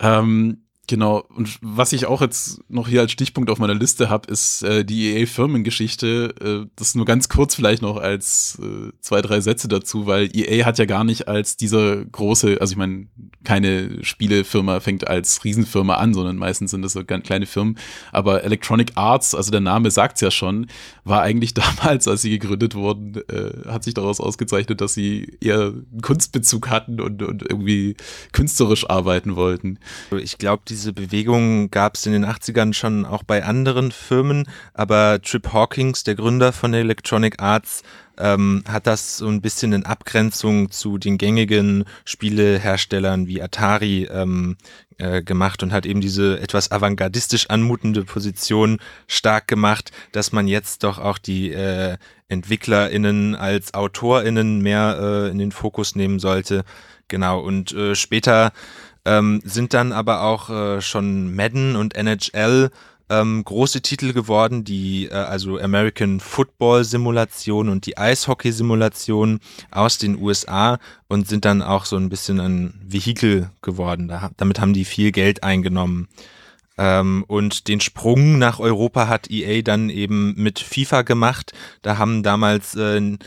Ähm, 0.00 0.58
Genau, 0.92 1.24
und 1.34 1.58
was 1.62 1.94
ich 1.94 2.04
auch 2.04 2.20
jetzt 2.20 2.60
noch 2.68 2.86
hier 2.86 3.00
als 3.00 3.12
Stichpunkt 3.12 3.48
auf 3.48 3.58
meiner 3.58 3.72
Liste 3.72 4.10
habe, 4.10 4.30
ist 4.30 4.62
äh, 4.62 4.84
die 4.84 5.14
EA-Firmengeschichte. 5.14 6.34
Äh, 6.38 6.70
das 6.76 6.94
nur 6.94 7.06
ganz 7.06 7.30
kurz 7.30 7.54
vielleicht 7.54 7.80
noch 7.80 7.96
als 7.96 8.58
äh, 8.62 8.92
zwei, 9.00 9.22
drei 9.22 9.40
Sätze 9.40 9.68
dazu, 9.68 10.06
weil 10.06 10.28
EA 10.36 10.66
hat 10.66 10.76
ja 10.76 10.84
gar 10.84 11.04
nicht 11.04 11.28
als 11.28 11.56
dieser 11.56 12.04
große, 12.04 12.58
also 12.60 12.72
ich 12.72 12.76
meine, 12.76 13.06
keine 13.42 14.04
Spielefirma 14.04 14.80
fängt 14.80 15.08
als 15.08 15.42
Riesenfirma 15.44 15.94
an, 15.94 16.12
sondern 16.12 16.36
meistens 16.36 16.72
sind 16.72 16.82
das 16.82 16.92
so 16.92 17.02
ganz 17.06 17.24
kleine 17.24 17.46
Firmen. 17.46 17.78
Aber 18.12 18.44
Electronic 18.44 18.92
Arts, 18.94 19.34
also 19.34 19.50
der 19.50 19.60
Name 19.60 19.90
sagt's 19.90 20.20
ja 20.20 20.30
schon, 20.30 20.66
war 21.04 21.22
eigentlich 21.22 21.54
damals, 21.54 22.06
als 22.06 22.20
sie 22.20 22.38
gegründet 22.38 22.74
wurden, 22.74 23.14
äh, 23.30 23.66
hat 23.66 23.84
sich 23.84 23.94
daraus 23.94 24.20
ausgezeichnet, 24.20 24.82
dass 24.82 24.92
sie 24.92 25.38
eher 25.40 25.68
einen 25.68 26.02
Kunstbezug 26.02 26.68
hatten 26.68 27.00
und, 27.00 27.22
und 27.22 27.42
irgendwie 27.42 27.96
künstlerisch 28.32 28.90
arbeiten 28.90 29.36
wollten. 29.36 29.78
Ich 30.20 30.36
glaube, 30.36 30.62
diese 30.68 30.81
Bewegung 30.90 31.70
gab 31.70 31.94
es 31.94 32.06
in 32.06 32.12
den 32.12 32.26
80ern 32.26 32.72
schon 32.72 33.06
auch 33.06 33.22
bei 33.22 33.44
anderen 33.44 33.92
Firmen, 33.92 34.48
aber 34.74 35.22
Trip 35.22 35.52
Hawkins, 35.52 36.02
der 36.02 36.16
Gründer 36.16 36.52
von 36.52 36.74
Electronic 36.74 37.40
Arts, 37.40 37.82
ähm, 38.18 38.64
hat 38.68 38.86
das 38.86 39.18
so 39.18 39.28
ein 39.28 39.40
bisschen 39.40 39.72
in 39.72 39.86
Abgrenzung 39.86 40.70
zu 40.70 40.98
den 40.98 41.18
gängigen 41.18 41.84
Spieleherstellern 42.04 43.26
wie 43.26 43.42
Atari 43.42 44.08
ähm, 44.10 44.56
äh, 44.98 45.22
gemacht 45.22 45.62
und 45.62 45.72
hat 45.72 45.86
eben 45.86 46.00
diese 46.00 46.40
etwas 46.40 46.70
avantgardistisch 46.70 47.50
anmutende 47.50 48.04
Position 48.04 48.78
stark 49.06 49.48
gemacht, 49.48 49.92
dass 50.12 50.32
man 50.32 50.48
jetzt 50.48 50.84
doch 50.84 50.98
auch 50.98 51.18
die 51.18 51.52
äh, 51.52 51.96
EntwicklerInnen 52.28 53.34
als 53.34 53.74
AutorInnen 53.74 54.60
mehr 54.60 54.98
äh, 55.00 55.30
in 55.30 55.38
den 55.38 55.52
Fokus 55.52 55.96
nehmen 55.96 56.18
sollte. 56.18 56.64
Genau, 57.08 57.40
und 57.40 57.72
äh, 57.72 57.94
später 57.94 58.52
ähm, 59.04 59.40
sind 59.44 59.74
dann 59.74 59.92
aber 59.92 60.22
auch 60.22 60.50
äh, 60.50 60.80
schon 60.80 61.34
Madden 61.34 61.76
und 61.76 61.96
NHL 61.96 62.70
ähm, 63.12 63.44
große 63.44 63.82
Titel 63.82 64.12
geworden, 64.12 64.64
die 64.64 65.06
äh, 65.06 65.14
also 65.14 65.58
American 65.58 66.20
Football 66.20 66.84
Simulation 66.84 67.68
und 67.68 67.84
die 67.84 67.98
Eishockey 67.98 68.52
Simulation 68.52 69.40
aus 69.70 69.98
den 69.98 70.16
USA 70.18 70.78
und 71.08 71.28
sind 71.28 71.44
dann 71.44 71.62
auch 71.62 71.84
so 71.84 71.96
ein 71.96 72.08
bisschen 72.08 72.40
ein 72.40 72.80
Vehikel 72.86 73.50
geworden. 73.60 74.08
Da, 74.08 74.30
damit 74.36 74.60
haben 74.60 74.72
die 74.72 74.86
viel 74.86 75.12
Geld 75.12 75.42
eingenommen. 75.42 76.08
Ähm, 76.78 77.24
und 77.28 77.68
den 77.68 77.80
Sprung 77.80 78.38
nach 78.38 78.58
Europa 78.58 79.08
hat 79.08 79.30
EA 79.30 79.60
dann 79.60 79.90
eben 79.90 80.34
mit 80.36 80.58
FIFA 80.58 81.02
gemacht. 81.02 81.52
Da 81.82 81.98
haben 81.98 82.22
damals 82.22 82.74
äh, 82.76 83.18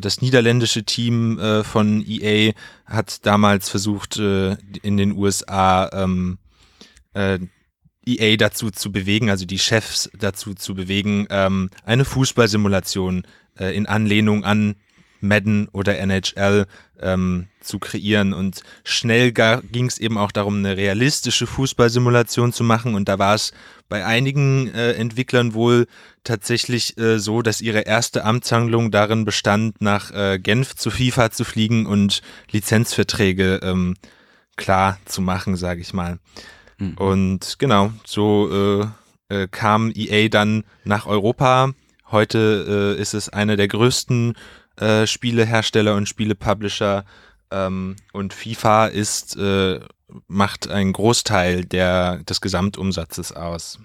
das 0.00 0.20
niederländische 0.20 0.84
Team 0.84 1.38
äh, 1.38 1.62
von 1.62 2.04
EA 2.06 2.52
hat 2.84 3.24
damals 3.24 3.68
versucht, 3.68 4.18
äh, 4.18 4.56
in 4.82 4.96
den 4.96 5.12
USA 5.12 5.88
ähm, 5.92 6.38
äh, 7.14 7.38
EA 8.04 8.36
dazu 8.36 8.70
zu 8.70 8.90
bewegen, 8.90 9.30
also 9.30 9.44
die 9.44 9.58
Chefs 9.58 10.10
dazu 10.18 10.54
zu 10.54 10.74
bewegen, 10.74 11.26
ähm, 11.30 11.70
eine 11.84 12.04
Fußballsimulation 12.04 13.26
äh, 13.58 13.76
in 13.76 13.86
Anlehnung 13.86 14.44
an 14.44 14.76
Madden 15.20 15.68
oder 15.68 15.98
NHL 15.98 16.66
ähm, 17.00 17.48
zu 17.60 17.78
kreieren. 17.78 18.32
Und 18.32 18.62
schnell 18.84 19.32
ging 19.32 19.86
es 19.86 19.98
eben 19.98 20.16
auch 20.16 20.32
darum, 20.32 20.56
eine 20.56 20.76
realistische 20.76 21.46
Fußballsimulation 21.46 22.52
zu 22.52 22.64
machen. 22.64 22.94
Und 22.94 23.08
da 23.08 23.18
war 23.18 23.34
es 23.34 23.52
bei 23.88 24.04
einigen 24.04 24.72
äh, 24.74 24.92
Entwicklern 24.92 25.54
wohl 25.54 25.86
tatsächlich 26.24 26.98
äh, 26.98 27.18
so, 27.18 27.42
dass 27.42 27.60
ihre 27.60 27.80
erste 27.80 28.24
Amtshandlung 28.24 28.90
darin 28.90 29.24
bestand, 29.24 29.80
nach 29.80 30.10
äh, 30.10 30.38
Genf 30.38 30.74
zu 30.74 30.90
FIFA 30.90 31.30
zu 31.30 31.44
fliegen 31.44 31.86
und 31.86 32.22
Lizenzverträge 32.50 33.60
ähm, 33.62 33.96
klar 34.56 34.98
zu 35.04 35.22
machen, 35.22 35.56
sage 35.56 35.80
ich 35.80 35.92
mal. 35.92 36.18
Mhm. 36.78 36.94
Und 36.94 37.58
genau, 37.58 37.92
so 38.04 38.82
äh, 39.30 39.34
äh, 39.34 39.48
kam 39.48 39.92
EA 39.94 40.28
dann 40.28 40.64
nach 40.84 41.06
Europa. 41.06 41.72
Heute 42.10 42.96
äh, 42.98 43.00
ist 43.00 43.14
es 43.14 43.28
einer 43.28 43.56
der 43.56 43.68
größten 43.68 44.34
äh, 44.76 45.06
Spielehersteller 45.06 45.94
und 45.94 46.08
Spielepublisher 46.08 47.04
ähm, 47.50 47.96
und 48.12 48.34
FIFA 48.34 48.86
ist 48.86 49.36
äh, 49.36 49.80
macht 50.26 50.68
einen 50.68 50.92
Großteil 50.92 51.64
der, 51.64 52.18
des 52.24 52.40
Gesamtumsatzes 52.40 53.32
aus. 53.32 53.78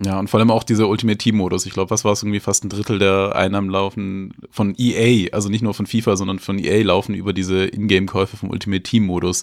Ja, 0.00 0.16
und 0.20 0.30
vor 0.30 0.38
allem 0.38 0.52
auch 0.52 0.62
dieser 0.62 0.88
Ultimate 0.88 1.18
Team-Modus. 1.18 1.66
Ich 1.66 1.72
glaube, 1.72 1.90
was 1.90 2.04
war 2.04 2.12
es 2.12 2.22
irgendwie 2.22 2.38
fast 2.38 2.64
ein 2.64 2.68
Drittel 2.68 3.00
der 3.00 3.34
Einnahmen 3.34 3.68
laufen 3.68 4.32
von 4.48 4.76
EA, 4.78 5.28
also 5.32 5.48
nicht 5.48 5.62
nur 5.62 5.74
von 5.74 5.86
FIFA, 5.86 6.14
sondern 6.14 6.38
von 6.38 6.56
EA 6.56 6.84
laufen 6.84 7.16
über 7.16 7.32
diese 7.32 7.66
Ingame-Käufe 7.66 8.36
vom 8.36 8.50
Ultimate 8.50 8.84
Team-Modus. 8.84 9.42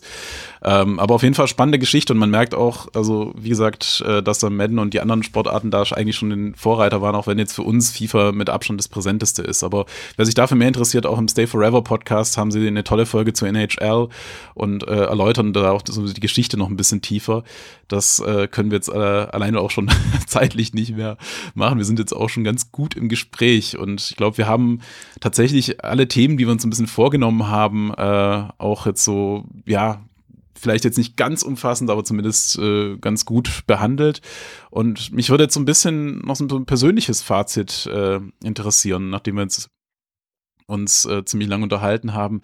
Ähm, 0.64 0.98
aber 0.98 1.16
auf 1.16 1.24
jeden 1.24 1.36
Fall 1.36 1.50
spannende 1.50 1.78
Geschichte 1.78 2.14
und 2.14 2.20
man 2.20 2.30
merkt 2.30 2.56
auch, 2.56 2.88
also 2.94 3.34
wie 3.38 3.50
gesagt, 3.50 4.02
äh, 4.08 4.24
dass 4.24 4.40
da 4.40 4.50
Madden 4.50 4.80
und 4.80 4.94
die 4.94 5.02
anderen 5.02 5.24
Sportarten 5.24 5.72
da 5.72 5.84
eigentlich 5.92 6.16
schon 6.16 6.30
den 6.30 6.56
Vorreiter 6.56 7.02
waren, 7.02 7.16
auch 7.16 7.28
wenn 7.28 7.38
jetzt 7.38 7.54
für 7.54 7.64
uns 7.64 7.92
FIFA 7.92 8.32
mit 8.32 8.50
Abstand 8.50 8.80
das 8.80 8.88
präsenteste 8.88 9.42
ist. 9.42 9.62
Aber 9.62 9.86
wer 10.16 10.26
sich 10.26 10.36
dafür 10.36 10.56
mehr 10.56 10.70
interessiert, 10.70 11.06
auch 11.06 11.20
im 11.20 11.28
Stay 11.28 11.48
Forever 11.48 11.82
Podcast 11.82 12.38
haben 12.38 12.52
sie 12.52 12.66
eine 12.66 12.86
tolle 12.86 13.06
Folge 13.06 13.34
zur 13.34 13.50
NHL 13.50 14.08
und 14.54 14.88
äh, 14.88 15.04
erläutern 15.04 15.52
da 15.52 15.72
auch 15.72 15.82
die 15.82 16.20
Geschichte 16.22 16.56
noch 16.56 16.70
ein 16.70 16.78
bisschen 16.78 17.02
tiefer. 17.02 17.44
Das 17.90 18.20
äh, 18.20 18.48
können 18.48 18.72
wir 18.72 18.78
jetzt 18.78 18.90
äh, 18.90 18.94
alleine 18.94 19.60
auch 19.60 19.70
schon 19.70 19.92
zeitlich 20.46 20.74
nicht 20.74 20.96
mehr 20.96 21.18
machen. 21.54 21.78
Wir 21.78 21.86
sind 21.86 22.00
jetzt 22.00 22.14
auch 22.14 22.30
schon 22.30 22.44
ganz 22.44 22.72
gut 22.72 22.96
im 22.96 23.10
Gespräch 23.10 23.78
und 23.78 24.02
ich 24.02 24.16
glaube, 24.16 24.38
wir 24.38 24.48
haben 24.48 24.80
tatsächlich 25.20 25.84
alle 25.84 26.08
Themen, 26.08 26.38
die 26.38 26.46
wir 26.46 26.52
uns 26.52 26.64
ein 26.66 26.70
bisschen 26.70 26.88
vorgenommen 26.88 27.48
haben, 27.48 27.92
äh, 27.94 28.48
auch 28.58 28.86
jetzt 28.86 29.04
so, 29.04 29.46
ja, 29.66 30.06
vielleicht 30.58 30.86
jetzt 30.86 30.98
nicht 30.98 31.18
ganz 31.18 31.44
umfassend, 31.44 31.90
aber 31.90 32.04
zumindest 32.04 32.58
äh, 32.60 32.98
ganz 32.98 33.26
gut 33.26 33.64
behandelt. 33.68 34.22
Und 34.70 35.12
mich 35.12 35.30
würde 35.30 35.44
jetzt 35.44 35.54
so 35.54 35.60
ein 35.60 35.66
bisschen 35.66 36.20
noch 36.20 36.36
so 36.36 36.46
ein 36.46 36.66
persönliches 36.66 37.22
Fazit 37.22 37.88
äh, 37.88 38.20
interessieren, 38.44 39.10
nachdem 39.10 39.36
wir 39.36 39.44
jetzt 39.44 39.70
uns 40.68 41.06
äh, 41.06 41.24
ziemlich 41.26 41.50
lange 41.50 41.64
unterhalten 41.64 42.14
haben. 42.14 42.42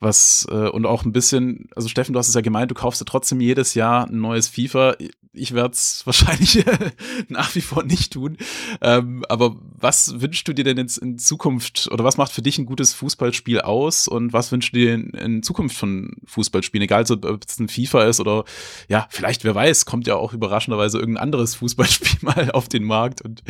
Was 0.00 0.46
äh, 0.50 0.68
und 0.68 0.86
auch 0.86 1.04
ein 1.04 1.12
bisschen, 1.12 1.68
also 1.74 1.88
Steffen, 1.88 2.12
du 2.12 2.18
hast 2.18 2.28
es 2.28 2.34
ja 2.34 2.40
gemeint, 2.40 2.70
du 2.70 2.74
kaufst 2.74 3.00
ja 3.00 3.04
trotzdem 3.04 3.40
jedes 3.40 3.74
Jahr 3.74 4.08
ein 4.08 4.20
neues 4.20 4.48
FIFA. 4.48 4.96
Ich 5.38 5.54
werde 5.54 5.72
es 5.72 6.02
wahrscheinlich 6.04 6.64
nach 7.28 7.54
wie 7.54 7.60
vor 7.60 7.84
nicht 7.84 8.12
tun. 8.12 8.36
Ähm, 8.80 9.24
aber 9.28 9.56
was 9.60 10.20
wünschst 10.20 10.46
du 10.48 10.52
dir 10.52 10.64
denn 10.64 10.76
jetzt 10.76 10.98
in 10.98 11.18
Zukunft 11.18 11.88
oder 11.90 12.04
was 12.04 12.16
macht 12.16 12.32
für 12.32 12.42
dich 12.42 12.58
ein 12.58 12.66
gutes 12.66 12.92
Fußballspiel 12.94 13.60
aus 13.60 14.08
und 14.08 14.32
was 14.32 14.52
wünschst 14.52 14.74
du 14.74 14.78
dir 14.78 14.94
in, 14.94 15.10
in 15.10 15.42
Zukunft 15.42 15.76
von 15.76 16.16
Fußballspielen? 16.26 16.84
Egal, 16.84 17.04
ob 17.10 17.44
es 17.46 17.58
ein 17.58 17.68
FIFA 17.68 18.04
ist 18.04 18.20
oder 18.20 18.44
ja, 18.88 19.06
vielleicht, 19.10 19.44
wer 19.44 19.54
weiß, 19.54 19.84
kommt 19.86 20.06
ja 20.06 20.16
auch 20.16 20.32
überraschenderweise 20.32 20.98
irgendein 20.98 21.22
anderes 21.22 21.54
Fußballspiel 21.56 22.18
mal 22.22 22.50
auf 22.52 22.68
den 22.68 22.84
Markt 22.84 23.22
und 23.22 23.42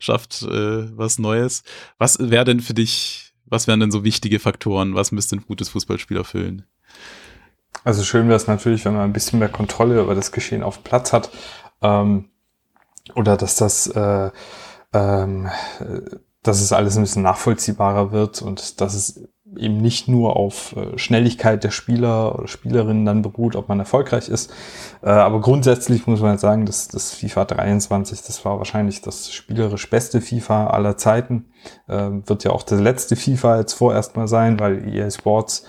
schafft 0.00 0.42
äh, 0.42 0.96
was 0.96 1.18
Neues. 1.18 1.62
Was 1.98 2.18
wäre 2.18 2.44
denn 2.44 2.60
für 2.60 2.74
dich 2.74 3.28
was 3.50 3.66
wären 3.66 3.80
denn 3.80 3.90
so 3.90 4.04
wichtige 4.04 4.40
Faktoren? 4.40 4.94
Was 4.94 5.12
müsste 5.12 5.36
ein 5.36 5.44
gutes 5.46 5.70
Fußballspiel 5.70 6.18
erfüllen? 6.18 6.64
Also 7.88 8.02
schön 8.02 8.28
wäre 8.28 8.36
es 8.36 8.46
natürlich, 8.46 8.84
wenn 8.84 8.92
man 8.92 9.04
ein 9.04 9.14
bisschen 9.14 9.38
mehr 9.38 9.48
Kontrolle 9.48 9.98
über 10.02 10.14
das 10.14 10.30
Geschehen 10.30 10.62
auf 10.62 10.76
dem 10.76 10.84
Platz 10.84 11.14
hat. 11.14 11.30
Ähm, 11.80 12.28
oder 13.14 13.38
dass 13.38 13.56
das, 13.56 13.86
äh, 13.86 14.30
ähm, 14.92 15.48
dass 16.42 16.60
es 16.60 16.74
alles 16.74 16.98
ein 16.98 17.04
bisschen 17.04 17.22
nachvollziehbarer 17.22 18.12
wird 18.12 18.42
und 18.42 18.82
dass 18.82 18.92
es 18.92 19.26
eben 19.56 19.78
nicht 19.78 20.06
nur 20.06 20.36
auf 20.36 20.76
äh, 20.76 20.98
Schnelligkeit 20.98 21.64
der 21.64 21.70
Spieler 21.70 22.38
oder 22.38 22.46
Spielerinnen 22.46 23.06
dann 23.06 23.22
beruht, 23.22 23.56
ob 23.56 23.70
man 23.70 23.80
erfolgreich 23.80 24.28
ist. 24.28 24.52
Äh, 25.00 25.08
aber 25.08 25.40
grundsätzlich 25.40 26.06
muss 26.06 26.20
man 26.20 26.36
sagen, 26.36 26.66
dass 26.66 26.88
das 26.88 27.14
FIFA 27.14 27.46
23, 27.46 28.20
das 28.20 28.44
war 28.44 28.58
wahrscheinlich 28.58 29.00
das 29.00 29.32
spielerisch 29.32 29.88
beste 29.88 30.20
FIFA 30.20 30.66
aller 30.66 30.98
Zeiten. 30.98 31.46
Äh, 31.86 32.10
wird 32.26 32.44
ja 32.44 32.50
auch 32.50 32.64
das 32.64 32.80
letzte 32.80 33.16
FIFA 33.16 33.60
jetzt 33.60 33.72
vorerst 33.72 34.14
mal 34.14 34.28
sein, 34.28 34.60
weil 34.60 34.86
EA 34.94 35.10
Sports 35.10 35.64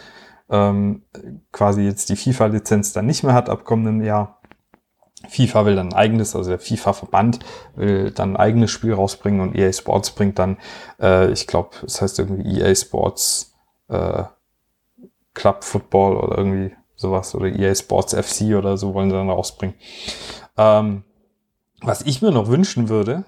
ähm, 0.50 1.04
quasi 1.52 1.84
jetzt 1.84 2.10
die 2.10 2.16
FIFA-Lizenz 2.16 2.94
dann 2.94 3.06
nicht 3.06 3.24
mehr 3.24 3.34
hat 3.34 3.50
ab 3.50 3.66
kommendem 3.66 4.06
Jahr. 4.06 4.42
FIFA 5.28 5.66
will 5.66 5.76
dann 5.76 5.90
ein 5.90 5.96
eigenes, 5.96 6.36
also 6.36 6.50
der 6.50 6.60
FIFA-Verband 6.60 7.40
will 7.76 8.12
dann 8.12 8.32
ein 8.32 8.38
eigenes 8.38 8.72
Spiel 8.72 8.94
rausbringen 8.94 9.42
und 9.42 9.56
EA 9.56 9.72
Sports 9.74 10.12
bringt 10.12 10.40
dann, 10.40 10.58
äh, 11.00 11.32
ich 11.32 11.46
glaube, 11.46 11.72
es 11.86 11.94
das 11.94 12.02
heißt 12.02 12.20
irgendwie 12.20 12.60
EA 12.60 12.74
Sports 12.74 13.54
äh, 13.90 14.24
Club 15.34 15.64
Football 15.64 16.18
oder 16.18 16.38
irgendwie 16.38 16.76
sowas 16.96 17.36
oder 17.36 17.48
EA 17.48 17.76
Sports 17.76 18.14
FC 18.14 18.56
oder 18.56 18.78
so 18.78 18.94
wollen 18.94 19.10
sie 19.10 19.16
dann 19.16 19.30
rausbringen. 19.30 19.76
Ähm, 20.58 21.04
was 21.82 22.02
ich 22.02 22.22
mir 22.22 22.32
noch 22.32 22.48
wünschen 22.48 22.90
würde, 22.90 23.26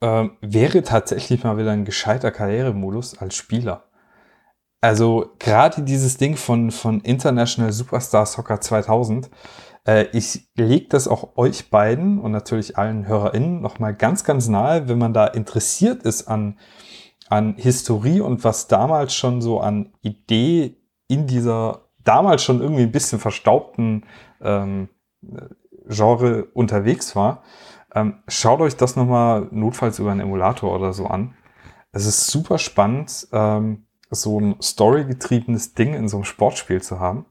ähm, 0.00 0.32
wäre 0.40 0.82
tatsächlich 0.82 1.44
mal 1.44 1.56
wieder 1.56 1.72
ein 1.72 1.84
gescheiter 1.84 2.30
Karrieremodus 2.30 3.18
als 3.18 3.34
Spieler. 3.34 3.84
Also 4.84 5.30
gerade 5.38 5.80
dieses 5.80 6.18
Ding 6.18 6.36
von, 6.36 6.70
von 6.70 7.00
International 7.00 7.72
Superstar 7.72 8.26
Soccer 8.26 8.60
2000, 8.60 9.30
äh, 9.86 10.08
ich 10.12 10.46
lege 10.56 10.88
das 10.90 11.08
auch 11.08 11.38
euch 11.38 11.70
beiden 11.70 12.20
und 12.20 12.32
natürlich 12.32 12.76
allen 12.76 13.08
HörerInnen 13.08 13.62
nochmal 13.62 13.94
ganz, 13.94 14.24
ganz 14.24 14.46
nahe, 14.46 14.86
wenn 14.86 14.98
man 14.98 15.14
da 15.14 15.26
interessiert 15.26 16.02
ist 16.02 16.28
an 16.28 16.58
an 17.30 17.54
Historie 17.56 18.20
und 18.20 18.44
was 18.44 18.68
damals 18.68 19.14
schon 19.14 19.40
so 19.40 19.58
an 19.58 19.94
Idee 20.02 20.76
in 21.08 21.26
dieser 21.26 21.88
damals 22.04 22.44
schon 22.44 22.60
irgendwie 22.60 22.82
ein 22.82 22.92
bisschen 22.92 23.20
verstaubten 23.20 24.04
ähm, 24.42 24.90
Genre 25.88 26.44
unterwegs 26.52 27.16
war. 27.16 27.42
Ähm, 27.94 28.18
schaut 28.28 28.60
euch 28.60 28.76
das 28.76 28.96
nochmal 28.96 29.48
notfalls 29.50 29.98
über 29.98 30.10
einen 30.10 30.20
Emulator 30.20 30.74
oder 30.74 30.92
so 30.92 31.06
an. 31.06 31.32
Es 31.92 32.04
ist 32.04 32.26
super 32.26 32.58
spannend, 32.58 33.28
ähm, 33.32 33.86
so 34.10 34.40
ein 34.40 34.56
storygetriebenes 34.62 35.74
Ding 35.74 35.94
in 35.94 36.08
so 36.08 36.18
einem 36.18 36.24
Sportspiel 36.24 36.82
zu 36.82 37.00
haben. 37.00 37.26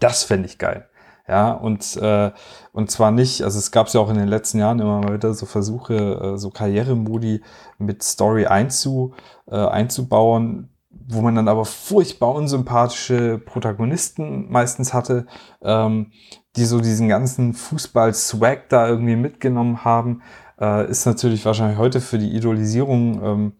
Das 0.00 0.24
fände 0.24 0.46
ich 0.46 0.58
geil. 0.58 0.88
Ja, 1.28 1.52
und, 1.52 1.96
äh, 1.96 2.32
und 2.72 2.90
zwar 2.90 3.12
nicht, 3.12 3.42
also 3.42 3.58
es 3.58 3.70
gab 3.70 3.88
ja 3.90 4.00
auch 4.00 4.10
in 4.10 4.18
den 4.18 4.28
letzten 4.28 4.58
Jahren 4.58 4.80
immer 4.80 5.00
mal 5.00 5.14
wieder 5.14 5.32
so 5.34 5.46
Versuche, 5.46 5.94
äh, 5.94 6.36
so 6.36 6.50
Karrieremodi 6.50 7.42
mit 7.78 8.02
Story 8.02 8.46
einzu, 8.46 9.14
äh, 9.46 9.54
einzubauen, 9.54 10.68
wo 10.90 11.20
man 11.20 11.36
dann 11.36 11.48
aber 11.48 11.64
furchtbar 11.64 12.34
unsympathische 12.34 13.38
Protagonisten 13.38 14.50
meistens 14.50 14.92
hatte, 14.92 15.26
ähm, 15.62 16.10
die 16.56 16.64
so 16.64 16.80
diesen 16.80 17.08
ganzen 17.08 17.54
Fußball-Swag 17.54 18.68
da 18.68 18.88
irgendwie 18.88 19.16
mitgenommen 19.16 19.84
haben, 19.84 20.22
äh, 20.60 20.90
ist 20.90 21.06
natürlich 21.06 21.44
wahrscheinlich 21.44 21.78
heute 21.78 22.00
für 22.00 22.18
die 22.18 22.34
Idolisierung 22.36 23.22
ähm, 23.22 23.52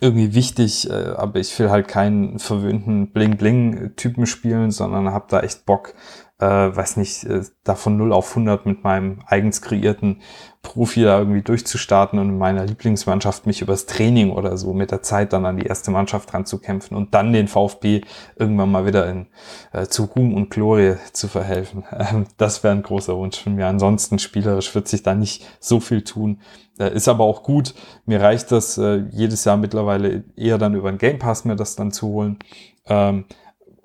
irgendwie 0.00 0.34
wichtig, 0.34 0.88
äh, 0.90 1.14
aber 1.16 1.40
ich 1.40 1.58
will 1.58 1.70
halt 1.70 1.88
keinen 1.88 2.38
verwöhnten 2.38 3.10
Bling-Bling-Typen 3.12 4.26
spielen, 4.26 4.70
sondern 4.70 5.12
habe 5.12 5.26
da 5.28 5.40
echt 5.40 5.64
Bock, 5.64 5.94
äh, 6.40 6.46
weiß 6.46 6.96
nicht, 6.98 7.24
äh, 7.24 7.42
da 7.64 7.74
von 7.74 7.96
0 7.96 8.12
auf 8.12 8.30
100 8.30 8.64
mit 8.64 8.84
meinem 8.84 9.20
eigens 9.26 9.60
kreierten 9.60 10.20
Profi 10.62 11.02
da 11.02 11.18
irgendwie 11.18 11.42
durchzustarten 11.42 12.18
und 12.18 12.28
in 12.28 12.38
meiner 12.38 12.64
Lieblingsmannschaft 12.64 13.46
mich 13.46 13.62
übers 13.62 13.86
Training 13.86 14.30
oder 14.30 14.56
so 14.56 14.72
mit 14.72 14.90
der 14.90 15.02
Zeit 15.02 15.32
dann 15.32 15.46
an 15.46 15.56
die 15.56 15.66
erste 15.66 15.90
Mannschaft 15.90 16.32
ranzukämpfen 16.32 16.96
und 16.96 17.14
dann 17.14 17.32
den 17.32 17.48
VfB 17.48 18.02
irgendwann 18.36 18.70
mal 18.70 18.86
wieder 18.86 19.08
in, 19.08 19.26
äh, 19.72 19.86
zu 19.86 20.04
Ruhm 20.04 20.34
und 20.34 20.50
Glorie 20.50 20.96
zu 21.12 21.28
verhelfen. 21.28 21.84
Ähm, 21.98 22.26
das 22.36 22.62
wäre 22.62 22.74
ein 22.74 22.82
großer 22.82 23.16
Wunsch 23.16 23.42
von 23.42 23.56
mir. 23.56 23.66
Ansonsten 23.66 24.20
spielerisch 24.20 24.72
wird 24.74 24.86
sich 24.86 25.02
da 25.02 25.14
nicht 25.14 25.44
so 25.58 25.80
viel 25.80 26.02
tun. 26.02 26.40
Äh, 26.78 26.94
ist 26.94 27.08
aber 27.08 27.24
auch 27.24 27.42
gut. 27.42 27.74
Mir 28.06 28.20
reicht 28.20 28.52
das 28.52 28.78
äh, 28.78 29.04
jedes 29.10 29.44
Jahr 29.44 29.56
mittlerweile 29.56 30.22
eher 30.36 30.58
dann 30.58 30.74
über 30.74 30.92
den 30.92 30.98
Game 30.98 31.18
Pass 31.18 31.44
mir 31.44 31.56
das 31.56 31.74
dann 31.74 31.90
zu 31.90 32.06
holen. 32.08 32.38
Ähm, 32.86 33.24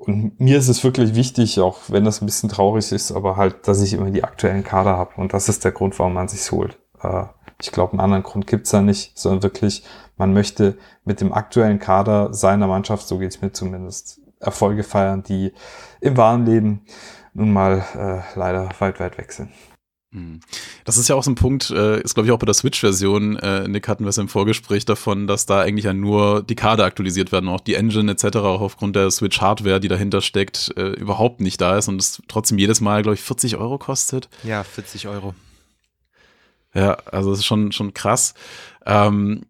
und 0.05 0.37
mir 0.39 0.57
ist 0.57 0.67
es 0.67 0.83
wirklich 0.83 1.15
wichtig, 1.15 1.61
auch 1.61 1.79
wenn 1.87 2.03
das 2.03 2.21
ein 2.21 2.25
bisschen 2.25 2.49
traurig 2.49 2.91
ist, 2.91 3.13
aber 3.13 3.37
halt, 3.37 3.67
dass 3.67 3.81
ich 3.81 3.93
immer 3.93 4.11
die 4.11 4.23
aktuellen 4.23 4.63
Kader 4.63 4.97
habe. 4.97 5.11
Und 5.15 5.33
das 5.33 5.47
ist 5.47 5.63
der 5.63 5.71
Grund, 5.71 5.97
warum 5.97 6.13
man 6.13 6.27
sich's 6.27 6.51
holt. 6.51 6.77
Äh, 7.01 7.23
ich 7.61 7.71
glaube, 7.71 7.93
einen 7.93 8.01
anderen 8.01 8.23
Grund 8.23 8.45
gibt's 8.45 8.71
da 8.71 8.81
nicht, 8.81 9.17
sondern 9.17 9.43
wirklich, 9.43 9.85
man 10.17 10.33
möchte 10.33 10.77
mit 11.05 11.21
dem 11.21 11.31
aktuellen 11.31 11.79
Kader 11.79 12.33
seiner 12.33 12.67
Mannschaft, 12.67 13.07
so 13.07 13.17
geht's 13.17 13.41
mir 13.41 13.53
zumindest, 13.53 14.19
Erfolge 14.41 14.83
feiern, 14.83 15.23
die 15.23 15.53
im 16.01 16.17
wahren 16.17 16.45
Leben 16.45 16.81
nun 17.33 17.53
mal 17.53 17.85
äh, 17.95 18.37
leider 18.37 18.69
weit, 18.79 18.99
weit 18.99 19.17
weg 19.17 19.31
sind. 19.31 19.51
Hm. 20.13 20.41
Das 20.85 20.97
ist 20.97 21.07
ja 21.07 21.15
auch 21.15 21.23
so 21.23 21.31
ein 21.31 21.35
Punkt, 21.35 21.71
äh, 21.71 21.99
ist 22.01 22.13
glaube 22.13 22.27
ich 22.27 22.31
auch 22.31 22.37
bei 22.37 22.45
der 22.45 22.53
Switch-Version, 22.53 23.35
äh, 23.37 23.67
Nick 23.67 23.87
hatten 23.87 24.05
wir 24.05 24.09
es 24.09 24.19
im 24.19 24.27
Vorgespräch 24.27 24.85
davon, 24.85 25.25
dass 25.25 25.47
da 25.47 25.61
eigentlich 25.61 25.85
ja 25.85 25.93
nur 25.93 26.43
die 26.43 26.55
Karte 26.55 26.83
aktualisiert 26.83 27.31
werden, 27.31 27.49
auch 27.49 27.61
die 27.61 27.73
Engine 27.73 28.11
etc. 28.11 28.37
auch 28.37 28.61
aufgrund 28.61 28.95
der 28.95 29.09
Switch-Hardware, 29.09 29.79
die 29.79 29.87
dahinter 29.87 30.21
steckt, 30.21 30.71
äh, 30.77 30.89
überhaupt 30.91 31.41
nicht 31.41 31.59
da 31.59 31.77
ist 31.77 31.87
und 31.87 31.99
es 31.99 32.21
trotzdem 32.27 32.59
jedes 32.59 32.79
Mal, 32.79 33.01
glaube 33.01 33.15
ich, 33.15 33.21
40 33.21 33.57
Euro 33.57 33.79
kostet. 33.79 34.29
Ja, 34.43 34.63
40 34.63 35.07
Euro. 35.07 35.33
Ja, 36.75 36.93
also 37.11 37.31
das 37.31 37.39
ist 37.39 37.45
schon, 37.45 37.71
schon 37.71 37.93
krass. 37.93 38.35
Ähm, 38.85 39.45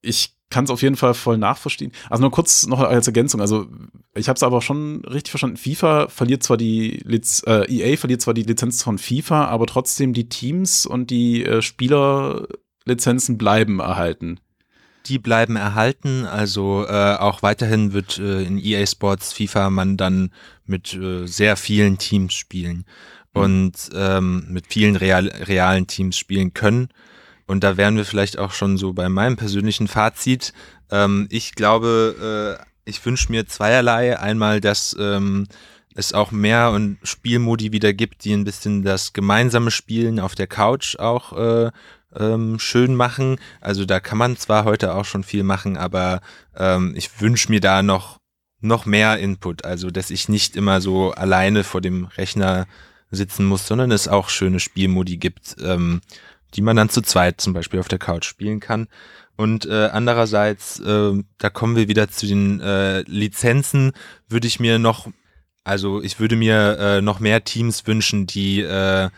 ich 0.00 0.33
kann 0.54 0.64
es 0.66 0.70
auf 0.70 0.82
jeden 0.82 0.94
Fall 0.94 1.14
voll 1.14 1.36
nachverstehen. 1.36 1.90
Also 2.08 2.20
nur 2.20 2.30
kurz 2.30 2.64
noch 2.68 2.78
als 2.78 3.08
Ergänzung. 3.08 3.40
Also 3.40 3.66
ich 4.14 4.28
habe 4.28 4.36
es 4.36 4.44
aber 4.44 4.62
schon 4.62 5.04
richtig 5.04 5.32
verstanden. 5.32 5.56
FIFA 5.56 6.06
verliert 6.06 6.44
zwar 6.44 6.56
die 6.56 7.02
Liz 7.04 7.42
äh, 7.44 7.66
EA 7.66 7.96
verliert 7.96 8.22
zwar 8.22 8.34
die 8.34 8.44
Lizenz 8.44 8.80
von 8.84 8.98
FIFA, 8.98 9.46
aber 9.46 9.66
trotzdem 9.66 10.12
die 10.12 10.28
Teams 10.28 10.86
und 10.86 11.10
die 11.10 11.44
äh, 11.44 11.60
Spielerlizenzen 11.60 13.36
bleiben 13.36 13.80
erhalten. 13.80 14.38
Die 15.06 15.18
bleiben 15.18 15.56
erhalten. 15.56 16.24
Also 16.24 16.86
äh, 16.88 17.16
auch 17.16 17.42
weiterhin 17.42 17.92
wird 17.92 18.18
äh, 18.18 18.44
in 18.44 18.56
EA 18.56 18.86
Sports 18.86 19.32
FIFA 19.32 19.70
man 19.70 19.96
dann 19.96 20.30
mit 20.66 20.94
äh, 20.94 21.26
sehr 21.26 21.56
vielen 21.56 21.98
Teams 21.98 22.32
spielen 22.32 22.86
mhm. 23.34 23.42
und 23.42 23.72
ähm, 23.92 24.46
mit 24.50 24.68
vielen 24.68 24.94
real, 24.94 25.26
realen 25.26 25.88
Teams 25.88 26.16
spielen 26.16 26.54
können. 26.54 26.90
Und 27.46 27.64
da 27.64 27.76
wären 27.76 27.96
wir 27.96 28.04
vielleicht 28.04 28.38
auch 28.38 28.52
schon 28.52 28.78
so 28.78 28.92
bei 28.92 29.08
meinem 29.08 29.36
persönlichen 29.36 29.88
Fazit. 29.88 30.52
Ähm, 30.90 31.26
ich 31.30 31.54
glaube, 31.54 32.58
äh, 32.60 32.64
ich 32.84 33.04
wünsche 33.04 33.30
mir 33.30 33.46
zweierlei. 33.46 34.18
Einmal, 34.18 34.60
dass 34.60 34.96
ähm, 34.98 35.46
es 35.94 36.12
auch 36.12 36.30
mehr 36.30 36.70
und 36.70 36.98
Spielmodi 37.02 37.72
wieder 37.72 37.92
gibt, 37.92 38.24
die 38.24 38.32
ein 38.32 38.44
bisschen 38.44 38.82
das 38.82 39.12
gemeinsame 39.12 39.70
Spielen 39.70 40.18
auf 40.20 40.34
der 40.34 40.46
Couch 40.46 40.96
auch 40.98 41.32
äh, 41.32 41.70
ähm, 42.16 42.58
schön 42.58 42.94
machen. 42.94 43.38
Also 43.60 43.84
da 43.84 44.00
kann 44.00 44.18
man 44.18 44.36
zwar 44.36 44.64
heute 44.64 44.94
auch 44.94 45.04
schon 45.04 45.24
viel 45.24 45.42
machen, 45.42 45.76
aber 45.76 46.20
ähm, 46.56 46.94
ich 46.96 47.20
wünsche 47.20 47.50
mir 47.50 47.60
da 47.60 47.82
noch 47.82 48.18
noch 48.60 48.86
mehr 48.86 49.18
Input. 49.18 49.64
Also 49.64 49.90
dass 49.90 50.10
ich 50.10 50.28
nicht 50.28 50.56
immer 50.56 50.80
so 50.80 51.12
alleine 51.12 51.64
vor 51.64 51.80
dem 51.80 52.06
Rechner 52.06 52.66
sitzen 53.10 53.44
muss, 53.44 53.66
sondern 53.66 53.92
es 53.92 54.08
auch 54.08 54.28
schöne 54.28 54.58
Spielmodi 54.58 55.18
gibt. 55.18 55.56
Ähm, 55.62 56.00
die 56.54 56.62
man 56.62 56.76
dann 56.76 56.88
zu 56.88 57.02
zweit 57.02 57.40
zum 57.40 57.52
Beispiel 57.52 57.80
auf 57.80 57.88
der 57.88 57.98
Couch 57.98 58.24
spielen 58.24 58.60
kann. 58.60 58.88
Und 59.36 59.66
äh, 59.66 59.88
andererseits, 59.92 60.78
äh, 60.80 61.12
da 61.38 61.50
kommen 61.50 61.76
wir 61.76 61.88
wieder 61.88 62.08
zu 62.08 62.26
den 62.26 62.60
äh, 62.60 63.00
Lizenzen, 63.02 63.92
würde 64.28 64.46
ich 64.46 64.60
mir 64.60 64.78
noch, 64.78 65.08
also 65.64 66.00
ich 66.02 66.20
würde 66.20 66.36
mir 66.36 66.78
äh, 66.78 67.00
noch 67.00 67.18
mehr 67.18 67.42
Teams 67.42 67.86
wünschen, 67.86 68.26
die 68.26 68.60
äh, 68.60 69.08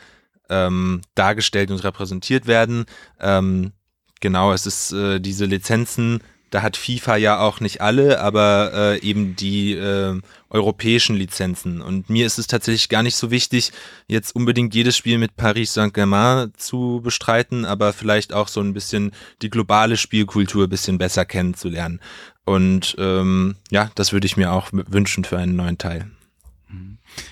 ähm, 0.49 1.03
dargestellt 1.15 1.71
und 1.71 1.85
repräsentiert 1.85 2.47
werden. 2.47 2.87
Ähm, 3.21 3.73
genau, 4.21 4.53
es 4.53 4.65
ist 4.67 4.93
äh, 4.93 5.21
diese 5.21 5.45
Lizenzen 5.45 6.21
da 6.51 6.63
hat 6.63 6.77
FIFA 6.77 7.17
ja 7.17 7.41
auch 7.41 7.61
nicht 7.61 7.81
alle, 7.81 8.21
aber 8.21 8.73
äh, 8.75 9.01
eben 9.01 9.37
die 9.37 9.73
äh, 9.73 10.21
europäischen 10.49 11.17
Lizenzen. 11.17 11.81
Und 11.81 12.09
mir 12.09 12.27
ist 12.27 12.39
es 12.39 12.47
tatsächlich 12.47 12.89
gar 12.89 13.03
nicht 13.03 13.17
so 13.17 13.31
wichtig, 13.31 13.73
jetzt 14.07 14.35
unbedingt 14.35 14.75
jedes 14.75 14.97
Spiel 14.97 15.19
mit 15.19 15.37
Paris 15.37 15.75
Saint-Germain 15.75 16.53
zu 16.57 17.01
bestreiten, 17.03 17.65
aber 17.65 17.93
vielleicht 17.93 18.33
auch 18.33 18.49
so 18.49 18.61
ein 18.61 18.75
bisschen 18.75 19.13
die 19.43 19.51
globale 19.51 19.97
Spielkultur 19.97 20.65
ein 20.65 20.71
bisschen 20.71 20.99
besser 20.99 21.25
kennenzulernen. 21.25 22.01
Und 22.45 22.95
ähm, 22.99 23.57
ja, 23.71 23.91
das 23.97 24.13
würde 24.13 24.27
ich 24.27 24.37
mir 24.37 24.53
auch 24.53 24.69
wünschen 24.73 25.25
für 25.25 25.39
einen 25.39 25.57
neuen 25.57 25.79
Teil. 25.79 26.11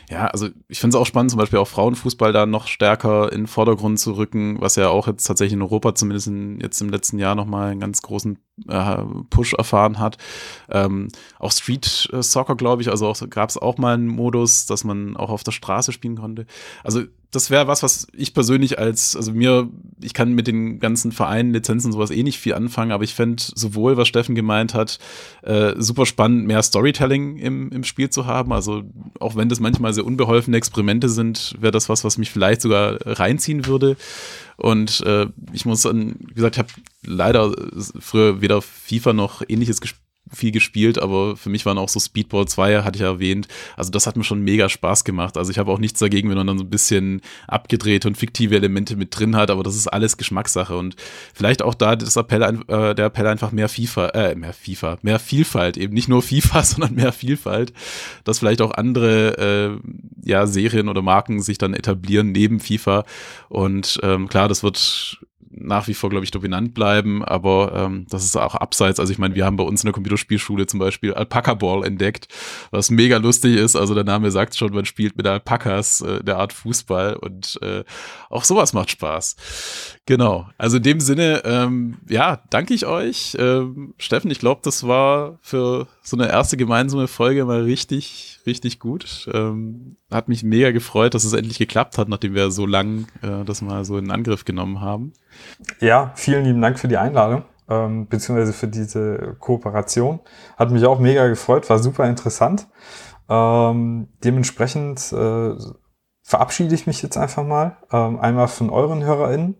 Ja, 0.08 0.26
also 0.28 0.48
ich 0.68 0.80
finde 0.80 0.96
es 0.96 1.00
auch 1.00 1.06
spannend, 1.06 1.30
zum 1.30 1.38
Beispiel 1.38 1.58
auch 1.58 1.68
Frauenfußball 1.68 2.32
da 2.32 2.46
noch 2.46 2.66
stärker 2.66 3.32
in 3.32 3.42
den 3.42 3.46
Vordergrund 3.46 3.98
zu 3.98 4.12
rücken, 4.12 4.60
was 4.60 4.76
ja 4.76 4.88
auch 4.88 5.06
jetzt 5.06 5.24
tatsächlich 5.24 5.54
in 5.54 5.62
Europa 5.62 5.94
zumindest 5.94 6.28
in, 6.28 6.60
jetzt 6.60 6.80
im 6.80 6.88
letzten 6.88 7.18
Jahr 7.18 7.34
nochmal 7.34 7.72
einen 7.72 7.80
ganz 7.80 8.02
großen 8.02 8.38
äh, 8.68 8.96
Push 9.30 9.54
erfahren 9.54 9.98
hat. 9.98 10.18
Ähm, 10.70 11.08
auch 11.38 11.52
Street 11.52 12.08
Soccer, 12.12 12.56
glaube 12.56 12.82
ich, 12.82 12.88
also 12.88 13.12
gab 13.28 13.50
es 13.50 13.58
auch 13.58 13.78
mal 13.78 13.94
einen 13.94 14.08
Modus, 14.08 14.66
dass 14.66 14.84
man 14.84 15.16
auch 15.16 15.30
auf 15.30 15.44
der 15.44 15.52
Straße 15.52 15.92
spielen 15.92 16.16
konnte. 16.16 16.46
Also 16.82 17.02
das 17.34 17.50
wäre 17.50 17.66
was, 17.66 17.82
was 17.82 18.06
ich 18.12 18.32
persönlich 18.32 18.78
als, 18.78 19.16
also 19.16 19.32
mir, 19.32 19.68
ich 20.00 20.14
kann 20.14 20.34
mit 20.34 20.46
den 20.46 20.78
ganzen 20.78 21.10
Vereinen, 21.10 21.52
Lizenzen 21.52 21.90
sowas 21.92 22.10
eh 22.10 22.22
nicht 22.22 22.38
viel 22.38 22.54
anfangen, 22.54 22.92
aber 22.92 23.04
ich 23.04 23.14
fände 23.14 23.42
sowohl, 23.54 23.96
was 23.96 24.08
Steffen 24.08 24.34
gemeint 24.34 24.74
hat, 24.74 24.98
äh, 25.42 25.72
super 25.76 26.06
spannend, 26.06 26.46
mehr 26.46 26.62
Storytelling 26.62 27.38
im, 27.38 27.72
im 27.72 27.84
Spiel 27.84 28.10
zu 28.10 28.26
haben. 28.26 28.52
Also 28.52 28.82
auch 29.18 29.34
wenn 29.36 29.48
das 29.48 29.60
manchmal 29.60 29.92
sehr 29.92 30.06
unbeholfene 30.06 30.56
Experimente 30.56 31.08
sind, 31.08 31.56
wäre 31.58 31.72
das 31.72 31.88
was, 31.88 32.04
was 32.04 32.18
mich 32.18 32.30
vielleicht 32.30 32.60
sogar 32.60 32.98
reinziehen 33.04 33.66
würde. 33.66 33.96
Und 34.56 35.00
äh, 35.00 35.26
ich 35.52 35.64
muss 35.64 35.82
dann, 35.82 36.16
wie 36.20 36.34
gesagt, 36.34 36.56
ich 36.56 36.58
habe 36.60 36.72
leider 37.04 37.54
früher 37.98 38.40
weder 38.40 38.62
FIFA 38.62 39.12
noch 39.12 39.42
ähnliches 39.48 39.80
gespielt 39.80 40.03
viel 40.34 40.50
gespielt, 40.50 40.98
aber 40.98 41.36
für 41.36 41.50
mich 41.50 41.66
waren 41.66 41.78
auch 41.78 41.88
so 41.88 42.00
Speedball 42.00 42.46
2, 42.46 42.82
hatte 42.82 42.96
ich 42.96 43.02
erwähnt. 43.02 43.48
Also 43.76 43.90
das 43.90 44.06
hat 44.06 44.16
mir 44.16 44.24
schon 44.24 44.42
mega 44.42 44.68
Spaß 44.68 45.04
gemacht. 45.04 45.36
Also 45.36 45.50
ich 45.50 45.58
habe 45.58 45.70
auch 45.70 45.78
nichts 45.78 46.00
dagegen, 46.00 46.28
wenn 46.30 46.36
man 46.36 46.46
dann 46.46 46.58
so 46.58 46.64
ein 46.64 46.70
bisschen 46.70 47.20
abgedrehte 47.46 48.08
und 48.08 48.16
fiktive 48.16 48.56
Elemente 48.56 48.96
mit 48.96 49.18
drin 49.18 49.36
hat, 49.36 49.50
aber 49.50 49.62
das 49.62 49.76
ist 49.76 49.88
alles 49.88 50.16
Geschmackssache 50.16 50.76
und 50.76 50.96
vielleicht 51.32 51.62
auch 51.62 51.74
da 51.74 51.96
das 51.96 52.16
Appell, 52.16 52.42
äh, 52.42 52.94
der 52.94 53.06
Appell 53.06 53.26
einfach 53.26 53.52
mehr 53.52 53.68
FIFA, 53.68 54.08
äh, 54.08 54.34
mehr 54.34 54.52
FIFA, 54.52 54.98
mehr 55.02 55.18
Vielfalt, 55.18 55.76
eben 55.76 55.94
nicht 55.94 56.08
nur 56.08 56.22
FIFA, 56.22 56.62
sondern 56.64 56.94
mehr 56.94 57.12
Vielfalt, 57.12 57.72
dass 58.24 58.38
vielleicht 58.38 58.62
auch 58.62 58.72
andere 58.72 59.78
äh, 60.24 60.28
ja, 60.28 60.46
Serien 60.46 60.88
oder 60.88 61.02
Marken 61.02 61.42
sich 61.42 61.58
dann 61.58 61.74
etablieren 61.74 62.32
neben 62.32 62.60
FIFA 62.60 63.04
und 63.48 64.00
ähm, 64.02 64.28
klar, 64.28 64.48
das 64.48 64.62
wird 64.62 65.18
nach 65.56 65.88
wie 65.88 65.94
vor, 65.94 66.10
glaube 66.10 66.24
ich, 66.24 66.30
dominant 66.30 66.74
bleiben, 66.74 67.24
aber 67.24 67.72
ähm, 67.74 68.06
das 68.10 68.24
ist 68.24 68.36
auch 68.36 68.54
abseits. 68.54 69.00
Also 69.00 69.12
ich 69.12 69.18
meine, 69.18 69.34
wir 69.34 69.44
haben 69.44 69.56
bei 69.56 69.64
uns 69.64 69.82
in 69.82 69.86
der 69.86 69.92
Computerspielschule 69.92 70.66
zum 70.66 70.80
Beispiel 70.80 71.14
Alpaca 71.14 71.54
Ball 71.54 71.84
entdeckt, 71.84 72.28
was 72.70 72.90
mega 72.90 73.18
lustig 73.18 73.56
ist. 73.56 73.76
Also 73.76 73.94
der 73.94 74.04
Name 74.04 74.30
sagt 74.30 74.56
schon, 74.56 74.72
man 74.72 74.84
spielt 74.84 75.16
mit 75.16 75.26
Alpakas 75.26 76.00
äh, 76.00 76.22
der 76.24 76.38
Art 76.38 76.52
Fußball 76.52 77.16
und 77.16 77.58
äh, 77.62 77.84
auch 78.30 78.44
sowas 78.44 78.72
macht 78.72 78.90
Spaß. 78.90 79.36
Genau. 80.06 80.48
Also 80.58 80.78
in 80.78 80.82
dem 80.82 81.00
Sinne, 81.00 81.42
ähm, 81.44 81.98
ja, 82.08 82.42
danke 82.50 82.74
ich 82.74 82.86
euch. 82.86 83.36
Ähm, 83.38 83.94
Steffen, 83.98 84.30
ich 84.30 84.38
glaube, 84.38 84.60
das 84.64 84.86
war 84.86 85.38
für 85.40 85.86
so 86.02 86.16
eine 86.16 86.28
erste 86.28 86.56
gemeinsame 86.56 87.08
Folge 87.08 87.44
mal 87.44 87.62
richtig, 87.62 88.40
richtig 88.46 88.78
gut. 88.78 89.28
Ähm, 89.32 89.96
hat 90.10 90.28
mich 90.28 90.42
mega 90.42 90.70
gefreut, 90.70 91.14
dass 91.14 91.24
es 91.24 91.32
endlich 91.32 91.58
geklappt 91.58 91.98
hat, 91.98 92.08
nachdem 92.08 92.34
wir 92.34 92.50
so 92.50 92.66
lang 92.66 93.06
äh, 93.22 93.44
das 93.44 93.62
mal 93.62 93.84
so 93.84 93.96
in 93.98 94.10
Angriff 94.10 94.44
genommen 94.44 94.80
haben. 94.80 95.12
Ja, 95.80 96.12
vielen 96.14 96.44
lieben 96.44 96.60
Dank 96.60 96.78
für 96.78 96.88
die 96.88 96.96
Einladung, 96.96 97.44
ähm, 97.68 98.08
beziehungsweise 98.08 98.52
für 98.52 98.68
diese 98.68 99.36
Kooperation. 99.38 100.20
Hat 100.56 100.70
mich 100.70 100.84
auch 100.84 100.98
mega 100.98 101.28
gefreut, 101.28 101.68
war 101.70 101.78
super 101.78 102.08
interessant. 102.08 102.68
Ähm, 103.28 104.08
dementsprechend 104.22 105.12
äh, 105.12 105.54
verabschiede 106.22 106.74
ich 106.74 106.86
mich 106.86 107.02
jetzt 107.02 107.16
einfach 107.16 107.44
mal. 107.44 107.78
Ähm, 107.92 108.18
einmal 108.20 108.48
von 108.48 108.70
euren 108.70 109.02
HörerInnen. 109.02 109.56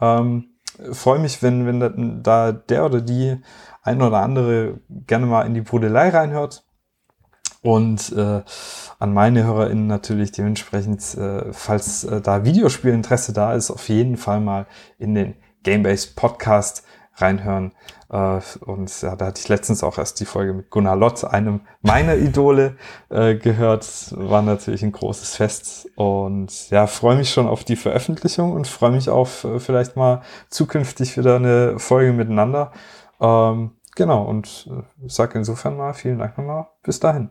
Ähm, 0.00 0.50
Freue 0.92 1.18
mich, 1.18 1.42
wenn, 1.42 1.66
wenn 1.66 2.22
da 2.22 2.52
der 2.52 2.86
oder 2.86 3.00
die 3.00 3.36
ein 3.82 4.00
oder 4.00 4.18
andere 4.18 4.80
gerne 4.88 5.26
mal 5.26 5.42
in 5.42 5.54
die 5.54 5.60
Brudelei 5.60 6.08
reinhört. 6.08 6.64
Und 7.62 8.12
äh, 8.12 8.42
an 8.98 9.12
meine 9.12 9.44
HörerInnen 9.44 9.86
natürlich 9.86 10.32
dementsprechend, 10.32 11.14
äh, 11.14 11.52
falls 11.52 12.04
äh, 12.04 12.20
da 12.20 12.44
Videospielinteresse 12.44 13.32
da 13.32 13.54
ist, 13.54 13.70
auf 13.70 13.88
jeden 13.88 14.16
Fall 14.16 14.40
mal 14.40 14.66
in 14.98 15.14
den 15.14 15.34
Gamebase 15.62 16.14
Podcast 16.16 16.84
reinhören. 17.16 17.72
Äh, 18.08 18.40
und 18.60 19.02
ja, 19.02 19.14
da 19.14 19.26
hatte 19.26 19.40
ich 19.40 19.48
letztens 19.48 19.82
auch 19.82 19.98
erst 19.98 20.20
die 20.20 20.24
Folge 20.24 20.54
mit 20.54 20.70
Gunnar 20.70 20.96
Lott, 20.96 21.24
einem 21.24 21.60
meiner 21.82 22.16
Idole, 22.16 22.76
äh, 23.10 23.34
gehört. 23.34 23.86
War 24.16 24.40
natürlich 24.40 24.82
ein 24.82 24.92
großes 24.92 25.36
Fest. 25.36 25.90
Und 25.96 26.70
ja, 26.70 26.86
freue 26.86 27.16
mich 27.16 27.30
schon 27.30 27.46
auf 27.46 27.64
die 27.64 27.76
Veröffentlichung 27.76 28.52
und 28.52 28.66
freue 28.66 28.92
mich 28.92 29.10
auf 29.10 29.44
äh, 29.44 29.60
vielleicht 29.60 29.96
mal 29.96 30.22
zukünftig 30.48 31.18
wieder 31.18 31.36
eine 31.36 31.78
Folge 31.78 32.12
miteinander. 32.12 32.72
Ähm, 33.20 33.72
genau, 33.96 34.24
und 34.24 34.68
äh, 34.70 35.08
sage 35.08 35.38
insofern 35.38 35.76
mal 35.76 35.92
vielen 35.92 36.18
Dank 36.18 36.38
nochmal. 36.38 36.68
Bis 36.82 37.00
dahin 37.00 37.30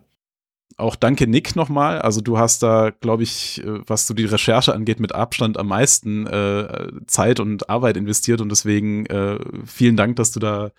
auch 0.78 0.96
danke 0.96 1.28
Nick 1.28 1.56
nochmal. 1.56 2.00
Also 2.02 2.22
du 2.22 2.38
hast 2.38 2.64
da, 2.64 2.92
glaube 3.02 3.24
ich, 3.24 3.64
äh, 3.64 3.80
was 3.88 4.08
so 4.08 4.14
die 4.14 4.26
Recherche 4.26 4.74
angeht, 4.74 5.00
mit 5.00 5.14
Abstand 5.14 5.58
am 5.58 5.68
meisten 5.68 6.28
äh, 6.28 6.92
Zeit 7.08 7.40
und 7.40 7.70
Arbeit 7.70 7.98
investiert 7.98 8.42
und 8.42 8.50
deswegen 8.50 9.06
äh, 9.08 9.40
vielen 9.66 9.98
Dank, 9.98 10.16
dass 10.16 10.32
du 10.32 10.40
da 10.40 10.72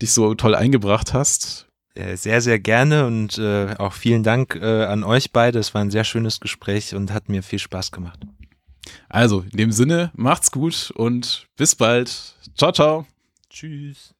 dich 0.00 0.12
so 0.12 0.34
toll 0.34 0.54
eingebracht 0.54 1.12
hast. 1.12 1.68
Sehr, 1.94 2.40
sehr 2.40 2.58
gerne 2.58 3.06
und 3.06 3.36
äh, 3.36 3.74
auch 3.76 3.92
vielen 3.92 4.22
Dank 4.22 4.56
äh, 4.56 4.84
an 4.84 5.04
euch 5.04 5.30
beide. 5.30 5.58
Es 5.58 5.74
war 5.74 5.82
ein 5.82 5.90
sehr 5.90 6.04
schönes 6.04 6.40
Gespräch 6.40 6.94
und 6.94 7.12
hat 7.12 7.28
mir 7.28 7.42
viel 7.42 7.58
Spaß 7.58 7.92
gemacht. 7.92 8.18
Also, 9.10 9.44
in 9.50 9.58
dem 9.58 9.72
Sinne, 9.72 10.10
macht's 10.14 10.50
gut 10.50 10.90
und 10.96 11.46
bis 11.56 11.76
bald. 11.76 12.34
Ciao, 12.56 12.72
ciao. 12.72 13.06
Tschüss. 13.50 14.14